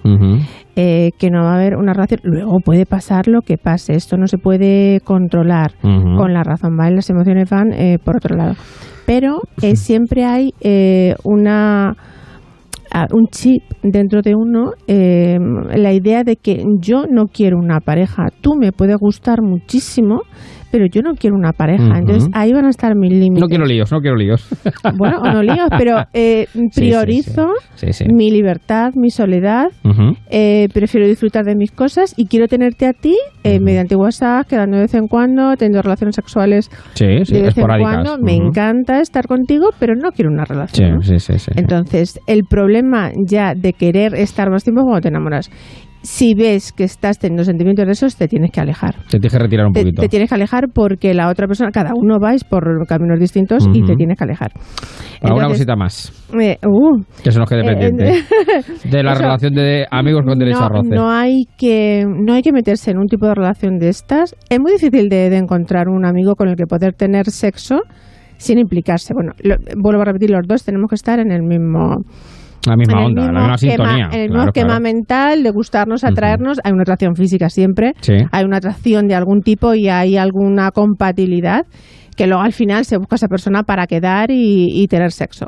eh, 0.77 1.11
que 1.19 1.31
no 1.31 1.43
va 1.45 1.53
a 1.53 1.55
haber 1.57 1.77
una 1.77 1.93
relación. 1.93 2.21
Luego 2.25 2.59
puede 2.65 2.87
pasar 2.87 3.29
lo 3.29 3.41
que 3.43 3.59
pase, 3.59 3.95
esto 3.95 4.17
no 4.17 4.27
se 4.27 4.39
puede 4.39 5.01
controlar 5.05 5.73
con 5.83 6.33
la 6.33 6.43
razón, 6.43 6.77
¿vale? 6.77 6.97
Las 6.97 7.11
emociones 7.11 7.49
van 7.51 7.73
eh, 7.73 7.99
por 8.03 8.17
otro 8.17 8.37
lado. 8.37 8.55
Pero 9.07 9.41
eh, 9.63 9.77
siempre 9.77 10.25
hay 10.25 10.51
eh, 10.61 11.15
una 11.25 11.97
a- 12.95 13.07
un 13.13 13.27
chip 13.31 13.63
dentro 13.83 14.21
de 14.23 14.35
uno, 14.35 14.73
eh, 14.87 15.39
la 15.75 15.93
idea 15.93 16.25
de 16.25 16.37
que 16.37 16.63
yo 16.81 17.05
no 17.11 17.27
quiero 17.27 17.59
una 17.59 17.81
pareja, 17.81 18.27
tú 18.43 18.51
me 18.61 18.71
puedes 18.73 18.97
gustar 18.99 19.41
muchísimo, 19.43 20.21
pero 20.73 20.87
yo 20.87 21.03
no 21.03 21.15
quiero 21.15 21.37
una 21.37 21.53
pareja. 21.53 21.99
Entonces 21.99 22.29
ahí 22.33 22.53
van 22.53 22.65
a 22.65 22.71
estar 22.71 22.97
mis 22.97 23.13
límites. 23.13 23.41
No 23.43 23.47
quiero 23.47 23.67
líos, 23.67 23.93
no 23.93 24.01
quiero 24.01 24.17
líos. 24.17 24.49
Bueno, 24.97 25.19
o 25.21 25.31
no 25.31 25.43
líos, 25.43 25.69
pero 25.79 25.97
eh, 26.13 26.47
priorizo 26.75 27.53
Sí, 27.75 27.93
sí. 27.93 28.05
mi 28.13 28.31
libertad, 28.31 28.93
mi 28.97 29.11
soledad. 29.11 29.67
Eh, 30.31 30.69
prefiero 30.73 31.07
disfrutar 31.07 31.45
de 31.45 31.55
mis 31.55 31.71
cosas 31.71 32.15
y 32.17 32.27
quiero 32.27 32.49
tenerte 32.49 32.87
a 32.87 32.93
ti 32.95 33.17
eh, 33.45 33.61
mediante 33.61 33.95
WhatsApp, 33.97 34.47
quedando 34.49 34.77
de 34.77 34.85
vez 34.85 34.95
en 34.95 35.07
cuando, 35.09 35.55
teniendo 35.57 35.83
relaciones 35.83 36.17
sexuales 36.17 36.71
Sí, 36.95 37.25
sí, 37.25 37.35
de 37.35 37.43
vez 37.43 37.59
en 37.59 37.67
cuando. 37.67 38.17
Me 38.19 38.35
encanta 38.35 39.01
estar 39.01 39.27
contigo, 39.27 39.71
pero 39.79 39.95
no 39.95 40.11
quiero 40.13 40.31
una 40.31 40.45
relación. 40.45 40.95
¿no? 40.95 41.03
sí, 41.03 41.19
sí, 41.19 41.39
sí. 41.39 41.51
Entonces, 41.57 42.19
el 42.27 42.45
problema 42.45 43.11
ya 43.27 43.55
de 43.55 43.75
querer 43.75 44.15
estar 44.15 44.51
más 44.51 44.65
tiempo 44.65 44.81
es 44.81 44.85
cuando 44.85 45.01
te 45.03 45.09
enamoras. 45.09 45.51
Si 46.03 46.35
ves 46.35 46.73
que 46.73 46.85
estás 46.85 47.19
teniendo 47.19 47.45
sentimientos 47.45 47.87
de 47.87 47.93
esos, 47.93 48.17
te 48.17 48.27
tienes 48.27 48.51
que 48.51 48.61
alejar. 48.61 48.97
Te 49.09 49.19
tienes 49.21 49.33
que 49.33 49.39
retirar 49.39 49.67
un 49.67 49.73
Te, 49.73 49.81
poquito. 49.83 50.03
te 50.03 50.09
tienes 50.09 50.29
que 50.29 50.35
alejar 50.35 50.65
porque 50.75 51.15
la 51.15 51.29
otra 51.29 51.47
persona, 51.47 51.71
cada 51.71 51.93
uno 51.95 52.19
vais 52.21 52.43
por 52.45 52.65
caminos 52.89 53.21
distintos 53.21 53.69
y 53.73 53.83
te 53.85 53.95
tienes 53.95 54.19
que 54.19 54.25
alejar. 54.25 54.51
Entonces, 55.21 55.47
cosita 55.49 55.77
más, 55.77 56.13
eh, 56.41 56.59
uh, 56.67 57.01
que 57.23 57.31
se 57.31 57.39
nos 57.39 57.49
quede 57.49 57.61
eh, 57.61 57.65
pendiente. 57.65 58.05
de 58.91 59.03
la 59.05 59.13
eso- 59.13 59.23
relación 59.23 59.55
de 59.55 59.87
amigos 59.91 60.23
con 60.27 60.39
derecho 60.39 60.59
no, 60.59 60.65
a 60.67 60.69
roce. 60.69 60.89
no 60.91 61.11
hay 61.11 61.45
que 61.57 62.05
no 62.05 62.33
hay 62.35 62.43
que 62.43 62.53
meterse 62.53 62.91
en 62.91 62.99
un 62.99 63.07
tipo 63.07 63.27
de 63.27 63.35
relación 63.37 63.79
de 63.79 63.89
estas. 63.89 64.35
Es 64.51 64.59
muy 64.59 64.73
difícil 64.73 65.09
de, 65.09 65.31
de 65.31 65.37
encontrar 65.37 65.89
un 65.89 66.05
amigo 66.05 66.35
con 66.35 66.49
el 66.49 66.57
que 66.57 66.67
poder 66.67 66.95
tener 66.95 67.31
sexo 67.31 67.81
sin 68.39 68.59
implicarse. 68.59 69.15
Bueno, 69.15 69.33
lo- 69.45 69.57
vuelvo 69.81 70.03
a 70.03 70.07
repetir, 70.07 70.31
los 70.31 70.43
dos 70.49 70.65
tenemos 70.65 70.89
que 70.89 70.97
estar 70.97 71.21
en 71.21 71.31
el 71.31 71.43
mismo 71.43 71.99
la 72.67 72.77
misma 72.77 72.93
en 72.95 72.99
el 72.99 73.05
onda, 73.07 73.23
la 73.33 73.41
misma 73.41 73.59
sintonía. 73.59 73.95
en 73.95 74.03
el 74.03 74.11
claro, 74.11 74.23
mismo 74.29 74.43
esquema 74.45 74.67
claro. 74.69 74.83
mental 74.83 75.43
de 75.43 75.51
gustarnos, 75.51 76.05
atraernos. 76.05 76.59
Hay 76.65 76.73
una 76.73 76.83
atracción 76.83 77.15
física 77.17 77.49
siempre, 77.49 77.93
Sí. 78.01 78.15
hay 78.31 78.45
una 78.45 78.59
atracción 78.59 79.07
de 79.09 79.15
algún 79.15 79.41
tipo 79.43 79.75
y 79.75 79.89
hay 79.89 80.17
alguna 80.17 80.71
compatibilidad 80.71 81.67
que 82.17 82.27
luego 82.27 82.43
al 82.43 82.53
final 82.53 82.85
se 82.85 82.99
busca 82.99 83.17
esa 83.17 83.27
persona 83.29 83.63
para 83.63 83.87
quedar 83.87 84.31
y, 84.31 84.67
y 84.83 84.87
tener 84.87 85.13
sexo. 85.13 85.47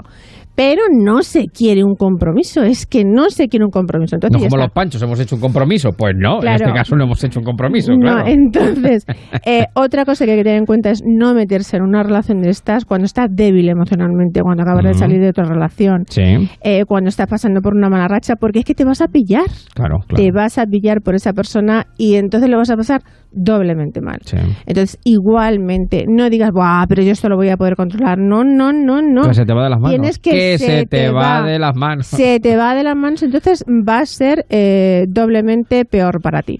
Pero 0.55 0.82
no 0.93 1.22
se 1.22 1.47
quiere 1.47 1.82
un 1.82 1.94
compromiso, 1.97 2.62
es 2.62 2.86
que 2.86 3.05
no 3.05 3.31
se 3.31 3.48
quiere 3.48 3.64
un 3.64 3.70
compromiso. 3.70 4.16
Entonces 4.16 4.32
No 4.32 4.39
como 4.39 4.56
está. 4.56 4.66
los 4.66 4.72
panchos, 4.72 5.02
hemos 5.02 5.18
hecho 5.20 5.35
un 5.35 5.40
compromiso. 5.40 5.90
Pues 5.97 6.14
no, 6.16 6.40
en 6.43 6.48
este 6.48 6.72
caso 6.72 6.94
no 6.97 7.05
hemos 7.05 7.22
hecho 7.24 7.40
un 7.40 7.44
compromiso, 7.44 7.93
No, 7.93 7.98
claro. 8.01 8.26
entonces, 8.28 9.05
eh, 9.47 9.64
otra 9.74 10.05
cosa 10.05 10.24
que 10.24 10.32
hay 10.32 10.39
que 10.39 10.44
tener 10.44 10.59
en 10.59 10.66
cuenta 10.66 10.90
es 10.90 11.02
no 11.05 11.35
meterse 11.35 11.76
en 11.76 11.82
una 11.82 12.02
relación 12.02 12.40
de 12.40 12.51
estas 12.51 12.85
cuando 12.85 13.05
estás 13.06 13.26
débil 13.31 13.68
emocionalmente, 13.68 14.40
cuando 14.43 14.62
acabas 14.62 14.85
de 14.85 14.94
salir 14.94 15.20
de 15.20 15.28
otra 15.31 15.44
relación, 15.44 16.05
Sí, 16.09 16.22
eh, 16.62 16.85
cuando 16.86 17.09
estás 17.09 17.26
pasando 17.26 17.60
por 17.60 17.74
una 17.74 17.89
mala 17.89 18.06
racha, 18.09 18.35
porque 18.36 18.60
es 18.60 18.64
que 18.64 18.74
te 18.74 18.85
vas 18.85 19.01
a 19.01 19.09
pillar. 19.09 19.47
claro, 19.74 19.98
claro. 20.06 20.22
Te 20.22 20.31
vas 20.31 20.59
a 20.59 20.66
pillar 20.66 21.01
por 21.02 21.14
esa 21.14 21.32
persona 21.32 21.86
y 21.98 22.14
entonces 22.14 22.48
lo 22.48 22.59
vas 22.59 22.70
a 22.70 22.76
pasar 22.76 23.02
doblemente 23.32 24.01
mal. 24.01 24.18
Sí. 24.24 24.36
Entonces, 24.66 24.98
igualmente, 25.05 26.05
no 26.09 26.31
digas, 26.31 26.51
Buah, 26.52 26.86
pero 26.89 27.02
yo 27.02 27.10
esto 27.12 27.28
lo 27.28 27.36
voy 27.36 27.48
a 27.48 27.56
poder 27.56 27.74
controlar. 27.74 28.18
No, 28.18 28.44
no, 28.44 28.72
no, 28.72 29.02
no. 29.02 29.22
Que 29.22 29.35
se 29.35 29.44
te 29.44 29.52
va 29.52 29.64
de 29.64 29.70
las 29.70 29.81
manos. 29.81 29.90
Tienes 29.90 30.18
que, 30.18 30.31
se, 30.58 30.86
te 30.86 31.10
va, 31.10 31.42
de 31.42 31.58
las 31.58 31.76
manos. 31.76 32.06
Se 32.06 32.40
te 32.40 32.56
va 32.56 32.74
de 32.74 32.82
las 32.82 32.96
manos, 32.96 33.22
entonces 33.22 33.64
va 33.68 33.98
a 33.98 34.06
ser 34.06 34.44
eh, 34.48 35.04
doblemente 35.08 35.84
peor 35.84 36.20
para 36.22 36.42
ti. 36.42 36.58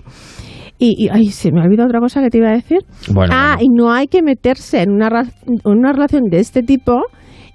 Y, 0.78 1.05
y, 1.05 1.09
ay, 1.09 1.27
se 1.31 1.52
me 1.52 1.61
ha 1.61 1.65
olvidado 1.65 1.89
otra 1.89 2.01
cosa 2.01 2.20
que 2.20 2.31
te 2.31 2.39
iba 2.39 2.48
a 2.48 2.55
decir. 2.55 2.81
Bueno, 3.12 3.32
ah, 3.35 3.56
y 3.61 3.69
no 3.69 3.93
hay 3.93 4.06
que 4.09 4.23
meterse 4.23 4.82
en 4.82 4.90
una, 4.90 5.09
en 5.47 5.59
una 5.65 5.93
relación 5.93 6.24
de 6.31 6.40
este 6.40 6.62
tipo 6.62 7.02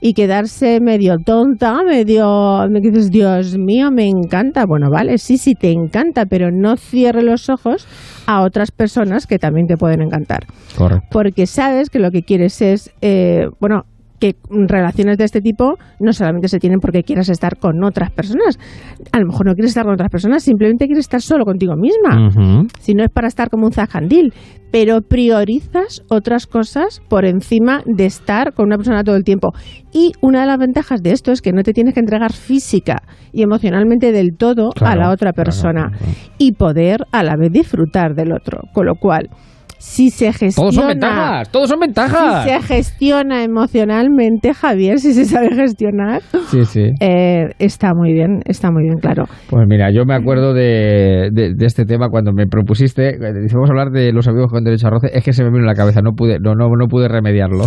y 0.01 0.13
quedarse 0.13 0.79
medio 0.81 1.17
tonta, 1.25 1.83
medio... 1.83 2.65
Me 2.69 2.79
dices, 2.79 3.09
Dios 3.09 3.57
mío, 3.57 3.91
me 3.91 4.07
encanta. 4.07 4.63
Bueno, 4.65 4.89
vale, 4.89 5.17
sí, 5.17 5.37
sí, 5.37 5.53
te 5.53 5.71
encanta, 5.71 6.25
pero 6.25 6.49
no 6.51 6.77
cierre 6.77 7.21
los 7.21 7.49
ojos 7.49 7.87
a 8.25 8.41
otras 8.41 8.71
personas 8.71 9.27
que 9.27 9.37
también 9.37 9.67
te 9.67 9.75
pueden 9.75 10.01
encantar. 10.01 10.45
Correcto. 10.77 11.07
Porque 11.11 11.45
sabes 11.47 11.89
que 11.89 11.99
lo 11.99 12.11
que 12.11 12.21
quieres 12.21 12.61
es, 12.61 12.93
eh, 13.01 13.47
bueno, 13.59 13.83
que 14.19 14.35
relaciones 14.49 15.17
de 15.17 15.23
este 15.23 15.41
tipo 15.41 15.75
no 15.99 16.13
solamente 16.13 16.47
se 16.47 16.59
tienen 16.59 16.79
porque 16.79 17.03
quieras 17.03 17.29
estar 17.29 17.57
con 17.57 17.83
otras 17.83 18.11
personas. 18.11 18.59
A 19.11 19.19
lo 19.19 19.27
mejor 19.27 19.47
no 19.47 19.53
quieres 19.53 19.71
estar 19.71 19.85
con 19.85 19.93
otras 19.93 20.09
personas, 20.09 20.43
simplemente 20.43 20.85
quieres 20.85 21.05
estar 21.05 21.21
solo 21.21 21.45
contigo 21.45 21.75
misma. 21.75 22.29
Si 22.79 22.93
no 22.93 23.03
es 23.03 23.09
para 23.09 23.27
estar 23.27 23.49
como 23.49 23.65
un 23.65 23.71
zajandil, 23.71 24.33
pero 24.71 25.01
priorizas 25.01 26.03
otras 26.09 26.45
cosas 26.45 27.01
por 27.09 27.25
encima 27.25 27.81
de 27.85 28.05
estar 28.05 28.53
con 28.53 28.67
una 28.67 28.77
persona 28.77 29.03
todo 29.03 29.15
el 29.15 29.23
tiempo. 29.23 29.51
Y 29.91 30.11
una 30.21 30.41
de 30.41 30.47
las 30.47 30.59
ventajas 30.59 31.01
de 31.01 31.11
esto 31.11 31.31
es 31.31 31.41
que 31.41 31.51
no 31.51 31.63
te 31.63 31.73
tienes 31.73 31.93
que 31.93 31.99
entregar 31.99 32.33
física 32.33 33.03
y 33.31 33.41
emocionalmente 33.41 34.11
del 34.11 34.35
todo 34.37 34.69
a 34.81 34.95
la 34.95 35.11
otra 35.11 35.33
persona 35.33 35.91
y 36.37 36.53
poder 36.53 37.05
a 37.11 37.23
la 37.23 37.35
vez 37.35 37.51
disfrutar 37.51 38.13
del 38.13 38.31
otro. 38.31 38.61
Con 38.73 38.85
lo 38.85 38.95
cual, 38.95 39.29
si 39.79 40.09
se 40.11 40.31
gestiona... 40.33 40.55
Todos 40.69 40.75
son 40.75 40.87
ventajas, 40.87 41.49
todos 41.49 41.69
son 41.69 41.79
ventajas. 41.79 42.43
Si 42.43 42.49
se 42.49 42.61
gestiona 42.61 43.43
emocionalmente, 43.43 44.53
Javier, 44.53 44.99
si 44.99 45.13
se 45.13 45.25
sabe 45.25 45.55
gestionar, 45.55 46.21
Sí, 46.51 46.65
sí. 46.65 46.91
eh, 46.99 47.49
está 47.59 47.93
muy 47.95 48.13
bien, 48.13 48.41
está 48.45 48.69
muy 48.71 48.83
bien, 48.83 48.97
claro. 48.99 49.25
Pues 49.49 49.65
mira, 49.67 49.89
yo 49.91 50.05
me 50.05 50.13
acuerdo 50.15 50.53
de, 50.53 51.29
de- 51.31 51.53
de 51.55 51.65
este 51.65 51.85
tema 51.85 52.09
cuando 52.09 52.33
me 52.33 52.45
propusiste, 52.45 53.09
eh, 53.15 53.33
dice, 53.41 53.55
vamos 53.55 53.69
a 53.69 53.73
hablar 53.73 53.89
de 53.91 54.11
los 54.11 54.27
amigos 54.27 54.51
con 54.51 54.63
derecho 54.63 54.87
a 54.87 54.89
roce, 54.91 55.07
es 55.13 55.23
que 55.23 55.33
se 55.33 55.43
me 55.43 55.49
vino 55.49 55.61
en 55.61 55.65
la 55.67 55.75
cabeza, 55.75 56.01
no 56.01 56.11
pude, 56.13 56.39
no, 56.39 56.53
no, 56.55 56.67
no 56.69 56.87
pude 56.87 57.07
remediarlo. 57.07 57.65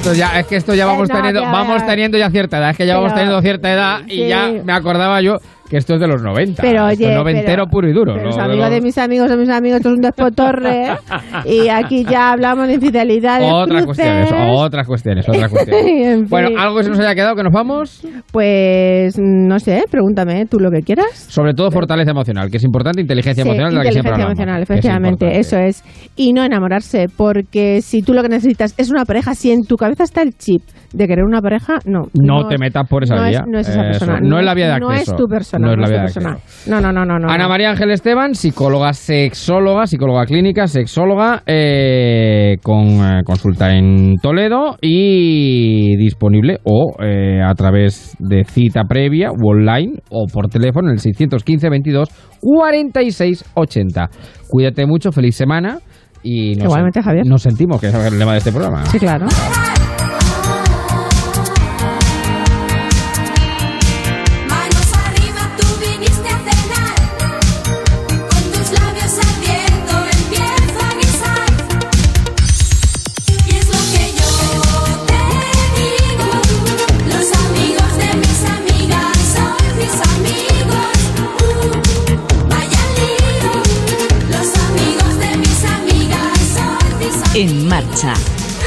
Esto 0.00 0.14
ya, 0.14 0.40
es 0.40 0.46
que 0.46 0.56
esto 0.56 0.74
ya 0.74 0.86
vamos 0.86 1.10
no, 1.10 1.14
teniendo, 1.14 1.42
ya, 1.42 1.50
vamos 1.50 1.84
teniendo 1.84 2.16
ya 2.16 2.30
cierta 2.30 2.56
edad, 2.56 2.70
es 2.70 2.76
que 2.78 2.86
ya 2.86 2.96
vamos 2.96 3.12
teniendo 3.12 3.42
cierta 3.42 3.70
edad 3.70 4.00
y 4.06 4.10
sí. 4.10 4.28
ya 4.28 4.50
me 4.64 4.72
acordaba 4.72 5.20
yo 5.20 5.40
que 5.70 5.76
esto 5.78 5.94
es 5.94 6.00
de 6.00 6.08
los 6.08 6.20
90. 6.22 6.60
Pero 6.62 6.88
esto 6.88 7.02
oye, 7.04 7.12
es 7.12 7.16
noventero 7.16 7.46
pero- 7.64 7.66
puro 7.68 7.88
y 7.88 7.92
duro. 7.92 8.12
pero 8.14 8.24
¿no? 8.24 8.26
los 8.26 8.36
De 8.36 8.42
amigos 8.42 8.64
los- 8.66 8.70
de 8.74 8.80
mis 8.80 8.98
amigos 8.98 9.30
de 9.30 9.36
mis 9.36 9.48
amigos, 9.48 9.76
esto 9.78 9.88
es 9.90 9.94
un 9.94 10.00
despotorre. 10.02 10.82
¿eh? 10.88 10.96
y 11.46 11.68
aquí 11.68 12.04
ya 12.04 12.32
hablamos 12.32 12.66
de 12.66 12.74
infidelidad, 12.74 13.40
de 13.40 13.46
Otras 13.50 13.86
cuestiones, 13.86 14.30
otras 14.56 14.86
cuestiones, 14.86 15.28
otras 15.28 15.48
cuestiones. 15.52 15.84
En 15.86 16.18
fin. 16.20 16.26
Bueno, 16.28 16.48
algo 16.60 16.76
que 16.78 16.82
se 16.84 16.90
nos 16.90 16.98
haya 16.98 17.14
quedado, 17.14 17.36
que 17.36 17.42
nos 17.44 17.52
vamos. 17.52 18.04
Pues 18.32 19.18
no 19.18 19.58
sé, 19.60 19.84
pregúntame 19.90 20.46
tú 20.46 20.58
lo 20.58 20.70
que 20.70 20.80
quieras. 20.80 21.06
Sobre 21.28 21.54
todo 21.54 21.70
fortaleza 21.70 22.10
emocional, 22.10 22.50
que 22.50 22.56
es 22.56 22.64
importante, 22.64 23.00
inteligencia 23.00 23.44
Sí, 23.44 23.48
emocional, 23.48 23.70
de 23.72 23.76
la 23.78 23.82
que 23.84 23.92
siempre 23.92 24.10
inteligencia 24.12 24.42
emocional, 24.42 24.62
es 24.62 24.70
efectivamente, 24.70 25.24
importante. 25.26 25.40
eso 25.40 25.58
es. 25.58 26.10
Y 26.16 26.32
no 26.32 26.42
enamorarse, 26.44 27.06
porque 27.16 27.80
si 27.82 28.02
tú 28.02 28.12
lo 28.12 28.22
que 28.22 28.28
necesitas 28.28 28.74
es 28.76 28.90
una 28.90 29.04
pareja, 29.04 29.34
si 29.34 29.50
en 29.52 29.62
tu 29.62 29.76
cabeza 29.76 30.04
está 30.04 30.22
el 30.22 30.32
chip 30.36 30.62
de 30.92 31.06
querer 31.06 31.24
una 31.24 31.40
pareja, 31.40 31.78
no. 31.84 32.08
No, 32.14 32.48
te 32.48 32.58
metas 32.58 32.88
por 32.88 33.04
esa 33.04 33.14
no 33.14 33.22
vía. 33.28 33.40
Es, 33.40 33.46
no 33.46 33.58
es 33.60 33.68
esa 33.68 33.82
persona. 33.82 34.20
no 34.20 34.38
es 34.38 34.44
la 34.44 34.54
vía 34.54 34.72
de 34.74 34.80
No 34.80 34.88
acceso. 34.90 35.12
es 35.12 35.16
tu 35.18 35.26
persona. 35.28 35.59
No 35.60 35.72
es 35.72 35.78
la 35.78 35.88
de 35.88 35.98
persona. 36.02 36.38
No, 36.66 36.80
no, 36.80 36.92
no, 36.92 37.04
no. 37.04 37.18
no 37.18 37.30
Ana. 37.30 37.48
María 37.48 37.70
Ángel 37.70 37.90
Esteban, 37.90 38.34
psicóloga 38.34 38.92
sexóloga, 38.92 39.86
psicóloga 39.86 40.24
clínica, 40.26 40.66
sexóloga, 40.66 41.42
eh, 41.46 42.56
con 42.62 42.86
eh, 42.86 43.22
consulta 43.24 43.74
en 43.74 44.16
Toledo 44.22 44.76
y 44.80 45.96
disponible 45.96 46.58
o 46.64 46.96
eh, 47.02 47.42
a 47.42 47.54
través 47.54 48.16
de 48.18 48.44
cita 48.44 48.84
previa 48.84 49.30
o 49.30 49.50
online 49.50 50.00
o 50.10 50.26
por 50.26 50.48
teléfono 50.48 50.88
en 50.88 50.94
el 50.94 51.00
615 51.00 51.68
22 51.68 52.08
46 52.40 53.44
80. 53.54 54.10
Cuídate 54.48 54.86
mucho, 54.86 55.12
feliz 55.12 55.36
semana 55.36 55.78
y 56.22 56.54
nos, 56.54 56.64
Igualmente, 56.64 57.02
Javier. 57.02 57.26
nos 57.26 57.42
sentimos, 57.42 57.80
que 57.80 57.88
es 57.88 57.94
el 57.94 58.18
lema 58.18 58.32
de 58.32 58.38
este 58.38 58.52
programa. 58.52 58.84
Sí, 58.86 58.98
claro. 58.98 59.26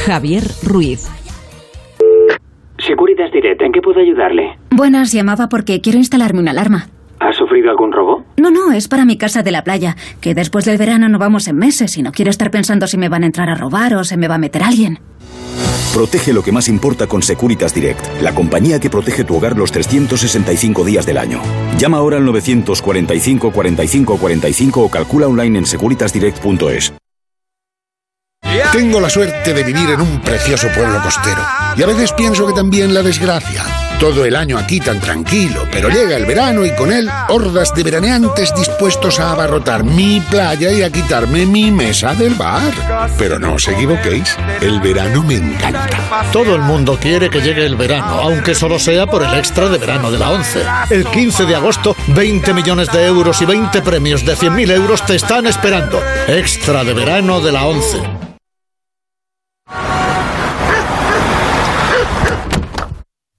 Javier 0.05 0.43
Ruiz. 0.63 1.07
Securitas 2.77 3.31
Direct, 3.31 3.61
¿en 3.61 3.71
qué 3.71 3.79
puedo 3.81 4.01
ayudarle? 4.01 4.57
Buenas, 4.69 5.13
llamaba 5.13 5.47
porque 5.47 5.79
quiero 5.79 5.97
instalarme 5.97 6.41
una 6.41 6.51
alarma. 6.51 6.89
¿Ha 7.21 7.31
sufrido 7.31 7.71
algún 7.71 7.93
robo? 7.93 8.25
No, 8.35 8.51
no, 8.51 8.73
es 8.73 8.89
para 8.89 9.05
mi 9.05 9.17
casa 9.17 9.43
de 9.43 9.51
la 9.51 9.63
playa, 9.63 9.95
que 10.19 10.35
después 10.35 10.65
del 10.65 10.77
verano 10.77 11.07
no 11.07 11.19
vamos 11.19 11.47
en 11.47 11.55
meses 11.55 11.97
y 11.97 12.03
no 12.03 12.11
quiero 12.11 12.31
estar 12.31 12.51
pensando 12.51 12.85
si 12.87 12.97
me 12.97 13.07
van 13.07 13.23
a 13.23 13.27
entrar 13.27 13.49
a 13.49 13.55
robar 13.55 13.95
o 13.95 14.03
se 14.03 14.17
me 14.17 14.27
va 14.27 14.35
a 14.35 14.39
meter 14.39 14.63
alguien. 14.63 14.99
Protege 15.93 16.33
lo 16.33 16.43
que 16.43 16.51
más 16.51 16.67
importa 16.67 17.07
con 17.07 17.21
Securitas 17.21 17.73
Direct, 17.73 18.05
la 18.21 18.35
compañía 18.35 18.81
que 18.81 18.89
protege 18.89 19.23
tu 19.23 19.37
hogar 19.37 19.57
los 19.57 19.71
365 19.71 20.83
días 20.83 21.05
del 21.05 21.17
año. 21.17 21.41
Llama 21.77 21.99
ahora 21.99 22.17
al 22.17 22.25
945 22.25 23.51
45 23.51 24.17
45 24.17 24.81
o 24.81 24.89
calcula 24.89 25.27
online 25.27 25.59
en 25.59 25.65
securitasdirect.es. 25.65 26.93
Tengo 28.71 28.99
la 28.99 29.09
suerte 29.09 29.53
de 29.53 29.63
vivir 29.63 29.89
en 29.89 30.01
un 30.01 30.19
precioso 30.19 30.67
pueblo 30.69 31.01
costero. 31.01 31.41
Y 31.75 31.83
a 31.83 31.87
veces 31.87 32.11
pienso 32.13 32.45
que 32.45 32.53
también 32.53 32.93
la 32.93 33.01
desgracia. 33.01 33.63
Todo 33.99 34.25
el 34.25 34.35
año 34.35 34.57
aquí 34.57 34.79
tan 34.79 34.99
tranquilo, 34.99 35.65
pero 35.71 35.89
llega 35.89 36.17
el 36.17 36.25
verano 36.25 36.65
y 36.65 36.75
con 36.75 36.91
él 36.91 37.09
hordas 37.29 37.73
de 37.73 37.83
veraneantes 37.83 38.53
dispuestos 38.53 39.19
a 39.19 39.31
abarrotar 39.31 39.83
mi 39.83 40.19
playa 40.19 40.71
y 40.71 40.81
a 40.81 40.91
quitarme 40.91 41.45
mi 41.45 41.71
mesa 41.71 42.13
del 42.13 42.33
bar. 42.33 42.73
Pero 43.17 43.39
no 43.39 43.53
os 43.53 43.67
equivoquéis, 43.67 44.35
el 44.61 44.81
verano 44.81 45.23
me 45.23 45.35
encanta. 45.35 46.27
Todo 46.31 46.55
el 46.55 46.61
mundo 46.61 46.97
quiere 46.99 47.29
que 47.29 47.41
llegue 47.41 47.65
el 47.65 47.75
verano, 47.75 48.19
aunque 48.21 48.55
solo 48.55 48.77
sea 48.77 49.07
por 49.07 49.23
el 49.23 49.33
extra 49.35 49.69
de 49.69 49.77
verano 49.77 50.11
de 50.11 50.19
la 50.19 50.31
11. 50.31 50.63
El 50.89 51.05
15 51.05 51.45
de 51.45 51.55
agosto, 51.55 51.95
20 52.07 52.53
millones 52.53 52.91
de 52.91 53.05
euros 53.05 53.41
y 53.41 53.45
20 53.45 53.81
premios 53.81 54.25
de 54.25 54.35
100.000 54.35 54.71
euros 54.71 55.05
te 55.05 55.15
están 55.15 55.47
esperando. 55.47 56.01
Extra 56.27 56.83
de 56.83 56.93
verano 56.93 57.39
de 57.39 57.51
la 57.51 57.65
11. 57.65 58.32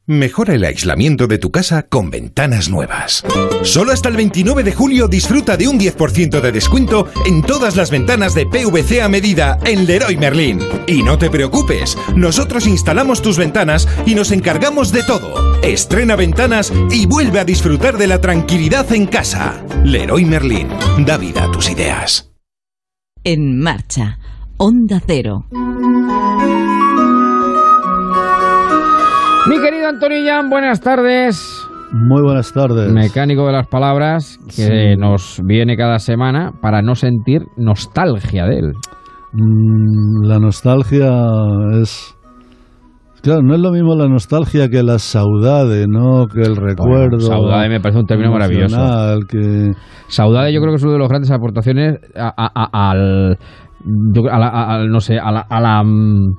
Mejora 0.07 0.53
el 0.53 0.65
aislamiento 0.65 1.27
de 1.27 1.39
tu 1.39 1.51
casa 1.51 1.85
con 1.85 2.11
ventanas 2.11 2.69
nuevas. 2.69 3.25
Solo 3.63 3.91
hasta 3.91 4.11
el 4.11 4.17
29 4.17 4.63
de 4.63 4.75
julio 4.75 5.09
disfruta 5.09 5.57
de 5.57 5.67
un 5.67 5.81
10% 5.81 6.43
de 6.43 6.53
descuento 6.53 7.09
en 7.25 7.41
todas 7.41 7.75
las 7.75 7.91
ventanas 7.91 8.35
de 8.35 8.45
PVC 8.45 9.01
a 9.01 9.09
medida 9.09 9.59
en 9.65 9.87
Leroy 9.87 10.19
Merlin. 10.19 10.61
Y 10.87 11.03
no 11.03 11.17
te 11.17 11.31
preocupes, 11.31 11.97
nosotros 12.15 12.67
instalamos 12.67 13.23
tus 13.23 13.39
ventanas 13.39 13.89
y 14.05 14.15
nos 14.15 14.31
encargamos 14.31 14.93
de 14.93 15.05
todo. 15.05 15.59
Estrena 15.63 16.17
ventanas 16.17 16.71
y 16.91 17.07
vuelve 17.07 17.41
a 17.41 17.47
disfrutar 17.47 17.97
de 17.97 18.07
la 18.07 18.21
tranquilidad 18.21 18.93
en 18.93 19.07
casa. 19.07 19.65
Leroy 19.85 20.27
Merlin, 20.27 20.69
da 21.07 21.17
vida 21.17 21.45
a 21.45 21.51
tus 21.51 21.71
ideas. 21.71 22.31
En 23.25 23.59
marcha. 23.59 24.19
Onda 24.59 25.03
Cero. 25.07 25.47
Mi 29.49 29.61
querido 29.61 29.89
Antonillán, 29.89 30.49
buenas 30.49 30.81
tardes. 30.81 31.66
Muy 31.93 32.23
buenas 32.23 32.53
tardes. 32.53 32.93
Mecánico 32.93 33.47
de 33.47 33.53
las 33.53 33.66
palabras 33.69 34.39
que 34.57 34.97
nos 34.97 35.41
viene 35.45 35.77
cada 35.77 35.99
semana 35.99 36.53
para 36.61 36.83
no 36.83 36.95
sentir 36.95 37.43
nostalgia 37.57 38.47
de 38.47 38.59
él. 38.59 38.73
Mm, 39.33 40.25
La 40.27 40.39
nostalgia 40.39 41.11
es... 41.81 42.16
Claro, 43.23 43.41
no 43.43 43.55
es 43.55 43.61
lo 43.61 43.71
mismo 43.71 43.95
la 43.95 44.07
nostalgia 44.09 44.69
que 44.69 44.83
la 44.83 44.99
saudade, 44.99 45.87
¿no? 45.89 46.27
Que 46.27 46.43
el 46.43 46.57
recuerdo. 46.57 47.21
saudade 47.21 47.71
me 47.71 47.81
parece 47.81 48.01
un 48.01 48.07
término 48.07 48.31
maravilloso. 48.33 48.77
Que... 49.29 49.73
Saudade 50.09 50.53
yo 50.53 50.61
creo 50.61 50.73
que 50.73 50.77
es 50.77 50.83
una 50.83 50.93
de 50.93 50.99
las 50.99 51.09
grandes 51.09 51.31
aportaciones 51.31 51.99
a- 52.16 52.35
a- 52.37 52.53
a- 52.55 52.91
al, 52.91 53.39
yo- 54.12 54.31
a 54.31 54.39
la- 54.39 54.75
a- 54.75 54.85
no 54.85 55.01
sé, 55.01 55.19
a 55.19 55.33
la, 55.33 55.41
a 55.41 55.61
la, 55.61 55.83
mm, 55.83 56.35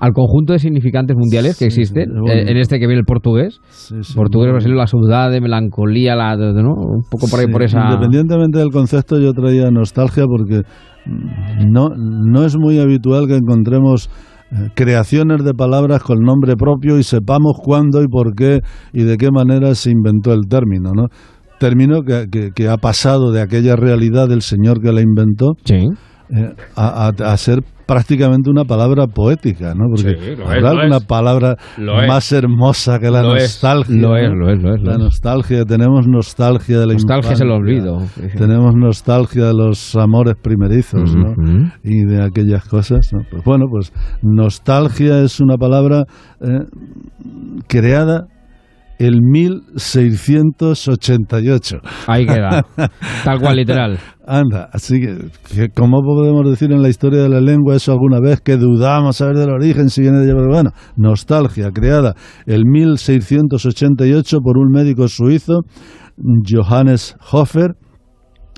al 0.00 0.12
conjunto 0.12 0.52
de 0.52 0.58
significantes 0.60 1.16
mundiales 1.16 1.58
que 1.58 1.66
existen, 1.66 2.10
bueno. 2.20 2.32
eh, 2.32 2.50
en 2.50 2.56
este 2.56 2.78
que 2.78 2.86
viene 2.86 3.00
el 3.00 3.04
portugués. 3.04 3.60
sí, 3.68 3.94
portugués, 4.14 4.52
brasileño, 4.52 4.78
la 4.78 4.86
saudade, 4.86 5.40
melancolía, 5.40 6.14
la, 6.14 6.36
¿no? 6.36 6.74
un 6.74 7.02
poco 7.10 7.26
por 7.28 7.40
ahí 7.40 7.46
Sí, 7.46 7.52
por 7.52 7.62
esa... 7.62 7.84
Independientemente 7.84 8.58
del 8.58 8.70
concepto, 8.70 9.18
yo 9.18 9.32
traía 9.32 9.70
nostalgia 9.70 10.24
porque 10.26 10.62
mm, 11.06 11.70
no, 11.72 11.88
no 11.96 12.44
es 12.44 12.56
muy 12.56 12.78
habitual 12.78 13.26
que 13.26 13.36
encontremos 13.36 14.08
eh, 14.50 14.68
creaciones 14.74 15.44
de 15.44 15.52
palabras 15.52 16.02
con 16.02 16.20
nombre 16.20 16.54
propio 16.56 16.98
y 16.98 17.02
sepamos 17.02 17.54
cuándo 17.62 18.02
y 18.02 18.06
por 18.08 18.34
qué 18.34 18.60
y 18.92 19.02
de 19.04 19.16
qué 19.16 19.30
manera 19.30 19.74
se 19.74 19.90
inventó 19.90 20.32
el 20.32 20.42
término, 20.48 20.92
¿no? 20.94 21.06
Término 21.58 22.02
que, 22.02 22.26
que- 22.30 22.50
que 22.54 22.68
ha 22.68 22.76
pasado 22.76 23.32
de 23.32 23.42
aquella 23.42 23.74
realidad 23.74 24.28
del 24.28 24.42
señor 24.42 24.80
que 24.80 24.92
la 24.92 25.00
inventó 25.00 25.54
eh, 26.30 26.52
a, 26.76 27.08
a- 27.08 27.32
a 27.32 27.36
ser 27.36 27.60
prácticamente 27.86 28.50
una 28.50 28.64
palabra 28.66 29.06
poética, 29.06 29.72
¿no? 29.74 29.86
Porque 29.88 30.14
Sí, 30.14 30.42
¿habrá 30.44 30.70
alguna 30.70 30.98
es. 30.98 31.04
palabra 31.06 31.56
Lo 31.78 32.02
es. 32.02 32.06
más 32.08 32.30
hermosa 32.32 32.98
que 32.98 33.10
la 33.10 33.22
Lo 33.22 33.34
es, 33.34 33.44
nostalgia? 33.44 33.96
lo 33.96 34.08
¿no? 34.08 34.16
es, 34.18 34.30
lo 34.30 34.50
es, 34.52 34.62
lo 34.62 34.74
es, 34.74 34.82
lo 34.82 34.92
La 34.92 34.98
nostalgia, 34.98 35.64
tenemos 35.64 36.06
nostalgia 36.06 36.80
de 36.80 36.86
la 36.86 36.92
Nostalgia 36.92 37.32
es 37.32 37.40
el 37.40 37.50
olvido. 37.50 37.98
Tenemos 38.36 38.74
nostalgia 38.76 39.46
de 39.46 39.54
los 39.54 39.96
amores 39.96 40.34
primerizos, 40.42 41.16
¿no? 41.16 41.32
Y 41.82 42.04
de 42.04 42.22
aquellas 42.22 42.68
cosas, 42.68 43.08
¿no? 43.12 43.20
Pues 43.30 43.42
bueno, 43.44 43.64
pues 43.70 43.90
nostalgia 44.22 45.22
es 45.22 45.40
una 45.40 45.56
palabra 45.56 46.04
eh, 46.42 46.66
creada 47.68 48.26
el 48.98 49.22
1688. 49.22 51.78
Ahí 52.06 52.26
queda. 52.26 52.66
Tal 53.24 53.40
cual, 53.40 53.56
literal. 53.56 53.98
Anda, 54.26 54.68
así 54.72 55.00
que, 55.00 55.16
¿cómo 55.74 56.02
podemos 56.02 56.50
decir 56.50 56.70
en 56.72 56.82
la 56.82 56.90
historia 56.90 57.22
de 57.22 57.30
la 57.30 57.40
lengua 57.40 57.76
eso 57.76 57.92
alguna 57.92 58.20
vez 58.20 58.42
que 58.42 58.58
dudamos 58.58 59.16
saber 59.16 59.36
del 59.36 59.48
origen 59.50 59.88
si 59.88 60.02
viene 60.02 60.18
de 60.18 60.34
bueno, 60.34 60.72
nostalgia 60.96 61.70
creada 61.70 62.14
el 62.44 62.66
1688 62.66 64.40
por 64.40 64.58
un 64.58 64.70
médico 64.70 65.08
suizo, 65.08 65.62
Johannes 66.46 67.16
Hofer, 67.32 67.76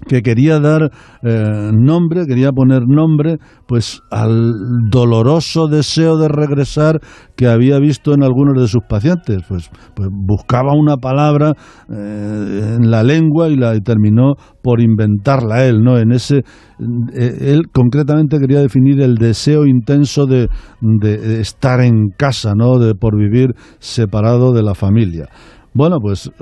que 0.07 0.23
quería 0.23 0.61
dar 0.61 0.91
eh, 1.23 1.71
nombre, 1.73 2.27
quería 2.27 2.53
poner 2.53 2.83
nombre, 2.87 3.39
pues 3.67 4.03
al 4.11 4.55
doloroso 4.91 5.69
deseo 5.69 6.17
de 6.19 6.29
regresar 6.29 7.01
que 7.37 7.47
había 7.47 7.79
visto 7.79 8.13
en 8.13 8.23
algunos 8.23 8.61
de 8.61 8.69
sus 8.69 8.83
pacientes. 8.89 9.43
Pues, 9.49 9.71
pues 9.95 10.09
buscaba 10.11 10.73
una 10.75 10.97
palabra 10.97 11.53
eh, 11.89 12.77
en 12.79 12.91
la 12.91 13.03
lengua 13.03 13.49
y 13.49 13.57
la 13.57 13.75
y 13.75 13.81
terminó 13.81 14.35
por 14.63 14.81
inventarla 14.81 15.65
él, 15.65 15.81
¿no? 15.83 15.99
En 15.99 16.13
ese, 16.13 16.39
eh, 16.39 17.37
él 17.41 17.63
concretamente 17.73 18.39
quería 18.39 18.61
definir 18.61 19.01
el 19.01 19.15
deseo 19.15 19.67
intenso 19.67 20.27
de, 20.27 20.49
de 20.81 21.41
estar 21.41 21.81
en 21.81 22.11
casa, 22.17 22.55
¿no? 22.55 22.79
De 22.79 22.95
por 22.95 23.17
vivir 23.17 23.55
separado 23.79 24.53
de 24.53 24.63
la 24.63 24.75
familia. 24.75 25.29
Bueno, 25.73 25.99
pues 26.01 26.33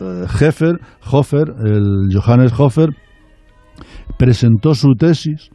Heffer, 0.41 0.81
Hofer, 1.11 1.53
el 1.63 2.09
Johannes 2.15 2.51
Hofer, 2.59 2.91
presentó 4.17 4.75
su 4.75 4.95
tesis 4.95 5.51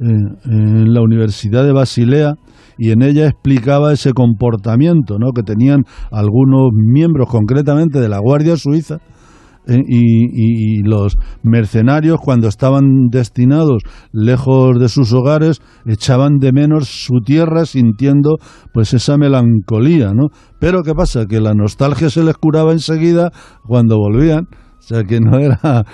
eh, 0.00 0.04
en 0.46 0.92
la 0.94 1.00
Universidad 1.02 1.64
de 1.64 1.72
Basilea 1.72 2.34
y 2.78 2.90
en 2.90 3.02
ella 3.02 3.26
explicaba 3.26 3.92
ese 3.92 4.12
comportamiento 4.12 5.18
¿no? 5.18 5.32
que 5.32 5.42
tenían 5.42 5.84
algunos 6.10 6.70
miembros 6.72 7.28
concretamente 7.28 8.00
de 8.00 8.08
la 8.08 8.18
Guardia 8.18 8.56
Suiza 8.56 8.98
eh, 9.68 9.78
y, 9.86 10.78
y- 10.78 10.82
los 10.82 11.16
mercenarios 11.44 12.18
cuando 12.20 12.48
estaban 12.48 13.08
destinados 13.12 13.84
lejos 14.12 14.80
de 14.80 14.88
sus 14.88 15.12
hogares 15.12 15.60
echaban 15.86 16.38
de 16.38 16.52
menos 16.52 16.88
su 16.88 17.20
tierra 17.24 17.64
sintiendo 17.64 18.38
pues 18.74 18.92
esa 18.92 19.16
melancolía, 19.18 20.14
¿no? 20.14 20.30
Pero 20.58 20.82
qué 20.82 20.94
pasa 20.94 21.26
que 21.26 21.40
la 21.40 21.54
nostalgia 21.54 22.10
se 22.10 22.24
les 22.24 22.36
curaba 22.36 22.72
enseguida 22.72 23.30
cuando 23.64 23.98
volvían, 23.98 24.48
o 24.50 24.82
sea 24.82 25.04
que 25.04 25.20
no 25.20 25.38
era 25.38 25.84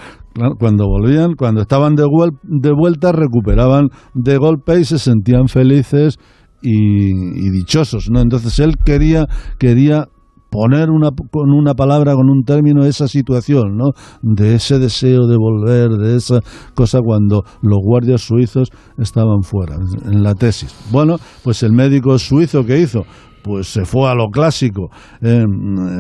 cuando 0.59 0.87
volvían, 0.87 1.35
cuando 1.35 1.63
estaban 1.63 1.95
de, 1.95 2.05
de 2.43 2.73
vuelta 2.73 3.13
recuperaban 3.13 3.89
de 4.15 4.37
golpe 4.37 4.81
y 4.81 4.85
se 4.85 4.99
sentían 4.99 5.49
felices 5.49 6.19
y, 6.63 7.11
y 7.11 7.51
dichosos, 7.51 8.11
¿no? 8.11 8.21
Entonces 8.21 8.59
él 8.59 8.77
quería 8.85 9.27
quería 9.59 10.09
poner 10.51 10.91
una, 10.91 11.11
con 11.31 11.51
una 11.51 11.75
palabra, 11.75 12.15
con 12.15 12.29
un 12.31 12.43
término, 12.45 12.85
esa 12.85 13.09
situación, 13.09 13.77
¿no? 13.77 13.91
De 14.23 14.55
ese 14.55 14.79
deseo 14.79 15.27
de 15.27 15.37
volver, 15.37 15.91
de 15.91 16.17
esa 16.17 16.41
cosa 16.75 17.01
cuando 17.05 17.43
los 17.63 17.79
guardias 17.83 18.23
suizos 18.23 18.71
estaban 18.99 19.43
fuera, 19.43 19.77
en 20.05 20.23
la 20.23 20.35
tesis. 20.35 20.75
Bueno, 20.91 21.17
pues 21.45 21.63
el 21.63 21.73
médico 21.73 22.19
suizo 22.19 22.65
que 22.65 22.81
hizo, 22.81 23.05
pues 23.43 23.69
se 23.69 23.85
fue 23.85 24.11
a 24.11 24.15
lo 24.15 24.29
clásico, 24.29 24.91
eh, 25.23 25.45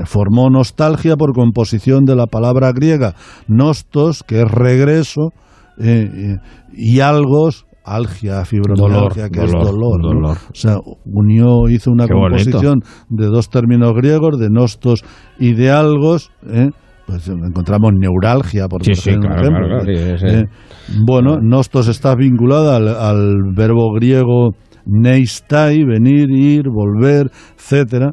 formó 0.05 0.51
nostalgia 0.51 1.17
por 1.17 1.33
composición 1.33 2.05
de 2.05 2.17
la 2.17 2.27
palabra 2.27 2.73
griega 2.73 3.15
nostos, 3.49 4.23
que 4.23 4.43
es 4.43 4.51
regreso, 4.51 5.31
eh, 5.81 6.37
y 6.73 7.01
algos, 7.01 7.65
algia, 7.85 8.45
fibromialgia, 8.45 9.29
que 9.31 9.41
dolor, 9.41 9.63
es 9.63 9.71
dolor. 9.71 10.01
¿no? 10.03 10.09
dolor. 10.09 10.37
O 10.51 10.55
sea, 10.55 10.77
unió, 11.07 11.69
hizo 11.69 11.91
una 11.91 12.07
Qué 12.07 12.15
bonito. 12.15 12.51
composición 12.51 12.81
de 13.09 13.27
dos 13.27 13.49
términos 13.49 13.93
griegos, 13.95 14.39
de 14.39 14.51
nostos 14.51 15.05
y 15.39 15.55
de 15.55 15.71
algos, 15.71 16.31
¿eh? 16.51 16.69
pues 17.07 17.27
encontramos 17.29 17.93
neuralgia, 17.99 18.69
por 18.69 18.85
Sí, 18.85 18.95
sí, 18.95 19.09
ejemplo, 19.11 19.31
claro, 19.31 19.81
sí. 19.85 20.27
Eh, 20.27 20.45
Bueno, 21.07 21.39
nostos 21.41 21.89
está 21.89 22.15
vinculada 22.15 22.77
al, 22.77 22.89
al 22.89 23.35
verbo 23.57 23.93
griego 23.95 24.51
neistai, 24.89 25.85
venir, 25.85 26.31
ir, 26.31 26.69
volver, 26.69 27.31
etcétera. 27.57 28.13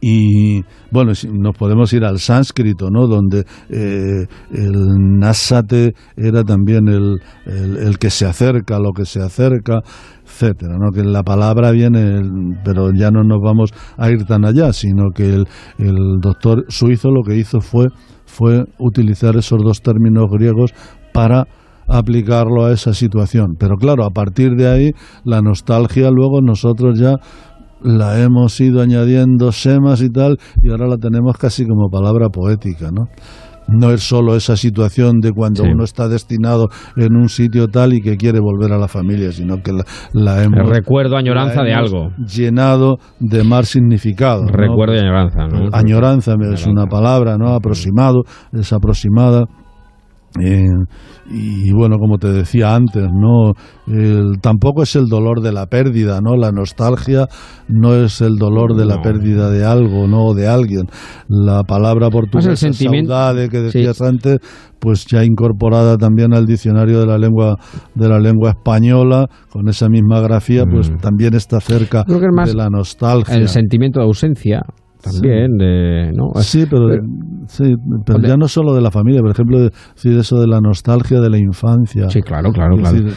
Y 0.00 0.62
bueno, 0.92 1.10
nos 1.32 1.56
podemos 1.56 1.92
ir 1.92 2.04
al 2.04 2.20
sánscrito, 2.20 2.88
¿no? 2.88 3.08
Donde 3.08 3.40
eh, 3.68 4.26
el 4.52 5.18
nasate 5.18 5.94
era 6.16 6.44
también 6.44 6.86
el, 6.86 7.20
el, 7.46 7.76
el 7.78 7.98
que 7.98 8.08
se 8.10 8.24
acerca, 8.24 8.78
lo 8.78 8.92
que 8.92 9.04
se 9.04 9.20
acerca, 9.20 9.80
etcétera, 10.24 10.76
¿no? 10.78 10.92
Que 10.92 11.02
la 11.02 11.24
palabra 11.24 11.72
viene, 11.72 12.20
pero 12.64 12.92
ya 12.92 13.10
no 13.10 13.24
nos 13.24 13.38
vamos 13.42 13.72
a 13.96 14.08
ir 14.10 14.24
tan 14.24 14.44
allá, 14.44 14.72
sino 14.72 15.10
que 15.12 15.34
el, 15.34 15.48
el 15.78 16.20
doctor 16.20 16.66
suizo 16.68 17.10
lo 17.10 17.22
que 17.24 17.36
hizo 17.36 17.60
fue, 17.60 17.88
fue 18.24 18.66
utilizar 18.78 19.36
esos 19.36 19.58
dos 19.64 19.82
términos 19.82 20.26
griegos 20.30 20.74
para 21.12 21.48
aplicarlo 21.88 22.66
a 22.66 22.72
esa 22.72 22.92
situación. 22.92 23.56
Pero 23.58 23.76
claro, 23.76 24.04
a 24.04 24.10
partir 24.10 24.52
de 24.56 24.68
ahí, 24.68 24.90
la 25.24 25.40
nostalgia 25.40 26.10
luego 26.10 26.40
nosotros 26.42 26.98
ya 26.98 27.14
la 27.82 28.20
hemos 28.20 28.60
ido 28.60 28.80
añadiendo 28.82 29.52
semas 29.52 30.02
y 30.02 30.10
tal, 30.10 30.36
y 30.62 30.70
ahora 30.70 30.86
la 30.88 30.96
tenemos 30.96 31.36
casi 31.38 31.64
como 31.64 31.88
palabra 31.90 32.28
poética, 32.28 32.90
¿no? 32.92 33.04
No 33.70 33.90
es 33.90 34.02
solo 34.02 34.34
esa 34.34 34.56
situación 34.56 35.20
de 35.20 35.30
cuando 35.32 35.62
Sí. 35.62 35.68
uno 35.70 35.84
está 35.84 36.08
destinado 36.08 36.68
en 36.96 37.14
un 37.14 37.28
sitio 37.28 37.68
tal 37.68 37.92
y 37.92 38.00
que 38.00 38.16
quiere 38.16 38.40
volver 38.40 38.72
a 38.72 38.78
la 38.78 38.88
familia, 38.88 39.30
sino 39.30 39.58
que 39.62 39.72
la, 39.74 39.84
la 40.14 40.42
hemos... 40.42 40.58
El 40.60 40.74
recuerdo, 40.74 41.18
añoranza 41.18 41.62
la 41.62 41.64
de 41.64 41.74
algo. 41.74 42.08
Llenado 42.16 42.96
de 43.20 43.44
más 43.44 43.68
significado. 43.68 44.44
¿no? 44.46 44.52
Recuerdo 44.52 44.94
y 44.94 45.00
añoranza, 45.00 45.46
¿no? 45.46 45.68
Añoranza 45.74 46.34
es 46.50 46.66
una 46.66 46.86
palabra, 46.86 47.36
¿no? 47.36 47.48
Aproximado, 47.54 48.22
es 48.54 48.72
aproximada. 48.72 49.44
Eh, 50.40 50.66
y 51.30 51.72
bueno, 51.72 51.96
como 51.98 52.18
te 52.18 52.28
decía 52.28 52.74
antes, 52.74 53.08
no 53.12 53.52
El- 53.86 54.40
tampoco 54.42 54.82
es 54.82 54.94
el 54.96 55.06
dolor 55.06 55.40
de 55.40 55.52
la 55.52 55.66
pérdida, 55.66 56.20
¿no? 56.20 56.36
La 56.36 56.52
nostalgia 56.52 57.26
no 57.68 57.94
es 57.94 58.20
el 58.20 58.36
dolor 58.36 58.76
de 58.76 58.84
la 58.84 59.00
pérdida 59.00 59.50
de 59.50 59.64
algo, 59.64 60.06
¿no? 60.06 60.26
O 60.26 60.34
de 60.34 60.46
alguien. 60.46 60.84
La 61.28 61.62
palabra 61.64 62.10
portuguesa 62.10 62.54
sentimiento- 62.56 63.12
saudade 63.12 63.48
que 63.48 63.60
decías 63.60 64.00
antes, 64.02 64.38
pues 64.78 65.06
ya 65.06 65.24
incorporada 65.24 65.96
también 65.96 66.34
al 66.34 66.44
diccionario 66.46 67.00
de 67.00 67.06
la 67.06 67.16
lengua 67.18 67.56
de 67.94 68.08
la 68.08 68.18
lengua 68.20 68.50
española 68.50 69.26
con 69.50 69.68
esa 69.68 69.88
misma 69.88 70.20
grafía, 70.20 70.64
pues 70.70 70.92
también 71.00 71.34
está 71.34 71.60
cerca 71.60 72.00
Mm. 72.02 72.04
Creo 72.06 72.20
que 72.20 72.26
es 72.26 72.34
más 72.34 72.48
de 72.50 72.56
la 72.56 72.68
nostalgia. 72.70 73.34
El 73.34 73.48
sentimiento 73.48 74.00
de 74.00 74.06
ausencia 74.06 74.60
también, 75.02 75.56
de, 75.58 76.12
¿no? 76.14 76.30
Sí, 76.40 76.64
pero, 76.68 76.88
sí, 77.46 77.74
pero 78.04 78.18
ya 78.20 78.36
no 78.36 78.48
solo 78.48 78.74
de 78.74 78.80
la 78.80 78.90
familia, 78.90 79.20
por 79.20 79.30
ejemplo, 79.30 79.60
de- 79.60 79.70
sí, 79.94 80.10
de 80.10 80.20
eso 80.20 80.38
de 80.40 80.46
la 80.46 80.60
nostalgia 80.60 81.20
de 81.20 81.30
la 81.30 81.38
infancia. 81.38 82.08
Sí, 82.08 82.20
claro, 82.22 82.50
claro, 82.52 82.76
claro. 82.76 82.96
decir, 82.98 83.12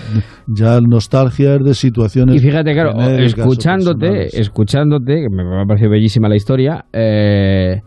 ya 0.48 0.80
nostalgia 0.82 1.56
es 1.56 1.64
de 1.64 1.74
situaciones. 1.74 2.36
Y 2.36 2.40
fíjate, 2.40 2.74
claro, 2.74 2.92
escuchándote, 3.18 4.28
escuchándote, 4.40 5.16
que 5.22 5.28
me 5.30 5.44
ha 5.62 5.66
parecido 5.66 5.92
bellísima 5.92 6.30
la 6.30 6.36
historia, 6.36 6.86
eh, 6.94 7.82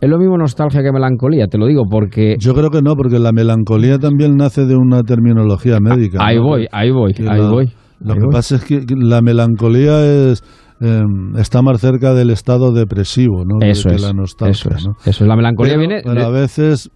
es 0.00 0.08
lo 0.10 0.18
mismo 0.18 0.36
nostalgia 0.36 0.82
que 0.82 0.90
melancolía, 0.92 1.46
te 1.46 1.58
lo 1.58 1.66
digo, 1.66 1.84
porque... 1.88 2.34
Yo 2.38 2.54
creo 2.54 2.70
que 2.70 2.82
no, 2.82 2.96
porque 2.96 3.18
la 3.20 3.30
melancolía 3.32 3.98
también 3.98 4.36
nace 4.36 4.64
de 4.66 4.74
una 4.74 5.02
terminología 5.02 5.78
médica. 5.80 6.18
Ahí 6.20 6.36
¿no? 6.36 6.42
voy, 6.44 6.66
ahí 6.72 6.90
voy, 6.90 7.12
Que 7.14 7.22
ahí 7.28 7.40
la- 7.40 7.48
voy. 7.50 7.66
Lo 8.00 8.14
ahí 8.14 8.18
que 8.18 8.24
voy. 8.24 8.32
pasa 8.32 8.56
es 8.56 8.64
que 8.64 8.80
la 8.96 9.20
melancolía 9.22 10.04
es 10.04 10.42
eh, 10.82 11.02
está 11.38 11.62
más 11.62 11.80
cerca 11.80 12.12
del 12.14 12.30
estado 12.30 12.72
depresivo, 12.72 13.44
¿no? 13.44 13.64
Eso 13.64 13.88
que 13.88 13.94
es, 13.96 14.02
la 14.02 14.12
nostalgia, 14.12 14.52
eso 14.52 14.70
es, 14.76 14.86
¿no? 14.86 14.92
eso 15.04 15.24
es. 15.24 15.28
La 15.28 15.36
melancolía 15.36 15.74
Pero- 15.74 15.80
viene 15.88 16.02
pero 16.04 16.20
de- 16.20 16.26
a 16.26 16.30
veces 16.30 16.90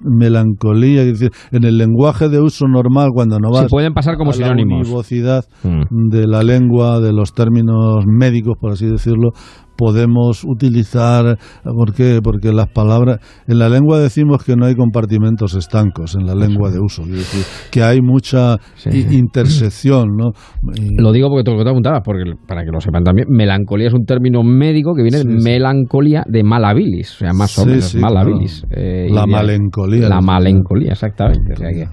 melancolía, 0.00 1.02
es 1.02 1.18
decir, 1.18 1.30
en 1.52 1.64
el 1.64 1.78
lenguaje 1.78 2.28
de 2.28 2.40
uso 2.40 2.66
normal, 2.68 3.10
cuando 3.14 3.38
no 3.38 3.50
vas 3.50 3.66
pueden 3.70 3.94
pasar 3.94 4.16
como 4.16 4.30
a 4.30 4.34
la 4.34 4.38
sinónimos. 4.44 4.82
univocidad 4.86 5.44
Mm. 5.64 6.08
de 6.10 6.26
la 6.26 6.42
lengua, 6.42 7.00
de 7.00 7.12
los 7.12 7.32
términos 7.32 8.04
médicos, 8.06 8.56
por 8.60 8.72
así 8.72 8.86
decirlo, 8.86 9.30
podemos 9.78 10.42
utilizar, 10.44 11.38
¿por 11.62 11.94
qué? 11.94 12.18
Porque 12.22 12.52
las 12.52 12.66
palabras, 12.68 13.20
en 13.46 13.60
la 13.60 13.68
lengua 13.68 14.00
decimos 14.00 14.42
que 14.44 14.56
no 14.56 14.66
hay 14.66 14.74
compartimentos 14.74 15.54
estancos, 15.54 16.16
en 16.16 16.26
la 16.26 16.34
lengua 16.34 16.70
de 16.72 16.80
uso, 16.80 17.02
es 17.02 17.10
decir, 17.12 17.44
que 17.70 17.82
hay 17.84 18.00
mucha 18.02 18.56
intersección, 19.18 20.16
¿no? 20.16 20.32
Y- 20.74 21.00
Lo 21.00 21.12
digo 21.12 21.28
porque 21.28 21.44
te 21.44 21.56
lo 21.56 21.62
preguntabas, 21.62 22.00
porque 22.04 22.24
para 22.46 22.64
que 22.64 22.70
lo 22.70 22.80
sepan 22.80 23.04
también, 23.04 23.28
melancolía 23.30 23.86
es 23.88 23.94
un 23.94 24.04
término 24.04 24.42
médico 24.42 24.94
que 24.94 25.02
viene 25.02 25.18
de 25.18 25.24
melancolía 25.42 26.24
de 26.26 26.42
malabilis, 26.42 27.14
o 27.14 27.18
sea, 27.18 27.32
más 27.32 27.56
o 27.58 27.64
menos, 27.66 27.94
malabilis. 27.94 28.64
claro. 28.68 28.82
eh, 28.84 29.06
La 29.10 29.26
malencolía. 29.26 30.08
La 30.08 30.20
malencolía, 30.20 30.92
exactamente. 30.92 31.52
o 31.52 31.56
sea 31.56 31.68
que- 31.70 31.88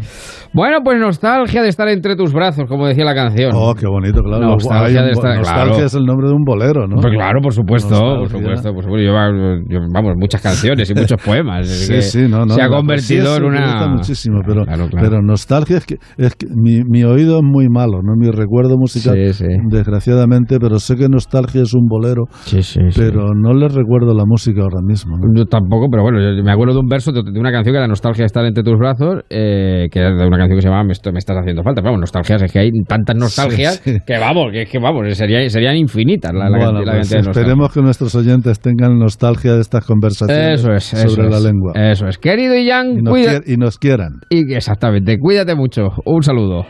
Bueno, 0.53 0.78
pues 0.84 0.99
nostalgia 0.99 1.62
de 1.62 1.70
estar 1.70 1.88
entre 1.90 2.16
tus 2.16 2.34
brazos, 2.34 2.66
como 2.68 2.88
decía 2.88 3.03
la 3.06 3.14
canción. 3.14 3.52
Oh, 3.53 3.74
qué 3.76 3.88
bonito, 3.88 4.22
claro. 4.24 4.45
Nostalgia 4.48 5.03
de 5.03 5.12
estar, 5.12 5.38
nostalgia 5.38 5.66
claro. 5.74 5.86
es 5.86 5.94
el 5.94 6.06
nombre 6.06 6.28
de 6.30 6.34
un 6.34 6.44
bolero, 6.44 6.88
¿no? 6.88 6.95
Pues 7.02 7.14
claro, 7.14 7.41
por 7.41 7.53
supuesto, 7.53 7.75
por 7.84 8.30
supuesto, 8.30 8.74
por 8.74 8.84
supuesto. 8.84 9.06
Yo, 9.06 9.14
yo, 9.14 9.56
yo, 9.70 9.80
vamos, 9.94 10.14
muchas 10.18 10.42
canciones 10.42 10.90
y 10.90 10.94
muchos 10.96 11.22
poemas. 11.24 11.68
Sí, 11.68 11.94
que 11.94 12.02
sí, 12.02 12.28
no, 12.30 12.46
no. 12.46 12.54
Se 12.54 12.62
ha 12.62 12.70
convertido 12.70 13.36
en 13.38 13.44
una. 13.46 13.88
muchísimo, 13.88 14.40
pero, 14.46 14.64
Claro, 14.66 14.88
claro. 14.90 15.08
pero 15.10 15.22
nostalgia 15.22 15.78
es 15.78 15.86
que, 15.86 15.96
es 16.18 16.36
que 16.36 16.48
mi, 16.56 16.82
mi 16.88 17.04
oído 17.04 17.38
es 17.38 17.44
muy 17.44 17.68
malo, 17.70 18.02
¿no? 18.04 18.14
Mi 18.18 18.30
recuerdo 18.32 18.78
musical, 18.78 19.16
Sí, 19.34 19.46
desgraciadamente, 19.70 20.58
pero 20.60 20.80
sé 20.80 20.96
que 20.96 21.08
nostalgia 21.10 21.62
es 21.62 21.74
un 21.74 21.88
bolero, 21.88 22.24
Sí, 22.46 22.62
sí, 22.64 22.80
sí. 22.90 23.00
pero 23.00 23.30
no 23.36 23.54
le 23.54 23.68
recuerdo 23.68 24.14
la 24.14 24.24
música 24.26 24.62
ahora 24.62 24.80
mismo, 24.86 25.18
¿no? 25.18 25.24
Yo 25.36 25.46
tampoco, 25.46 25.88
pero 25.90 26.04
bueno, 26.04 26.20
yo 26.20 26.44
me 26.44 26.52
acuerdo 26.52 26.74
de 26.76 26.80
un 26.80 26.88
verso 26.88 27.12
de, 27.12 27.22
de 27.24 27.40
una 27.40 27.52
canción 27.52 27.74
que 27.74 27.78
era 27.78 27.88
Nostalgia 27.88 28.26
estar 28.26 28.46
entre 28.46 28.64
tus 28.64 28.78
brazos, 28.78 29.22
eh, 29.30 29.88
que 29.92 30.00
era 30.00 30.10
de 30.16 30.28
una 30.28 30.38
canción 30.38 30.58
que 30.58 30.62
se 30.62 30.68
llamaba 30.68 30.84
Me, 30.86 30.92
estás 30.94 31.38
haciendo 31.38 31.64
falta. 31.64 31.82
Pero 31.82 31.92
vamos, 31.92 32.02
nostalgias, 32.02 32.42
es 32.44 32.52
que 32.52 32.60
hay 32.60 32.70
tantas 32.88 33.16
nostalgias 33.16 33.80
que 33.82 34.18
vamos, 34.20 34.48
que, 34.52 34.66
que 34.66 34.80
vamos, 34.80 35.06
serían, 35.18 35.50
serían 35.50 35.76
infinitas 35.78 36.34
la, 36.34 36.50
Bueno, 36.50 36.66
cantidad- 36.66 36.86
la 36.86 36.92
pues 37.00 37.10
cantidad 37.10 37.20
de 37.20 37.26
nostalgia. 37.28 37.54
Esperemos 37.66 37.74
que 37.74 37.82
nuestros 37.82 38.16
oyentes 38.16 38.60
tengan 38.60 38.98
nostalgia 39.00 39.54
de 39.54 39.62
estas 39.62 39.86
conversaciones 39.86 40.60
Eso 40.62 40.74
es, 40.74 40.86
sobre 40.86 41.30
la 41.30 41.40
lengua. 41.40 41.74
Eso 41.76 42.08
es. 42.08 42.18
Querido 42.18 42.56
Ian, 42.56 43.00
y, 43.00 43.02
nos 43.02 43.12
cuida- 43.14 43.42
y 43.46 43.58
nos 43.58 43.78
quieran. 43.78 44.22
y 44.30 44.54
exactamente, 44.54 45.18
cuídate 45.20 45.56
mucho. 45.56 45.90
Un 46.06 46.24
saludo. 46.24 46.66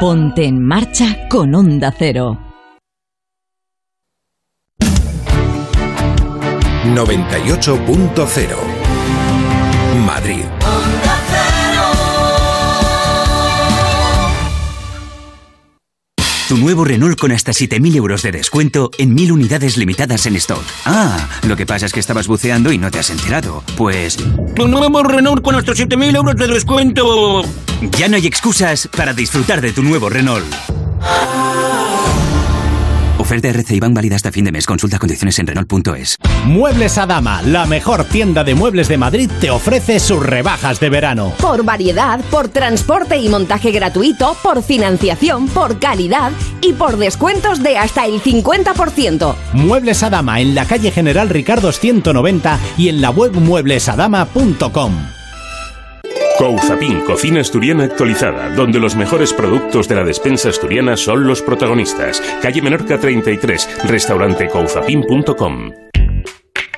Ponte 0.00 0.44
en 0.44 0.62
marcha 0.64 1.28
con 1.28 1.54
Onda 1.54 1.92
Cero. 1.96 2.38
98.0 6.94 8.56
Madrid. 10.06 10.44
Tu 16.48 16.56
nuevo 16.56 16.82
Renault 16.82 17.20
con 17.20 17.30
hasta 17.30 17.52
7.000 17.52 17.96
euros 17.96 18.22
de 18.22 18.32
descuento 18.32 18.90
en 18.96 19.14
1.000 19.14 19.32
unidades 19.32 19.76
limitadas 19.76 20.24
en 20.24 20.34
stock. 20.36 20.64
Ah, 20.86 21.28
lo 21.46 21.56
que 21.56 21.66
pasa 21.66 21.84
es 21.84 21.92
que 21.92 22.00
estabas 22.00 22.26
buceando 22.26 22.72
y 22.72 22.78
no 22.78 22.90
te 22.90 22.98
has 22.98 23.10
enterado. 23.10 23.62
Pues... 23.76 24.16
Tu 24.56 24.66
nuevo 24.66 25.02
Renault 25.02 25.42
con 25.42 25.56
hasta 25.56 25.72
7.000 25.72 26.16
euros 26.16 26.36
de 26.36 26.48
descuento. 26.48 27.42
Ya 27.98 28.08
no 28.08 28.16
hay 28.16 28.26
excusas 28.26 28.88
para 28.96 29.12
disfrutar 29.12 29.60
de 29.60 29.72
tu 29.72 29.82
nuevo 29.82 30.08
Renault. 30.08 30.46
Oferta 33.28 33.48
RC 33.48 33.74
y 33.74 33.80
van 33.80 33.92
válida 33.92 34.16
hasta 34.16 34.32
fin 34.32 34.46
de 34.46 34.52
mes. 34.52 34.64
Consulta 34.64 34.98
condiciones 34.98 35.38
en 35.38 35.46
Renault.es. 35.46 36.16
Muebles 36.46 36.96
Adama, 36.96 37.42
la 37.42 37.66
mejor 37.66 38.04
tienda 38.04 38.42
de 38.42 38.54
muebles 38.54 38.88
de 38.88 38.96
Madrid, 38.96 39.30
te 39.38 39.50
ofrece 39.50 40.00
sus 40.00 40.24
rebajas 40.24 40.80
de 40.80 40.88
verano. 40.88 41.34
Por 41.38 41.62
variedad, 41.62 42.20
por 42.30 42.48
transporte 42.48 43.18
y 43.18 43.28
montaje 43.28 43.70
gratuito, 43.70 44.34
por 44.42 44.62
financiación, 44.62 45.46
por 45.48 45.78
calidad 45.78 46.32
y 46.62 46.72
por 46.72 46.96
descuentos 46.96 47.62
de 47.62 47.76
hasta 47.76 48.06
el 48.06 48.22
50%. 48.22 49.36
Muebles 49.52 50.02
Adama 50.02 50.40
en 50.40 50.54
la 50.54 50.64
calle 50.64 50.90
General 50.90 51.28
Ricardo 51.28 51.70
190 51.70 52.58
y 52.78 52.88
en 52.88 53.02
la 53.02 53.10
web 53.10 53.34
mueblesadama.com. 53.34 55.17
Couzapin, 56.38 57.00
cocina 57.00 57.40
asturiana 57.40 57.82
actualizada, 57.82 58.50
donde 58.50 58.78
los 58.78 58.94
mejores 58.94 59.32
productos 59.34 59.88
de 59.88 59.96
la 59.96 60.04
despensa 60.04 60.50
asturiana 60.50 60.96
son 60.96 61.26
los 61.26 61.42
protagonistas. 61.42 62.22
Calle 62.40 62.62
Menorca 62.62 62.96
33, 63.00 63.88
restaurante 63.88 64.48
couzapin.com. 64.48 65.72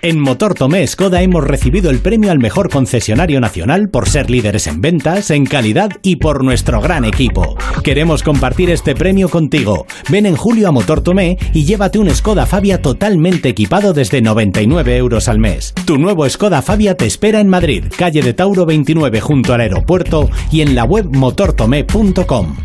En 0.02 0.18
Motor 0.18 0.54
Tomé 0.54 0.86
Skoda 0.86 1.20
hemos 1.20 1.44
recibido 1.44 1.90
el 1.90 1.98
premio 1.98 2.30
al 2.30 2.38
mejor 2.38 2.70
concesionario 2.70 3.38
nacional 3.38 3.90
por 3.90 4.08
ser 4.08 4.30
líderes 4.30 4.66
en 4.66 4.80
ventas, 4.80 5.30
en 5.30 5.44
calidad 5.44 5.90
y 6.02 6.16
por 6.16 6.42
nuestro 6.42 6.80
gran 6.80 7.04
equipo. 7.04 7.58
Queremos 7.84 8.22
compartir 8.22 8.70
este 8.70 8.94
premio 8.94 9.28
contigo. 9.28 9.86
Ven 10.08 10.24
en 10.24 10.36
julio 10.36 10.68
a 10.68 10.72
Motor 10.72 11.02
Tomé 11.02 11.36
y 11.52 11.66
llévate 11.66 11.98
un 11.98 12.08
Skoda 12.08 12.46
Fabia 12.46 12.80
totalmente 12.80 13.50
equipado 13.50 13.92
desde 13.92 14.22
99 14.22 14.96
euros 14.96 15.28
al 15.28 15.38
mes. 15.38 15.74
Tu 15.84 15.98
nuevo 15.98 16.26
Skoda 16.30 16.62
Fabia 16.62 16.96
te 16.96 17.04
espera 17.04 17.40
en 17.40 17.48
Madrid, 17.48 17.84
calle 17.94 18.22
de 18.22 18.32
Tauro 18.32 18.64
29 18.64 19.20
junto 19.20 19.52
al 19.52 19.60
aeropuerto 19.60 20.30
y 20.50 20.62
en 20.62 20.74
la 20.74 20.84
web 20.84 21.14
motortomé.com. 21.14 22.56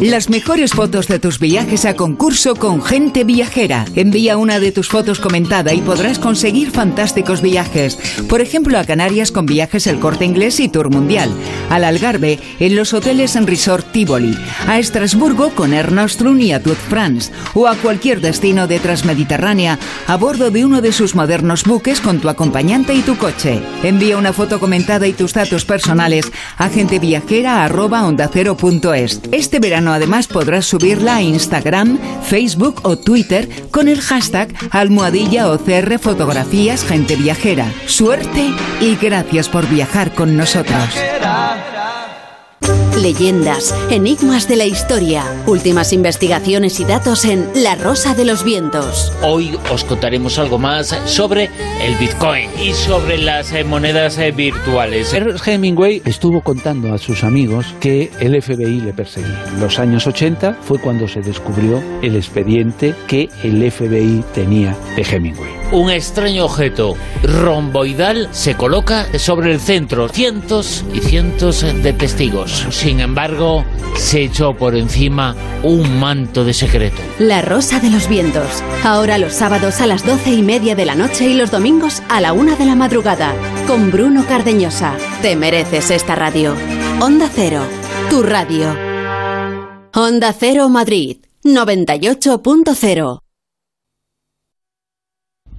Las 0.00 0.30
mejores 0.30 0.72
fotos 0.72 1.08
de 1.08 1.18
tus 1.18 1.40
viajes 1.40 1.84
a 1.84 1.94
concurso 1.94 2.54
con 2.54 2.80
gente 2.82 3.24
viajera. 3.24 3.84
Envía 3.96 4.36
una 4.36 4.60
de 4.60 4.70
tus 4.70 4.88
fotos 4.88 5.18
comentada 5.18 5.74
y 5.74 5.80
podrás 5.80 6.20
conseguir 6.20 6.70
fantásticos 6.70 7.42
viajes. 7.42 7.98
Por 8.28 8.40
ejemplo, 8.40 8.78
a 8.78 8.84
Canarias 8.84 9.32
con 9.32 9.46
viajes 9.46 9.88
El 9.88 9.98
Corte 9.98 10.24
Inglés 10.24 10.60
y 10.60 10.68
Tour 10.68 10.90
Mundial. 10.90 11.30
Al 11.68 11.82
Algarve 11.84 12.38
en 12.60 12.76
los 12.76 12.94
hoteles 12.94 13.34
en 13.34 13.48
Resort 13.48 13.90
Tivoli. 13.90 14.38
A 14.66 14.78
Estrasburgo 14.78 15.50
con 15.50 15.74
Air 15.74 15.90
Nostrum 15.90 16.40
y 16.40 16.52
Atut 16.52 16.78
France. 16.78 17.32
O 17.54 17.66
a 17.66 17.74
cualquier 17.74 18.20
destino 18.20 18.68
de 18.68 18.78
Transmediterránea 18.78 19.78
a 20.06 20.16
bordo 20.16 20.50
de 20.50 20.64
uno 20.64 20.80
de 20.80 20.92
sus 20.92 21.14
modernos 21.14 21.64
buques 21.64 22.00
con 22.00 22.20
tu 22.20 22.28
acompañante 22.28 22.94
y 22.94 23.00
tu 23.00 23.16
coche. 23.16 23.60
Envía 23.82 24.16
una 24.16 24.32
foto 24.32 24.60
comentada 24.60 25.08
y 25.08 25.12
tus 25.12 25.34
datos 25.34 25.64
personales 25.64 26.30
a 26.56 26.68
genteviajera@ondacero.es. 26.68 29.20
Este 29.32 29.57
verano 29.58 29.92
además 29.92 30.26
podrás 30.26 30.66
subirla 30.66 31.16
a 31.16 31.22
Instagram, 31.22 31.98
Facebook 32.22 32.80
o 32.82 32.98
Twitter 32.98 33.48
con 33.70 33.88
el 33.88 34.00
hashtag 34.00 34.54
almohadilla 34.70 35.50
OCR 35.50 35.98
Fotografías 35.98 36.84
Gente 36.84 37.16
Viajera. 37.16 37.72
Suerte 37.86 38.52
y 38.80 38.96
gracias 38.96 39.48
por 39.48 39.68
viajar 39.68 40.14
con 40.14 40.36
nosotros. 40.36 40.94
Leyendas, 42.98 43.74
enigmas 43.90 44.48
de 44.48 44.56
la 44.56 44.64
historia, 44.64 45.24
últimas 45.46 45.92
investigaciones 45.92 46.80
y 46.80 46.84
datos 46.84 47.24
en 47.24 47.48
La 47.54 47.76
Rosa 47.76 48.14
de 48.14 48.24
los 48.24 48.44
Vientos. 48.44 49.12
Hoy 49.22 49.56
os 49.72 49.84
contaremos 49.84 50.38
algo 50.38 50.58
más 50.58 50.88
sobre 51.04 51.50
el 51.80 51.94
Bitcoin 51.98 52.50
y 52.60 52.72
sobre 52.72 53.18
las 53.18 53.52
eh, 53.52 53.62
monedas 53.62 54.18
eh, 54.18 54.32
virtuales. 54.32 55.12
Ernest 55.12 55.46
Hemingway 55.46 56.02
estuvo 56.04 56.40
contando 56.40 56.92
a 56.92 56.98
sus 56.98 57.22
amigos 57.22 57.66
que 57.80 58.10
el 58.20 58.40
FBI 58.42 58.80
le 58.80 58.92
perseguía. 58.92 59.44
En 59.48 59.60
los 59.60 59.78
años 59.78 60.06
80 60.06 60.58
fue 60.60 60.80
cuando 60.80 61.06
se 61.06 61.20
descubrió 61.20 61.82
el 62.02 62.16
expediente 62.16 62.94
que 63.06 63.28
el 63.44 63.70
FBI 63.70 64.24
tenía 64.34 64.76
de 64.96 65.02
Hemingway. 65.02 65.57
Un 65.70 65.90
extraño 65.90 66.46
objeto 66.46 66.96
romboidal 67.22 68.28
se 68.32 68.54
coloca 68.54 69.06
sobre 69.18 69.52
el 69.52 69.60
centro. 69.60 70.08
Cientos 70.08 70.82
y 70.94 71.00
cientos 71.00 71.60
de 71.60 71.92
testigos. 71.92 72.66
Sin 72.70 73.00
embargo, 73.00 73.66
se 73.94 74.24
echó 74.24 74.54
por 74.54 74.74
encima 74.74 75.36
un 75.62 76.00
manto 76.00 76.44
de 76.44 76.54
secreto. 76.54 76.96
La 77.18 77.42
Rosa 77.42 77.80
de 77.80 77.90
los 77.90 78.08
Vientos. 78.08 78.62
Ahora 78.82 79.18
los 79.18 79.34
sábados 79.34 79.82
a 79.82 79.86
las 79.86 80.06
doce 80.06 80.32
y 80.32 80.40
media 80.40 80.74
de 80.74 80.86
la 80.86 80.94
noche 80.94 81.28
y 81.28 81.34
los 81.34 81.50
domingos 81.50 82.02
a 82.08 82.22
la 82.22 82.32
una 82.32 82.56
de 82.56 82.64
la 82.64 82.74
madrugada. 82.74 83.34
Con 83.66 83.90
Bruno 83.90 84.24
Cardeñosa. 84.26 84.94
Te 85.20 85.36
mereces 85.36 85.90
esta 85.90 86.14
radio. 86.14 86.54
Onda 87.00 87.28
Cero. 87.30 87.60
Tu 88.08 88.22
radio. 88.22 88.74
Onda 89.92 90.32
Cero 90.32 90.70
Madrid. 90.70 91.18
98.0. 91.44 93.27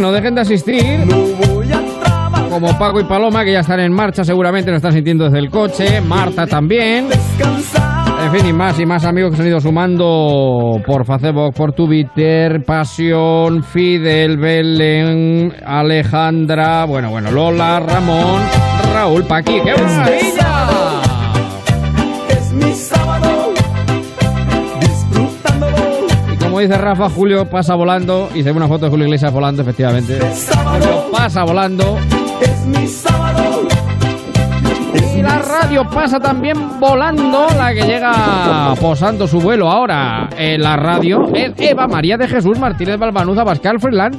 No, 0.00 0.12
dejen, 0.12 0.34
de 0.34 0.40
asistir. 0.40 1.00
Como 2.50 2.78
Paco 2.78 3.00
y 3.00 3.04
Paloma, 3.04 3.44
que 3.44 3.52
ya 3.52 3.60
están 3.60 3.80
en 3.80 3.92
marcha, 3.92 4.24
seguramente 4.24 4.70
lo 4.70 4.76
están 4.76 4.92
sintiendo 4.92 5.24
desde 5.24 5.38
el 5.38 5.50
coche. 5.50 6.00
Marta 6.00 6.46
también. 6.46 7.08
En 8.24 8.30
fin, 8.30 8.46
y 8.46 8.52
más 8.52 8.78
y 8.78 8.86
más 8.86 9.04
amigos 9.04 9.30
que 9.30 9.36
se 9.36 9.42
han 9.42 9.48
ido 9.48 9.60
sumando 9.60 10.80
por 10.86 11.04
Facebook, 11.04 11.54
por 11.54 11.72
Twitter, 11.72 12.62
Pasión, 12.64 13.64
Fidel, 13.64 14.36
Belén, 14.36 15.52
Alejandra, 15.64 16.84
bueno, 16.84 17.10
bueno, 17.10 17.32
Lola, 17.32 17.80
Ramón, 17.80 18.42
Raúl, 18.94 19.24
Paqui. 19.24 19.60
¡Qué 19.64 19.72
maravilla! 19.72 20.91
Dice 26.62 26.78
Rafa, 26.78 27.08
Julio 27.10 27.46
pasa 27.46 27.74
volando 27.74 28.28
y 28.34 28.42
se 28.42 28.50
ve 28.50 28.56
una 28.56 28.68
foto 28.68 28.86
de 28.86 28.90
Julio 28.90 29.06
Iglesias 29.06 29.32
volando, 29.32 29.62
efectivamente. 29.62 30.18
Pasa 31.10 31.44
volando. 31.44 31.98
Es 32.40 32.66
mi 32.66 32.86
sábado. 32.86 33.42
Y 35.16 35.22
la 35.22 35.38
radio 35.38 35.88
pasa 35.90 36.20
también 36.20 36.80
volando, 36.80 37.46
la 37.56 37.74
que 37.74 37.82
llega 37.82 38.74
posando 38.80 39.26
su 39.26 39.40
vuelo 39.40 39.70
ahora 39.70 40.28
en 40.36 40.62
la 40.62 40.76
radio 40.76 41.30
es 41.34 41.52
Eva 41.58 41.86
María 41.86 42.16
de 42.16 42.28
Jesús 42.28 42.58
Martínez 42.58 42.98
Balbanuza 42.98 43.44
Bascal 43.44 43.80
Freeland 43.80 44.16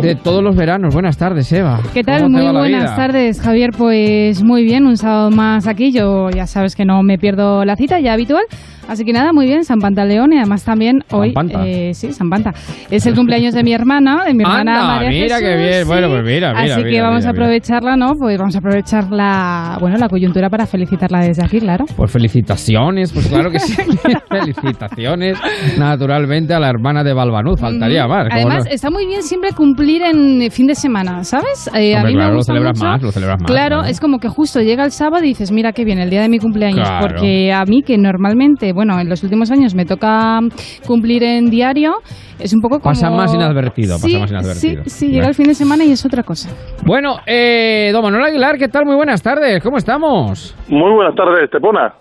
de 0.00 0.14
todos 0.14 0.42
los 0.42 0.56
veranos. 0.56 0.94
Buenas 0.94 1.16
tardes, 1.16 1.52
Eva. 1.52 1.80
¿Qué 1.92 2.02
tal? 2.04 2.22
¿Cómo 2.22 2.38
te 2.38 2.44
Muy 2.44 2.52
buenas 2.52 2.96
tardes, 2.96 3.40
Javier. 3.40 3.70
Pues 3.76 4.42
muy 4.42 4.64
bien, 4.64 4.86
un 4.86 4.96
sábado 4.96 5.30
más 5.30 5.66
aquí. 5.66 5.92
Yo 5.92 6.30
ya 6.30 6.46
sabes 6.46 6.76
que 6.76 6.84
no 6.84 7.02
me 7.02 7.18
pierdo 7.18 7.64
la 7.64 7.76
cita, 7.76 8.00
ya 8.00 8.12
habitual. 8.12 8.44
Así 8.88 9.04
que 9.04 9.12
nada, 9.12 9.34
muy 9.34 9.44
bien, 9.44 9.64
San 9.64 9.80
Pantaleón 9.80 10.32
y 10.32 10.38
además 10.38 10.64
también 10.64 11.00
hoy... 11.10 11.32
Panta. 11.32 11.60
eh, 11.66 11.92
sí, 11.92 12.10
San 12.14 12.30
Panta. 12.30 12.52
Es 12.90 13.04
el 13.04 13.14
cumpleaños 13.14 13.52
de 13.52 13.62
mi 13.62 13.74
hermana, 13.74 14.24
de 14.24 14.32
mi 14.32 14.42
hermana 14.44 14.80
Anda, 14.80 14.94
María 14.94 15.10
mira 15.10 15.36
Jesús, 15.36 15.46
qué 15.50 15.56
bien. 15.58 15.82
sí. 15.82 15.88
Bueno, 15.88 16.08
pues 16.08 16.22
mira, 16.24 16.54
mira, 16.54 16.74
Así 16.74 16.82
que 16.84 16.88
mira, 16.88 17.02
vamos 17.02 17.18
mira, 17.18 17.28
a 17.28 17.32
aprovecharla, 17.32 17.96
¿no? 17.96 18.14
Pues 18.18 18.38
vamos 18.38 18.54
a 18.54 18.58
aprovechar 18.60 19.10
la, 19.10 19.76
bueno, 19.78 19.98
la 19.98 20.08
coyuntura 20.08 20.48
para 20.48 20.64
felicitarla 20.64 21.20
desde 21.20 21.44
aquí, 21.44 21.60
claro. 21.60 21.84
Pues 21.98 22.10
felicitaciones, 22.10 23.12
pues 23.12 23.28
claro 23.28 23.50
que 23.50 23.58
sí. 23.58 23.74
felicitaciones, 24.30 25.38
naturalmente, 25.78 26.54
a 26.54 26.58
la 26.58 26.70
hermana 26.70 27.04
de 27.04 27.12
Balbanuz. 27.12 27.60
Faltaría 27.60 28.06
más. 28.06 28.24
¿cómo 28.30 28.36
Además, 28.36 28.64
no? 28.64 28.70
está 28.70 28.90
muy 28.90 29.06
bien 29.06 29.22
siempre 29.22 29.50
cumplir 29.52 29.87
en 29.96 30.50
fin 30.50 30.66
de 30.66 30.74
semana, 30.74 31.24
¿sabes? 31.24 31.70
Eh, 31.74 31.94
a 31.94 31.98
Hombre, 31.98 32.12
mí 32.12 32.16
me 32.16 32.20
claro, 32.20 32.30
lo 32.30 32.36
gusta 32.36 32.52
celebras 32.52 32.78
mucho. 32.78 32.86
más, 32.90 33.02
lo 33.02 33.12
celebras 33.12 33.40
más. 33.40 33.50
Claro, 33.50 33.76
claro. 33.76 33.88
es 33.90 34.00
como 34.00 34.18
que 34.18 34.28
justo 34.28 34.60
llega 34.60 34.84
el 34.84 34.90
sábado 34.90 35.24
y 35.24 35.28
dices, 35.28 35.50
mira 35.50 35.72
qué 35.72 35.84
bien, 35.84 35.98
el 35.98 36.10
día 36.10 36.20
de 36.20 36.28
mi 36.28 36.38
cumpleaños. 36.38 36.88
Claro. 36.88 37.06
Porque 37.08 37.52
a 37.52 37.64
mí, 37.64 37.82
que 37.82 37.96
normalmente, 37.98 38.72
bueno, 38.72 39.00
en 39.00 39.08
los 39.08 39.22
últimos 39.22 39.50
años 39.50 39.74
me 39.74 39.84
toca 39.84 40.40
cumplir 40.86 41.22
en 41.24 41.46
diario, 41.50 41.94
es 42.38 42.52
un 42.54 42.60
poco 42.60 42.80
como... 42.80 42.92
Pasa 42.92 43.10
más 43.10 43.34
inadvertido, 43.34 43.94
pasa 43.96 44.06
Sí, 44.08 44.18
más 44.20 44.30
inadvertido. 44.30 44.84
Sí, 44.84 44.90
sí, 44.90 45.08
llega 45.08 45.28
el 45.28 45.34
fin 45.34 45.46
de 45.46 45.54
semana 45.54 45.84
y 45.84 45.92
es 45.92 46.04
otra 46.04 46.22
cosa. 46.22 46.50
Bueno, 46.84 47.16
eh, 47.26 47.90
don 47.92 48.02
Manuel 48.02 48.24
Aguilar, 48.24 48.58
¿qué 48.58 48.68
tal? 48.68 48.84
Muy 48.84 48.96
buenas 48.96 49.22
tardes, 49.22 49.62
¿cómo 49.62 49.78
estamos? 49.78 50.54
Muy 50.68 50.92
buenas 50.92 51.14
tardes, 51.14 51.44
Estepona. 51.44 51.94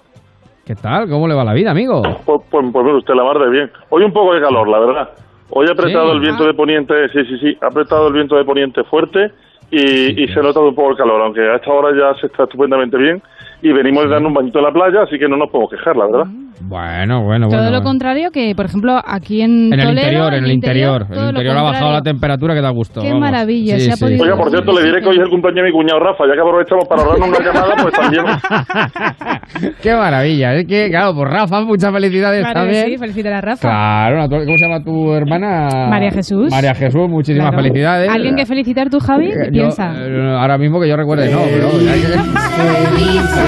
¿Qué 0.65 0.75
tal? 0.75 1.07
¿Cómo 1.09 1.27
le 1.29 1.33
va 1.35 1.45
la 1.45 1.53
vida, 1.53 1.71
amigo? 1.71 2.01
Pues, 2.03 2.41
pues, 2.51 2.65
pues 2.73 2.85
usted 2.97 3.13
la 3.15 3.23
mar 3.23 3.37
de 3.39 3.49
bien. 3.49 3.69
Hoy 3.89 4.03
un 4.03 4.11
poco 4.11 4.33
de 4.33 4.41
calor, 4.41 4.67
la 4.67 4.79
verdad. 4.79 5.09
Hoy 5.49 5.67
ha 5.67 5.71
apretado 5.71 6.09
Sí. 6.09 6.15
el 6.15 6.19
viento 6.21 6.45
de 6.45 6.53
poniente, 6.53 7.09
sí, 7.09 7.23
sí, 7.25 7.37
sí, 7.39 7.57
ha 7.61 7.67
apretado 7.67 8.07
el 8.07 8.13
viento 8.13 8.35
de 8.35 8.43
poniente 8.45 8.83
fuerte 8.83 9.31
y, 9.71 10.23
y 10.23 10.27
se 10.29 10.39
ha 10.39 10.43
notado 10.43 10.67
un 10.69 10.75
poco 10.75 10.91
el 10.91 10.97
calor, 10.97 11.21
aunque 11.21 11.41
a 11.41 11.55
esta 11.55 11.71
hora 11.71 11.95
ya 11.97 12.19
se 12.19 12.27
está 12.27 12.43
estupendamente 12.43 12.97
bien 12.97 13.21
y 13.61 13.71
venimos 13.73 14.09
dando 14.09 14.27
un 14.29 14.33
bañito 14.33 14.59
en 14.59 14.65
la 14.65 14.71
playa, 14.71 15.03
así 15.03 15.17
que 15.17 15.27
no 15.27 15.37
nos 15.37 15.49
podemos 15.49 15.71
quejar, 15.71 15.95
la 15.95 16.05
verdad. 16.05 16.25
Bueno, 16.59 17.23
bueno, 17.23 17.47
todo 17.49 17.61
bueno. 17.61 17.77
lo 17.77 17.83
contrario 17.83 18.31
que, 18.31 18.53
por 18.55 18.65
ejemplo, 18.65 18.99
aquí 19.05 19.41
en 19.43 19.71
En 19.71 19.79
el 19.79 19.85
Toledo, 19.89 20.01
interior, 20.01 20.33
en 20.33 20.43
el 20.43 20.51
interior. 20.51 21.01
En 21.03 21.07
todo 21.09 21.19
el 21.19 21.25
lo 21.25 21.29
interior 21.41 21.57
ha 21.57 21.61
bajado 21.61 21.91
la 21.91 22.01
temperatura 22.01 22.55
que 22.55 22.61
da 22.61 22.71
gusto. 22.71 22.99
Qué 23.01 23.09
vamos. 23.09 23.21
maravilla, 23.21 23.77
se 23.79 23.91
ha 23.91 23.95
podido- 23.95 24.23
Oiga, 24.23 24.35
por 24.37 24.49
cierto, 24.49 24.71
le 24.73 24.85
diré 24.85 24.99
que 25.01 25.07
hoy 25.07 25.15
es 25.17 25.21
el 25.21 25.29
cumpleaños 25.29 25.63
de 25.63 25.69
mi 25.69 25.71
cuñado 25.71 25.99
Rafa, 25.99 26.23
ya 26.27 26.33
que 26.33 26.39
aprovechamos 26.41 26.85
para 26.87 27.03
darnos 27.03 27.27
una 27.29 27.39
llamada, 27.45 27.75
pues 27.79 27.93
también... 27.93 28.25
Qué 29.83 29.93
maravilla. 29.95 30.55
Es 30.55 30.65
que, 30.67 30.89
claro, 30.89 31.13
pues 31.15 31.29
Rafa, 31.31 31.61
muchas 31.61 31.91
felicidades 31.93 32.41
Claro 32.41 32.59
también. 32.61 32.85
sí, 32.87 32.97
felicitar 32.97 33.33
a 33.33 33.41
Rafa. 33.41 33.61
Claro, 33.61 34.27
¿cómo 34.29 34.57
se 34.57 34.65
llama 34.67 34.83
tu 34.83 35.13
hermana? 35.13 35.87
María 35.89 36.11
Jesús. 36.11 36.49
María 36.51 36.73
Jesús, 36.73 37.07
muchísimas 37.07 37.49
Claro. 37.51 37.63
felicidades. 37.63 38.09
¿Alguien 38.09 38.35
que 38.35 38.45
felicitar 38.47 38.89
tú, 38.89 38.99
Javi? 38.99 39.27
Eh, 39.29 39.45
yo, 39.45 39.51
Piensa. 39.51 39.93
eh, 39.95 40.35
ahora 40.39 40.57
mismo 40.57 40.81
que 40.81 40.87
yo 40.89 40.95
recuerde, 40.97 41.31
no, 41.31 41.39
pero 41.43 41.67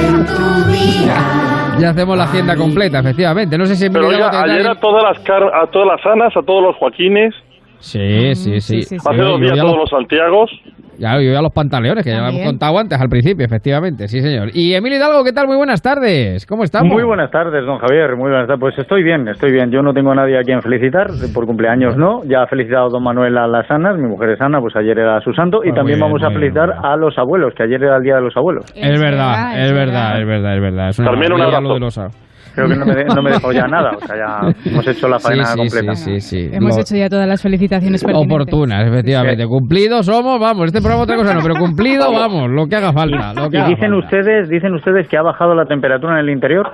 ya, 1.05 1.79
ya 1.79 1.89
hacemos 1.89 2.17
la 2.17 2.23
hacienda 2.25 2.55
completa, 2.55 2.99
efectivamente. 2.99 3.57
No 3.57 3.65
sé 3.65 3.75
si 3.75 3.89
Pero 3.89 4.07
oiga, 4.07 4.29
ayer 4.43 4.67
a 4.67 4.75
todas 4.75 5.03
las 5.03 5.19
car 5.19 5.43
a 5.43 5.67
todas 5.67 5.87
las 5.87 6.05
Anas, 6.05 6.35
a 6.35 6.41
todos 6.41 6.63
los 6.63 6.75
Joaquines, 6.77 7.33
Sí, 7.79 8.35
sí, 8.35 8.59
sí. 8.61 8.95
hace 8.95 9.17
Yo- 9.17 9.23
dos 9.23 9.39
días 9.41 9.55
ya 9.55 9.61
todos 9.61 9.75
los- 9.77 9.91
los 9.91 9.99
Santiagos. 9.99 10.51
Ya, 10.97 11.13
yo 11.21 11.31
ya 11.31 11.41
los 11.41 11.53
pantaleones, 11.53 12.03
que 12.03 12.09
ya 12.09 12.17
lo 12.17 12.23
hemos 12.23 12.31
También. 12.33 12.49
contado 12.49 12.77
antes, 12.77 12.99
al 12.99 13.07
principio, 13.07 13.45
efectivamente, 13.45 14.09
sí, 14.09 14.19
señor. 14.19 14.49
Y 14.53 14.73
Emilio 14.73 14.97
Hidalgo, 14.97 15.23
¿qué 15.23 15.31
tal? 15.31 15.47
Muy 15.47 15.55
buenas 15.55 15.81
tardes. 15.81 16.45
¿Cómo 16.45 16.65
estamos? 16.65 16.91
Muy 16.91 17.03
buenas 17.03 17.31
tardes, 17.31 17.65
don 17.65 17.77
Javier. 17.77 18.17
Muy 18.17 18.29
buenas 18.29 18.47
tardes. 18.47 18.59
Pues 18.59 18.77
estoy 18.77 19.01
bien, 19.03 19.25
estoy 19.29 19.53
bien. 19.53 19.71
Yo 19.71 19.81
no 19.81 19.93
tengo 19.93 20.11
a 20.11 20.15
nadie 20.15 20.37
a 20.37 20.43
quien 20.43 20.61
felicitar. 20.61 21.07
Por 21.33 21.45
cumpleaños 21.45 21.95
no. 21.95 22.25
Ya 22.25 22.43
ha 22.43 22.47
felicitado 22.47 22.89
don 22.89 23.01
Manuel 23.01 23.37
a 23.37 23.47
las 23.47 23.71
Anas. 23.71 23.95
Mi 23.97 24.09
mujer 24.09 24.31
es 24.31 24.41
Ana, 24.41 24.59
pues 24.59 24.75
ayer 24.75 24.99
era 24.99 25.21
su 25.21 25.31
santo. 25.31 25.61
Y 25.63 25.69
Ah, 25.69 25.75
también 25.75 25.99
bien, 25.99 26.09
vamos 26.11 26.21
a 26.21 26.31
felicitar 26.31 26.69
a 26.83 26.97
los 26.97 27.17
abuelos, 27.17 27.53
que 27.55 27.63
ayer 27.63 27.81
era 27.81 27.95
el 27.95 28.03
Día 28.03 28.15
de 28.15 28.21
los 28.21 28.35
Abuelos. 28.35 28.65
Es 28.75 28.99
verdad, 28.99 29.57
es 29.65 29.71
verdad, 29.71 30.19
es 30.19 30.27
verdad, 30.27 30.55
es 30.55 30.61
verdad. 30.61 30.89
Es 30.89 30.99
una 30.99 31.11
un 31.11 31.41
abrazo. 31.41 32.09
Creo 32.55 32.67
que 32.67 32.75
no 32.75 32.85
me, 32.85 32.95
de- 32.95 33.05
no 33.05 33.21
me 33.21 33.31
dejó 33.31 33.51
ya 33.51 33.67
nada. 33.67 33.91
O 33.95 33.99
sea, 34.05 34.15
ya 34.15 34.69
hemos 34.71 34.87
hecho 34.87 35.07
la 35.07 35.19
faena 35.19 35.45
Sí, 35.45 35.51
sí, 35.51 35.57
completa. 35.57 35.95
Sí, 35.95 36.19
sí, 36.19 36.47
sí. 36.49 36.49
Hemos 36.55 36.75
Lo- 36.75 36.81
hecho 36.81 36.95
ya 36.95 37.09
todas 37.09 37.27
las 37.27 37.41
felicitaciones 37.41 38.03
pertinentes. 38.03 38.35
Oportunas, 38.35 38.87
efectivamente. 38.87 39.45
Cumplidos 39.47 40.05
somos, 40.05 40.39
vamos, 40.39 40.65
este 40.67 40.79
programa 40.79 41.03
otra 41.03 41.15
cosa 41.17 41.33
no, 41.33 41.41
pero 41.41 41.55
cumplido, 41.55 42.11
vamos, 42.11 42.49
lo 42.49 42.65
que 42.67 42.75
haga 42.75 42.91
falta. 42.93 43.33
Lo 43.33 43.49
que 43.49 43.57
Y 43.57 43.59
haga 43.59 43.69
dicen 43.69 43.91
falta. 43.91 44.05
ustedes, 44.05 44.49
dicen 44.49 44.73
ustedes 44.73 45.07
que 45.07 45.17
ha 45.17 45.21
bajado 45.21 45.53
la 45.55 45.65
temperatura 45.65 46.13
en 46.13 46.19
el 46.25 46.29
interior. 46.31 46.67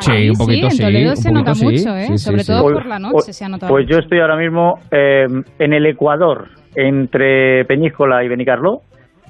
Sí, 0.00 0.28
un 0.30 0.36
poquito 0.36 0.70
sí, 0.70 0.76
sí. 0.78 0.82
en 0.82 0.88
Toledo 0.88 1.10
un 1.10 1.16
se 1.16 1.22
poquito 1.28 1.38
nota 1.40 1.54
sí. 1.54 1.64
mucho, 1.64 1.96
¿eh? 1.96 2.06
Sí, 2.06 2.12
sí, 2.12 2.18
Sobre 2.18 2.40
sí. 2.40 2.46
todo 2.52 2.62
Pues- 2.62 2.74
por 2.74 2.86
la 2.86 2.98
noche 2.98 3.12
pues- 3.12 3.36
se 3.36 3.44
ha 3.44 3.48
notado. 3.48 3.70
Pues 3.72 3.86
yo 3.88 3.98
estoy 3.98 4.18
ahora 4.20 4.36
mismo 4.36 4.78
eh, 4.90 5.26
en 5.60 5.72
el 5.72 5.86
Ecuador, 5.86 6.48
entre 6.74 7.64
Peñíscola 7.66 8.24
y 8.24 8.28
Benicarló, 8.28 8.80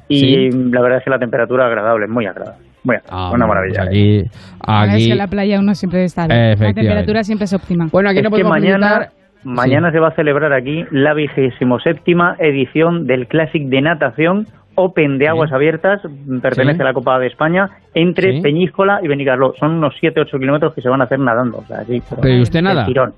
y 0.08 0.18
Sí. 0.18 0.50
la 0.72 0.80
verdad 0.80 0.98
es 0.98 1.04
que 1.04 1.10
la 1.10 1.18
temperatura 1.18 1.64
es 1.64 1.68
agradable, 1.68 2.06
muy 2.08 2.26
agradable. 2.26 2.64
Agradable, 2.84 3.02
Ah, 3.10 3.30
una 3.34 3.46
bueno, 3.46 3.46
maravilla. 3.48 3.76
pues 3.80 3.88
aquí, 3.88 4.24
Ah, 4.60 4.84
es 4.86 4.92
aquí, 4.94 5.04
que 5.06 5.12
en 5.12 5.18
la 5.18 5.26
playa 5.28 5.58
uno 5.60 5.74
siempre 5.74 6.04
está 6.04 6.26
bien. 6.26 6.50
La 6.60 6.72
temperatura 6.74 7.24
siempre 7.24 7.44
es 7.46 7.52
óptima. 7.52 7.88
Bueno, 7.90 8.10
aquí 8.10 8.18
es 8.18 8.24
no 8.24 8.28
que 8.30 8.42
podemos 8.42 8.50
mañana, 8.50 8.88
felicitar- 8.88 9.12
mañana 9.44 9.90
se 9.92 9.98
va 10.00 10.08
a 10.08 10.14
celebrar 10.14 10.52
aquí 10.52 10.84
la 10.90 11.14
vigésimo 11.14 11.80
séptima 11.80 12.36
edición 12.38 13.06
del 13.06 13.26
Classic 13.26 13.62
de 13.68 13.80
natación 13.80 14.46
Open 14.76 15.18
de 15.18 15.28
aguas 15.28 15.52
abiertas, 15.52 16.00
pertenece 16.42 16.78
Sí. 16.78 16.82
a 16.82 16.84
la 16.86 16.92
Copa 16.94 17.16
de 17.20 17.28
España, 17.28 17.70
entre 17.94 18.32
Sí. 18.38 18.40
Peñíscola 18.42 18.98
y 19.04 19.06
Benicarló. 19.06 19.54
Son 19.56 19.70
unos 19.70 19.94
7-8 20.00 20.36
kilómetros 20.36 20.74
que 20.74 20.80
se 20.82 20.88
van 20.88 21.00
a 21.00 21.04
hacer 21.04 21.20
nadando. 21.20 21.58
O 21.58 21.64
sea, 21.66 21.78
así, 21.78 22.02
Pero 22.20 22.34
¿y 22.34 22.42
usted 22.42 22.60
nada? 22.60 22.84
tirón. 22.84 23.12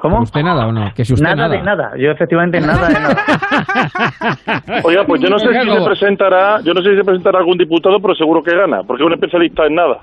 ¿Cómo? 0.00 0.20
¿Usted 0.22 0.42
nada 0.42 0.66
o 0.66 0.72
no? 0.72 0.90
Que 0.94 1.04
si 1.04 1.12
usted 1.12 1.24
nada, 1.24 1.48
de 1.48 1.62
nada. 1.62 1.90
Yo 1.98 2.10
efectivamente 2.10 2.60
nada 2.60 2.88
de 2.88 2.94
nada. 2.94 3.16
Oiga, 4.84 5.04
pues 5.06 5.20
yo 5.22 5.28
no 5.28 5.38
sé 5.38 5.46
si 5.52 5.70
se 5.70 5.84
presentará, 5.84 6.60
yo 6.64 6.72
no 6.74 6.82
sé 6.82 6.90
si 6.90 6.96
se 6.96 7.04
presentará 7.04 7.38
algún 7.38 7.56
diputado, 7.58 7.96
pero 8.00 8.14
seguro 8.14 8.42
que 8.42 8.54
gana, 8.56 8.82
porque 8.86 9.02
es 9.02 9.06
un 9.06 9.12
especialista 9.14 9.66
en 9.66 9.74
nada. 9.74 9.96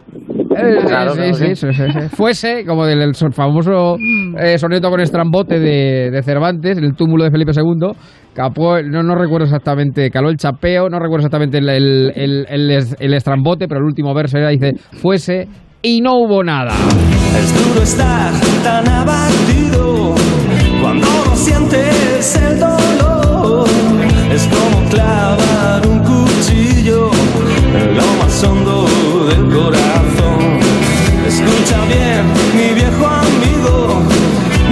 Eh, 0.55 0.77
Claro, 0.87 1.11
sí, 1.11 1.17
claro, 1.19 1.33
sí, 1.33 1.33
sí. 1.33 1.55
sí, 1.55 1.73
sí, 1.73 1.91
sí. 1.91 2.15
Fuese, 2.15 2.65
como 2.65 2.85
del 2.85 3.01
el 3.01 3.13
famoso 3.33 3.97
eh, 4.37 4.57
soneto 4.57 4.89
con 4.89 4.99
estrambote 4.99 5.59
de, 5.59 6.11
de 6.11 6.23
Cervantes, 6.23 6.77
el 6.77 6.95
túmulo 6.95 7.23
de 7.25 7.31
Felipe 7.31 7.51
II, 7.55 7.91
capó, 8.33 8.81
no, 8.81 9.03
no 9.03 9.15
recuerdo 9.15 9.45
exactamente, 9.45 10.09
caló 10.09 10.29
el 10.29 10.37
chapeo, 10.37 10.89
no 10.89 10.99
recuerdo 10.99 11.25
exactamente 11.25 11.57
el, 11.59 11.69
el, 11.69 12.11
el, 12.15 12.45
el 12.49 12.71
es- 12.71 12.95
el 12.99 13.13
estrambote, 13.13 13.67
pero 13.67 13.79
el 13.79 13.85
último 13.85 14.13
verso 14.13 14.37
era, 14.37 14.49
dice, 14.49 14.73
fuese 15.01 15.47
y 15.81 16.01
no 16.01 16.15
hubo 16.15 16.43
nada. 16.43 16.73
Es 17.37 17.53
duro 17.65 17.81
estar 17.83 18.33
tan 18.63 18.87
abatido 18.87 20.15
cuando 20.81 21.07
no 21.25 21.35
sientes 21.35 22.35
el 22.35 22.59
dolor. 22.59 23.67
Es 24.31 24.43
como 24.47 24.89
clavar 24.89 25.87
un 25.87 25.99
cuchillo 25.99 27.11
en 27.73 27.95
lo 27.95 28.05
más 28.19 28.43
hondo 28.43 28.85
del 29.27 29.45
corazón. 29.45 30.59
Escucha 31.27 31.77
bien, 31.87 32.25
mi 32.55 32.73
viejo 32.73 33.07
amigo, 33.07 34.01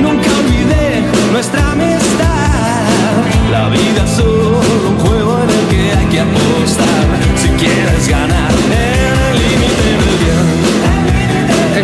nunca 0.01 0.29
olvidé 0.39 1.03
nuestra 1.31 1.71
amistad. 1.71 2.27
La 3.51 3.69
vida 3.69 4.03
es 4.03 4.11
solo 4.11 4.59
un 4.89 4.97
juego 4.99 5.39
en 5.43 5.49
el 5.49 5.67
que 5.69 5.97
hay 5.97 6.05
que 6.07 6.19
apostar 6.19 7.05
si 7.35 7.49
quieres 7.49 8.07
ganar 8.09 8.36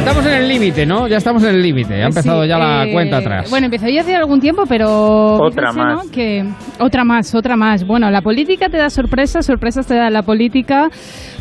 Estamos 0.04 0.26
en 0.26 0.34
el 0.34 0.48
límite, 0.50 0.86
¿no? 0.86 1.08
Ya 1.08 1.18
estamos 1.18 1.44
en 1.44 1.56
el 1.56 1.62
límite, 1.62 2.04
ha 2.04 2.08
empezado 2.08 2.44
Sí, 2.44 2.50
ya 2.50 2.58
la 2.58 2.86
eh, 2.86 2.92
cuenta 2.92 3.18
atrás. 3.18 3.50
Bueno, 3.50 3.66
empezó 3.66 3.88
ya 3.88 4.02
hace 4.02 4.14
algún 4.16 4.42
tiempo, 4.42 4.64
pero. 4.68 5.36
Otra 5.36 5.72
fíjense, 5.72 5.80
¿no? 5.80 5.96
más. 5.96 6.12
Que, 6.12 6.46
otra 6.80 7.04
más, 7.06 7.34
otra 7.34 7.56
más. 7.56 7.88
Bueno, 7.88 8.12
la 8.12 8.22
política 8.22 8.68
te 8.68 8.78
da 8.78 8.90
sorpresas, 8.90 9.46
sorpresas 9.46 9.88
te 9.88 9.96
da 9.96 10.10
la 10.10 10.24
política, 10.24 10.90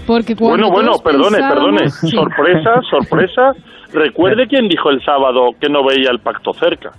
porque 0.06 0.36
cuando. 0.36 0.70
Bueno, 0.70 0.92
bueno, 0.92 1.02
perdone, 1.02 1.38
pensábamos- 1.38 1.54
perdone. 1.80 1.90
Sí. 1.90 2.10
Sorpresa, 2.10 2.70
sorpresa. 2.88 3.52
Recuerde 3.92 4.46
quién 4.48 4.68
dijo 4.68 4.90
el 4.90 5.04
sábado 5.04 5.50
que 5.60 5.68
no 5.68 5.84
veía 5.84 6.10
el 6.10 6.20
pacto 6.20 6.52
cerca. 6.54 6.92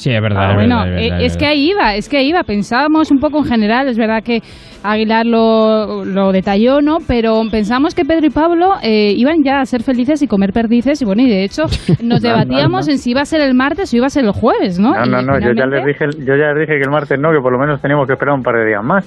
Sí, 0.00 0.10
es 0.10 0.20
verdad. 0.22 0.42
Ah, 0.42 0.50
es 0.50 0.54
bueno, 0.56 0.76
verdad, 0.80 0.94
es 0.98 1.00
eh, 1.02 1.10
verdad, 1.10 1.26
es 1.26 1.32
es 1.32 1.36
que 1.38 1.46
ahí 1.46 1.70
iba, 1.70 1.94
es 1.94 2.08
que 2.08 2.16
ahí 2.18 2.28
iba. 2.28 2.42
Pensábamos 2.42 3.10
un 3.10 3.18
poco 3.18 3.38
en 3.38 3.44
general, 3.44 3.88
es 3.88 3.98
verdad 3.98 4.22
que 4.24 4.40
Aguilar 4.82 5.26
lo, 5.26 6.06
lo 6.06 6.32
detalló, 6.32 6.80
¿no? 6.80 6.98
Pero 7.06 7.42
pensamos 7.50 7.94
que 7.94 8.06
Pedro 8.06 8.26
y 8.26 8.30
Pablo 8.30 8.76
eh, 8.82 9.12
iban 9.14 9.42
ya 9.44 9.60
a 9.60 9.66
ser 9.66 9.82
felices 9.82 10.22
y 10.22 10.26
comer 10.26 10.52
perdices 10.54 11.02
y 11.02 11.04
bueno, 11.04 11.20
y 11.22 11.28
de 11.28 11.44
hecho 11.44 11.64
nos 11.88 12.00
No, 12.00 12.14
no, 12.14 12.18
debatíamos 12.20 12.86
no. 12.86 12.92
en 12.92 12.98
si 12.98 13.10
iba 13.10 13.20
a 13.20 13.26
ser 13.26 13.42
el 13.42 13.54
martes 13.54 13.92
o 13.92 13.96
iba 13.96 14.06
a 14.06 14.10
ser 14.10 14.24
el 14.24 14.32
jueves, 14.32 14.78
¿no? 14.78 14.94
No, 14.94 15.04
Y 15.04 15.08
no, 15.10 15.20
no, 15.22 15.38
yo 15.38 15.52
ya, 15.54 15.66
les 15.66 15.84
dije, 15.84 16.06
yo 16.20 16.34
ya 16.34 16.52
les 16.54 16.60
dije 16.66 16.78
que 16.78 16.84
el 16.84 16.90
martes 16.90 17.18
no, 17.20 17.30
que 17.30 17.40
por 17.42 17.52
lo 17.52 17.58
menos 17.58 17.80
teníamos 17.82 18.06
que 18.06 18.14
esperar 18.14 18.34
un 18.34 18.42
par 18.42 18.54
de 18.56 18.66
días 18.66 18.82
más. 18.82 19.04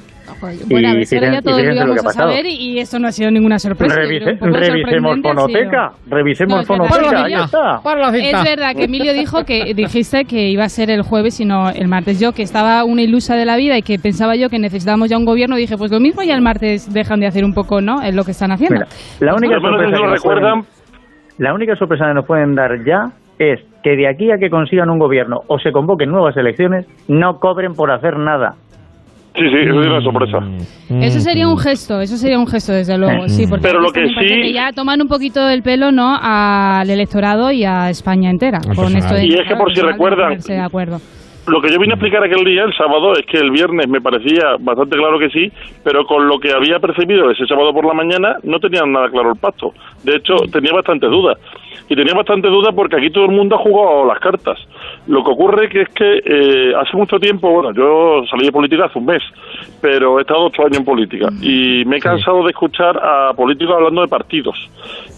Bueno, 0.70 0.90
a 0.90 0.94
ver, 0.94 1.02
Y 1.02 1.06
si 1.06 1.20
ya 1.20 1.34
y 1.40 1.41
todos 1.41 1.57
lo 1.57 1.64
fíjense 1.64 1.68
lo 1.70 1.74
íbamos 1.76 2.02
que 2.02 2.07
ha 2.07 2.10
a 2.10 2.14
saber 2.14 2.45
y, 2.45 2.56
y 2.56 2.80
esto 2.80 2.99
no 2.99 3.07
ha 3.07 3.11
sido 3.11 3.32
ninguna 3.32 3.57
sorpresa. 3.60 3.95
Revise- 3.95 4.38
revisemos 4.40 5.18
fonoteca, 5.22 5.90
sido. 6.06 6.15
revisemos 6.18 6.57
No, 6.60 6.64
fonoteca, 6.65 7.30
ya 7.30 7.44
está. 7.45 7.82
Es 8.14 8.44
verdad 8.44 8.76
que 8.76 8.84
Emilio 8.86 9.14
dijo 9.14 9.44
que 9.44 9.74
dijiste 9.74 10.26
que 10.26 10.49
iba 10.49 10.64
a 10.65 10.70
ser 10.70 10.83
el 10.90 11.02
jueves 11.02 11.40
y 11.40 11.46
no 11.46 11.70
el 11.70 11.88
martes. 11.88 12.20
Yo, 12.20 12.32
que 12.34 12.42
estaba 12.44 12.84
una 12.84 13.02
ilusa 13.02 13.36
de 13.36 13.46
la 13.46 13.56
vida 13.58 13.78
y 13.78 13.82
que 13.82 14.00
pensaba 14.00 14.36
yo 14.36 14.50
que 14.50 14.60
necesitábamos 14.60 15.10
ya 15.10 15.18
un 15.18 15.26
gobierno, 15.26 15.56
dije, 15.56 15.78
pues 15.78 15.92
lo 15.92 16.00
mismo 16.00 16.22
ya 16.24 16.36
el 16.36 16.42
martes 16.42 16.92
dejan 16.94 17.20
de 17.20 17.28
hacer 17.28 17.44
un 17.46 17.54
poco, 17.54 17.82
¿no? 17.82 18.02
Es 18.02 18.16
lo 18.16 18.24
que 18.24 18.32
están 18.32 18.52
haciendo. 18.52 18.76
Mira, 18.76 18.88
la 19.20 19.36
única 19.36 19.60
sorpresa 19.60 19.86
si 19.86 19.92
que 19.94 20.00
lo 20.00 20.06
nos 20.10 20.14
recuerdan. 20.24 20.62
pueden- 20.62 20.84
la 21.40 21.54
única 21.54 21.76
sorpresa 21.76 22.06
que 22.08 22.14
nos 22.14 22.26
pueden 22.26 22.56
dar 22.56 22.84
ya 22.86 23.12
es 23.40 23.60
que 23.84 23.96
de 23.96 24.08
aquí 24.08 24.32
a 24.32 24.38
que 24.38 24.50
consigan 24.50 24.90
un 24.90 25.00
gobierno 25.00 25.42
o 25.48 25.58
se 25.60 25.72
convoquen 25.72 26.10
nuevas 26.12 26.38
elecciones, 26.38 26.86
no 27.08 27.40
cobren 27.40 27.74
por 27.74 27.92
hacer 27.92 28.18
nada. 28.18 28.56
Sí, 29.36 29.42
sí, 29.50 29.56
eso 29.68 29.82
es 29.82 29.88
una 29.88 30.02
sorpresa. 30.02 30.40
Eso 31.02 31.20
sería 31.20 31.48
un 31.48 31.58
gesto, 31.58 32.00
eso 32.02 32.18
sería 32.18 32.38
un 32.38 32.46
gesto, 32.48 32.72
desde 32.72 32.98
luego, 33.00 33.28
sí. 33.28 33.48
Porque 33.48 33.64
Pero 33.64 33.80
lo 33.80 33.92
que 33.92 34.06
sí- 34.08 34.54
ya 34.54 34.72
toman 34.74 35.02
un 35.02 35.08
poquito 35.08 35.50
el 35.50 35.64
pelo, 35.64 35.92
¿no? 35.92 36.16
Al 36.22 36.88
electorado 36.90 37.52
y 37.52 37.64
a 37.64 37.90
España 37.90 38.30
entera. 38.30 38.60
Con 38.76 38.96
esto 38.96 39.16
de 39.16 39.26
Y 39.26 39.34
es 39.34 39.48
que 39.48 39.56
por 39.56 39.74
si 39.74 39.82
recuerdan- 39.82 40.38
de 40.40 40.60
acuerdo. 40.60 41.00
Lo 41.46 41.62
que 41.62 41.70
yo 41.74 41.78
vine 41.80 41.92
a 41.94 41.96
explicar 41.96 42.24
aquel 42.24 42.46
día, 42.46 42.64
el 42.64 42.74
sábado, 42.74 43.14
es 43.20 43.26
que 43.26 43.38
el 43.38 43.52
viernes 43.52 43.90
me 43.90 44.00
parecía 44.00 44.56
bastante 44.62 44.96
claro 44.96 45.20
que 45.20 45.30
sí, 45.30 45.52
pero 45.84 46.06
con 46.06 46.26
lo 46.28 46.40
que 46.40 46.54
había 46.54 46.80
percibido 46.80 47.30
ese 47.32 47.46
sábado 47.48 47.74
por 47.74 47.86
la 47.86 47.94
mañana 47.94 48.38
no 48.44 48.60
tenían 48.60 48.94
nada 48.94 49.10
claro 49.10 49.32
el 49.34 49.40
pacto. 49.40 49.74
De 50.04 50.16
hecho, 50.16 50.36
tenía 50.54 50.72
bastantes 50.72 51.10
dudas. 51.10 51.38
Y 51.90 51.96
tenía 51.98 52.14
bastantes 52.14 52.50
dudas 52.50 52.74
porque 52.74 52.96
aquí 52.96 53.10
todo 53.10 53.26
el 53.26 53.32
mundo 53.32 53.56
ha 53.58 53.60
jugado 53.60 54.06
las 54.06 54.20
cartas. 54.20 54.58
Lo 55.08 55.24
que 55.24 55.32
ocurre 55.32 55.68
que 55.68 55.82
es 55.82 55.90
que 55.90 56.22
eh, 56.26 56.74
hace 56.76 56.96
mucho 56.96 57.20
tiempo, 57.20 57.50
bueno, 57.50 57.74
yo 57.74 58.26
salí 58.30 58.46
de 58.46 58.52
política 58.52 58.86
hace 58.86 59.00
un 59.00 59.06
mes, 59.06 59.22
pero 59.82 60.18
he 60.18 60.22
estado 60.22 60.46
ocho 60.46 60.62
años 60.62 60.78
en 60.78 60.86
política 60.86 61.28
y 61.42 61.84
me 61.86 61.98
he 61.98 62.00
cansado 62.00 62.44
de 62.44 62.52
escuchar 62.52 62.98
a 62.98 63.34
políticos 63.34 63.76
hablando 63.76 64.02
de 64.02 64.08
partidos. 64.08 64.56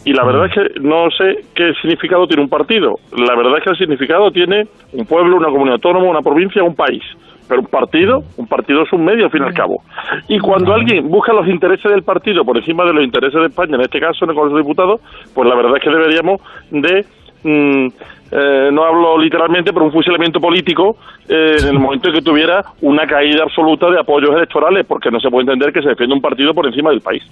Y 0.04 0.14
la 0.14 0.24
verdad 0.24 0.48
es 0.48 0.54
que 0.54 0.80
no 0.80 1.10
sé 1.12 1.46
qué 1.54 1.74
significado 1.82 2.28
tiene 2.28 2.44
un 2.44 2.50
partido. 2.50 2.96
La 3.16 3.36
verdad 3.36 3.58
es 3.58 3.64
que 3.64 3.70
el 3.72 3.78
significado 3.78 4.32
tiene 4.32 4.68
un 4.94 5.06
pueblo, 5.06 5.38
una 5.38 5.50
comunidad 5.50 5.76
autónoma, 5.76 6.10
una 6.10 6.22
provincia, 6.22 6.64
un 6.64 6.76
país. 6.76 7.04
Pero 7.48 7.62
un 7.62 7.68
partido, 7.68 8.24
un 8.38 8.48
partido 8.48 8.82
es 8.82 8.92
un 8.92 9.06
medio 9.06 9.26
al 9.26 9.32
fin 9.32 9.44
y 9.44 9.46
al 9.46 9.54
cabo. 9.54 9.84
Y 10.28 10.40
cuando 10.40 10.74
alguien 10.74 11.08
busca 11.10 11.32
los 11.32 11.48
intereses 11.48 11.92
del 11.92 12.02
partido 12.02 12.44
por 12.44 12.58
encima 12.58 12.86
de 12.86 12.94
los 12.94 13.04
intereses 13.04 13.40
de 13.40 13.48
España, 13.48 13.76
en 13.76 13.82
este 13.82 14.00
caso 14.00 14.26
en 14.26 14.32
el 14.32 14.36
Congreso 14.36 14.56
de 14.56 14.64
Diputados, 14.64 15.02
pues 15.34 15.48
la 15.48 15.56
verdad 15.56 15.78
es 15.78 15.84
que 15.84 15.90
deberíamos 15.92 16.42
de 16.72 17.06
mm, 17.44 17.88
eh, 18.32 18.70
no 18.72 18.84
hablo 18.84 19.18
literalmente, 19.18 19.72
pero 19.72 19.86
un 19.86 19.92
fusilamiento 19.92 20.40
político 20.40 20.98
eh, 21.30 21.58
en 21.62 21.68
el 21.68 21.80
momento 21.80 22.10
en 22.10 22.16
que 22.16 22.22
tuviera 22.22 22.64
una 22.82 23.06
caída 23.06 23.44
absoluta 23.44 23.90
de 23.90 24.00
apoyos 24.00 24.32
electorales, 24.36 24.86
porque 24.88 25.12
no 25.12 25.20
se 25.20 25.30
puede 25.30 25.44
entender 25.44 25.72
que 25.72 25.82
se 25.82 25.90
defienda 25.90 26.16
un 26.16 26.22
partido 26.22 26.54
por 26.54 26.66
encima 26.66 26.90
del 26.90 27.02
país. 27.02 27.24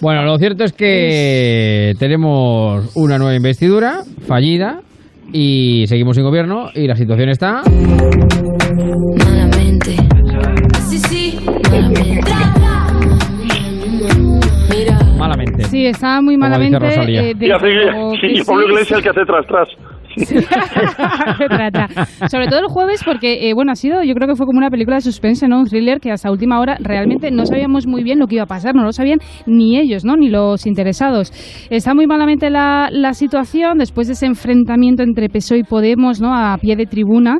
Bueno, 0.00 0.24
lo 0.24 0.36
cierto 0.38 0.64
es 0.64 0.72
que 0.72 1.92
tenemos 1.98 2.94
una 2.96 3.18
nueva 3.18 3.34
investidura 3.34 4.00
fallida 4.26 4.80
y 5.32 5.86
seguimos 5.86 6.16
sin 6.16 6.24
gobierno 6.24 6.68
y 6.74 6.86
la 6.86 6.96
situación 6.96 7.30
está... 7.30 7.62
Malamente. 9.24 9.96
Sí, 10.88 10.98
sí, 10.98 11.38
malamente. 11.70 12.75
Malamente. 15.18 15.64
Sí, 15.64 15.86
está 15.86 16.20
muy 16.20 16.36
Como 16.36 16.58
dice 16.58 16.78
malamente. 16.78 17.30
Eh, 17.30 17.34
Y 17.38 17.46
sí, 18.20 18.40
y 18.40 18.44
Pablo 18.44 18.62
sí, 18.62 18.72
Iglesias 18.72 18.98
el 18.98 19.02
que 19.02 19.10
hace 19.10 19.24
tras 19.24 19.46
tras. 19.46 19.68
Trata. 21.48 21.88
Sobre 22.28 22.46
todo 22.46 22.60
el 22.60 22.66
jueves, 22.68 23.02
porque, 23.04 23.48
eh, 23.48 23.54
bueno, 23.54 23.72
ha 23.72 23.74
sido, 23.74 24.02
yo 24.02 24.14
creo 24.14 24.28
que 24.28 24.34
fue 24.34 24.46
como 24.46 24.58
una 24.58 24.70
película 24.70 24.96
de 24.96 25.02
suspense, 25.02 25.46
¿no? 25.48 25.58
Un 25.60 25.66
thriller 25.66 26.00
que 26.00 26.10
hasta 26.10 26.30
última 26.30 26.58
hora 26.60 26.76
realmente 26.80 27.30
no 27.30 27.44
sabíamos 27.44 27.86
muy 27.86 28.02
bien 28.02 28.18
lo 28.18 28.26
que 28.26 28.36
iba 28.36 28.44
a 28.44 28.46
pasar, 28.46 28.74
no 28.74 28.82
lo 28.82 28.92
sabían 28.92 29.18
ni 29.46 29.78
ellos, 29.78 30.04
¿no? 30.04 30.16
Ni 30.16 30.30
los 30.30 30.66
interesados. 30.66 31.32
Está 31.70 31.94
muy 31.94 32.06
malamente 32.06 32.50
la, 32.50 32.88
la 32.90 33.12
situación 33.12 33.78
después 33.78 34.06
de 34.06 34.14
ese 34.14 34.26
enfrentamiento 34.26 35.02
entre 35.02 35.28
PSOE 35.28 35.58
y 35.58 35.62
Podemos, 35.64 36.20
¿no? 36.20 36.34
A 36.34 36.56
pie 36.58 36.76
de 36.76 36.86
tribuna. 36.86 37.38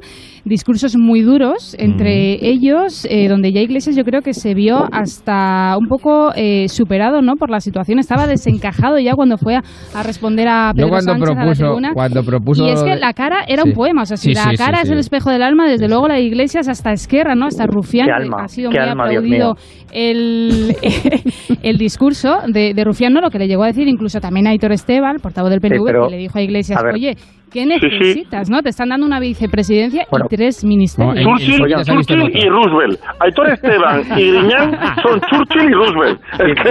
Discursos 0.49 0.97
muy 0.97 1.23
duros 1.23 1.75
entre 1.77 2.39
ellos, 2.41 3.05
eh, 3.11 3.27
donde 3.29 3.51
ya 3.53 3.61
Iglesias 3.61 3.97
yo 3.97 4.05
creo 4.05 4.21
que 4.23 4.33
se 4.33 4.55
vio 4.55 4.87
hasta 4.93 5.75
un 5.77 5.89
poco 5.89 6.31
eh, 6.37 6.69
superado, 6.69 7.21
¿no? 7.21 7.35
Por 7.35 7.51
la 7.51 7.59
situación. 7.59 7.99
Estaba 7.99 8.29
desencajado 8.29 9.01
ya 9.01 9.15
cuando 9.15 9.39
fue 9.39 9.57
a, 9.57 9.63
a 9.93 10.03
responder 10.05 10.47
a 10.47 10.71
Pedro 10.73 10.87
Yo 10.87 10.91
cuando 10.91 11.13
Sánchez 11.13 11.29
a 11.29 11.35
la 11.35 11.41
propuso, 11.43 11.65
tribuna. 11.65 11.91
cuando 11.95 12.23
propuso 12.23 12.65
Y 12.65 12.71
es 12.71 12.83
que 12.85 12.95
la 12.95 13.13
cara 13.13 13.39
era 13.49 13.63
Sí. 13.65 13.71
un 13.71 13.75
poema, 13.75 14.03
o 14.03 14.07
sea, 14.07 14.17
si 14.17 14.29
Sí, 14.29 14.35
la 14.35 14.51
sí, 14.53 14.57
cara 14.57 14.83
es 14.83 14.89
el 14.91 14.99
espejo 14.99 15.31
del 15.31 15.43
alma, 15.43 15.69
desde 15.69 15.89
luego 15.89 16.07
la 16.07 16.15
de 16.15 16.23
Iglesias 16.23 16.69
hasta 16.69 16.93
Esquerra, 16.93 17.35
¿no? 17.35 17.47
Hasta 17.47 17.67
Rufián, 17.67 18.09
alma, 18.09 18.45
ha 18.45 18.49
sido 18.49 18.71
muy 18.71 18.79
alma, 18.79 19.05
aplaudido 19.07 19.57
el, 19.93 20.77
el 21.63 21.77
discurso 21.79 22.37
de, 22.47 22.73
de 22.73 22.85
Rufián, 22.85 23.13
¿no? 23.13 23.21
Lo 23.21 23.31
que 23.31 23.39
le 23.41 23.49
llegó 23.49 23.65
a 23.65 23.67
decir 23.67 23.89
incluso 23.89 24.21
también 24.21 24.47
a 24.47 24.51
Aitor 24.51 24.71
Esteban, 24.71 25.17
portavoz 25.21 25.51
del 25.51 25.61
PNV, 25.61 25.85
pero, 25.85 26.05
que 26.07 26.11
le 26.13 26.19
dijo 26.19 26.39
a 26.39 26.43
Iglesias, 26.43 26.79
a 26.79 26.85
ver. 26.85 26.95
oye, 26.95 27.17
¿Qué 27.57 27.65
necesitas, 27.67 28.51
no? 28.51 28.61
Te 28.63 28.69
están 28.69 28.91
dando 28.91 29.07
una 29.07 29.19
vicepresidencia 29.19 30.03
y 30.03 30.37
tres 30.37 30.63
ministerios. 30.65 31.15
Churchill, 31.25 31.59
Churchill 31.85 32.37
y 32.37 32.49
Roosevelt. 32.49 33.01
Aitor 33.21 33.51
Esteban 33.51 34.03
y 34.19 34.31
Griñán 34.31 34.73
son 35.03 35.21
Churchill 35.21 35.71
y 35.71 35.73
Roosevelt. 35.73 36.21
Es 36.39 36.63
que 36.63 36.69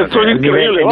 eso, 0.00 0.22
es 0.22 0.36
increíble. 0.36 0.82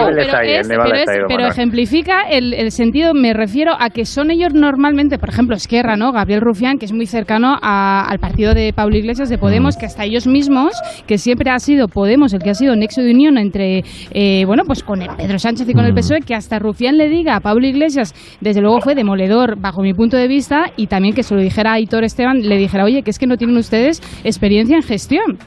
Pero, 1.28 1.46
ejemplifica 1.48 2.22
el, 2.30 2.54
el 2.54 2.70
sentido, 2.70 3.12
me 3.14 3.32
refiero 3.32 3.72
a 3.78 3.90
que 3.90 4.04
son 4.04 4.30
ellos 4.30 4.54
normalmente, 4.54 5.18
por 5.18 5.28
ejemplo, 5.30 5.56
Esquerra, 5.56 5.96
¿no? 5.96 6.12
Gabriel 6.12 6.40
Rufián, 6.40 6.78
que 6.78 6.84
es 6.84 6.92
muy 6.92 7.06
cercano 7.06 7.56
a- 7.60 8.06
al 8.08 8.18
partido 8.18 8.54
de 8.54 8.72
Pablo 8.72 8.96
Iglesias 8.96 9.28
de 9.28 9.38
Podemos, 9.38 9.76
que 9.76 9.86
hasta 9.86 10.04
ellos 10.04 10.26
mismos, 10.26 10.72
que 11.06 11.18
siempre 11.18 11.50
ha 11.50 11.58
sido 11.58 11.88
Podemos 11.88 12.32
el 12.34 12.40
que 12.40 12.50
ha 12.50 12.54
sido 12.54 12.76
nexo 12.76 13.02
de 13.02 13.10
unión 13.12 13.36
entre, 13.38 13.82
eh, 14.12 14.44
bueno, 14.46 14.62
pues 14.66 14.82
con 14.84 15.02
el 15.02 15.08
Pedro 15.16 15.38
Sánchez 15.38 15.68
y 15.68 15.72
con 15.74 15.84
el 15.84 15.94
PSOE, 15.94 16.20
que 16.20 16.34
hasta 16.34 16.58
Rufián 16.58 16.96
le 16.96 17.08
diga 17.08 17.36
a 17.36 17.40
Pablo 17.40 17.66
Iglesias, 17.66 18.14
desde 18.40 18.59
luego 18.60 18.80
fue 18.80 18.94
demoledor 18.94 19.56
bajo 19.58 19.82
mi 19.82 19.94
punto 19.94 20.16
de 20.16 20.28
vista, 20.28 20.66
y 20.76 20.86
también 20.86 21.14
que 21.14 21.22
se 21.22 21.34
lo 21.34 21.40
dijera 21.40 21.70
a 21.70 21.74
Aitor 21.74 22.04
Esteban, 22.04 22.40
le 22.42 22.56
dijera, 22.56 22.84
oye, 22.84 23.02
que 23.02 23.10
es 23.10 23.18
que 23.18 23.26
no 23.26 23.36
tienen 23.36 23.56
ustedes 23.56 24.00
experiencia 24.24 24.76
en 24.76 24.82
gestión. 24.82 25.38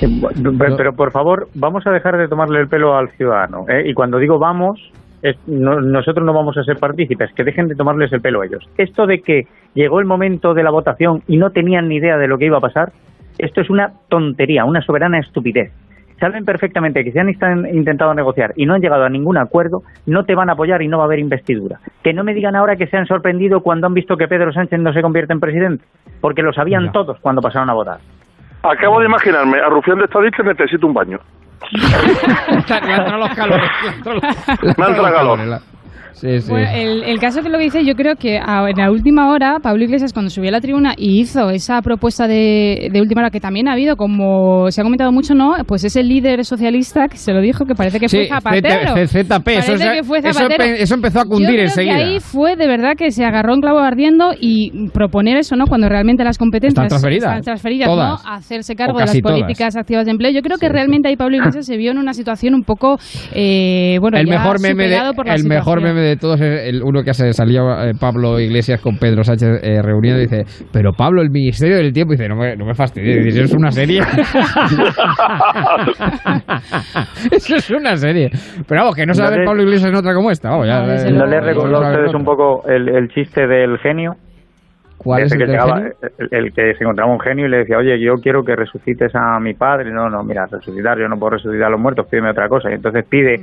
Pero, 0.00 0.76
pero, 0.76 0.92
por 0.94 1.10
favor, 1.12 1.48
vamos 1.54 1.86
a 1.86 1.90
dejar 1.90 2.16
de 2.18 2.28
tomarle 2.28 2.60
el 2.60 2.68
pelo 2.68 2.96
al 2.96 3.08
ciudadano. 3.10 3.64
¿eh? 3.68 3.84
Y 3.88 3.94
cuando 3.94 4.18
digo 4.18 4.38
vamos, 4.38 4.80
es- 5.22 5.36
no- 5.46 5.80
nosotros 5.80 6.24
no 6.26 6.32
vamos 6.32 6.56
a 6.58 6.64
ser 6.64 6.76
partícipes, 6.76 7.32
que 7.34 7.44
dejen 7.44 7.68
de 7.68 7.74
tomarles 7.74 8.12
el 8.12 8.20
pelo 8.20 8.42
a 8.42 8.46
ellos. 8.46 8.64
Esto 8.76 9.06
de 9.06 9.20
que 9.20 9.46
llegó 9.74 10.00
el 10.00 10.06
momento 10.06 10.54
de 10.54 10.62
la 10.62 10.70
votación 10.70 11.22
y 11.28 11.36
no 11.36 11.50
tenían 11.50 11.88
ni 11.88 11.96
idea 11.96 12.16
de 12.18 12.28
lo 12.28 12.38
que 12.38 12.46
iba 12.46 12.58
a 12.58 12.60
pasar, 12.60 12.92
esto 13.38 13.60
es 13.60 13.70
una 13.70 13.92
tontería, 14.08 14.64
una 14.64 14.80
soberana 14.82 15.18
estupidez. 15.18 15.72
Saben 16.24 16.46
perfectamente 16.46 17.04
que 17.04 17.12
si 17.12 17.18
han 17.18 17.28
intentado 17.66 18.14
negociar 18.14 18.54
y 18.56 18.64
no 18.64 18.72
han 18.72 18.80
llegado 18.80 19.04
a 19.04 19.10
ningún 19.10 19.36
acuerdo, 19.36 19.82
no 20.06 20.24
te 20.24 20.34
van 20.34 20.48
a 20.48 20.54
apoyar 20.54 20.80
y 20.80 20.88
no 20.88 20.96
va 20.96 21.04
a 21.04 21.06
haber 21.06 21.18
investidura. 21.18 21.80
Que 22.02 22.14
no 22.14 22.24
me 22.24 22.32
digan 22.32 22.56
ahora 22.56 22.76
que 22.76 22.86
se 22.86 22.96
han 22.96 23.04
sorprendido 23.04 23.60
cuando 23.60 23.86
han 23.86 23.92
visto 23.92 24.16
que 24.16 24.26
Pedro 24.26 24.50
Sánchez 24.50 24.80
no 24.80 24.94
se 24.94 25.02
convierte 25.02 25.34
en 25.34 25.40
presidente, 25.40 25.84
porque 26.22 26.40
lo 26.40 26.54
sabían 26.54 26.92
todos 26.92 27.18
cuando 27.20 27.42
pasaron 27.42 27.68
a 27.68 27.74
votar. 27.74 27.98
Acabo 28.62 29.00
de 29.00 29.04
imaginarme 29.04 29.58
a 29.58 29.68
Rufián 29.68 29.98
de 29.98 30.04
Estadista 30.04 30.42
necesito 30.44 30.86
un 30.86 30.94
baño. 30.94 31.20
Le 34.62 34.72
han 34.82 34.90
entrado 34.90 35.36
Sí, 36.14 36.40
sí. 36.40 36.50
Bueno, 36.50 36.68
el, 36.72 37.02
el 37.02 37.18
caso 37.18 37.42
que 37.42 37.48
lo 37.48 37.58
que 37.58 37.64
dice, 37.64 37.84
yo 37.84 37.94
creo 37.94 38.14
que 38.16 38.38
a- 38.38 38.68
en 38.70 38.76
la 38.76 38.90
última 38.90 39.30
hora, 39.30 39.58
Pablo 39.62 39.82
Iglesias, 39.84 40.12
cuando 40.12 40.30
subió 40.30 40.48
a 40.48 40.52
la 40.52 40.60
tribuna 40.60 40.94
y 40.96 41.20
hizo 41.20 41.50
esa 41.50 41.82
propuesta 41.82 42.26
de, 42.28 42.88
de 42.92 43.00
última 43.00 43.20
hora, 43.22 43.30
que 43.30 43.40
también 43.40 43.68
ha 43.68 43.72
habido, 43.72 43.96
como 43.96 44.70
se 44.70 44.80
ha 44.80 44.84
comentado 44.84 45.10
mucho, 45.12 45.34
¿no? 45.34 45.54
Pues 45.66 45.84
ese 45.84 46.02
líder 46.02 46.44
socialista 46.44 47.08
que 47.08 47.16
se 47.16 47.32
lo 47.32 47.40
dijo, 47.40 47.64
que 47.66 47.74
parece 47.74 47.98
que 47.98 48.08
Sí, 48.08 48.16
fue 48.18 48.28
Zapatero. 48.28 48.94
Z- 48.94 49.06
ZP, 49.06 49.48
eso, 49.58 49.72
que 49.76 50.02
fue 50.04 50.22
Zapatero. 50.22 50.64
eso 50.64 50.94
empezó 50.94 51.20
a 51.20 51.24
Yo 51.24 51.28
cundir 51.30 51.48
creo 51.50 51.62
enseguida. 51.64 51.96
Que 51.96 52.02
ahí 52.02 52.20
fue 52.20 52.56
de 52.56 52.66
verdad 52.68 52.92
que 52.96 53.10
se 53.10 53.24
agarró 53.24 53.52
un 53.54 53.60
clavo 53.60 53.80
ardiendo 53.80 54.30
y 54.40 54.88
proponer 54.90 55.36
eso, 55.36 55.56
¿no? 55.56 55.66
Cuando 55.66 55.88
realmente 55.88 56.22
las 56.24 56.38
competencias 56.38 56.74
Están 56.84 56.88
transferidas. 56.88 57.30
están 57.30 57.42
transferidas, 57.42 57.88
Todas. 57.88 58.24
¿no? 58.24 58.30
Hacerse 58.30 58.74
cargo 58.76 58.98
de 58.98 59.06
las 59.06 59.18
todas. 59.20 59.32
políticas 59.40 59.76
activas 59.76 60.04
de 60.04 60.12
empleo. 60.12 60.30
Yo 60.30 60.42
creo 60.42 60.58
que 60.58 60.68
realmente 60.68 61.08
ahí 61.08 61.16
Pablo 61.16 61.36
Iglesias 61.36 61.66
se 61.66 61.76
vio 61.76 61.90
en 61.90 61.98
una 61.98 62.14
situación 62.14 62.54
un 62.54 62.62
poco, 62.62 62.98
eh, 63.34 63.98
bueno, 64.00 64.16
el 64.16 64.26
ya 64.26 64.32
mejor 64.38 64.60
meme 64.60 64.84
de 64.84 64.88
superado 64.90 65.14
por 65.14 65.26
la 65.26 65.34
el 65.34 65.44
mejor 65.44 65.82
meme 65.82 66.03
de 66.04 66.16
todos 66.16 66.40
es 66.40 66.68
el 66.68 66.82
uno 66.82 67.02
que 67.02 67.12
se 67.14 67.32
salía 67.32 67.60
eh, 67.88 67.92
Pablo 67.98 68.38
Iglesias 68.40 68.80
con 68.80 68.96
Pedro 68.98 69.24
Sánchez 69.24 69.60
eh, 69.62 69.82
reunido 69.82 70.18
y 70.18 70.22
dice 70.22 70.44
pero 70.72 70.92
Pablo 70.92 71.22
el 71.22 71.30
ministerio 71.30 71.76
del 71.76 71.92
tiempo 71.92 72.12
y 72.12 72.16
dice 72.16 72.28
no 72.28 72.36
me, 72.36 72.56
no 72.56 72.64
me 72.66 72.74
fastidies 72.74 73.24
dice, 73.24 73.42
eso 73.42 73.54
es 73.54 73.54
una 73.54 73.70
serie 73.70 74.00
eso 77.32 77.56
es 77.56 77.70
una 77.70 77.96
serie 77.96 78.30
pero 78.68 78.82
vamos 78.82 78.96
que 78.96 79.06
no 79.06 79.14
sabe 79.14 79.36
No 79.36 79.40
le- 79.40 79.46
Pablo 79.46 79.62
Iglesias 79.62 79.90
en 79.90 79.96
otra 79.96 80.14
como 80.14 80.30
esta 80.30 80.50
vamos, 80.50 80.66
ya, 80.66 80.84
eh, 80.84 81.10
¿No 81.12 81.26
les 81.26 81.40
no 81.40 81.46
recordó 81.46 81.76
a 81.76 81.90
ustedes 81.90 82.14
un 82.14 82.24
poco 82.24 82.68
el, 82.68 82.88
el 82.88 83.08
chiste 83.08 83.46
del 83.46 83.78
genio? 83.78 84.12
¿Cuál 84.96 85.24
es 85.24 85.32
el 85.32 85.38
que 85.38 85.46
llegaba, 85.46 85.82
el 86.30 86.52
que 86.54 86.74
se 86.74 86.82
encontraba 86.84 87.12
un 87.12 87.20
genio 87.20 87.46
y 87.46 87.50
le 87.50 87.58
decía, 87.58 87.76
oye, 87.76 88.00
yo 88.00 88.14
quiero 88.22 88.42
que 88.42 88.56
resucites 88.56 89.12
a 89.14 89.38
mi 89.38 89.52
padre. 89.52 89.90
No, 89.92 90.08
no, 90.08 90.22
mira, 90.22 90.46
resucitar, 90.50 90.98
yo 90.98 91.08
no 91.08 91.16
puedo 91.18 91.32
resucitar 91.32 91.66
a 91.66 91.70
los 91.70 91.80
muertos, 91.80 92.06
pídeme 92.08 92.30
otra 92.30 92.48
cosa. 92.48 92.70
Y 92.70 92.74
entonces 92.74 93.04
pide 93.06 93.34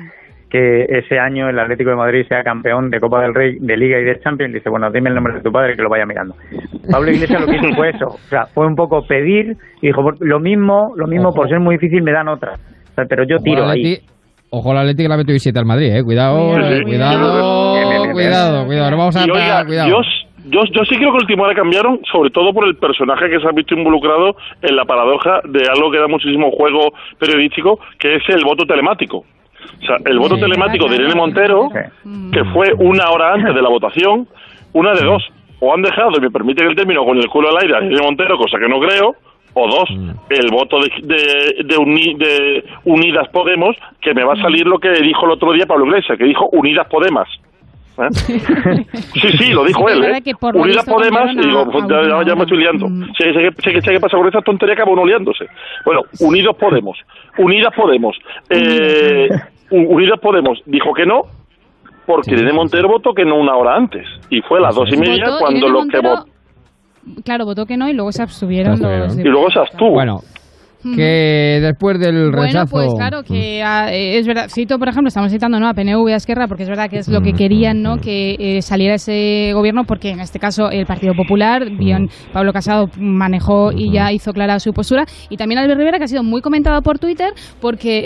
que 0.51 0.83
ese 0.89 1.17
año 1.17 1.49
el 1.49 1.57
Atlético 1.57 1.91
de 1.91 1.95
Madrid 1.95 2.25
sea 2.27 2.43
campeón 2.43 2.89
de 2.89 2.99
Copa 2.99 3.21
del 3.21 3.33
Rey, 3.33 3.57
de 3.59 3.77
Liga 3.77 3.99
y 3.99 4.03
de 4.03 4.19
Champions. 4.19 4.53
Dice, 4.53 4.69
bueno, 4.69 4.91
dime 4.91 5.09
el 5.09 5.15
nombre 5.15 5.35
de 5.35 5.41
tu 5.41 5.51
padre 5.51 5.75
que 5.75 5.81
lo 5.81 5.89
vaya 5.89 6.05
mirando. 6.05 6.35
Pablo 6.91 7.09
Iglesias 7.09 7.39
lo 7.39 7.47
que 7.47 7.55
hizo 7.55 7.73
fue 7.75 7.89
eso. 7.89 8.07
O 8.07 8.27
sea, 8.29 8.45
fue 8.47 8.67
un 8.67 8.75
poco 8.75 9.05
pedir 9.07 9.55
y 9.81 9.87
dijo, 9.87 10.03
lo 10.19 10.39
mismo, 10.39 10.91
lo 10.97 11.07
mismo 11.07 11.33
por 11.33 11.47
ser 11.47 11.61
muy 11.61 11.75
difícil 11.75 12.03
me 12.03 12.11
dan 12.11 12.27
otra. 12.27 12.55
O 12.55 12.93
sea, 12.95 13.05
pero 13.07 13.23
yo 13.23 13.37
Ojo 13.37 13.43
tiro 13.45 13.65
ahí. 13.65 13.97
Ojo 14.49 14.71
al 14.71 14.79
Atlético 14.79 15.05
que 15.05 15.09
la 15.09 15.17
metió 15.17 15.39
7 15.39 15.57
al 15.57 15.65
Madrid, 15.65 15.95
eh. 15.95 16.03
Cuidado, 16.03 16.55
Sí, 16.55 16.61
sí. 16.79 16.83
cuidado, 16.83 18.11
cuidado, 18.11 18.65
cuidado. 18.65 18.91
No 18.91 18.97
vamos 18.97 19.15
a 19.15 19.23
oiga, 19.23 19.65
cuidado. 19.65 19.89
yo, 19.89 20.01
yo, 20.49 20.59
yo 20.65 20.83
sí 20.83 20.97
creo 20.97 21.13
que 21.13 21.33
el 21.33 21.39
hora 21.39 21.55
cambiaron, 21.55 22.01
sobre 22.11 22.29
todo 22.31 22.51
por 22.51 22.67
el 22.67 22.75
personaje 22.75 23.29
que 23.29 23.39
se 23.39 23.47
ha 23.47 23.51
visto 23.55 23.73
involucrado 23.73 24.35
en 24.61 24.75
la 24.75 24.83
paradoja 24.83 25.39
de 25.47 25.61
algo 25.73 25.89
que 25.89 25.99
da 25.99 26.09
muchísimo 26.09 26.51
juego 26.51 26.91
periodístico, 27.17 27.79
que 27.97 28.15
es 28.15 28.23
el 28.27 28.43
voto 28.43 28.65
telemático. 28.65 29.23
O 29.81 29.85
sea, 29.85 29.97
el 30.05 30.19
voto 30.19 30.35
Sí. 30.35 30.41
telemático 30.41 30.87
de 30.87 30.95
Irene 30.95 31.15
Montero, 31.15 31.69
que 32.31 32.43
fue 32.53 32.73
una 32.77 33.09
hora 33.09 33.33
antes 33.33 33.53
de 33.55 33.61
la 33.61 33.69
votación, 33.69 34.27
una 34.73 34.93
de 34.93 35.03
dos. 35.05 35.23
O 35.63 35.71
han 35.75 35.81
dejado, 35.83 36.11
y 36.17 36.21
me 36.21 36.31
permiten 36.31 36.67
el 36.69 36.75
término, 36.75 37.05
con 37.05 37.17
el 37.19 37.27
culo 37.27 37.49
al 37.49 37.57
aire 37.61 37.75
a 37.77 37.83
Irene 37.83 38.01
Montero, 38.01 38.35
cosa 38.37 38.57
que 38.57 38.67
no 38.67 38.79
creo, 38.79 39.15
o 39.53 39.67
dos, 39.67 39.89
el 40.29 40.49
voto 40.49 40.79
de, 40.79 40.89
de, 41.03 41.63
de, 41.65 41.77
Uni- 41.77 42.15
de 42.15 42.63
Unidas 42.85 43.27
Podemos, 43.29 43.75
que 44.01 44.13
me 44.15 44.23
va 44.23 44.33
a 44.33 44.41
salir 44.41 44.65
lo 44.65 44.79
que 44.79 44.89
dijo 44.91 45.25
el 45.25 45.31
otro 45.33 45.51
día 45.53 45.65
Pablo 45.67 45.85
Iglesias, 45.85 46.17
que 46.17 46.23
dijo 46.23 46.47
Unidas 46.51 46.87
Podemos. 46.87 47.27
¿Eh? 47.97 48.07
Sí, 49.21 49.29
sí, 49.37 49.51
lo 49.51 49.63
dijo 49.65 49.87
él, 49.89 50.03
¿eh? 50.05 50.21
que 50.23 50.33
Unidas 50.41 50.85
Podemos, 50.85 51.31
y 51.33 51.37
digo, 51.47 51.59
a- 51.59 51.65
pues, 51.69 51.83
ya, 52.25 52.33
me 52.35 52.41
estoy 52.43 52.57
liando. 52.57 52.87
Sé, 53.17 53.31
sé 53.33 53.39
que- 53.39 53.61
sé 53.61 53.71
que- 53.73 53.81
sé 53.81 53.91
que 53.91 53.99
pasa 53.99 54.17
con 54.17 54.25
esta 54.25 54.41
tontería, 54.41 54.73
acaba 54.73 54.91
uno 54.93 55.05
liándose. 55.05 55.45
Bueno, 55.85 56.01
Unidos 56.21 56.55
Podemos, 56.57 56.97
Unidas 57.37 57.73
Podemos, 57.75 58.17
eh, 58.49 59.29
U- 59.71 59.95
Unidas 59.95 60.19
Podemos 60.21 60.59
dijo 60.65 60.93
que 60.93 61.05
no, 61.05 61.21
porque 62.05 62.31
Irene 62.33 62.53
Montero 62.53 62.89
votó 62.89 63.13
que 63.13 63.25
no 63.25 63.35
una 63.39 63.55
hora 63.55 63.75
antes. 63.75 64.05
Y 64.29 64.41
fue 64.41 64.59
a 64.59 64.61
las 64.61 64.75
dos 64.75 64.89
y 64.93 64.97
media 64.97 65.25
Votó 65.25 65.39
cuando 65.39 65.57
Irene 65.59 65.73
los 65.73 65.87
que 65.87 65.97
Montero- 66.01 66.15
votó. 66.25 66.31
Claro, 67.25 67.45
votó 67.45 67.65
que 67.65 67.77
no 67.77 67.89
y 67.89 67.93
luego 67.93 68.11
se 68.11 68.21
abstuvieron 68.21 68.79
los 68.79 69.17
Y 69.17 69.23
luego 69.23 69.49
se 69.49 69.59
abstuvo. 69.59 69.91
Bueno, 69.91 70.19
que 70.95 71.59
después 71.61 71.99
del 71.99 72.31
Bueno, 72.31 72.41
rechazo... 72.43 72.71
pues 72.71 72.93
claro 72.95 73.21
que 73.23 73.61
ah, 73.63 73.91
eh, 73.91 74.17
es 74.17 74.25
verdad. 74.27 74.47
Cito, 74.49 74.77
por 74.79 74.87
ejemplo, 74.89 75.07
estamos 75.09 75.31
citando 75.31 75.59
¿no? 75.59 75.67
a 75.67 75.73
PNV 75.73 76.09
y 76.09 76.13
a 76.13 76.15
Esquerra 76.15 76.47
porque 76.47 76.63
es 76.63 76.69
verdad 76.69 76.89
que 76.89 76.97
es 76.97 77.07
lo 77.07 77.21
que 77.21 77.33
querían, 77.33 77.81
¿no? 77.83 77.97
Que 77.97 78.35
eh, 78.39 78.61
saliera 78.63 78.95
ese 78.95 79.51
gobierno 79.53 79.83
porque 79.85 80.09
en 80.09 80.19
este 80.19 80.39
caso 80.39 80.69
el 80.71 80.85
Partido 80.87 81.13
Popular, 81.15 81.69
bien 81.69 82.09
Pablo 82.33 82.51
Casado 82.51 82.87
manejó 82.99 83.71
y 83.71 83.91
ya 83.91 84.11
hizo 84.11 84.31
clara 84.33 84.59
su 84.59 84.73
postura 84.73 85.05
y 85.29 85.37
también 85.37 85.59
Albert 85.59 85.77
Rivera 85.79 85.97
que 85.99 86.05
ha 86.05 86.07
sido 86.07 86.23
muy 86.23 86.41
comentado 86.41 86.81
por 86.81 86.97
Twitter 86.99 87.31
porque 87.59 88.05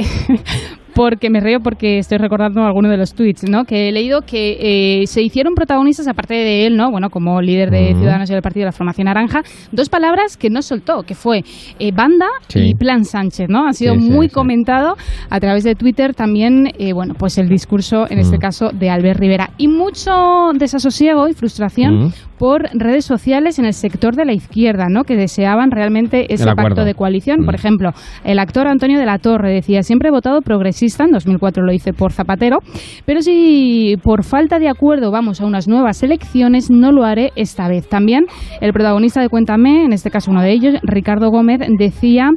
porque 0.96 1.30
me 1.30 1.42
río 1.42 1.60
porque 1.60 2.00
estoy 2.00 2.18
recordando 2.18 2.64
alguno 2.64 2.90
de 2.90 2.98
los 2.98 3.14
tweets, 3.14 3.44
¿no? 3.50 3.66
Que 3.66 3.90
he 3.90 3.92
leído 3.92 4.22
que 4.22 5.02
eh, 5.02 5.08
se 5.08 5.22
hicieron 5.22 5.54
protagonistas, 5.54 6.08
aparte 6.08 6.34
de 6.34 6.66
él, 6.66 6.78
¿no? 6.78 6.90
Bueno, 6.90 7.10
como 7.10 7.42
líder 7.42 7.70
de. 7.70 7.94
Ciudadanos 7.96 8.30
y 8.30 8.34
del 8.34 8.42
Partido 8.42 8.62
de 8.62 8.68
la 8.68 8.72
Formación 8.72 9.06
Naranja, 9.06 9.44
dos 9.72 9.90
palabras 9.90 10.38
que 10.38 10.50
no 10.50 10.62
soltó, 10.62 11.04
que 11.04 11.14
fue 11.16 11.44
eh, 11.80 11.92
banda 11.92 12.28
Sí. 12.48 12.60
y 12.70 12.74
Plan 12.76 13.04
Sánchez, 13.06 13.50
¿no? 13.50 13.68
Ha 13.68 13.74
sido 13.74 13.94
Sí, 13.96 14.00
muy 14.00 14.28
sí. 14.30 14.34
comentado 14.34 14.96
a 15.30 15.40
través 15.40 15.64
de 15.64 15.76
Twitter 15.76 16.14
también, 16.16 16.72
eh, 16.80 16.94
bueno, 16.94 17.14
pues 17.14 17.38
el 17.38 17.50
discurso, 17.50 18.08
en 18.10 18.18
Mm. 18.18 18.22
este 18.22 18.38
caso, 18.40 18.70
de 18.74 18.90
Albert 18.90 19.20
Rivera. 19.20 19.50
Y 19.58 19.68
mucho 19.68 20.52
desasosiego 20.54 21.28
y 21.28 21.34
frustración 21.34 22.06
Mm. 22.06 22.14
Por 22.38 22.64
redes 22.74 23.06
sociales 23.06 23.60
en 23.60 23.66
el 23.66 23.74
sector 23.74 24.16
de 24.16 24.26
la 24.26 24.34
izquierda, 24.34 24.86
¿no? 24.90 25.03
Que 25.03 25.16
deseaban 25.16 25.72
realmente 25.72 26.34
ese 26.34 26.45
pacto 26.56 26.84
de 26.84 26.94
coalición. 26.94 27.41
Mm. 27.41 27.45
Por 27.45 27.56
ejemplo, 27.56 27.91
el 28.24 28.40
actor 28.40 28.68
Antonio 28.68 28.99
de 28.99 29.06
la 29.06 29.20
Torre 29.20 29.53
decía, 29.53 29.84
siempre 29.84 30.10
he 30.10 30.12
votado 30.12 30.41
progresista, 30.41 31.06
en 31.06 31.12
2004 31.12 31.64
lo 31.64 31.74
hice 31.74 31.94
por 31.94 32.12
Zapatero, 32.12 32.60
pero 33.06 33.22
si 33.22 33.95
por 34.03 34.24
falta 34.24 34.60
de 34.60 34.70
acuerdo 34.70 35.12
vamos 35.12 35.41
a 35.41 35.45
unas 35.45 35.68
nuevas 35.68 36.03
elecciones, 36.03 36.70
no 36.70 36.91
lo 36.91 37.03
haré 37.03 37.32
esta 37.36 37.68
vez. 37.68 37.88
También 37.88 38.26
el 38.62 38.74
protagonista 38.74 39.22
de 39.22 39.30
Cuéntame, 39.30 39.86
en 39.86 39.94
este 39.94 40.10
caso 40.10 40.32
uno 40.32 40.41
de 40.41 40.52
ellos, 40.52 40.76
Ricardo 40.84 41.30
Gómez, 41.30 41.62
decía 41.78 42.30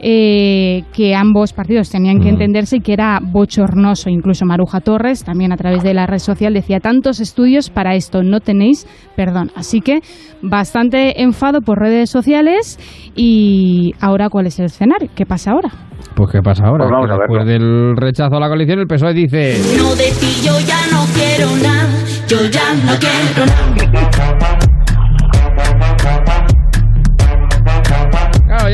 eh, 0.00 0.82
que 0.92 1.14
ambos 1.14 1.52
partidos 1.52 1.90
tenían 1.90 2.20
que 2.20 2.28
entenderse 2.28 2.76
y 2.76 2.80
que 2.80 2.92
era 2.92 3.20
bochornoso. 3.22 4.10
Incluso 4.10 4.44
Maruja 4.44 4.80
Torres, 4.80 5.24
también 5.24 5.52
a 5.52 5.56
través 5.56 5.82
de 5.82 5.94
la 5.94 6.06
red 6.06 6.18
social, 6.18 6.54
decía 6.54 6.80
tantos 6.80 7.20
estudios 7.20 7.70
para 7.70 7.94
esto, 7.94 8.22
no 8.22 8.40
tenéis 8.40 8.86
perdón. 9.16 9.37
Así 9.54 9.80
que 9.80 10.00
bastante 10.42 11.22
enfado 11.22 11.60
por 11.60 11.78
redes 11.78 12.10
sociales 12.10 12.78
y 13.14 13.92
ahora 14.00 14.28
cuál 14.28 14.46
es 14.46 14.58
el 14.58 14.66
escenario, 14.66 15.08
¿qué 15.14 15.26
pasa 15.26 15.52
ahora? 15.52 15.70
Pues 16.14 16.30
¿qué 16.32 16.42
pasa 16.42 16.64
ahora? 16.66 16.84
Pues 16.84 16.92
vamos 16.92 17.08
Que 17.08 17.14
a 17.14 17.18
después 17.18 17.46
del 17.46 17.96
rechazo 17.96 18.36
a 18.36 18.40
la 18.40 18.48
coalición, 18.48 18.80
el 18.80 18.86
PSOE 18.86 19.14
dice... 19.14 19.58
No 19.76 19.94
de 19.94 20.10
ti 20.18 20.42
yo 20.44 20.58
ya 20.60 20.80
no 20.90 21.04
quiero 21.14 21.56
nada, 21.62 21.88
yo 22.26 22.38
ya 22.50 22.74
no 22.74 22.98
quiero 22.98 23.46
nada. 23.46 24.67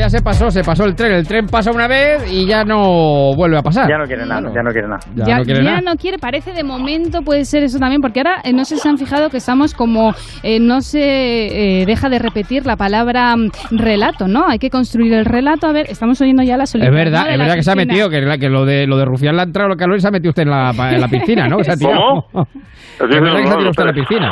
Ya 0.05 0.09
se 0.09 0.21
pasó, 0.21 0.51
se 0.51 0.61
pasó 0.63 0.85
el 0.85 0.95
tren. 0.95 1.13
El 1.13 1.27
tren 1.27 1.47
pasa 1.47 1.71
una 1.71 1.87
vez 1.87 2.31
y 2.31 2.45
ya 2.45 2.63
no 2.63 3.33
vuelve 3.35 3.57
a 3.57 3.61
pasar. 3.61 3.89
Ya 3.89 3.97
no 3.97 4.05
quiere 4.05 4.25
nada, 4.25 4.51
ya 4.53 4.61
no 4.61 4.71
quiere 4.71 4.87
nada. 4.87 4.99
Ya, 5.15 5.25
Ya, 5.25 5.37
no 5.39 5.43
quiere 5.43 5.63
ya 5.63 5.69
nada. 5.71 5.81
no 5.81 5.95
quiere, 5.95 6.17
parece 6.19 6.53
de 6.53 6.63
momento 6.63 7.21
puede 7.21 7.43
ser 7.45 7.63
eso 7.63 7.79
también, 7.79 8.01
porque 8.01 8.19
ahora 8.19 8.37
eh, 8.43 8.53
no 8.53 8.65
sé 8.65 8.75
si 8.75 8.81
se 8.81 8.89
han 8.89 8.97
fijado 8.97 9.29
que 9.29 9.37
estamos 9.37 9.73
como 9.73 10.13
eh, 10.43 10.59
no 10.59 10.81
se 10.81 11.81
eh, 11.81 11.85
deja 11.85 12.09
de 12.09 12.19
repetir 12.19 12.65
la 12.65 12.75
palabra 12.77 13.35
mm, 13.35 13.49
relato, 13.71 14.27
¿no? 14.27 14.45
Hay 14.47 14.59
que 14.59 14.69
construir 14.69 15.13
el 15.13 15.25
relato. 15.25 15.67
A 15.67 15.71
ver, 15.71 15.87
estamos 15.89 16.21
oyendo 16.21 16.43
ya 16.43 16.57
la 16.57 16.65
Es 16.65 16.69
solicitud. 16.71 16.95
verdad, 16.95 17.31
es 17.31 17.37
verdad 17.39 17.55
que 17.55 17.63
se 17.63 17.71
ha 17.71 17.75
metido, 17.75 18.09
que, 18.09 18.21
la- 18.21 18.37
que 18.37 18.49
lo 18.49 18.65
de 18.65 18.85
lo 18.87 18.97
de 18.97 19.05
rufiar 19.05 19.33
la 19.33 19.43
entrada 19.43 19.69
lo 19.69 19.75
calor 19.75 19.99
se 19.99 20.07
ha 20.07 20.11
metido 20.11 20.29
usted 20.29 20.43
en 20.43 20.49
la, 20.51 20.69
en 20.91 21.01
la 21.01 21.07
piscina, 21.07 21.47
¿no? 21.47 21.57
Que 21.57 21.63
se 21.63 21.71
ha 21.71 21.77
tirado. 21.77 22.25
¿Cómo? 22.31 22.47
Es 22.95 23.09
verdad 23.09 23.37
que 23.41 23.47
se 23.47 23.53
ha 23.53 23.57
tirado 23.57 23.69
usted 23.71 23.83
en 23.83 23.87
la 23.87 23.93
piscina. 23.93 24.29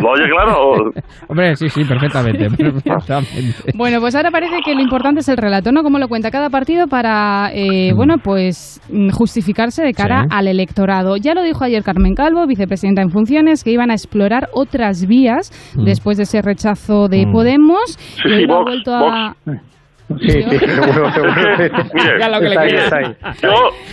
Lo 0.00 0.10
oye 0.12 0.24
claro. 0.30 0.90
Hombre, 1.28 1.56
sí, 1.56 1.68
sí, 1.68 1.84
perfectamente, 1.84 2.46
perfectamente. 2.56 3.72
Bueno, 3.74 4.00
pues 4.00 4.14
ahora 4.14 4.30
parece 4.30 4.56
que 4.64 4.74
lo 4.74 4.80
importante 4.80 5.20
es 5.20 5.28
el 5.28 5.36
relato, 5.36 5.72
¿no? 5.72 5.82
Cómo 5.82 5.98
lo 5.98 6.08
cuenta 6.08 6.30
cada 6.30 6.50
partido 6.50 6.86
para, 6.86 7.50
eh, 7.52 7.92
bueno, 7.94 8.16
pues 8.22 8.80
mm, 8.90 9.10
justificarse 9.10 9.82
de 9.82 9.92
cara 9.92 10.22
Sí. 10.22 10.28
al 10.30 10.48
electorado. 10.48 11.16
Ya 11.16 11.34
lo 11.34 11.42
dijo 11.42 11.64
ayer 11.64 11.82
Carmen 11.82 12.14
Calvo, 12.14 12.46
vicepresidenta 12.46 13.02
en 13.02 13.10
funciones, 13.10 13.64
que 13.64 13.70
iban 13.72 13.90
a 13.90 13.94
explorar 13.94 14.48
otras 14.52 15.06
vías 15.06 15.50
Mm. 15.76 15.84
después 15.84 16.16
de 16.16 16.22
ese 16.24 16.42
rechazo 16.42 17.08
de 17.08 17.26
Podemos. 17.30 17.80
Sí, 18.22 18.28
y 18.28 18.44
sí, 18.46 18.50
ha 18.50 18.62
vuelto 18.62 18.94
a... 18.94 19.34
Sí, 20.20 20.30
sí, 20.42 20.58
seguro, 20.58 21.10
seguro. 21.12 21.32
Mire, 21.94 22.16
Está 22.16 22.60
ahí, 22.62 22.70
está 22.74 22.96
ahí. 22.98 23.16
Yo, 23.42 23.50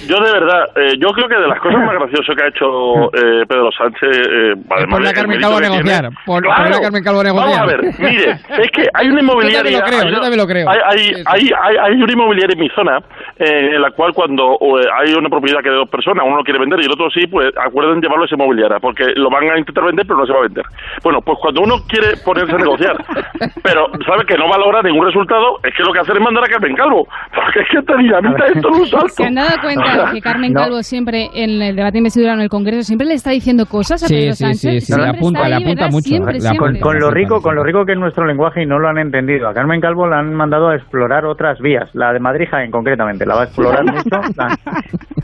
yo 0.07 0.19
de 0.23 0.31
verdad, 0.31 0.65
eh, 0.75 0.93
yo 0.99 1.07
creo 1.09 1.27
que 1.27 1.35
de 1.35 1.47
las 1.47 1.59
cosas 1.59 1.79
más 1.79 1.95
graciosas 1.95 2.35
que 2.35 2.43
ha 2.43 2.47
hecho 2.49 3.05
eh, 3.13 3.45
Pedro 3.47 3.69
Sánchez, 3.71 4.09
eh, 4.29 4.53
además 4.69 4.89
Ponle 4.91 5.07
a 5.07 5.11
del 5.11 5.15
Carmen 5.15 5.39
Calvo 5.41 5.57
a 5.57 5.61
negociar. 5.61 6.09
Pon- 6.25 6.41
Claro. 6.43 6.61
ponle 6.63 6.75
a 6.77 6.81
Carmen 6.81 7.03
Calvo 7.03 7.19
a 7.19 7.23
negociar. 7.23 7.49
Vamos 7.49 7.61
a 7.61 7.65
ver, 7.65 7.81
mire, 7.99 8.31
es 8.31 8.71
que 8.71 8.87
hay 8.93 9.07
una 9.09 9.21
inmobiliaria. 9.21 9.71
Yo 9.73 9.79
también 9.79 9.79
lo 9.79 9.85
creo, 9.87 9.99
hay 10.01 10.11
yo 10.13 10.21
también 10.21 10.39
lo 10.41 10.47
creo. 10.47 10.69
Hay, 10.69 10.79
hay, 10.85 11.23
hay, 11.25 11.49
hay, 11.61 11.77
hay 11.77 12.01
una 12.01 12.13
inmobiliaria 12.13 12.53
en 12.53 12.59
mi 12.59 12.69
zona 12.69 12.97
eh, 13.39 13.71
en 13.75 13.81
la 13.81 13.89
cual 13.91 14.13
cuando 14.13 14.53
eh, 14.61 14.87
hay 15.01 15.13
una 15.15 15.29
propiedad 15.29 15.61
que 15.63 15.69
de 15.69 15.75
dos 15.77 15.89
personas, 15.89 16.23
uno 16.27 16.37
lo 16.37 16.43
quiere 16.43 16.59
vender 16.59 16.79
y 16.81 16.85
el 16.85 16.91
otro 16.91 17.09
sí, 17.09 17.25
pues 17.27 17.49
acuerden 17.57 18.01
llevarlo 18.01 18.23
a 18.23 18.27
esa 18.27 18.35
inmobiliaria, 18.35 18.79
porque 18.79 19.05
lo 19.15 19.29
van 19.31 19.49
a 19.49 19.57
intentar 19.57 19.83
vender 19.85 20.05
pero 20.05 20.19
no 20.19 20.25
se 20.27 20.33
va 20.33 20.39
a 20.39 20.43
vender. 20.43 20.63
Bueno, 21.03 21.21
pues 21.21 21.37
cuando 21.41 21.61
uno 21.61 21.75
quiere 21.87 22.17
ponerse 22.23 22.53
a 22.53 22.57
negociar, 22.59 22.95
pero 23.63 23.87
sabe 24.05 24.25
que 24.27 24.37
no 24.37 24.47
va 24.47 24.55
a 24.55 24.59
lograr 24.59 24.83
ningún 24.85 25.05
resultado, 25.07 25.59
es 25.63 25.73
que 25.75 25.81
lo 25.83 25.91
que 25.91 26.02
hacer 26.03 26.15
es 26.17 26.23
mandar 26.23 26.43
a 26.43 26.47
Carmen 26.47 26.75
Calvo, 26.75 27.07
porque 27.33 27.59
es 27.61 27.67
que 27.71 27.81
te 27.81 27.97
dinamita 27.97 28.45
esto 28.47 28.67
en 28.67 28.73
un 28.75 28.87
salto. 28.87 29.07
¿Se 29.09 29.25
han 29.25 29.35
dado 29.35 29.49
cuenta 29.61 30.11
que 30.13 30.21
Carmen 30.21 30.53
No. 30.53 30.59
Calvo 30.61 30.83
siempre 30.83 31.29
en 31.33 31.61
el 31.61 31.75
debate 31.75 31.93
de 31.93 31.97
investidura 31.99 32.33
en 32.33 32.41
el 32.41 32.49
Congreso 32.49 32.83
siempre 32.83 33.07
le 33.07 33.15
está 33.15 33.31
diciendo 33.31 33.65
cosas 33.65 34.03
a 34.03 34.07
Sí, 34.07 34.13
Pedro 34.15 34.33
sí, 34.33 34.43
Sánchez? 34.43 34.85
sí, 34.85 34.93
sí, 34.93 34.99
le 35.01 35.07
apunta, 35.09 35.47
le 35.49 35.55
apunta 35.55 35.87
mucho, 35.87 36.07
Siempre, 36.07 36.39
siempre. 36.39 36.65
apunta. 36.67 36.79
Con 36.81 36.99
lo 36.99 37.11
rico, 37.11 37.41
con 37.41 37.55
lo 37.55 37.63
rico 37.63 37.85
que 37.85 37.93
es 37.93 37.97
nuestro 37.97 38.25
lenguaje 38.25 38.63
y 38.63 38.65
no 38.65 38.79
lo 38.79 38.87
han 38.87 38.97
entendido. 38.97 39.47
A 39.47 39.53
Carmen 39.53 39.81
Calvo 39.81 40.07
la 40.07 40.19
han 40.19 40.33
mandado 40.33 40.69
a 40.69 40.75
explorar 40.75 41.25
otras 41.25 41.59
vías, 41.59 41.89
la 41.93 42.13
de 42.13 42.19
Madrid 42.19 42.47
Jaén 42.49 42.71
concretamente, 42.71 43.25
la 43.25 43.35
va 43.35 43.41
a 43.41 43.45
explorar 43.45 43.83
mucho. 43.91 44.03
La- 44.35 44.57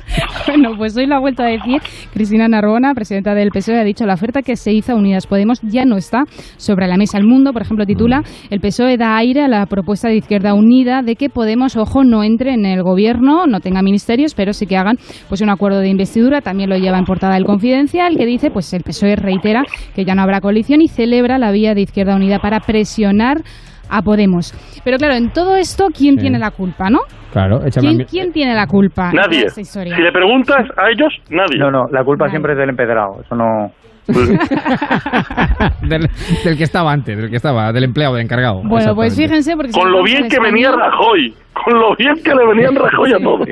Bueno, 0.47 0.71
pues 0.77 0.97
hoy 0.97 1.05
lo 1.05 1.15
ha 1.15 1.19
vuelto 1.19 1.43
a 1.43 1.47
decir 1.47 1.81
Cristina 2.11 2.47
Narbona, 2.47 2.93
presidenta 2.93 3.33
del 3.35 3.49
PSOE, 3.51 3.79
ha 3.79 3.83
dicho 3.83 4.05
la 4.05 4.15
oferta 4.15 4.41
que 4.41 4.55
se 4.55 4.71
hizo 4.71 4.93
a 4.93 4.95
Unidas 4.95 5.27
Podemos 5.27 5.61
ya 5.61 5.85
no 5.85 5.97
está 5.97 6.23
sobre 6.57 6.87
la 6.87 6.97
mesa. 6.97 7.17
El 7.17 7.25
Mundo, 7.25 7.53
por 7.53 7.61
ejemplo, 7.61 7.85
titula 7.85 8.23
El 8.49 8.59
PSOE 8.59 8.97
da 8.97 9.15
aire 9.17 9.43
a 9.43 9.47
la 9.47 9.65
propuesta 9.65 10.07
de 10.07 10.17
Izquierda 10.17 10.53
Unida 10.53 11.01
de 11.01 11.15
que 11.15 11.29
Podemos, 11.29 11.77
ojo, 11.77 12.03
no 12.03 12.23
entre 12.23 12.53
en 12.53 12.65
el 12.65 12.81
gobierno, 12.81 13.45
no 13.45 13.59
tenga 13.59 13.81
ministerios, 13.81 14.33
pero 14.33 14.53
sí 14.53 14.65
que 14.65 14.77
hagan 14.77 14.97
pues 15.27 15.41
un 15.41 15.49
acuerdo 15.49 15.79
de 15.79 15.89
investidura. 15.89 16.41
También 16.41 16.69
lo 16.69 16.77
lleva 16.77 16.97
en 16.97 17.05
portada 17.05 17.37
el 17.37 17.45
Confidencial, 17.45 18.17
que 18.17 18.25
dice 18.25 18.49
pues 18.49 18.73
el 18.73 18.83
PSOE 18.83 19.15
reitera 19.15 19.63
que 19.95 20.05
ya 20.05 20.15
no 20.15 20.23
habrá 20.23 20.41
coalición 20.41 20.81
y 20.81 20.87
celebra 20.87 21.37
la 21.37 21.51
vía 21.51 21.75
de 21.75 21.81
Izquierda 21.81 22.15
Unida 22.15 22.39
para 22.39 22.59
presionar 22.59 23.43
a 23.89 24.01
Podemos. 24.01 24.53
Pero 24.83 24.97
claro, 24.97 25.15
en 25.15 25.31
todo 25.31 25.55
esto, 25.55 25.87
¿quién 25.95 26.15
Sí. 26.15 26.21
tiene 26.21 26.39
la 26.39 26.51
culpa, 26.51 26.89
no? 26.89 26.99
Claro, 27.31 27.63
échame 27.65 27.87
a 27.87 27.89
¿Quién, 27.91 27.97
mí- 27.97 28.05
quién 28.05 28.31
tiene 28.31 28.53
la 28.55 28.65
culpa? 28.67 29.11
Nadie. 29.13 29.49
Si 29.49 29.61
le 29.89 30.11
preguntas 30.11 30.65
a 30.77 30.89
ellos, 30.89 31.13
nadie. 31.29 31.57
No, 31.59 31.69
no, 31.71 31.87
la 31.91 32.03
culpa 32.03 32.27
siempre 32.29 32.53
es 32.53 32.57
del 32.59 32.69
empedrado, 32.69 33.21
eso 33.23 33.35
no... 33.35 33.71
del, 35.83 36.09
del 36.43 36.57
que 36.57 36.63
estaba 36.63 36.91
antes, 36.91 37.15
del 37.17 37.29
que 37.29 37.35
estaba, 37.35 37.71
del 37.71 37.83
empleado, 37.83 38.15
del 38.15 38.25
encargado. 38.25 38.61
Bueno, 38.63 38.95
pues 38.95 39.15
fíjense 39.15 39.55
porque... 39.55 39.71
Con 39.71 39.91
lo 39.91 40.03
bien 40.03 40.27
que 40.27 40.39
venía 40.39 40.71
Rajoy, 40.71 41.33
con 41.63 41.79
lo 41.79 41.95
bien 41.97 42.15
que 42.23 42.31
le 42.31 42.45
venían 42.47 42.75
Rajoy 42.75 43.13
a 43.13 43.19
todos. 43.19 43.47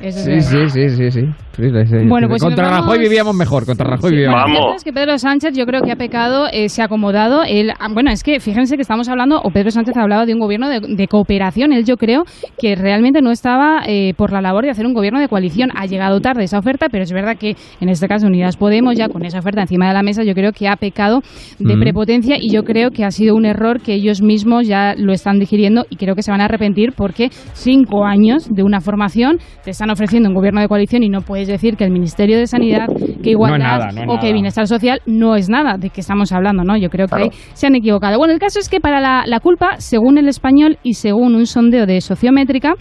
Sí, 0.00 0.40
sí, 0.40 0.68
sí, 0.70 0.88
sí, 0.88 1.10
sí. 1.10 1.20
Sí, 1.54 1.64
sí, 1.68 1.84
sí. 1.86 1.96
Bueno, 2.08 2.28
pues 2.28 2.42
contra 2.42 2.70
Rajoy 2.70 2.98
vivíamos 2.98 3.34
mejor, 3.36 3.66
contra 3.66 3.86
Rajoy 3.86 4.12
vivíamos 4.12 4.40
Lo 4.40 4.48
mejor. 4.48 4.76
es 4.76 4.84
que 4.84 4.92
Pedro 4.92 5.18
Sánchez 5.18 5.54
yo 5.54 5.66
creo 5.66 5.82
que 5.82 5.92
ha 5.92 5.96
pecado, 5.96 6.46
eh, 6.50 6.70
se 6.70 6.80
ha 6.80 6.86
acomodado. 6.86 7.42
Él, 7.46 7.72
ah, 7.78 7.88
bueno, 7.92 8.10
es 8.10 8.22
que 8.22 8.40
fíjense 8.40 8.76
que 8.76 8.82
estamos 8.82 9.08
hablando, 9.10 9.38
o 9.42 9.50
Pedro 9.50 9.70
Sánchez 9.70 9.94
ha 9.98 10.02
hablado 10.02 10.24
de 10.24 10.32
un 10.32 10.40
gobierno 10.40 10.70
de, 10.70 10.80
de 10.80 11.08
cooperación. 11.08 11.72
Él 11.74 11.84
yo 11.84 11.96
creo 11.98 12.24
que 12.58 12.74
realmente 12.74 13.20
no 13.20 13.30
estaba 13.30 13.82
eh, 13.86 14.14
por 14.16 14.32
la 14.32 14.40
labor 14.40 14.64
de 14.64 14.70
hacer 14.70 14.86
un 14.86 14.94
gobierno 14.94 15.20
de 15.20 15.28
coalición. 15.28 15.68
Ha 15.76 15.84
llegado 15.84 16.20
tarde 16.20 16.44
esa 16.44 16.58
oferta, 16.58 16.86
pero 16.90 17.04
es 17.04 17.12
verdad 17.12 17.36
que 17.36 17.54
en 17.82 17.90
este 17.90 18.08
caso 18.08 18.26
Unidas 18.26 18.56
Podemos, 18.56 18.96
ya 18.96 19.08
con 19.08 19.24
esa 19.26 19.40
oferta 19.40 19.60
encima 19.60 19.88
de 19.88 19.92
la 19.94 20.02
mesa, 20.02 20.22
yo 20.24 20.32
creo 20.34 20.52
que 20.52 20.68
ha 20.68 20.76
pecado 20.76 21.20
de 21.58 21.76
Mm. 21.76 21.80
prepotencia 21.80 22.36
y 22.40 22.50
yo 22.50 22.62
creo 22.62 22.90
que 22.92 23.04
ha 23.04 23.10
sido 23.10 23.34
un 23.34 23.44
error 23.44 23.80
que 23.82 23.92
ellos 23.92 24.22
mismos 24.22 24.66
ya 24.66 24.94
lo 24.96 25.12
están 25.12 25.38
digiriendo 25.38 25.84
y 25.90 25.96
creo 25.96 26.14
que 26.14 26.22
se 26.22 26.30
van 26.30 26.40
a 26.40 26.44
arrepentir 26.46 26.92
porque 26.96 27.28
cinco 27.52 28.04
años 28.04 28.48
de 28.50 28.62
una 28.62 28.80
formación 28.80 29.38
te 29.64 29.70
están 29.70 29.90
ofreciendo 29.90 30.28
un 30.28 30.34
gobierno 30.34 30.60
de 30.60 30.68
coalición 30.68 31.02
y 31.02 31.08
no 31.08 31.20
puedes 31.22 31.48
decir 31.48 31.76
que 31.76 31.84
el 31.84 31.90
Ministerio 31.90 32.38
de 32.38 32.46
Sanidad, 32.46 32.86
que 33.22 33.30
Igualdad 33.30 33.58
nada, 33.58 33.86
no 33.92 34.02
es 34.02 34.08
o 34.08 34.12
que 34.20 34.26
nada. 34.26 34.32
Bienestar 34.32 34.66
Social 34.66 35.00
no 35.06 35.36
es 35.36 35.48
nada 35.48 35.76
de 35.78 35.90
que 35.90 36.00
estamos 36.00 36.32
hablando, 36.32 36.64
¿no? 36.64 36.76
Yo 36.76 36.88
creo 36.88 37.06
que 37.06 37.10
Claro. 37.16 37.24
ahí 37.24 37.30
se 37.54 37.66
han 37.66 37.74
equivocado. 37.74 38.18
Bueno, 38.18 38.32
el 38.34 38.40
caso 38.40 38.58
es 38.58 38.68
que 38.68 38.80
para 38.80 39.00
la, 39.00 39.24
la 39.26 39.40
culpa, 39.40 39.76
según 39.78 40.18
el 40.18 40.28
español 40.28 40.78
y 40.82 40.94
según 40.94 41.34
un 41.34 41.46
sondeo 41.46 41.86
de 41.86 42.00
Sociométrica, 42.00 42.74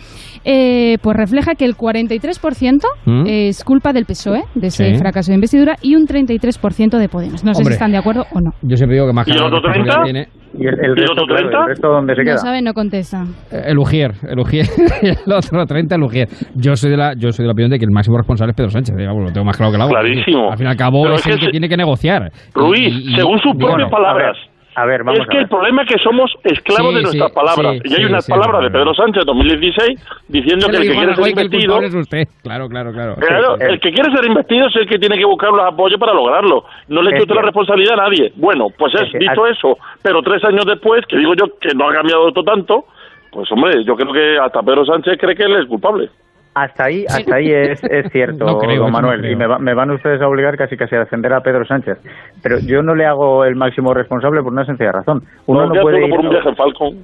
eh, 0.45 0.97
pues 1.01 1.15
refleja 1.17 1.55
que 1.55 1.65
el 1.65 1.75
43% 1.75 2.87
¿Mm? 3.05 3.23
es 3.27 3.63
culpa 3.63 3.93
del 3.93 4.05
PSOE, 4.05 4.43
de 4.55 4.67
ese 4.67 4.91
Sí. 4.93 4.97
fracaso 4.97 5.31
de 5.31 5.35
investidura, 5.35 5.75
y 5.81 5.95
un 5.95 6.05
33% 6.07 6.97
de 6.97 7.09
Podemos. 7.09 7.43
No 7.43 7.53
sé 7.53 7.63
si 7.63 7.71
están 7.73 7.91
de 7.91 7.97
acuerdo 7.97 8.25
o 8.33 8.39
no. 8.41 8.51
Yo 8.61 8.77
siempre 8.77 8.95
digo 8.95 9.07
que 9.07 9.13
más 9.13 9.27
¿Y 9.27 9.31
el 9.31 9.37
cara 9.37 9.47
otro 9.47 9.59
responsabilidad 9.59 10.01
30? 10.03 10.27
tiene 10.27 10.40
¿Y 10.53 10.67
el, 10.67 10.73
el 10.73 10.79
¿Y 10.81 10.85
el 10.85 10.95
resto, 10.97 11.13
otro 11.13 11.25
claro, 11.27 11.41
30? 11.47 11.59
el 11.61 11.67
resto 11.67 11.87
dónde 11.87 12.13
se 12.15 12.21
No 12.21 12.25
queda? 12.25 12.37
sabe, 12.37 12.61
no 12.61 12.73
contesta. 12.73 13.23
eh, 13.51 13.63
el 13.67 13.77
Ujier, 13.79 14.11
el 14.29 14.39
Ujier, 14.39 14.65
el 15.01 15.33
otro 15.33 15.65
30 15.65 15.95
el 15.95 16.03
Ujier. 16.03 16.27
Yo 16.55 16.75
soy 16.75 16.91
de 16.91 16.97
la 16.97 17.13
yo 17.15 17.31
soy 17.31 17.43
de 17.43 17.47
la 17.47 17.53
opinión 17.53 17.71
de 17.71 17.79
que 17.79 17.85
el 17.85 17.91
máximo 17.91 18.17
responsable 18.17 18.51
es 18.51 18.57
Pedro 18.57 18.69
Sánchez, 18.69 18.95
digamos, 18.97 19.23
lo 19.23 19.31
tengo 19.31 19.45
más 19.45 19.55
claro 19.57 19.71
que 19.71 19.77
el 19.77 19.81
agua. 19.81 19.99
Clarísimo. 20.01 20.51
Al 20.51 20.57
fin 20.57 20.67
y 20.67 20.69
al 20.69 20.75
cabo 20.75 21.03
Pero 21.03 21.15
es 21.15 21.25
el 21.27 21.39
que 21.39 21.45
se- 21.45 21.51
tiene 21.51 21.69
que 21.69 21.77
negociar. 21.77 22.31
Ruiz, 22.53 22.79
Y- 22.93 23.13
y- 23.13 23.15
según 23.15 23.39
sus 23.39 23.55
propias 23.55 23.79
no. 23.79 23.89
palabras. 23.89 24.37
A 24.75 24.85
ver, 24.85 25.03
vamos 25.03 25.19
es 25.19 25.25
a 25.25 25.29
que 25.29 25.37
ver. 25.37 25.43
el 25.43 25.49
problema 25.49 25.81
es 25.83 25.89
que 25.89 25.99
somos 25.99 26.31
esclavos 26.43 26.91
Sí, 26.91 26.95
de 26.95 27.01
nuestras 27.03 27.29
sí, 27.29 27.35
palabras. 27.35 27.73
sí, 27.75 27.81
y 27.83 27.91
hay 27.93 27.99
sí, 27.99 28.05
unas 28.05 28.25
sí, 28.25 28.31
palabras 28.31 28.61
no, 28.61 28.63
de. 28.63 28.71
Pedro 28.71 28.93
Sánchez 28.93 29.25
2016 29.25 30.23
diciendo 30.29 30.67
que 30.69 30.77
el 30.77 30.81
que 30.83 30.93
quiere 30.95 31.15
ser 31.15 31.23
el 31.25 31.29
investido... 31.31 31.81
es 31.81 31.93
usted. 31.95 32.27
Claro, 32.43 32.69
claro, 32.69 32.91
claro. 32.93 33.15
Claro, 33.15 33.55
Sí, 33.57 33.65
sí. 33.65 33.73
el 33.73 33.79
que 33.81 33.91
quiere 33.91 34.15
ser 34.15 34.25
investido 34.25 34.67
es 34.67 34.75
el 34.77 34.87
que 34.87 34.97
tiene 34.99 35.17
que 35.17 35.25
buscar 35.25 35.51
los 35.51 35.65
apoyos 35.65 35.99
para 35.99 36.13
lograrlo. 36.13 36.63
No 36.87 37.01
le 37.01 37.19
usted 37.19 37.35
la 37.35 37.41
responsabilidad 37.41 37.99
a 37.99 38.03
nadie. 38.09 38.31
Bueno, 38.35 38.67
pues 38.77 38.93
es 38.95 39.11
dicho 39.19 39.45
eso, 39.47 39.77
pero 40.01 40.21
tres 40.21 40.43
años 40.45 40.65
después, 40.65 41.05
que 41.05 41.17
digo 41.17 41.33
yo 41.35 41.45
que 41.59 41.75
no 41.75 41.89
ha 41.89 41.93
cambiado 41.93 42.31
tanto, 42.31 42.85
pues 43.31 43.51
hombre, 43.51 43.83
yo 43.83 43.95
creo 43.95 44.13
que 44.13 44.37
hasta 44.39 44.61
Pedro 44.63 44.85
Sánchez 44.85 45.17
cree 45.19 45.35
que 45.35 45.43
él 45.43 45.55
es 45.57 45.65
culpable. 45.67 46.09
Hasta 46.53 46.83
ahí, 46.85 47.05
hasta 47.07 47.35
ahí 47.35 47.51
es, 47.51 47.81
es 47.83 48.11
cierto, 48.11 48.45
No 48.45 48.57
creo, 48.59 48.81
don 48.81 48.89
eso 48.89 49.01
no 49.01 49.07
Manuel. 49.07 49.31
y 49.31 49.35
me, 49.35 49.47
va- 49.47 49.57
me 49.59 49.73
van 49.73 49.91
ustedes 49.91 50.21
a 50.21 50.27
obligar 50.27 50.57
casi 50.57 50.75
casi 50.75 50.95
a 50.95 50.99
defender 50.99 51.31
a 51.33 51.39
Pedro 51.41 51.65
Sánchez. 51.65 51.97
Pero 52.43 52.59
yo 52.59 52.81
no 52.83 52.93
le 52.93 53.05
hago 53.05 53.45
el 53.45 53.55
máximo 53.55 53.93
responsable 53.93 54.41
por 54.43 54.51
una 54.51 54.65
sencilla 54.65 54.91
razón. 54.91 55.23
Uno 55.45 55.67
no, 55.67 55.81
puede 55.81 56.05
ir, 56.05 56.13
un 56.13 56.35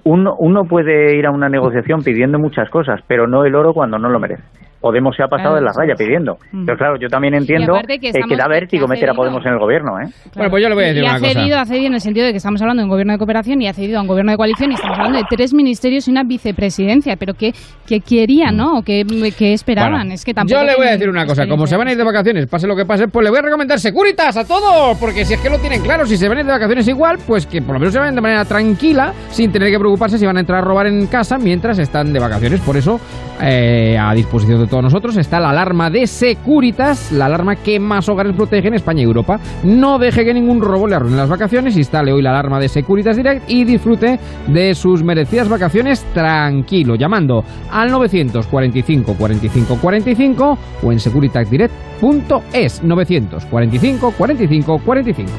uno, 0.04 0.36
uno 0.40 0.66
puede 0.66 1.16
ir 1.16 1.26
a 1.26 1.32
una 1.32 1.48
negociación 1.48 2.04
pidiendo 2.04 2.40
muchas 2.40 2.70
cosas, 2.70 3.00
pero 3.08 3.26
no 3.28 3.46
el 3.46 3.56
oro 3.56 3.74
cuando 3.74 3.98
no 3.98 4.10
lo 4.10 4.20
merece. 4.20 4.44
Podemos 4.80 5.16
se 5.16 5.24
ha 5.24 5.28
pasado 5.28 5.48
Claro, 5.48 5.56
de 5.56 5.62
la 5.62 5.72
raya 5.72 5.96
pidiendo. 5.96 6.38
Mm. 6.52 6.66
Pero 6.66 6.78
claro, 6.78 6.98
yo 7.00 7.08
también 7.10 7.34
entiendo 7.34 7.74
que 7.88 8.00
que, 8.00 8.36
da 8.36 8.48
vértigo 8.48 8.88
meter 8.88 9.10
a. 9.10 9.14
Podemos 9.14 9.44
en 9.46 9.54
el 9.54 9.60
gobierno, 9.60 10.00
¿eh? 10.00 10.08
Bueno, 10.36 10.52
pues 10.52 10.62
yo 10.62 10.70
le 10.70 10.76
voy 10.76 10.84
a 10.84 10.88
decir 10.88 11.04
y 11.04 11.06
una 11.06 11.16
ha 11.16 11.20
cosa. 11.20 11.34
cedido, 11.34 11.60
ha 11.60 11.66
cedido 11.66 11.88
en 11.88 11.94
el 11.96 12.02
sentido 12.02 12.26
de 12.26 12.32
que 12.32 12.38
estamos 12.38 12.62
hablando 12.62 12.82
de 12.82 12.86
un 12.86 12.90
gobierno 12.90 13.14
de 13.14 13.18
cooperación 13.20 13.62
y 13.62 13.68
ha 13.68 13.74
cedido 13.74 13.98
a 13.98 14.02
un 14.02 14.08
gobierno 14.08 14.32
de 14.32 14.38
coalición 14.38 14.72
y 14.72 14.76
estamos 14.76 14.98
hablando 14.98 15.18
de 15.18 15.26
tres 15.30 15.54
ministerios 15.54 16.08
y 16.08 16.12
una 16.12 16.24
vicepresidencia, 16.24 17.16
pero 17.16 17.34
que, 17.34 17.54
que 17.88 18.02
querían, 18.02 18.56
¿no? 18.58 18.80
O 18.80 18.82
que, 18.84 19.06
que 19.38 19.54
esperaban. 19.54 19.94
Bueno, 19.94 20.14
es 20.14 20.24
que 20.24 20.34
tampoco 20.34 20.60
yo 20.60 20.66
le 20.66 20.76
voy 20.76 20.88
a 20.88 20.92
decir 20.92 21.10
una 21.10 21.26
cosa, 21.26 21.48
como 21.48 21.66
se 21.66 21.76
van 21.78 21.88
a 21.88 21.92
ir 21.92 21.98
de 21.98 22.04
vacaciones, 22.04 22.46
pase 22.48 22.68
lo 22.68 22.76
que 22.76 22.86
pase, 22.86 23.08
pues 23.08 23.24
le 23.24 23.30
voy 23.30 23.40
a 23.40 23.42
recomendar 23.44 23.80
Securitas 23.80 24.38
a 24.38 24.46
todos, 24.46 24.98
porque 24.98 25.26
si 25.26 25.34
es 25.34 25.40
que 25.42 25.50
lo 25.50 25.58
tienen 25.60 25.82
claro, 25.82 26.06
si 26.06 26.18
se 26.18 26.28
van 26.28 26.38
a 26.38 26.42
ir 26.42 26.46
de 26.46 26.52
vacaciones 26.52 26.88
igual, 26.88 27.18
pues 27.26 27.46
que 27.46 27.62
por 27.62 27.74
lo 27.74 27.80
menos 27.80 27.94
se 27.94 28.00
vayan 28.00 28.16
de 28.16 28.22
manera 28.22 28.46
tranquila, 28.46 29.14
sin 29.30 29.52
tener 29.52 29.72
que 29.72 29.80
preocuparse 29.80 30.18
si 30.18 30.26
van 30.26 30.38
a 30.38 30.42
entrar 30.42 30.60
a 30.60 30.66
robar 30.66 30.88
en 30.88 31.08
casa 31.08 31.38
mientras 31.38 31.80
están 31.80 32.14
de 32.14 32.20
vacaciones. 32.20 32.60
Por 32.62 32.78
eso, 32.78 33.00
eh, 33.42 33.98
a 34.00 34.14
disposición 34.14 34.60
de 34.60 34.68
todos 34.68 34.84
nosotros 34.84 35.16
está 35.18 35.40
la 35.40 35.52
alarma 35.52 35.90
de 35.90 36.08
Securitas, 36.08 37.12
la 37.12 37.26
alarma 37.26 37.56
que 37.56 37.80
más 37.80 38.10
hogares 38.10 38.36
protege 38.36 38.68
en 38.68 38.74
España 38.76 39.02
y 39.02 39.06
Europa. 39.06 39.40
No 39.64 40.00
deje 40.00 40.26
que 40.26 40.34
ningún 40.34 40.62
robo 40.62 40.88
le 40.88 40.96
arruine 40.96 41.18
las 41.18 41.30
vacaciones, 41.30 41.78
instale 41.78 42.12
hoy 42.12 42.22
la 42.22 42.32
alarma 42.32 42.60
de 42.60 42.68
Securitas 42.68 43.16
Direct 43.16 43.50
y 43.50 43.64
disfrute 43.64 44.20
de 44.48 44.74
sus 44.76 45.04
merecidas 45.04 45.50
vacaciones 45.50 46.04
tranquilo, 46.14 46.96
llamando 46.96 47.44
al 47.72 47.92
945 47.92 49.16
45 49.16 49.78
45 49.80 50.58
o 50.84 50.92
en 50.92 51.00
securitasdirect.es 51.00 52.84
945 52.84 54.14
45 54.18 54.80
45. 54.84 55.32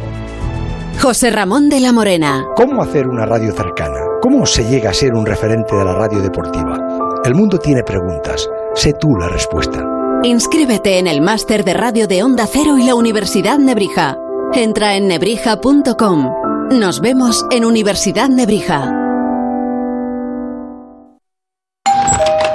José 1.00 1.30
Ramón 1.30 1.68
de 1.68 1.80
la 1.80 1.92
Morena. 1.92 2.44
¿Cómo 2.56 2.82
hacer 2.82 3.06
una 3.06 3.24
radio 3.24 3.52
cercana? 3.52 4.00
¿Cómo 4.20 4.44
se 4.44 4.68
llega 4.68 4.90
a 4.90 4.94
ser 4.94 5.14
un 5.14 5.24
referente 5.24 5.76
de 5.76 5.84
la 5.84 5.94
radio 5.94 6.20
deportiva? 6.20 6.97
El 7.24 7.34
mundo 7.34 7.58
tiene 7.58 7.82
preguntas. 7.82 8.48
Sé 8.74 8.94
tú 8.94 9.16
la 9.16 9.28
respuesta. 9.28 9.84
Inscríbete 10.22 10.98
en 10.98 11.06
el 11.06 11.20
máster 11.20 11.64
de 11.64 11.74
radio 11.74 12.06
de 12.06 12.22
Onda 12.22 12.46
Cero 12.46 12.78
y 12.78 12.84
la 12.84 12.94
Universidad 12.94 13.58
Nebrija. 13.58 14.16
Entra 14.52 14.96
en 14.96 15.08
nebrija.com. 15.08 16.30
Nos 16.70 17.00
vemos 17.00 17.44
en 17.50 17.64
Universidad 17.64 18.28
Nebrija. 18.28 19.07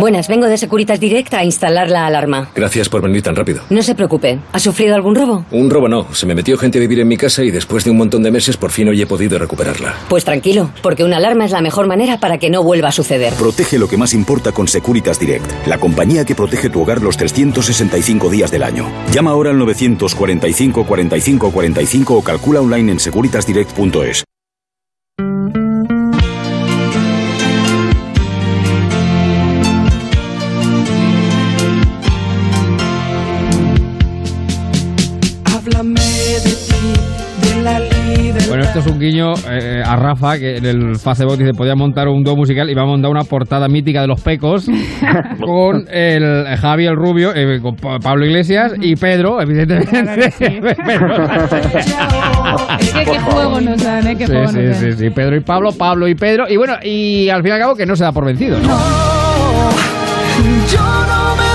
Buenas, 0.03 0.27
vengo 0.27 0.47
de 0.47 0.57
Securitas 0.57 0.99
Direct 0.99 1.33
a 1.33 1.45
instalar 1.45 1.89
la 1.89 2.05
alarma. 2.05 2.49
Gracias 2.53 2.89
por 2.89 3.01
venir 3.01 3.21
tan 3.21 3.37
rápido. 3.37 3.61
No 3.69 3.81
se 3.81 3.95
preocupe. 3.95 4.37
¿Ha 4.51 4.59
sufrido 4.59 4.95
algún 4.95 5.15
robo? 5.15 5.45
Un 5.49 5.69
robo 5.69 5.87
no. 5.87 6.13
Se 6.13 6.25
me 6.25 6.35
metió 6.35 6.57
gente 6.57 6.77
a 6.77 6.81
vivir 6.81 6.99
en 6.99 7.07
mi 7.07 7.15
casa 7.15 7.41
y 7.41 7.51
después 7.51 7.85
de 7.85 7.91
un 7.91 7.95
montón 7.95 8.21
de 8.21 8.29
meses 8.29 8.57
por 8.57 8.71
fin 8.71 8.89
hoy 8.89 9.01
he 9.01 9.05
podido 9.05 9.39
recuperarla. 9.39 9.95
Pues 10.09 10.25
tranquilo, 10.25 10.71
porque 10.81 11.05
una 11.05 11.15
alarma 11.15 11.45
es 11.45 11.51
la 11.51 11.61
mejor 11.61 11.87
manera 11.87 12.19
para 12.19 12.37
que 12.37 12.49
no 12.49 12.63
vuelva 12.63 12.89
a 12.89 12.91
suceder. 12.91 13.33
Protege 13.35 13.79
lo 13.79 13.87
que 13.87 13.95
más 13.95 14.13
importa 14.13 14.51
con 14.51 14.67
Securitas 14.67 15.21
Direct, 15.21 15.49
la 15.67 15.77
compañía 15.77 16.25
que 16.25 16.35
protege 16.35 16.69
tu 16.69 16.81
hogar 16.81 17.01
los 17.01 17.15
365 17.15 18.29
días 18.29 18.51
del 18.51 18.63
año. 18.63 18.91
Llama 19.13 19.31
ahora 19.31 19.51
al 19.51 19.57
945 19.57 20.85
45 20.85 21.49
45 21.49 22.13
o 22.13 22.21
calcula 22.21 22.59
online 22.59 22.91
en 22.91 22.99
securitasdirect.es. 22.99 24.25
esto 38.75 38.79
es 38.79 38.87
un 38.91 38.99
guiño 38.99 39.33
eh, 39.51 39.83
a 39.85 39.95
Rafa, 39.95 40.37
que 40.39 40.57
en 40.57 40.65
el 40.65 40.95
Facebook 40.97 41.37
dice 41.37 41.51
podía 41.53 41.75
montar 41.75 42.07
un 42.07 42.23
dúo 42.23 42.35
musical 42.35 42.67
y 42.71 42.73
va 42.73 42.81
a 42.81 42.85
montar 42.85 43.11
una 43.11 43.23
portada 43.23 43.67
mítica 43.67 44.01
de 44.01 44.07
los 44.07 44.19
pecos 44.21 44.65
con 45.45 45.85
el 45.91 46.45
Javi 46.57 46.85
el 46.87 46.95
Rubio, 46.95 47.35
eh, 47.35 47.59
con 47.61 47.75
Pa- 47.75 47.99
Pablo 47.99 48.25
Iglesias 48.25 48.73
y 48.81 48.95
Pedro, 48.95 49.39
evidentemente. 49.41 50.33
Pedro. 50.39 51.23
Es 52.79 52.93
que 52.93 53.03
qué 53.05 53.19
juego 53.19 53.61
nos 53.61 53.83
dan, 53.83 54.07
¿eh? 54.07 54.15
Qué 54.17 54.25
Sí, 54.25 54.31
juego 54.33 54.47
sí, 54.47 54.57
nos 54.59 54.81
dan. 54.81 54.91
sí, 54.93 54.97
sí, 54.97 55.09
Pedro 55.11 55.35
y 55.35 55.41
Pablo, 55.41 55.69
Pablo 55.77 56.07
y 56.07 56.15
Pedro. 56.15 56.45
Y 56.49 56.57
bueno, 56.57 56.73
y 56.81 57.29
al 57.29 57.43
fin 57.43 57.49
y 57.51 57.53
al 57.53 57.59
cabo 57.59 57.75
que 57.75 57.85
no 57.85 57.95
se 57.95 58.03
da 58.05 58.11
por 58.11 58.25
vencido, 58.25 58.57
¿no? 58.59 58.67
Yo 60.67 60.79
no 60.81 61.35
me. 61.35 61.52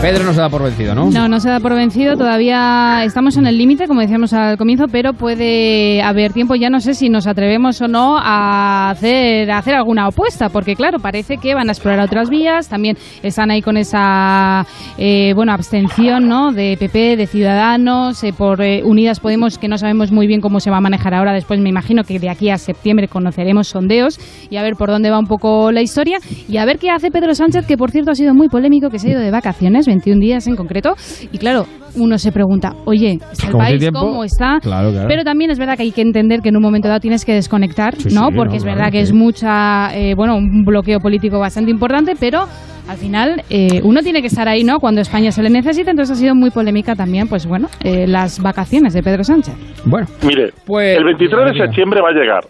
Pedro 0.00 0.24
no 0.24 0.32
se 0.32 0.40
da 0.40 0.48
por 0.48 0.62
vencido, 0.62 0.94
¿no? 0.94 1.10
No, 1.10 1.28
no 1.28 1.40
se 1.40 1.50
da 1.50 1.60
por 1.60 1.74
vencido. 1.74 2.16
Todavía 2.16 3.04
estamos 3.04 3.36
en 3.36 3.46
el 3.46 3.58
límite, 3.58 3.86
como 3.86 4.00
decíamos 4.00 4.32
al 4.32 4.56
comienzo, 4.56 4.86
pero 4.90 5.12
puede 5.12 6.00
haber 6.00 6.32
tiempo. 6.32 6.54
Ya 6.54 6.70
no 6.70 6.80
sé 6.80 6.94
si 6.94 7.10
nos 7.10 7.26
atrevemos 7.26 7.82
o 7.82 7.86
no 7.86 8.16
a 8.16 8.88
hacer, 8.88 9.50
alguna 9.50 10.08
opuesta, 10.08 10.48
porque 10.48 10.74
claro, 10.74 11.00
parece 11.00 11.36
que 11.36 11.54
van 11.54 11.68
a 11.68 11.72
explorar 11.72 12.00
otras 12.00 12.30
vías. 12.30 12.70
También 12.70 12.96
están 13.22 13.50
ahí 13.50 13.60
con 13.60 13.76
esa 13.76 14.66
eh, 14.96 15.34
bueno 15.34 15.52
abstención 15.52 16.28
¿no? 16.28 16.52
de 16.52 16.78
PP, 16.80 17.18
de 17.18 17.26
Ciudadanos, 17.26 18.24
eh, 18.24 18.32
por 18.32 18.62
eh, 18.62 18.82
Unidas 18.82 19.20
Podemos, 19.20 19.58
que 19.58 19.68
no 19.68 19.76
sabemos 19.76 20.12
muy 20.12 20.26
bien 20.26 20.40
cómo 20.40 20.60
se 20.60 20.70
va 20.70 20.78
a 20.78 20.80
manejar 20.80 21.12
ahora. 21.12 21.34
Después 21.34 21.60
me 21.60 21.68
imagino 21.68 22.04
que 22.04 22.18
de 22.18 22.30
aquí 22.30 22.48
a 22.48 22.56
septiembre 22.56 23.06
conoceremos 23.06 23.68
sondeos 23.68 24.18
y 24.48 24.56
a 24.56 24.62
ver 24.62 24.76
por 24.76 24.88
dónde 24.88 25.10
va 25.10 25.18
un 25.18 25.26
poco 25.26 25.72
la 25.72 25.82
historia 25.82 26.20
y 26.48 26.56
a 26.56 26.64
ver 26.64 26.78
qué 26.78 26.88
hace 26.88 27.10
Pedro 27.10 27.34
Sánchez, 27.34 27.66
que 27.66 27.76
por 27.76 27.90
cierto 27.90 28.12
ha 28.12 28.14
sido 28.14 28.32
muy 28.32 28.48
polémico, 28.48 28.88
que 28.88 28.98
se 28.98 29.08
ha 29.08 29.10
ido 29.10 29.20
de 29.20 29.30
vacaciones, 29.30 29.89
21 29.90 30.20
días 30.20 30.46
en 30.46 30.56
concreto. 30.56 30.94
Y 31.32 31.38
claro, 31.38 31.66
uno 31.96 32.16
se 32.18 32.32
pregunta, 32.32 32.72
oye, 32.86 33.18
¿está 33.32 33.46
el 33.46 33.52
¿Cómo 33.52 33.64
tiene 33.64 33.70
país? 33.72 33.80
tiempo? 33.80 34.00
¿Cómo 34.00 34.24
está? 34.24 34.58
Claro, 34.60 34.90
claro. 34.92 35.08
Pero 35.08 35.24
también 35.24 35.50
es 35.50 35.58
verdad 35.58 35.76
que 35.76 35.82
hay 35.82 35.92
que 35.92 36.02
entender 36.02 36.40
que 36.40 36.48
en 36.50 36.56
un 36.56 36.62
momento 36.62 36.88
dado 36.88 37.00
tienes 37.00 37.24
que 37.24 37.34
desconectar, 37.34 37.96
Sí, 37.96 38.14
¿no? 38.14 38.28
sí, 38.28 38.34
Porque 38.36 38.52
no, 38.52 38.56
es 38.56 38.62
claro, 38.62 38.78
verdad 38.78 38.92
que 38.92 38.98
sí. 38.98 39.04
es 39.04 39.12
mucha, 39.12 39.94
eh, 39.96 40.14
bueno, 40.14 40.36
un 40.36 40.62
bloqueo 40.64 41.00
político 41.00 41.38
bastante 41.38 41.70
importante, 41.70 42.14
pero 42.18 42.44
al 42.88 42.96
final 42.96 43.42
eh, 43.50 43.80
uno 43.84 44.00
tiene 44.02 44.20
que 44.20 44.26
estar 44.28 44.48
ahí, 44.48 44.64
¿no? 44.64 44.78
Cuando 44.80 45.00
España 45.00 45.30
se 45.32 45.42
le 45.42 45.50
necesita, 45.50 45.90
entonces 45.90 46.16
ha 46.16 46.20
sido 46.20 46.34
muy 46.34 46.50
polémica 46.50 46.94
también, 46.94 47.28
pues 47.28 47.46
bueno, 47.46 47.68
eh, 47.84 48.06
las 48.06 48.40
vacaciones 48.40 48.94
de 48.94 49.02
Pedro 49.02 49.22
Sánchez. 49.24 49.54
Bueno, 49.84 50.06
Mire, 50.26 50.50
Pues- 50.66 50.96
el 50.98 51.04
23 51.04 51.52
de 51.52 51.58
septiembre 51.66 52.00
va 52.00 52.08
a 52.08 52.12
llegar. 52.12 52.44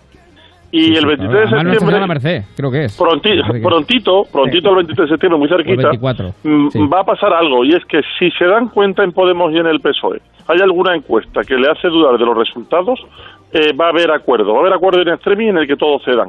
Y 0.72 0.96
el 0.96 1.04
23 1.06 1.30
de 1.32 1.48
septiembre, 1.48 1.78
Señora 1.80 2.06
Merced, 2.06 2.42
creo 2.56 2.70
que 2.70 2.84
es. 2.84 2.96
pronti- 3.00 3.40
Parece 3.40 3.60
que- 3.60 3.66
prontito, 3.66 4.22
prontito 4.32 4.70
el 4.70 4.76
23 4.76 5.08
de 5.08 5.14
septiembre, 5.14 5.38
muy 5.38 5.48
cerquita, 5.48 5.88
24. 5.88 6.34
mm, 6.44 6.68
sí. 6.70 6.86
va 6.86 7.00
a 7.00 7.04
pasar 7.04 7.32
algo. 7.32 7.64
Y 7.64 7.72
es 7.74 7.84
que 7.86 8.00
si 8.18 8.30
se 8.32 8.44
dan 8.44 8.68
cuenta 8.68 9.02
en 9.02 9.10
Podemos 9.12 9.52
y 9.52 9.58
en 9.58 9.66
el 9.66 9.80
PSOE, 9.80 10.20
hay 10.46 10.60
alguna 10.60 10.94
encuesta 10.94 11.42
que 11.42 11.56
le 11.56 11.68
hace 11.68 11.88
dudar 11.88 12.18
de 12.18 12.24
los 12.24 12.36
resultados, 12.36 13.00
eh, 13.52 13.72
va 13.72 13.86
a 13.86 13.88
haber 13.88 14.12
acuerdo. 14.12 14.52
Va 14.52 14.58
a 14.58 14.60
haber 14.60 14.74
acuerdo 14.74 15.02
en 15.02 15.08
extremi 15.08 15.48
en 15.48 15.58
el 15.58 15.66
que 15.66 15.76
todos 15.76 16.04
cedan. 16.04 16.28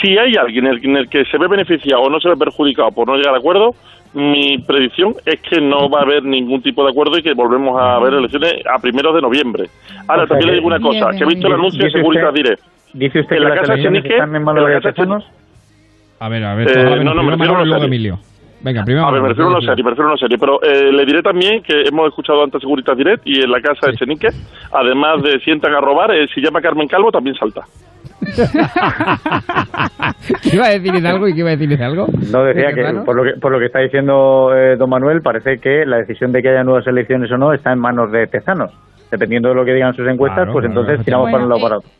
Si 0.00 0.16
hay 0.16 0.34
alguien 0.36 0.66
en 0.68 0.96
el, 0.96 1.08
que 1.08 1.24
se 1.24 1.36
ve 1.38 1.48
beneficiado 1.48 2.02
o 2.02 2.08
no 2.08 2.20
se 2.20 2.28
ve 2.28 2.36
perjudicado 2.36 2.92
por 2.92 3.08
no 3.08 3.16
llegar 3.16 3.34
a 3.34 3.38
acuerdo, 3.38 3.74
mi 4.14 4.58
predicción 4.58 5.14
es 5.26 5.40
que 5.40 5.60
no 5.60 5.88
va 5.90 6.00
a 6.00 6.02
haber 6.02 6.22
ningún 6.24 6.62
tipo 6.62 6.84
de 6.84 6.90
acuerdo 6.90 7.18
y 7.18 7.22
que 7.22 7.32
volvemos 7.34 7.80
a 7.80 7.98
ver 7.98 8.14
elecciones 8.14 8.54
a 8.72 8.78
primeros 8.80 9.14
de 9.16 9.20
noviembre. 9.22 9.64
Ahora, 10.06 10.22
O 10.24 10.26
sea 10.26 10.28
también 10.28 10.46
le 10.48 10.54
digo 10.54 10.66
una 10.68 10.78
cosa, 10.80 11.10
que 11.18 11.24
he 11.24 11.26
visto 11.26 11.46
el 11.48 11.52
anuncio 11.54 11.80
de 11.82 11.86
usted- 12.08 12.32
Direct. 12.34 12.62
¿Dice 12.94 13.20
usted 13.20 13.36
En 13.36 13.42
que 13.42 13.48
la 13.48 13.48
las 13.50 13.60
casa 13.60 13.72
elecciones 13.74 14.04
están 14.04 14.34
en 14.36 14.42
manos 14.42 14.66
de 14.68 14.80
Tezanos? 14.80 15.24
A 16.18 16.28
ver, 16.28 16.44
a 16.44 16.54
ver, 16.54 16.68
Eh, 16.68 16.72
todos, 16.74 17.04
no, 17.04 17.14
no, 17.14 17.22
me 17.22 17.30
primero 17.36 17.54
refiero 17.56 17.82
a. 17.82 17.84
Emilio. 17.86 18.18
Venga, 18.62 18.84
primero 18.84 19.06
A 19.06 19.10
ver, 19.10 19.22
me 19.22 19.28
refiero 19.28 19.48
a 19.48 19.52
una 19.52 19.60
serie, 19.60 19.82
me 19.82 19.90
refiero 19.90 20.08
a 20.08 20.12
una 20.12 20.18
serie, 20.18 20.36
pero 20.38 20.62
eh, 20.62 20.92
le 20.92 21.06
diré 21.06 21.22
también 21.22 21.62
que 21.62 21.82
hemos 21.88 22.08
escuchado 22.08 22.44
antes 22.44 22.60
Securitas 22.60 22.94
Direct 22.96 23.22
y 23.26 23.40
en 23.40 23.50
la 23.50 23.60
casa 23.62 23.86
de 23.86 23.96
Chenique, 23.96 24.28
además 24.72 25.22
de 25.22 25.38
sientan 25.44 25.74
a 25.74 25.80
robar, 25.80 26.10
eh, 26.14 26.26
si 26.34 26.42
llama 26.42 26.60
Carmen 26.60 26.86
Calvo 26.86 27.10
también 27.10 27.34
salta. 27.36 27.62
¿Qué 30.42 30.50
iba 30.56 30.66
a 30.66 30.70
decir 30.78 31.06
algo 31.06 31.26
y 31.26 31.32
qué 31.32 31.40
iba 31.40 31.50
a 31.50 31.56
decir 31.56 31.82
algo? 31.82 32.06
No 32.30 32.44
decía 32.44 32.68
¿Qué 32.74 32.82
que 32.82 32.92
por 33.04 33.16
lo 33.16 33.24
que 33.24 33.40
por 33.40 33.50
lo 33.50 33.58
que 33.58 33.66
está 33.66 33.78
diciendo 33.80 34.50
eh, 34.54 34.76
don 34.76 34.90
Manuel 34.90 35.22
parece 35.22 35.58
que 35.58 35.86
la 35.86 35.96
decisión 35.96 36.30
de 36.30 36.42
que 36.42 36.50
haya 36.50 36.62
nuevas 36.62 36.86
elecciones 36.86 37.32
o 37.32 37.38
no 37.38 37.54
está 37.54 37.72
en 37.72 37.78
manos 37.78 38.12
de 38.12 38.26
Tezanos. 38.26 38.70
Dependiendo 39.10 39.48
de 39.48 39.54
lo 39.54 39.64
que 39.64 39.72
digan 39.72 39.94
sus 39.94 40.06
encuestas, 40.06 40.44
Claro, 40.44 40.52
pues 40.52 40.66
claro, 40.66 40.80
entonces 40.80 41.04
tiramos 41.04 41.30
para 41.32 41.42
un 41.44 41.48
lado 41.48 41.62
para 41.62 41.76
otro. 41.78 41.90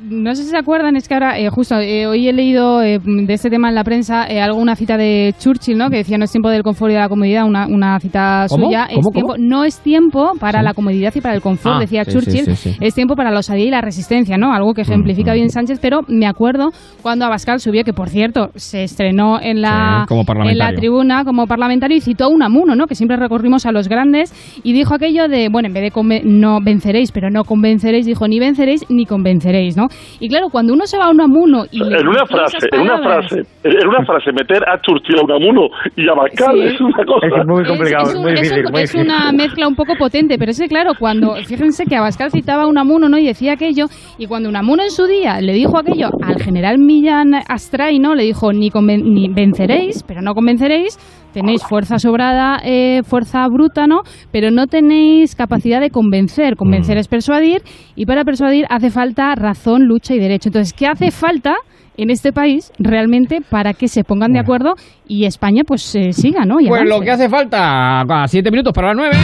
No 0.00 0.34
sé 0.34 0.44
si 0.44 0.50
se 0.50 0.56
acuerdan, 0.56 0.96
es 0.96 1.06
que 1.06 1.14
ahora, 1.14 1.38
eh, 1.38 1.50
justo, 1.50 1.78
eh, 1.78 2.06
hoy 2.06 2.26
he 2.26 2.32
leído 2.32 2.82
eh, 2.82 2.98
de 3.04 3.32
este 3.34 3.50
tema 3.50 3.68
en 3.68 3.74
la 3.74 3.84
prensa 3.84 4.26
eh, 4.26 4.40
algo, 4.40 4.58
una 4.58 4.74
cita 4.74 4.96
de 4.96 5.34
Churchill, 5.38 5.76
¿no? 5.76 5.90
Que 5.90 5.98
decía, 5.98 6.16
no 6.16 6.24
es 6.24 6.30
tiempo 6.32 6.48
del 6.48 6.62
confort 6.62 6.90
y 6.90 6.94
de 6.94 7.00
la 7.00 7.08
comodidad, 7.08 7.44
una, 7.46 7.66
una 7.66 8.00
cita 8.00 8.46
¿Cómo? 8.48 8.66
suya. 8.66 8.88
¿Cómo, 8.94 9.08
es 9.08 9.12
tiempo? 9.12 9.34
No 9.38 9.64
es 9.64 9.80
tiempo 9.80 10.32
para 10.40 10.62
la 10.62 10.72
comodidad 10.72 11.12
y 11.14 11.20
para 11.20 11.34
el 11.34 11.42
confort, 11.42 11.76
Ah, 11.76 11.80
decía 11.80 12.04
sí, 12.04 12.12
Churchill. 12.12 12.56
sí. 12.56 12.76
Es 12.80 12.94
tiempo 12.94 13.16
para 13.16 13.30
la 13.30 13.40
osadía 13.40 13.66
y 13.66 13.70
la 13.70 13.80
resistencia, 13.82 14.38
¿no? 14.38 14.52
Algo 14.54 14.72
que 14.72 14.82
ejemplifica 14.82 15.34
bien 15.34 15.50
Sánchez, 15.50 15.78
pero 15.80 16.00
me 16.08 16.26
acuerdo 16.26 16.70
cuando 17.02 17.26
Abascal 17.26 17.60
subió, 17.60 17.84
que 17.84 17.92
por 17.92 18.08
cierto, 18.08 18.50
se 18.54 18.84
estrenó 18.84 19.40
en 19.40 19.60
la, 19.60 20.06
como 20.08 20.24
en 20.44 20.58
la 20.58 20.72
tribuna 20.72 21.24
como 21.24 21.46
parlamentario 21.46 21.96
y 21.96 22.00
citó 22.00 22.24
a 22.24 22.28
Unamuno, 22.28 22.74
¿no? 22.74 22.86
Que 22.86 22.94
siempre 22.94 23.16
recorrimos 23.16 23.66
a 23.66 23.72
los 23.72 23.88
grandes 23.88 24.32
y 24.62 24.72
dijo 24.72 24.94
aquello 24.94 25.28
de, 25.28 25.48
bueno, 25.50 25.68
en 25.68 25.74
vez 25.74 25.92
de 25.92 26.22
no 26.24 26.60
venceréis, 26.62 27.12
pero 27.12 27.30
no 27.30 27.44
convenceréis, 27.44 28.06
dijo 28.06 28.26
ni 28.26 28.38
venceréis 28.38 28.86
ni 28.88 29.06
convenceréis, 29.06 29.76
¿no? 29.76 29.81
Y 30.20 30.28
claro, 30.28 30.48
cuando 30.50 30.72
uno 30.72 30.86
se 30.86 30.98
va 30.98 31.06
a 31.06 31.10
Unamuno 31.10 31.64
y 31.70 31.78
le 31.82 31.98
En 32.00 32.08
una 32.08 32.26
frase, 32.26 32.58
en 32.72 32.80
una 32.80 32.98
frase, 32.98 33.42
en 33.64 33.88
una 33.88 34.04
frase, 34.04 34.32
meter 34.32 34.62
a 34.68 34.80
Churchill 34.80 35.18
a 35.18 35.22
Unamuno 35.24 35.68
y 35.96 36.08
a 36.08 36.14
Bascal 36.14 36.54
Sí. 36.56 36.62
es 36.74 36.80
una 36.80 37.04
cosa. 37.04 37.26
Es 37.26 37.46
muy 37.46 37.64
complicado, 37.64 38.04
es, 38.04 38.08
es 38.10 38.14
un- 38.16 38.22
muy 38.22 38.32
es 38.32 38.38
un- 38.38 38.42
difícil. 38.42 38.72
muy 38.72 38.82
es 38.82 38.92
difícil. 38.92 39.10
una 39.12 39.32
mezcla 39.32 39.68
un 39.68 39.74
poco 39.76 39.94
potente, 39.98 40.36
pero 40.38 40.50
es 40.50 40.60
que 40.60 40.68
claro, 40.68 40.92
cuando, 40.98 41.34
fíjense 41.46 41.84
que 41.86 41.96
Abascal 41.96 42.30
citaba 42.30 42.64
a 42.64 42.66
Unamuno, 42.66 43.08
¿no? 43.08 43.18
Y 43.18 43.26
decía 43.26 43.52
aquello, 43.52 43.86
y 44.18 44.26
cuando 44.26 44.48
Unamuno 44.48 44.82
en 44.82 44.90
su 44.90 45.06
día 45.06 45.40
le 45.40 45.52
dijo 45.52 45.78
aquello 45.78 46.08
al 46.22 46.40
general 46.42 46.78
Millán 46.78 47.34
Astray, 47.48 47.98
¿no? 47.98 48.14
Le 48.14 48.24
dijo, 48.24 48.52
ni, 48.52 48.70
conven- 48.70 49.04
ni 49.04 49.28
venceréis, 49.28 50.02
pero 50.02 50.22
no 50.22 50.34
convenceréis, 50.34 50.98
tenéis 51.32 51.62
fuerza 51.64 51.98
sobrada, 51.98 52.60
eh, 52.64 53.02
fuerza 53.04 53.46
bruta, 53.48 53.86
¿no? 53.86 54.02
Pero 54.30 54.50
no 54.50 54.66
tenéis 54.66 55.34
capacidad 55.34 55.80
de 55.80 55.90
convencer. 55.90 56.56
Convencer 56.56 56.96
es 56.98 57.08
persuadir, 57.08 57.62
y 57.96 58.06
para 58.06 58.24
persuadir 58.24 58.66
hace 58.70 58.90
falta 58.90 59.34
razón, 59.34 59.84
lucha 59.86 60.14
y 60.14 60.18
derecho. 60.18 60.48
Entonces, 60.48 60.72
¿qué 60.72 60.86
hace 60.86 61.10
falta? 61.10 61.54
en 61.98 62.08
este 62.08 62.32
país 62.32 62.72
realmente 62.78 63.42
para 63.42 63.74
que 63.74 63.86
se 63.86 64.02
pongan 64.02 64.32
de 64.32 64.38
acuerdo 64.40 64.76
y 65.06 65.26
España 65.26 65.62
pues 65.62 65.94
eh, 65.94 66.14
siga, 66.14 66.46
¿no? 66.46 66.58
Y 66.58 66.66
Pues 66.66 66.80
avance. 66.80 66.98
lo 66.98 67.04
que 67.04 67.10
hace 67.10 67.28
falta, 67.28 68.00
a 68.00 68.26
siete 68.28 68.50
minutos 68.50 68.72
para 68.72 68.88
las 68.88 68.96
nueve, 68.96 69.16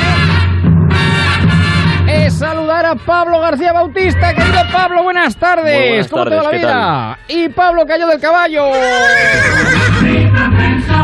es 2.09 2.35
saludar 2.35 2.85
a 2.85 2.95
Pablo 2.95 3.41
García 3.41 3.73
Bautista. 3.73 4.35
Querido 4.35 4.61
Pablo, 4.71 5.03
buenas 5.03 5.35
tardes. 5.37 5.89
Buenas 5.89 6.09
¿Cómo 6.09 6.25
te 6.25 6.31
va 6.31 6.37
la 6.37 6.43
tardes, 6.43 6.61
¿qué 6.61 6.67
vida? 6.67 7.19
Y 7.29 7.49
Pablo 7.49 7.87
cayó 7.87 8.07
del 8.07 8.21
caballo. 8.21 8.65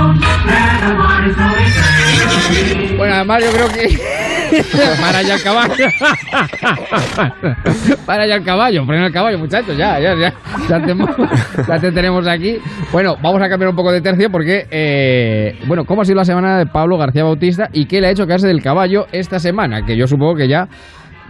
Bueno, 2.97 3.15
además 3.15 3.45
yo 3.45 3.53
creo 3.53 3.69
que... 3.69 3.99
para 5.01 5.19
allá 5.19 5.35
el 5.35 5.43
caballo. 5.43 5.75
para 8.07 8.23
allá 8.23 8.37
el 8.37 8.45
caballo. 8.45 8.87
Frena 8.87 9.07
el 9.07 9.13
caballo, 9.13 9.39
muchachos. 9.39 9.77
Ya, 9.77 9.99
ya, 9.99 10.15
ya. 10.15 10.33
Ya 10.69 10.81
te, 10.81 10.95
ya 11.69 11.79
te 11.79 11.93
tenemos 11.93 12.27
aquí. 12.27 12.59
Bueno, 12.93 13.17
vamos 13.21 13.43
a 13.43 13.49
cambiar 13.49 13.71
un 13.71 13.77
poco 13.77 13.91
de 13.91 14.01
tercio 14.01 14.31
porque... 14.31 14.67
eh, 14.71 15.59
bueno, 15.67 15.85
¿cómo 15.85 16.03
ha 16.03 16.05
sido 16.05 16.17
la 16.17 16.25
semana 16.25 16.59
de 16.59 16.67
Pablo 16.67 16.99
García 16.99 17.25
Bautista 17.25 17.69
y 17.73 17.87
qué 17.87 18.01
le 18.01 18.09
ha 18.09 18.11
hecho 18.11 18.27
caerse 18.27 18.47
del 18.47 18.63
caballo 18.63 19.07
esta 19.13 19.39
semana? 19.39 19.85
Que 19.85 19.97
yo 19.97 20.07
supongo 20.07 20.37
que 20.37 20.49
ya 20.49 20.69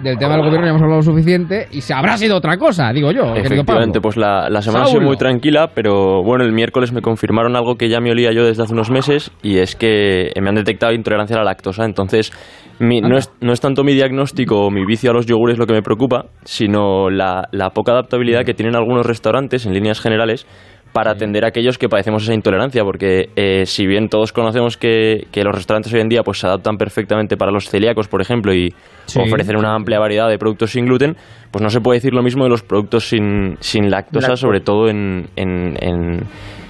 del 0.02 0.18
tema 0.18 0.32
del 0.34 0.42
gobierno 0.44 0.66
ya 0.66 0.70
hemos 0.70 0.82
hablado 0.82 1.02
suficiente 1.02 1.68
y 1.70 1.80
se 1.80 1.94
habrá 1.94 2.16
sido 2.16 2.36
otra 2.36 2.56
cosa, 2.56 2.92
digo 2.92 3.12
yo. 3.12 3.34
Efectivamente, 3.36 4.00
pues 4.00 4.16
la, 4.16 4.48
la 4.50 4.60
semana 4.62 4.84
ha 4.84 4.86
sido 4.88 5.00
muy 5.02 5.16
tranquila, 5.16 5.70
pero 5.74 6.22
bueno, 6.22 6.44
el 6.44 6.52
miércoles 6.52 6.92
me 6.92 7.00
confirmaron 7.00 7.54
algo 7.56 7.76
que 7.76 7.88
ya 7.88 8.00
me 8.00 8.10
olía 8.10 8.32
yo 8.32 8.44
desde 8.44 8.62
hace 8.64 8.72
unos 8.72 8.90
meses 8.90 9.30
y 9.42 9.58
es 9.58 9.76
que 9.76 10.30
me 10.40 10.48
han 10.48 10.56
detectado 10.56 10.92
intolerancia 10.92 11.36
a 11.36 11.38
la 11.40 11.44
lactosa. 11.44 11.84
Entonces, 11.84 12.32
mi- 12.80 13.00
no, 13.00 13.16
es, 13.16 13.32
no 13.40 13.52
es 13.52 13.60
tanto 13.60 13.84
mi 13.84 13.94
diagnóstico 13.94 14.66
o 14.66 14.70
mi 14.70 14.84
vicio 14.84 15.10
a 15.10 15.14
los 15.14 15.26
yogures 15.26 15.58
lo 15.58 15.66
que 15.66 15.74
me 15.74 15.82
preocupa, 15.82 16.26
sino 16.44 17.08
la, 17.08 17.48
la 17.52 17.70
poca 17.70 17.92
adaptabilidad 17.92 18.44
que 18.44 18.54
tienen 18.54 18.74
algunos 18.74 19.06
restaurantes 19.06 19.64
en 19.66 19.74
líneas 19.74 20.00
generales 20.00 20.46
para 20.94 21.10
atender 21.10 21.44
a 21.44 21.48
aquellos 21.48 21.76
que 21.76 21.88
padecemos 21.88 22.22
esa 22.22 22.34
intolerancia, 22.34 22.84
porque 22.84 23.28
eh, 23.34 23.64
si 23.66 23.84
bien 23.84 24.08
todos 24.08 24.32
conocemos 24.32 24.76
que, 24.76 25.26
que 25.32 25.42
los 25.42 25.52
restaurantes 25.52 25.92
hoy 25.92 25.98
en 26.00 26.08
día 26.08 26.22
pues 26.22 26.38
se 26.38 26.46
adaptan 26.46 26.78
perfectamente 26.78 27.36
para 27.36 27.50
los 27.50 27.68
celíacos, 27.68 28.06
por 28.06 28.20
ejemplo, 28.22 28.54
y 28.54 28.72
Sí, 29.06 29.18
ofrecen 29.20 29.56
una 29.56 29.74
amplia 29.74 29.98
variedad 29.98 30.28
de 30.28 30.38
productos 30.38 30.70
sin 30.70 30.86
gluten, 30.86 31.16
pues 31.50 31.60
no 31.62 31.68
se 31.68 31.80
puede 31.80 31.98
decir 31.98 32.14
lo 32.14 32.22
mismo 32.22 32.44
de 32.44 32.50
los 32.50 32.62
productos 32.62 33.08
sin, 33.08 33.56
sin 33.58 33.90
lactosa, 33.90 34.28
Lactosa. 34.28 34.40
sobre 34.40 34.60
todo 34.60 34.88
en, 34.88 35.26
en, 35.34 35.76
en, 35.80 36.20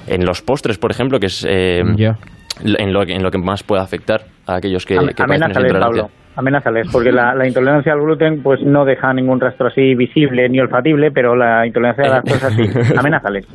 en 0.06 0.24
los 0.24 0.40
postres, 0.40 0.78
por 0.78 0.90
ejemplo, 0.90 1.20
que 1.20 1.26
es 1.26 1.46
eh, 1.46 1.82
en, 2.62 2.92
lo, 2.92 3.04
que- 3.06 3.14
en 3.14 3.22
lo 3.22 3.30
que 3.30 3.38
más 3.38 3.62
puede 3.62 3.82
afectar 3.82 4.22
a 4.46 4.56
aquellos 4.56 4.84
que, 4.84 4.94
que 4.94 5.00
padecen 5.00 5.14
esa 5.16 5.24
Amenázales, 5.24 5.56
intolerancia. 5.72 6.02
Pablo. 6.02 6.10
Amenázales, 6.36 6.88
porque 6.92 7.12
la, 7.12 7.34
la 7.34 7.46
intolerancia 7.46 7.92
al 7.92 8.00
gluten 8.00 8.42
pues 8.42 8.60
no 8.62 8.84
deja 8.84 9.12
ningún 9.14 9.40
rastro 9.40 9.68
así 9.68 9.94
visible 9.94 10.48
ni 10.48 10.58
olfatible, 10.60 11.10
pero 11.12 11.36
la 11.36 11.66
intolerancia 11.66 12.04
a 12.04 12.08
la 12.08 12.14
lactosa 12.16 12.50
sí. 12.50 12.62
Amenázales. 12.98 13.46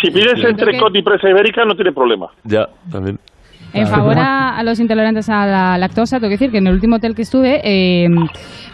Si 0.00 0.10
pides 0.10 0.42
entre 0.44 0.78
cot 0.78 0.94
y 0.96 1.02
presa 1.02 1.28
ibérica 1.28 1.64
no 1.64 1.74
tiene 1.74 1.92
problema. 1.92 2.28
Ya, 2.44 2.68
también. 2.90 3.18
En 3.74 3.86
favor 3.86 4.18
a, 4.18 4.56
a 4.58 4.62
los 4.62 4.78
intolerantes 4.80 5.28
a 5.28 5.46
la 5.46 5.78
lactosa, 5.78 6.18
tengo 6.18 6.28
que 6.28 6.34
decir 6.34 6.50
que 6.50 6.58
en 6.58 6.66
el 6.66 6.74
último 6.74 6.96
hotel 6.96 7.14
que 7.14 7.22
estuve, 7.22 7.60
eh, 7.64 8.06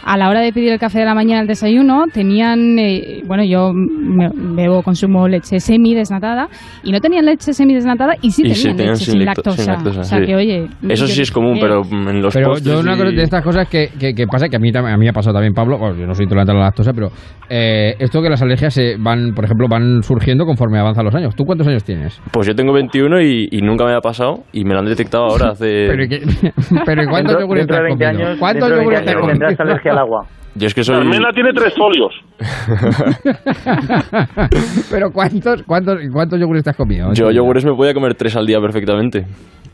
a 0.05 0.17
la 0.17 0.29
hora 0.29 0.41
de 0.41 0.53
pedir 0.53 0.73
el 0.73 0.79
café 0.79 1.01
de 1.01 1.05
la 1.05 1.15
mañana 1.15 1.41
al 1.43 1.47
desayuno, 1.47 2.05
tenían, 2.13 2.79
eh, 2.79 3.23
bueno, 3.27 3.45
yo 3.45 3.73
me- 3.75 4.31
bebo, 4.35 4.83
consumo 4.83 5.29
leche 5.29 5.61
semi-desnatada, 5.61 6.49
y 6.83 6.93
no 6.93 7.01
tenían 7.01 7.27
leche 7.27 7.53
semi-desnatada 7.53 8.15
y 8.23 8.31
sí 8.31 8.43
Y 8.43 8.51
tenían 8.51 8.57
sí, 8.57 8.69
tenían 8.77 8.93
leche 8.95 9.05
sin 9.05 9.13
sin, 9.15 9.25
lacto- 9.27 9.51
sin 9.53 9.67
lactosa. 9.67 9.73
lactosa, 9.73 10.01
O 10.01 10.05
sea 10.05 10.19
sí. 10.19 10.27
que, 10.27 10.35
oye... 10.35 10.67
Eso 10.89 11.07
yo 11.07 11.15
sí 11.15 11.23
es 11.23 11.31
común, 11.31 11.57
eh, 11.57 11.61
pero 11.61 11.83
en 11.85 12.23
los 12.23 12.35
Pero 12.35 12.59
yo 12.59 12.81
una 12.81 12.95
y- 12.97 13.15
de 13.17 13.23
estas 13.23 13.43
cosas 13.45 13.69
que, 13.69 13.89
que, 13.99 14.15
que 14.15 14.27
pasa, 14.27 14.49
que 14.49 14.57
a 14.57 14.59
mí, 14.59 14.71
a 14.75 14.83
mí 14.83 15.05
me 15.05 15.09
ha 15.11 15.13
pasado 15.13 15.35
también, 15.35 15.53
Pablo, 15.55 15.79
bueno, 15.79 15.97
yo 15.97 16.07
no 16.07 16.15
soy 16.15 16.25
intolerante 16.25 16.53
a 16.53 16.55
la 16.57 16.61
lactosa, 16.65 16.93
pero 16.93 17.11
eh, 17.51 17.95
esto 17.99 18.21
que 18.23 18.29
las 18.31 18.41
alergias 18.43 18.75
se 18.75 18.97
van, 18.99 19.33
por 19.35 19.45
ejemplo, 19.45 19.67
van 19.69 20.03
surgiendo 20.03 20.45
conforme 20.45 20.79
avanzan 20.79 21.05
los 21.05 21.15
años. 21.15 21.35
¿Tú 21.37 21.45
cuántos 21.45 21.67
años 21.67 21.85
tienes? 21.85 22.21
Pues 22.33 22.47
yo 22.47 22.55
tengo 22.55 22.73
21 22.73 23.21
y, 23.21 23.49
y 23.51 23.61
nunca 23.63 23.85
me 23.85 23.93
ha 23.95 24.01
pasado 24.01 24.45
y 24.53 24.65
me 24.65 24.73
lo 24.75 24.81
han 24.81 24.88
detectado 24.89 25.25
ahora 25.25 25.51
hace... 25.51 25.87
Pero, 25.89 26.05
¿y 26.05 26.09
qué- 26.09 26.21
pero 26.87 27.03
¿y 27.03 27.07
cuántos 27.07 27.37
Dentro- 27.37 27.41
yogures 27.41 27.67
te 27.67 27.73
dentro 27.73 27.77
has 27.77 27.83
de 27.83 27.89
20 27.89 28.05
comido? 28.05 28.27
años- 28.29 28.39
¿Cuántos 28.39 28.69
dentro 28.69 28.79
de 28.79 28.85
yogures 28.85 29.01
20 29.01 29.05
te 29.05 29.11
has 29.11 29.17
comido? 29.21 29.39
tendrás 29.39 29.61
alergia 29.61 29.93
al 29.93 29.99
agua. 29.99 30.27
Yo 30.55 30.67
es 30.67 30.75
que 30.75 30.83
soy... 30.83 30.97
Carmela 30.97 31.31
tiene 31.33 31.53
tres 31.53 31.75
folios. 31.77 32.13
pero 34.91 35.11
¿cuántos, 35.13 35.63
cuántos, 35.63 35.99
cuántos 36.13 36.41
yogures 36.41 36.65
te 36.65 36.71
has 36.71 36.77
comido? 36.77 37.13
Yo 37.13 37.31
yogures 37.31 37.65
me 37.65 37.73
podía 37.75 37.95
comer 37.95 38.15
tres 38.15 38.37
al 38.37 38.47
día 38.47 38.61
perfectamente. 38.61 39.25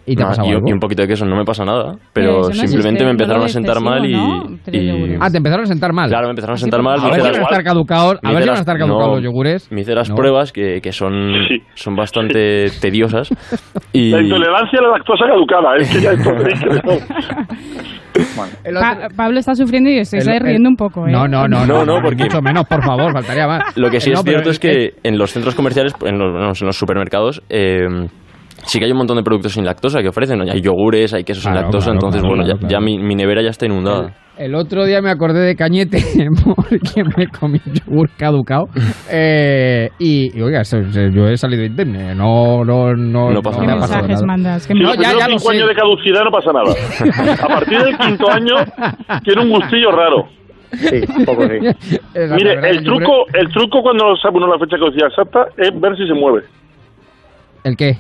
¿Y 0.06 0.16
te 0.16 0.22
Ah, 0.22 0.32
y, 0.44 0.50
algo? 0.50 0.68
y 0.68 0.72
un 0.72 0.78
poquito 0.80 1.00
de 1.02 1.08
queso, 1.08 1.24
no 1.24 1.34
me 1.36 1.44
pasa 1.44 1.64
nada. 1.64 1.94
Pero 2.12 2.40
no 2.40 2.44
simplemente 2.52 3.04
me 3.04 3.10
excesivo, 3.10 3.10
empezaron 3.10 3.38
no 3.40 3.44
a 3.44 3.48
sentar 3.48 3.76
excesivo, 3.76 3.90
mal 3.90 4.04
y... 4.04 4.12
¿no? 4.12 4.44
y- 5.14 5.18
Ah, 5.20 5.30
te 5.30 5.36
empezaron 5.38 5.64
a 5.64 5.66
sentar 5.66 5.92
mal. 5.94 6.08
Claro, 6.10 6.26
me 6.26 6.30
empezaron 6.30 6.54
a 6.54 6.58
sentar 6.58 6.82
mal. 6.82 6.98
A 6.98 7.02
me 7.04 7.10
ver 7.10 7.14
si 7.14 7.20
van 7.30 7.40
a 7.40 7.42
estar 7.42 7.64
caducados, 7.64 8.18
a 8.22 8.28
me 8.28 8.34
ver 8.34 8.42
si 8.42 8.48
van 8.48 8.48
a 8.48 8.52
las- 8.52 8.60
estar 8.60 8.78
caducados 8.78 9.14
los 9.14 9.22
yogures. 9.24 9.72
Me 9.72 9.80
hice 9.80 9.94
las 9.94 10.10
No. 10.10 10.16
pruebas 10.16 10.52
que, 10.52 10.80
que 10.82 10.92
son, 10.92 11.32
son 11.74 11.96
bastante 11.96 12.68
tediosas. 12.80 13.30
Y... 13.92 14.10
La 14.10 14.20
intolerancia 14.22 14.78
a 14.78 14.82
la 14.82 14.88
lactosa 14.98 15.24
caducada, 15.26 15.76
es 15.78 15.90
que 15.90 16.00
ya 16.02 16.10
que 16.16 16.24
Pa- 18.74 19.08
Pablo 19.16 19.38
está 19.40 19.54
sufriendo 19.54 19.90
y 19.90 19.98
ahí 19.98 20.04
el- 20.12 20.40
riendo 20.40 20.68
un 20.68 20.76
poco, 20.76 21.06
¿eh? 21.06 21.10
No, 21.10 21.26
no, 21.26 21.48
no, 21.48 21.66
No, 21.66 21.84
no, 21.84 22.00
porque- 22.02 22.24
Mucho 22.24 22.40
menos, 22.40 22.64
por 22.66 22.82
favor, 22.82 23.12
faltaría 23.12 23.46
más. 23.46 23.62
Lo 23.76 23.90
que 23.90 24.00
sí 24.00 24.10
No, 24.10 24.20
es 24.20 24.24
cierto 24.24 24.50
es 24.50 24.58
que 24.58 24.94
en 25.02 25.18
los 25.18 25.32
centros 25.32 25.54
comerciales, 25.54 25.94
en 26.04 26.18
los, 26.18 26.60
en 26.60 26.66
los 26.66 26.76
supermercados, 26.76 27.42
eh, 27.48 27.86
sí 28.64 28.78
que 28.78 28.84
hay 28.86 28.90
un 28.92 28.98
montón 28.98 29.16
de 29.16 29.22
productos 29.22 29.52
sin 29.52 29.64
lactosa 29.64 30.00
que 30.02 30.08
ofrecen. 30.08 30.38
¿no? 30.38 30.44
Hay 30.50 30.60
yogures, 30.60 31.14
hay 31.14 31.24
quesos 31.24 31.44
sin 31.44 31.54
lactosa, 31.54 31.86
claro, 31.92 31.94
entonces, 31.94 32.20
claro, 32.20 32.36
bueno, 32.36 32.46
ya, 32.50 32.58
claro, 32.58 32.68
ya 32.72 32.80
mi, 32.80 32.98
mi 32.98 33.14
nevera 33.14 33.42
ya 33.42 33.50
está 33.50 33.66
inundada. 33.66 34.14
El 34.36 34.56
otro 34.56 34.84
día 34.84 35.00
me 35.00 35.10
acordé 35.10 35.40
de 35.46 35.54
Cañete 35.54 35.98
porque 36.44 37.04
me 37.16 37.28
comí 37.28 37.60
yogur 37.86 38.10
caducado. 38.18 38.64
Eh, 39.08 39.90
y, 40.00 40.36
y, 40.36 40.42
oiga, 40.42 40.62
yo 40.64 41.28
he 41.28 41.36
salido 41.36 41.62
indemne. 41.64 42.16
No, 42.16 42.64
no, 42.64 42.94
no. 42.94 43.30
No 43.30 43.42
pasa 43.42 43.62
nada. 43.62 43.74
ha 43.74 43.80
pasado 43.80 44.02
¿Qué 44.02 44.08
mensajes 44.08 44.22
nada. 44.22 44.26
mandas? 44.26 44.66
¿Qué 44.66 44.74
Si 44.74 44.80
No, 44.80 44.94
ya, 44.96 45.12
ya 45.16 45.28
lo 45.28 45.38
cinco 45.38 45.52
sé. 45.52 45.56
años 45.56 45.68
de 45.68 45.74
caducidad 45.76 46.24
no 46.24 46.30
pasa 46.32 46.50
nada. 46.52 47.36
A 47.44 47.46
partir 47.46 47.78
del 47.78 47.96
quinto 47.96 48.28
año 48.28 48.54
tiene 49.22 49.42
un 49.42 49.50
gustillo 49.50 49.92
raro. 49.92 50.24
Sí, 50.72 51.04
un 51.16 51.24
poco 51.24 51.42
sí. 51.42 51.98
Mire, 52.34 52.54
el 52.70 52.82
truco, 52.82 53.26
el 53.34 53.48
truco 53.50 53.82
cuando 53.82 54.16
sabe 54.16 54.38
uno 54.38 54.48
la 54.48 54.58
fecha 54.58 54.74
de 54.74 54.80
caducidad 54.80 55.08
exacta 55.10 55.46
es 55.58 55.80
ver 55.80 55.96
si 55.96 56.08
se 56.08 56.14
mueve. 56.14 56.42
¿El 57.62 57.76
qué? 57.76 57.92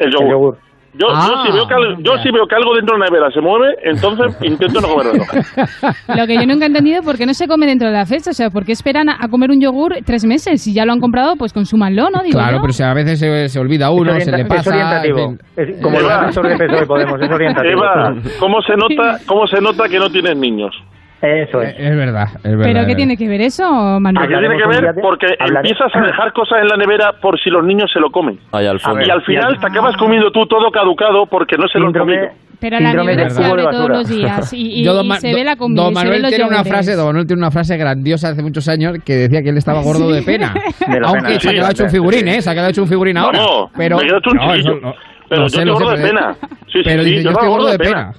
El 0.00 0.10
yogur. 0.12 0.58
Yo, 0.92 1.06
yo, 1.06 1.14
Ah, 1.14 1.44
si 1.46 1.52
veo 1.52 1.68
que, 1.68 1.74
al- 1.74 2.02
yo 2.02 2.18
si 2.20 2.32
veo 2.32 2.48
que 2.48 2.54
algo 2.56 2.74
dentro 2.74 2.94
de 2.96 2.98
la 2.98 3.06
nevera 3.06 3.30
se 3.30 3.40
mueve, 3.40 3.76
entonces 3.84 4.36
intento 4.42 4.80
no 4.80 4.88
comerlo. 4.88 5.22
Lo 6.16 6.26
que 6.26 6.34
yo 6.34 6.46
nunca 6.48 6.64
he 6.64 6.66
entendido 6.66 6.98
es 6.98 7.04
por 7.04 7.16
qué 7.16 7.26
no 7.26 7.32
se 7.34 7.46
come 7.46 7.64
dentro 7.66 7.86
de 7.86 7.94
la 7.94 8.06
fecha. 8.06 8.30
O 8.30 8.34
sea, 8.34 8.50
¿por 8.50 8.64
qué 8.64 8.72
esperan 8.72 9.08
a, 9.08 9.28
comer 9.28 9.50
un 9.52 9.60
yogur 9.60 9.94
tres 10.04 10.24
meses? 10.24 10.60
Si 10.60 10.74
ya 10.74 10.84
lo 10.84 10.92
han 10.92 10.98
comprado, 10.98 11.36
pues 11.36 11.52
consúmanlo, 11.52 12.10
¿no? 12.10 12.24
Digo 12.24 12.38
Claro, 12.40 12.56
yo. 12.56 12.60
pero 12.62 12.72
si 12.72 12.82
a 12.82 12.92
veces 12.92 13.20
se, 13.20 13.48
se 13.48 13.60
olvida 13.60 13.90
uno, 13.92 14.18
se 14.18 14.32
le 14.32 14.42
orienta- 14.42 14.54
es 14.56 14.64
pasa. 14.64 14.70
orientativo. 14.70 15.34
Es 15.56 15.80
como 15.80 16.00
Eva. 16.00 16.26
de 16.26 16.86
Podemos, 16.86 17.20
es 17.22 17.30
orientativo. 17.30 17.72
Eva, 17.84 18.14
¿cómo 18.40 18.60
se 18.62 18.76
nota, 18.76 19.18
cómo 19.26 19.46
se 19.46 19.60
nota 19.60 19.88
que 19.88 19.98
no 20.00 20.10
tienes 20.10 20.36
niños? 20.36 20.74
Eso 21.22 21.60
Es, 21.60 21.74
es 21.78 21.96
verdad, 21.96 22.28
es 22.36 22.42
verdad. 22.56 22.64
¿Pero 22.64 22.86
qué 22.86 22.94
tiene 22.94 23.14
que 23.16 23.28
ver 23.28 23.42
eso, 23.42 23.64
Manuel? 24.00 24.24
¿A 24.24 24.28
qué 24.28 24.38
tiene 24.48 24.56
que 24.56 24.66
ver? 24.66 24.94
Porque 25.02 25.26
empiezas 25.38 25.94
a 25.94 26.00
dejar 26.00 26.32
cosas 26.32 26.60
en 26.62 26.68
la 26.68 26.76
nevera 26.76 27.12
por 27.20 27.38
si 27.38 27.50
los 27.50 27.62
niños 27.64 27.90
se 27.92 28.00
lo 28.00 28.10
comen. 28.10 28.38
Ahí 28.52 28.66
al 28.66 28.80
fondo. 28.80 29.04
Y 29.06 29.10
al 29.10 29.22
final 29.22 29.58
te 29.60 29.66
acabas 29.66 29.96
comiendo 29.98 30.30
tú 30.32 30.46
todo 30.46 30.70
caducado 30.70 31.26
porque 31.26 31.56
no 31.58 31.68
se 31.68 31.78
lo 31.78 31.88
han 31.88 31.92
comido. 31.92 32.26
Pero 32.58 32.78
la 32.80 32.92
nevera 32.94 33.28
se 33.30 33.42
abre 33.44 33.62
todos 33.70 33.88
los 33.88 34.08
días 34.08 34.52
y, 34.52 34.56
y- 34.80 34.84
Yo, 34.84 34.92
don 34.94 35.06
y 35.06 35.08
Ma- 35.08 35.16
se 35.20 35.34
ve 35.34 35.44
la 35.44 35.52
don 35.56 35.58
comida. 35.58 35.84
se 35.88 35.92
Manuel 35.92 36.26
tiene 36.28 36.44
una 36.44 36.64
frase, 36.64 36.94
don 36.94 37.06
Manuel 37.06 37.26
tiene 37.26 37.40
una 37.42 37.50
frase 37.50 37.76
grandiosa 37.76 38.28
hace 38.30 38.42
muchos 38.42 38.68
años 38.68 38.96
que 39.04 39.14
decía 39.14 39.42
que 39.42 39.48
él 39.50 39.56
estaba 39.58 39.82
gordo 39.82 40.10
de 40.10 40.22
pena. 40.22 40.52
De 40.86 41.00
Aunque 41.04 41.20
pena, 41.22 41.28
se 41.28 41.34
ha 41.36 41.40
sí. 41.40 41.48
quedado 41.56 41.70
hecho 41.72 41.84
un 41.84 41.90
figurín, 41.90 42.28
¿eh? 42.28 42.40
Se 42.42 42.50
ha 42.50 42.52
quedado 42.54 42.70
hecho 42.70 42.82
un 42.82 42.88
figurín 42.88 43.16
ahora. 43.18 43.38
Vamos, 43.40 43.70
pero 43.76 43.96
me 43.98 44.04
quedo 44.04 44.18
hecho 44.18 44.30
un 44.30 44.36
no, 44.36 44.54
eso 44.54 44.70
no- 44.82 44.94
Pero 45.28 45.40
yo 45.42 45.46
estoy 45.46 45.70
gordo 45.70 45.90
de 45.90 46.02
pena. 46.08 46.34
Sí, 46.40 46.48
sí, 46.72 46.80
pero 46.84 47.02
yo 47.02 47.30
estoy 47.30 47.48
gordo 47.48 47.66
de 47.68 47.78
pena. 47.78 48.12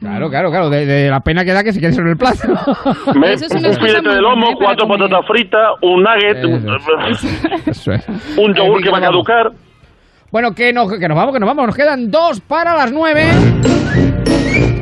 Claro, 0.00 0.28
claro, 0.28 0.50
claro, 0.50 0.68
de, 0.70 0.84
de 0.84 1.08
la 1.10 1.20
pena 1.20 1.44
que 1.44 1.52
da 1.52 1.64
que 1.64 1.72
se 1.72 1.80
quede 1.80 1.92
sobre 1.92 2.10
el 2.10 2.16
plato. 2.18 2.38
Me- 3.18 3.32
Eso 3.32 3.46
es 3.46 3.52
una 3.54 3.68
un 3.70 3.74
filete 3.74 4.08
de 4.08 4.20
lomo, 4.20 4.50
¿eh? 4.50 4.54
cuatro 4.58 4.86
comer. 4.86 5.08
patatas 5.08 5.26
fritas, 5.26 5.68
un 5.82 6.02
nugget, 6.02 6.44
un, 6.44 7.66
Eso 7.66 7.92
es. 7.92 8.06
un 8.36 8.54
yogur 8.54 8.82
que 8.82 8.90
va 8.90 8.98
a 8.98 9.02
caducar. 9.02 9.50
Bueno, 10.30 10.52
que, 10.54 10.72
no, 10.74 10.86
que 10.88 11.08
nos 11.08 11.16
vamos, 11.16 11.32
que 11.32 11.40
nos 11.40 11.46
vamos. 11.46 11.66
Nos 11.66 11.74
quedan 11.76 12.10
dos 12.10 12.40
para 12.42 12.76
las 12.76 12.92
nueve. 12.92 13.24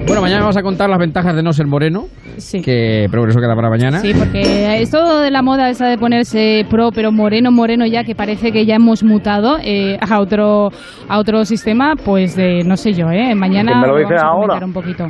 Bueno, 0.07 0.23
mañana 0.23 0.43
vamos 0.43 0.57
a 0.57 0.63
contar 0.63 0.89
las 0.89 0.99
ventajas 0.99 1.35
de 1.35 1.43
no 1.43 1.53
ser 1.53 1.67
moreno. 1.67 2.05
Sí. 2.37 2.61
Que, 2.63 3.07
pero 3.11 3.27
eso 3.27 3.41
queda 3.41 3.57
para 3.57 3.69
mañana. 3.69 3.99
Sí, 3.99 4.13
porque 4.17 4.81
esto 4.81 5.21
de 5.21 5.31
la 5.31 5.43
moda 5.43 5.69
esa 5.69 5.87
de 5.87 5.99
ponerse 5.99 6.65
pro, 6.71 6.91
pero 6.95 7.11
moreno, 7.11 7.51
moreno 7.51 7.87
ya, 7.87 8.05
que 8.05 8.15
parece 8.15 8.53
que 8.53 8.65
ya 8.67 8.77
hemos 8.77 9.03
mutado 9.03 9.59
eh, 9.63 9.99
a 10.01 10.21
otro 10.21 10.69
a 11.09 11.19
otro 11.19 11.45
sistema, 11.45 11.95
pues 11.97 12.37
de, 12.37 12.63
no 12.65 12.77
sé 12.77 12.93
yo, 12.93 13.11
¿eh? 13.11 13.35
Mañana 13.35 13.81
me 13.81 13.87
lo 13.89 13.97
dice 13.97 14.15
vamos 14.15 14.49
a 14.49 14.53
ahora. 14.55 14.65
un 14.65 14.73
poquito. 14.73 15.07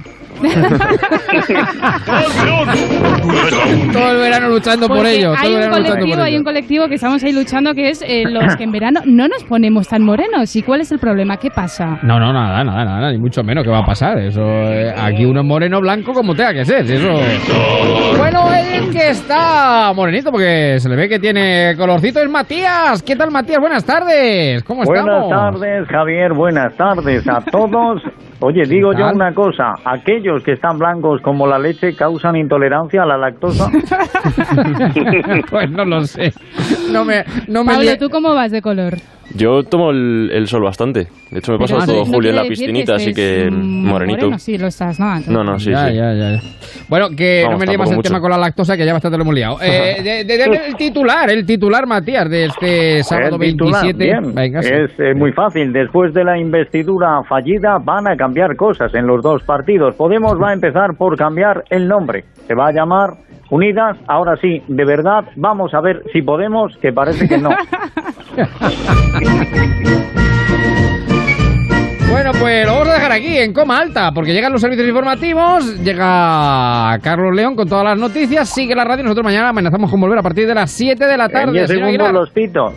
Todo 3.92 4.10
el 4.10 4.18
verano 4.18 4.48
luchando 4.50 4.86
por 4.88 5.06
ello. 5.06 5.32
todo 5.32 5.38
hay 5.40 5.48
el 5.48 5.54
un 5.54 5.60
verano 5.60 5.78
luchando 5.78 5.88
colectivo, 5.88 6.14
por 6.16 6.24
hay 6.24 6.30
ello. 6.32 6.38
un 6.38 6.44
colectivo 6.44 6.88
que 6.88 6.94
estamos 6.94 7.24
ahí 7.24 7.32
luchando 7.32 7.72
que 7.74 7.88
es 7.90 8.02
eh, 8.06 8.24
los 8.28 8.56
que 8.56 8.64
en 8.64 8.70
verano 8.72 9.00
no 9.06 9.28
nos 9.28 9.44
ponemos 9.44 9.88
tan 9.88 10.02
morenos. 10.02 10.54
¿Y 10.54 10.62
cuál 10.62 10.80
es 10.82 10.92
el 10.92 10.98
problema? 10.98 11.36
¿Qué 11.38 11.50
pasa? 11.50 11.98
No, 12.02 12.18
no, 12.20 12.32
nada, 12.32 12.62
nada, 12.64 12.84
nada, 12.84 13.10
ni 13.12 13.18
mucho 13.18 13.42
menos. 13.42 13.64
¿Qué 13.64 13.70
va 13.70 13.78
a 13.80 13.86
pasar? 13.86 14.18
Eso, 14.18 14.42
eh, 14.42 14.85
aquí 14.90 15.24
uno 15.24 15.40
es 15.40 15.46
moreno 15.46 15.80
blanco 15.80 16.12
como 16.12 16.34
tenga 16.34 16.52
que 16.52 16.64
ser. 16.64 16.90
Eso. 16.90 17.12
Bueno, 18.18 18.48
el 18.52 18.90
que 18.90 19.10
está 19.10 19.92
morenito 19.94 20.30
porque 20.30 20.76
se 20.78 20.88
le 20.88 20.96
ve 20.96 21.08
que 21.08 21.18
tiene 21.18 21.74
colorcito 21.76 22.20
es 22.20 22.28
Matías. 22.28 23.02
¿Qué 23.02 23.16
tal, 23.16 23.30
Matías? 23.30 23.58
Buenas 23.60 23.84
tardes. 23.84 24.62
¿Cómo 24.64 24.82
Buenas 24.84 25.04
estamos? 25.06 25.30
tardes, 25.30 25.88
Javier. 25.88 26.32
Buenas 26.32 26.74
tardes 26.76 27.26
a 27.28 27.40
todos. 27.40 28.02
Oye, 28.40 28.64
digo 28.66 28.90
¿Qué 28.90 28.98
yo 28.98 29.10
una 29.10 29.32
cosa. 29.32 29.74
Aquellos 29.84 30.42
que 30.42 30.52
están 30.52 30.78
blancos 30.78 31.20
como 31.22 31.46
la 31.46 31.58
leche 31.58 31.94
causan 31.94 32.36
intolerancia 32.36 33.02
a 33.02 33.06
la 33.06 33.16
lactosa. 33.16 33.70
pues 35.50 35.70
no 35.70 35.84
lo 35.84 36.04
sé. 36.04 36.32
No 36.90 37.04
me, 37.04 37.24
no 37.48 37.64
me 37.64 37.74
Pablo, 37.74 37.98
¿tú 37.98 38.10
cómo 38.10 38.34
vas 38.34 38.50
de 38.50 38.60
color? 38.62 38.94
Yo 39.34 39.64
tomo 39.64 39.90
el, 39.90 40.30
el 40.32 40.46
sol 40.46 40.62
bastante. 40.62 41.08
De 41.30 41.40
hecho, 41.40 41.52
me 41.52 41.58
paso 41.58 41.78
todo 41.84 42.04
no 42.04 42.06
julio 42.06 42.30
en 42.30 42.36
la 42.36 42.44
piscinita, 42.44 42.94
así 42.94 43.12
que 43.12 43.48
mm, 43.50 43.84
morenito. 43.86 44.18
moreno, 44.26 44.38
sí, 44.38 44.56
lo 44.56 44.68
estás, 44.68 45.00
¿no? 45.00 45.18
No, 45.26 45.42
no, 45.44 45.58
sí, 45.58 45.70
ya, 45.70 45.88
sí. 45.88 45.96
ya, 45.96 46.14
ya, 46.14 46.30
ya. 46.36 46.40
Bueno, 46.88 47.08
que 47.10 47.42
Vamos, 47.42 47.58
no 47.58 47.58
me 47.58 47.66
tampoco 47.66 47.90
el 47.90 47.96
mucho. 47.96 48.08
tema 48.08 48.20
con 48.20 48.30
la 48.30 48.38
lactosa, 48.38 48.76
que 48.76 48.86
ya 48.86 48.92
bastante 48.92 49.18
lo 49.18 49.24
hemos 49.24 49.34
liado. 49.34 49.58
Eh, 49.60 49.96
de, 50.02 50.24
de- 50.24 50.38
de- 50.38 50.66
el 50.68 50.76
titular, 50.76 51.28
el 51.28 51.44
titular, 51.44 51.86
Matías, 51.86 52.30
de 52.30 52.44
este 52.46 53.02
sábado 53.02 53.36
El 53.40 53.50
titular, 53.50 53.82
27. 53.82 54.04
bien. 54.04 54.34
Venga, 54.34 54.62
sí. 54.62 54.70
es 54.72 54.90
eh, 55.00 55.14
muy 55.14 55.32
fácil. 55.32 55.72
Después 55.72 56.14
de 56.14 56.24
la 56.24 56.38
investidura 56.38 57.22
fallida 57.28 57.78
van 57.82 58.06
a 58.06 58.16
cambiar 58.26 58.56
cosas 58.56 58.92
en 58.92 59.06
los 59.06 59.22
dos 59.22 59.44
partidos. 59.44 59.94
Podemos 59.94 60.42
va 60.42 60.50
a 60.50 60.52
empezar 60.52 60.96
por 60.96 61.16
cambiar 61.16 61.62
el 61.70 61.86
nombre. 61.86 62.24
Se 62.48 62.54
va 62.54 62.66
a 62.66 62.72
llamar 62.72 63.10
unidas, 63.50 63.96
ahora 64.08 64.36
sí, 64.38 64.64
de 64.66 64.84
verdad, 64.84 65.26
vamos 65.36 65.72
a 65.74 65.80
ver 65.80 66.02
si 66.12 66.22
podemos, 66.22 66.76
que 66.78 66.92
parece 66.92 67.28
que 67.28 67.38
no. 67.38 67.50
Bueno, 72.16 72.32
pues 72.40 72.64
lo 72.64 72.72
vamos 72.72 72.88
a 72.88 72.94
dejar 72.94 73.12
aquí 73.12 73.36
en 73.36 73.52
coma 73.52 73.78
alta, 73.78 74.10
porque 74.10 74.32
llegan 74.32 74.50
los 74.50 74.62
servicios 74.62 74.88
informativos, 74.88 75.76
llega 75.82 76.98
Carlos 77.02 77.36
León 77.36 77.54
con 77.54 77.68
todas 77.68 77.84
las 77.84 77.98
noticias, 77.98 78.48
sigue 78.48 78.74
la 78.74 78.84
radio, 78.84 79.04
nosotros 79.04 79.22
mañana 79.22 79.50
amenazamos 79.50 79.90
con 79.90 80.00
volver 80.00 80.18
a 80.20 80.22
partir 80.22 80.46
de 80.46 80.54
las 80.54 80.70
7 80.70 81.04
de 81.04 81.14
la 81.18 81.28
tarde. 81.28 81.52
10 81.52 81.66
señor 81.68 81.88
segundos 81.90 82.06
Aguilar. 82.08 82.14
los 82.14 82.30
pitos. 82.30 82.72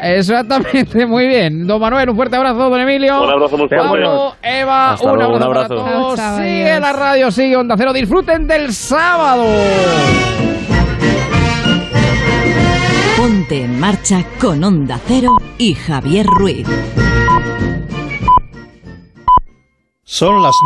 Exactamente, 0.00 1.06
muy 1.08 1.26
bien. 1.26 1.66
Don 1.66 1.80
Manuel, 1.80 2.08
un 2.10 2.14
fuerte 2.14 2.36
abrazo, 2.36 2.70
don 2.70 2.80
Emilio. 2.80 3.20
Un 3.20 3.30
abrazo 3.30 3.58
muy 3.58 3.66
fuerte. 3.68 3.84
Pablo, 3.84 4.36
Eva, 4.40 4.92
Hasta 4.92 5.10
un 5.10 5.16
luego, 5.16 5.34
un 5.34 5.42
abrazo, 5.42 5.74
abrazo. 5.74 5.84
para 5.84 5.96
todos. 5.96 6.16
Chao, 6.16 6.36
chao, 6.36 6.44
sigue 6.44 6.80
la 6.80 6.92
radio, 6.92 7.30
sigue 7.32 7.56
Onda 7.56 7.74
Cero. 7.76 7.92
Disfruten 7.92 8.46
del 8.46 8.72
sábado. 8.72 9.44
Ponte 13.16 13.64
en 13.64 13.80
marcha 13.80 14.24
con 14.40 14.62
Onda 14.62 15.00
Cero 15.04 15.30
y 15.58 15.74
Javier 15.74 16.26
Ruiz. 16.26 16.68
Son 20.14 20.44
las 20.44 20.62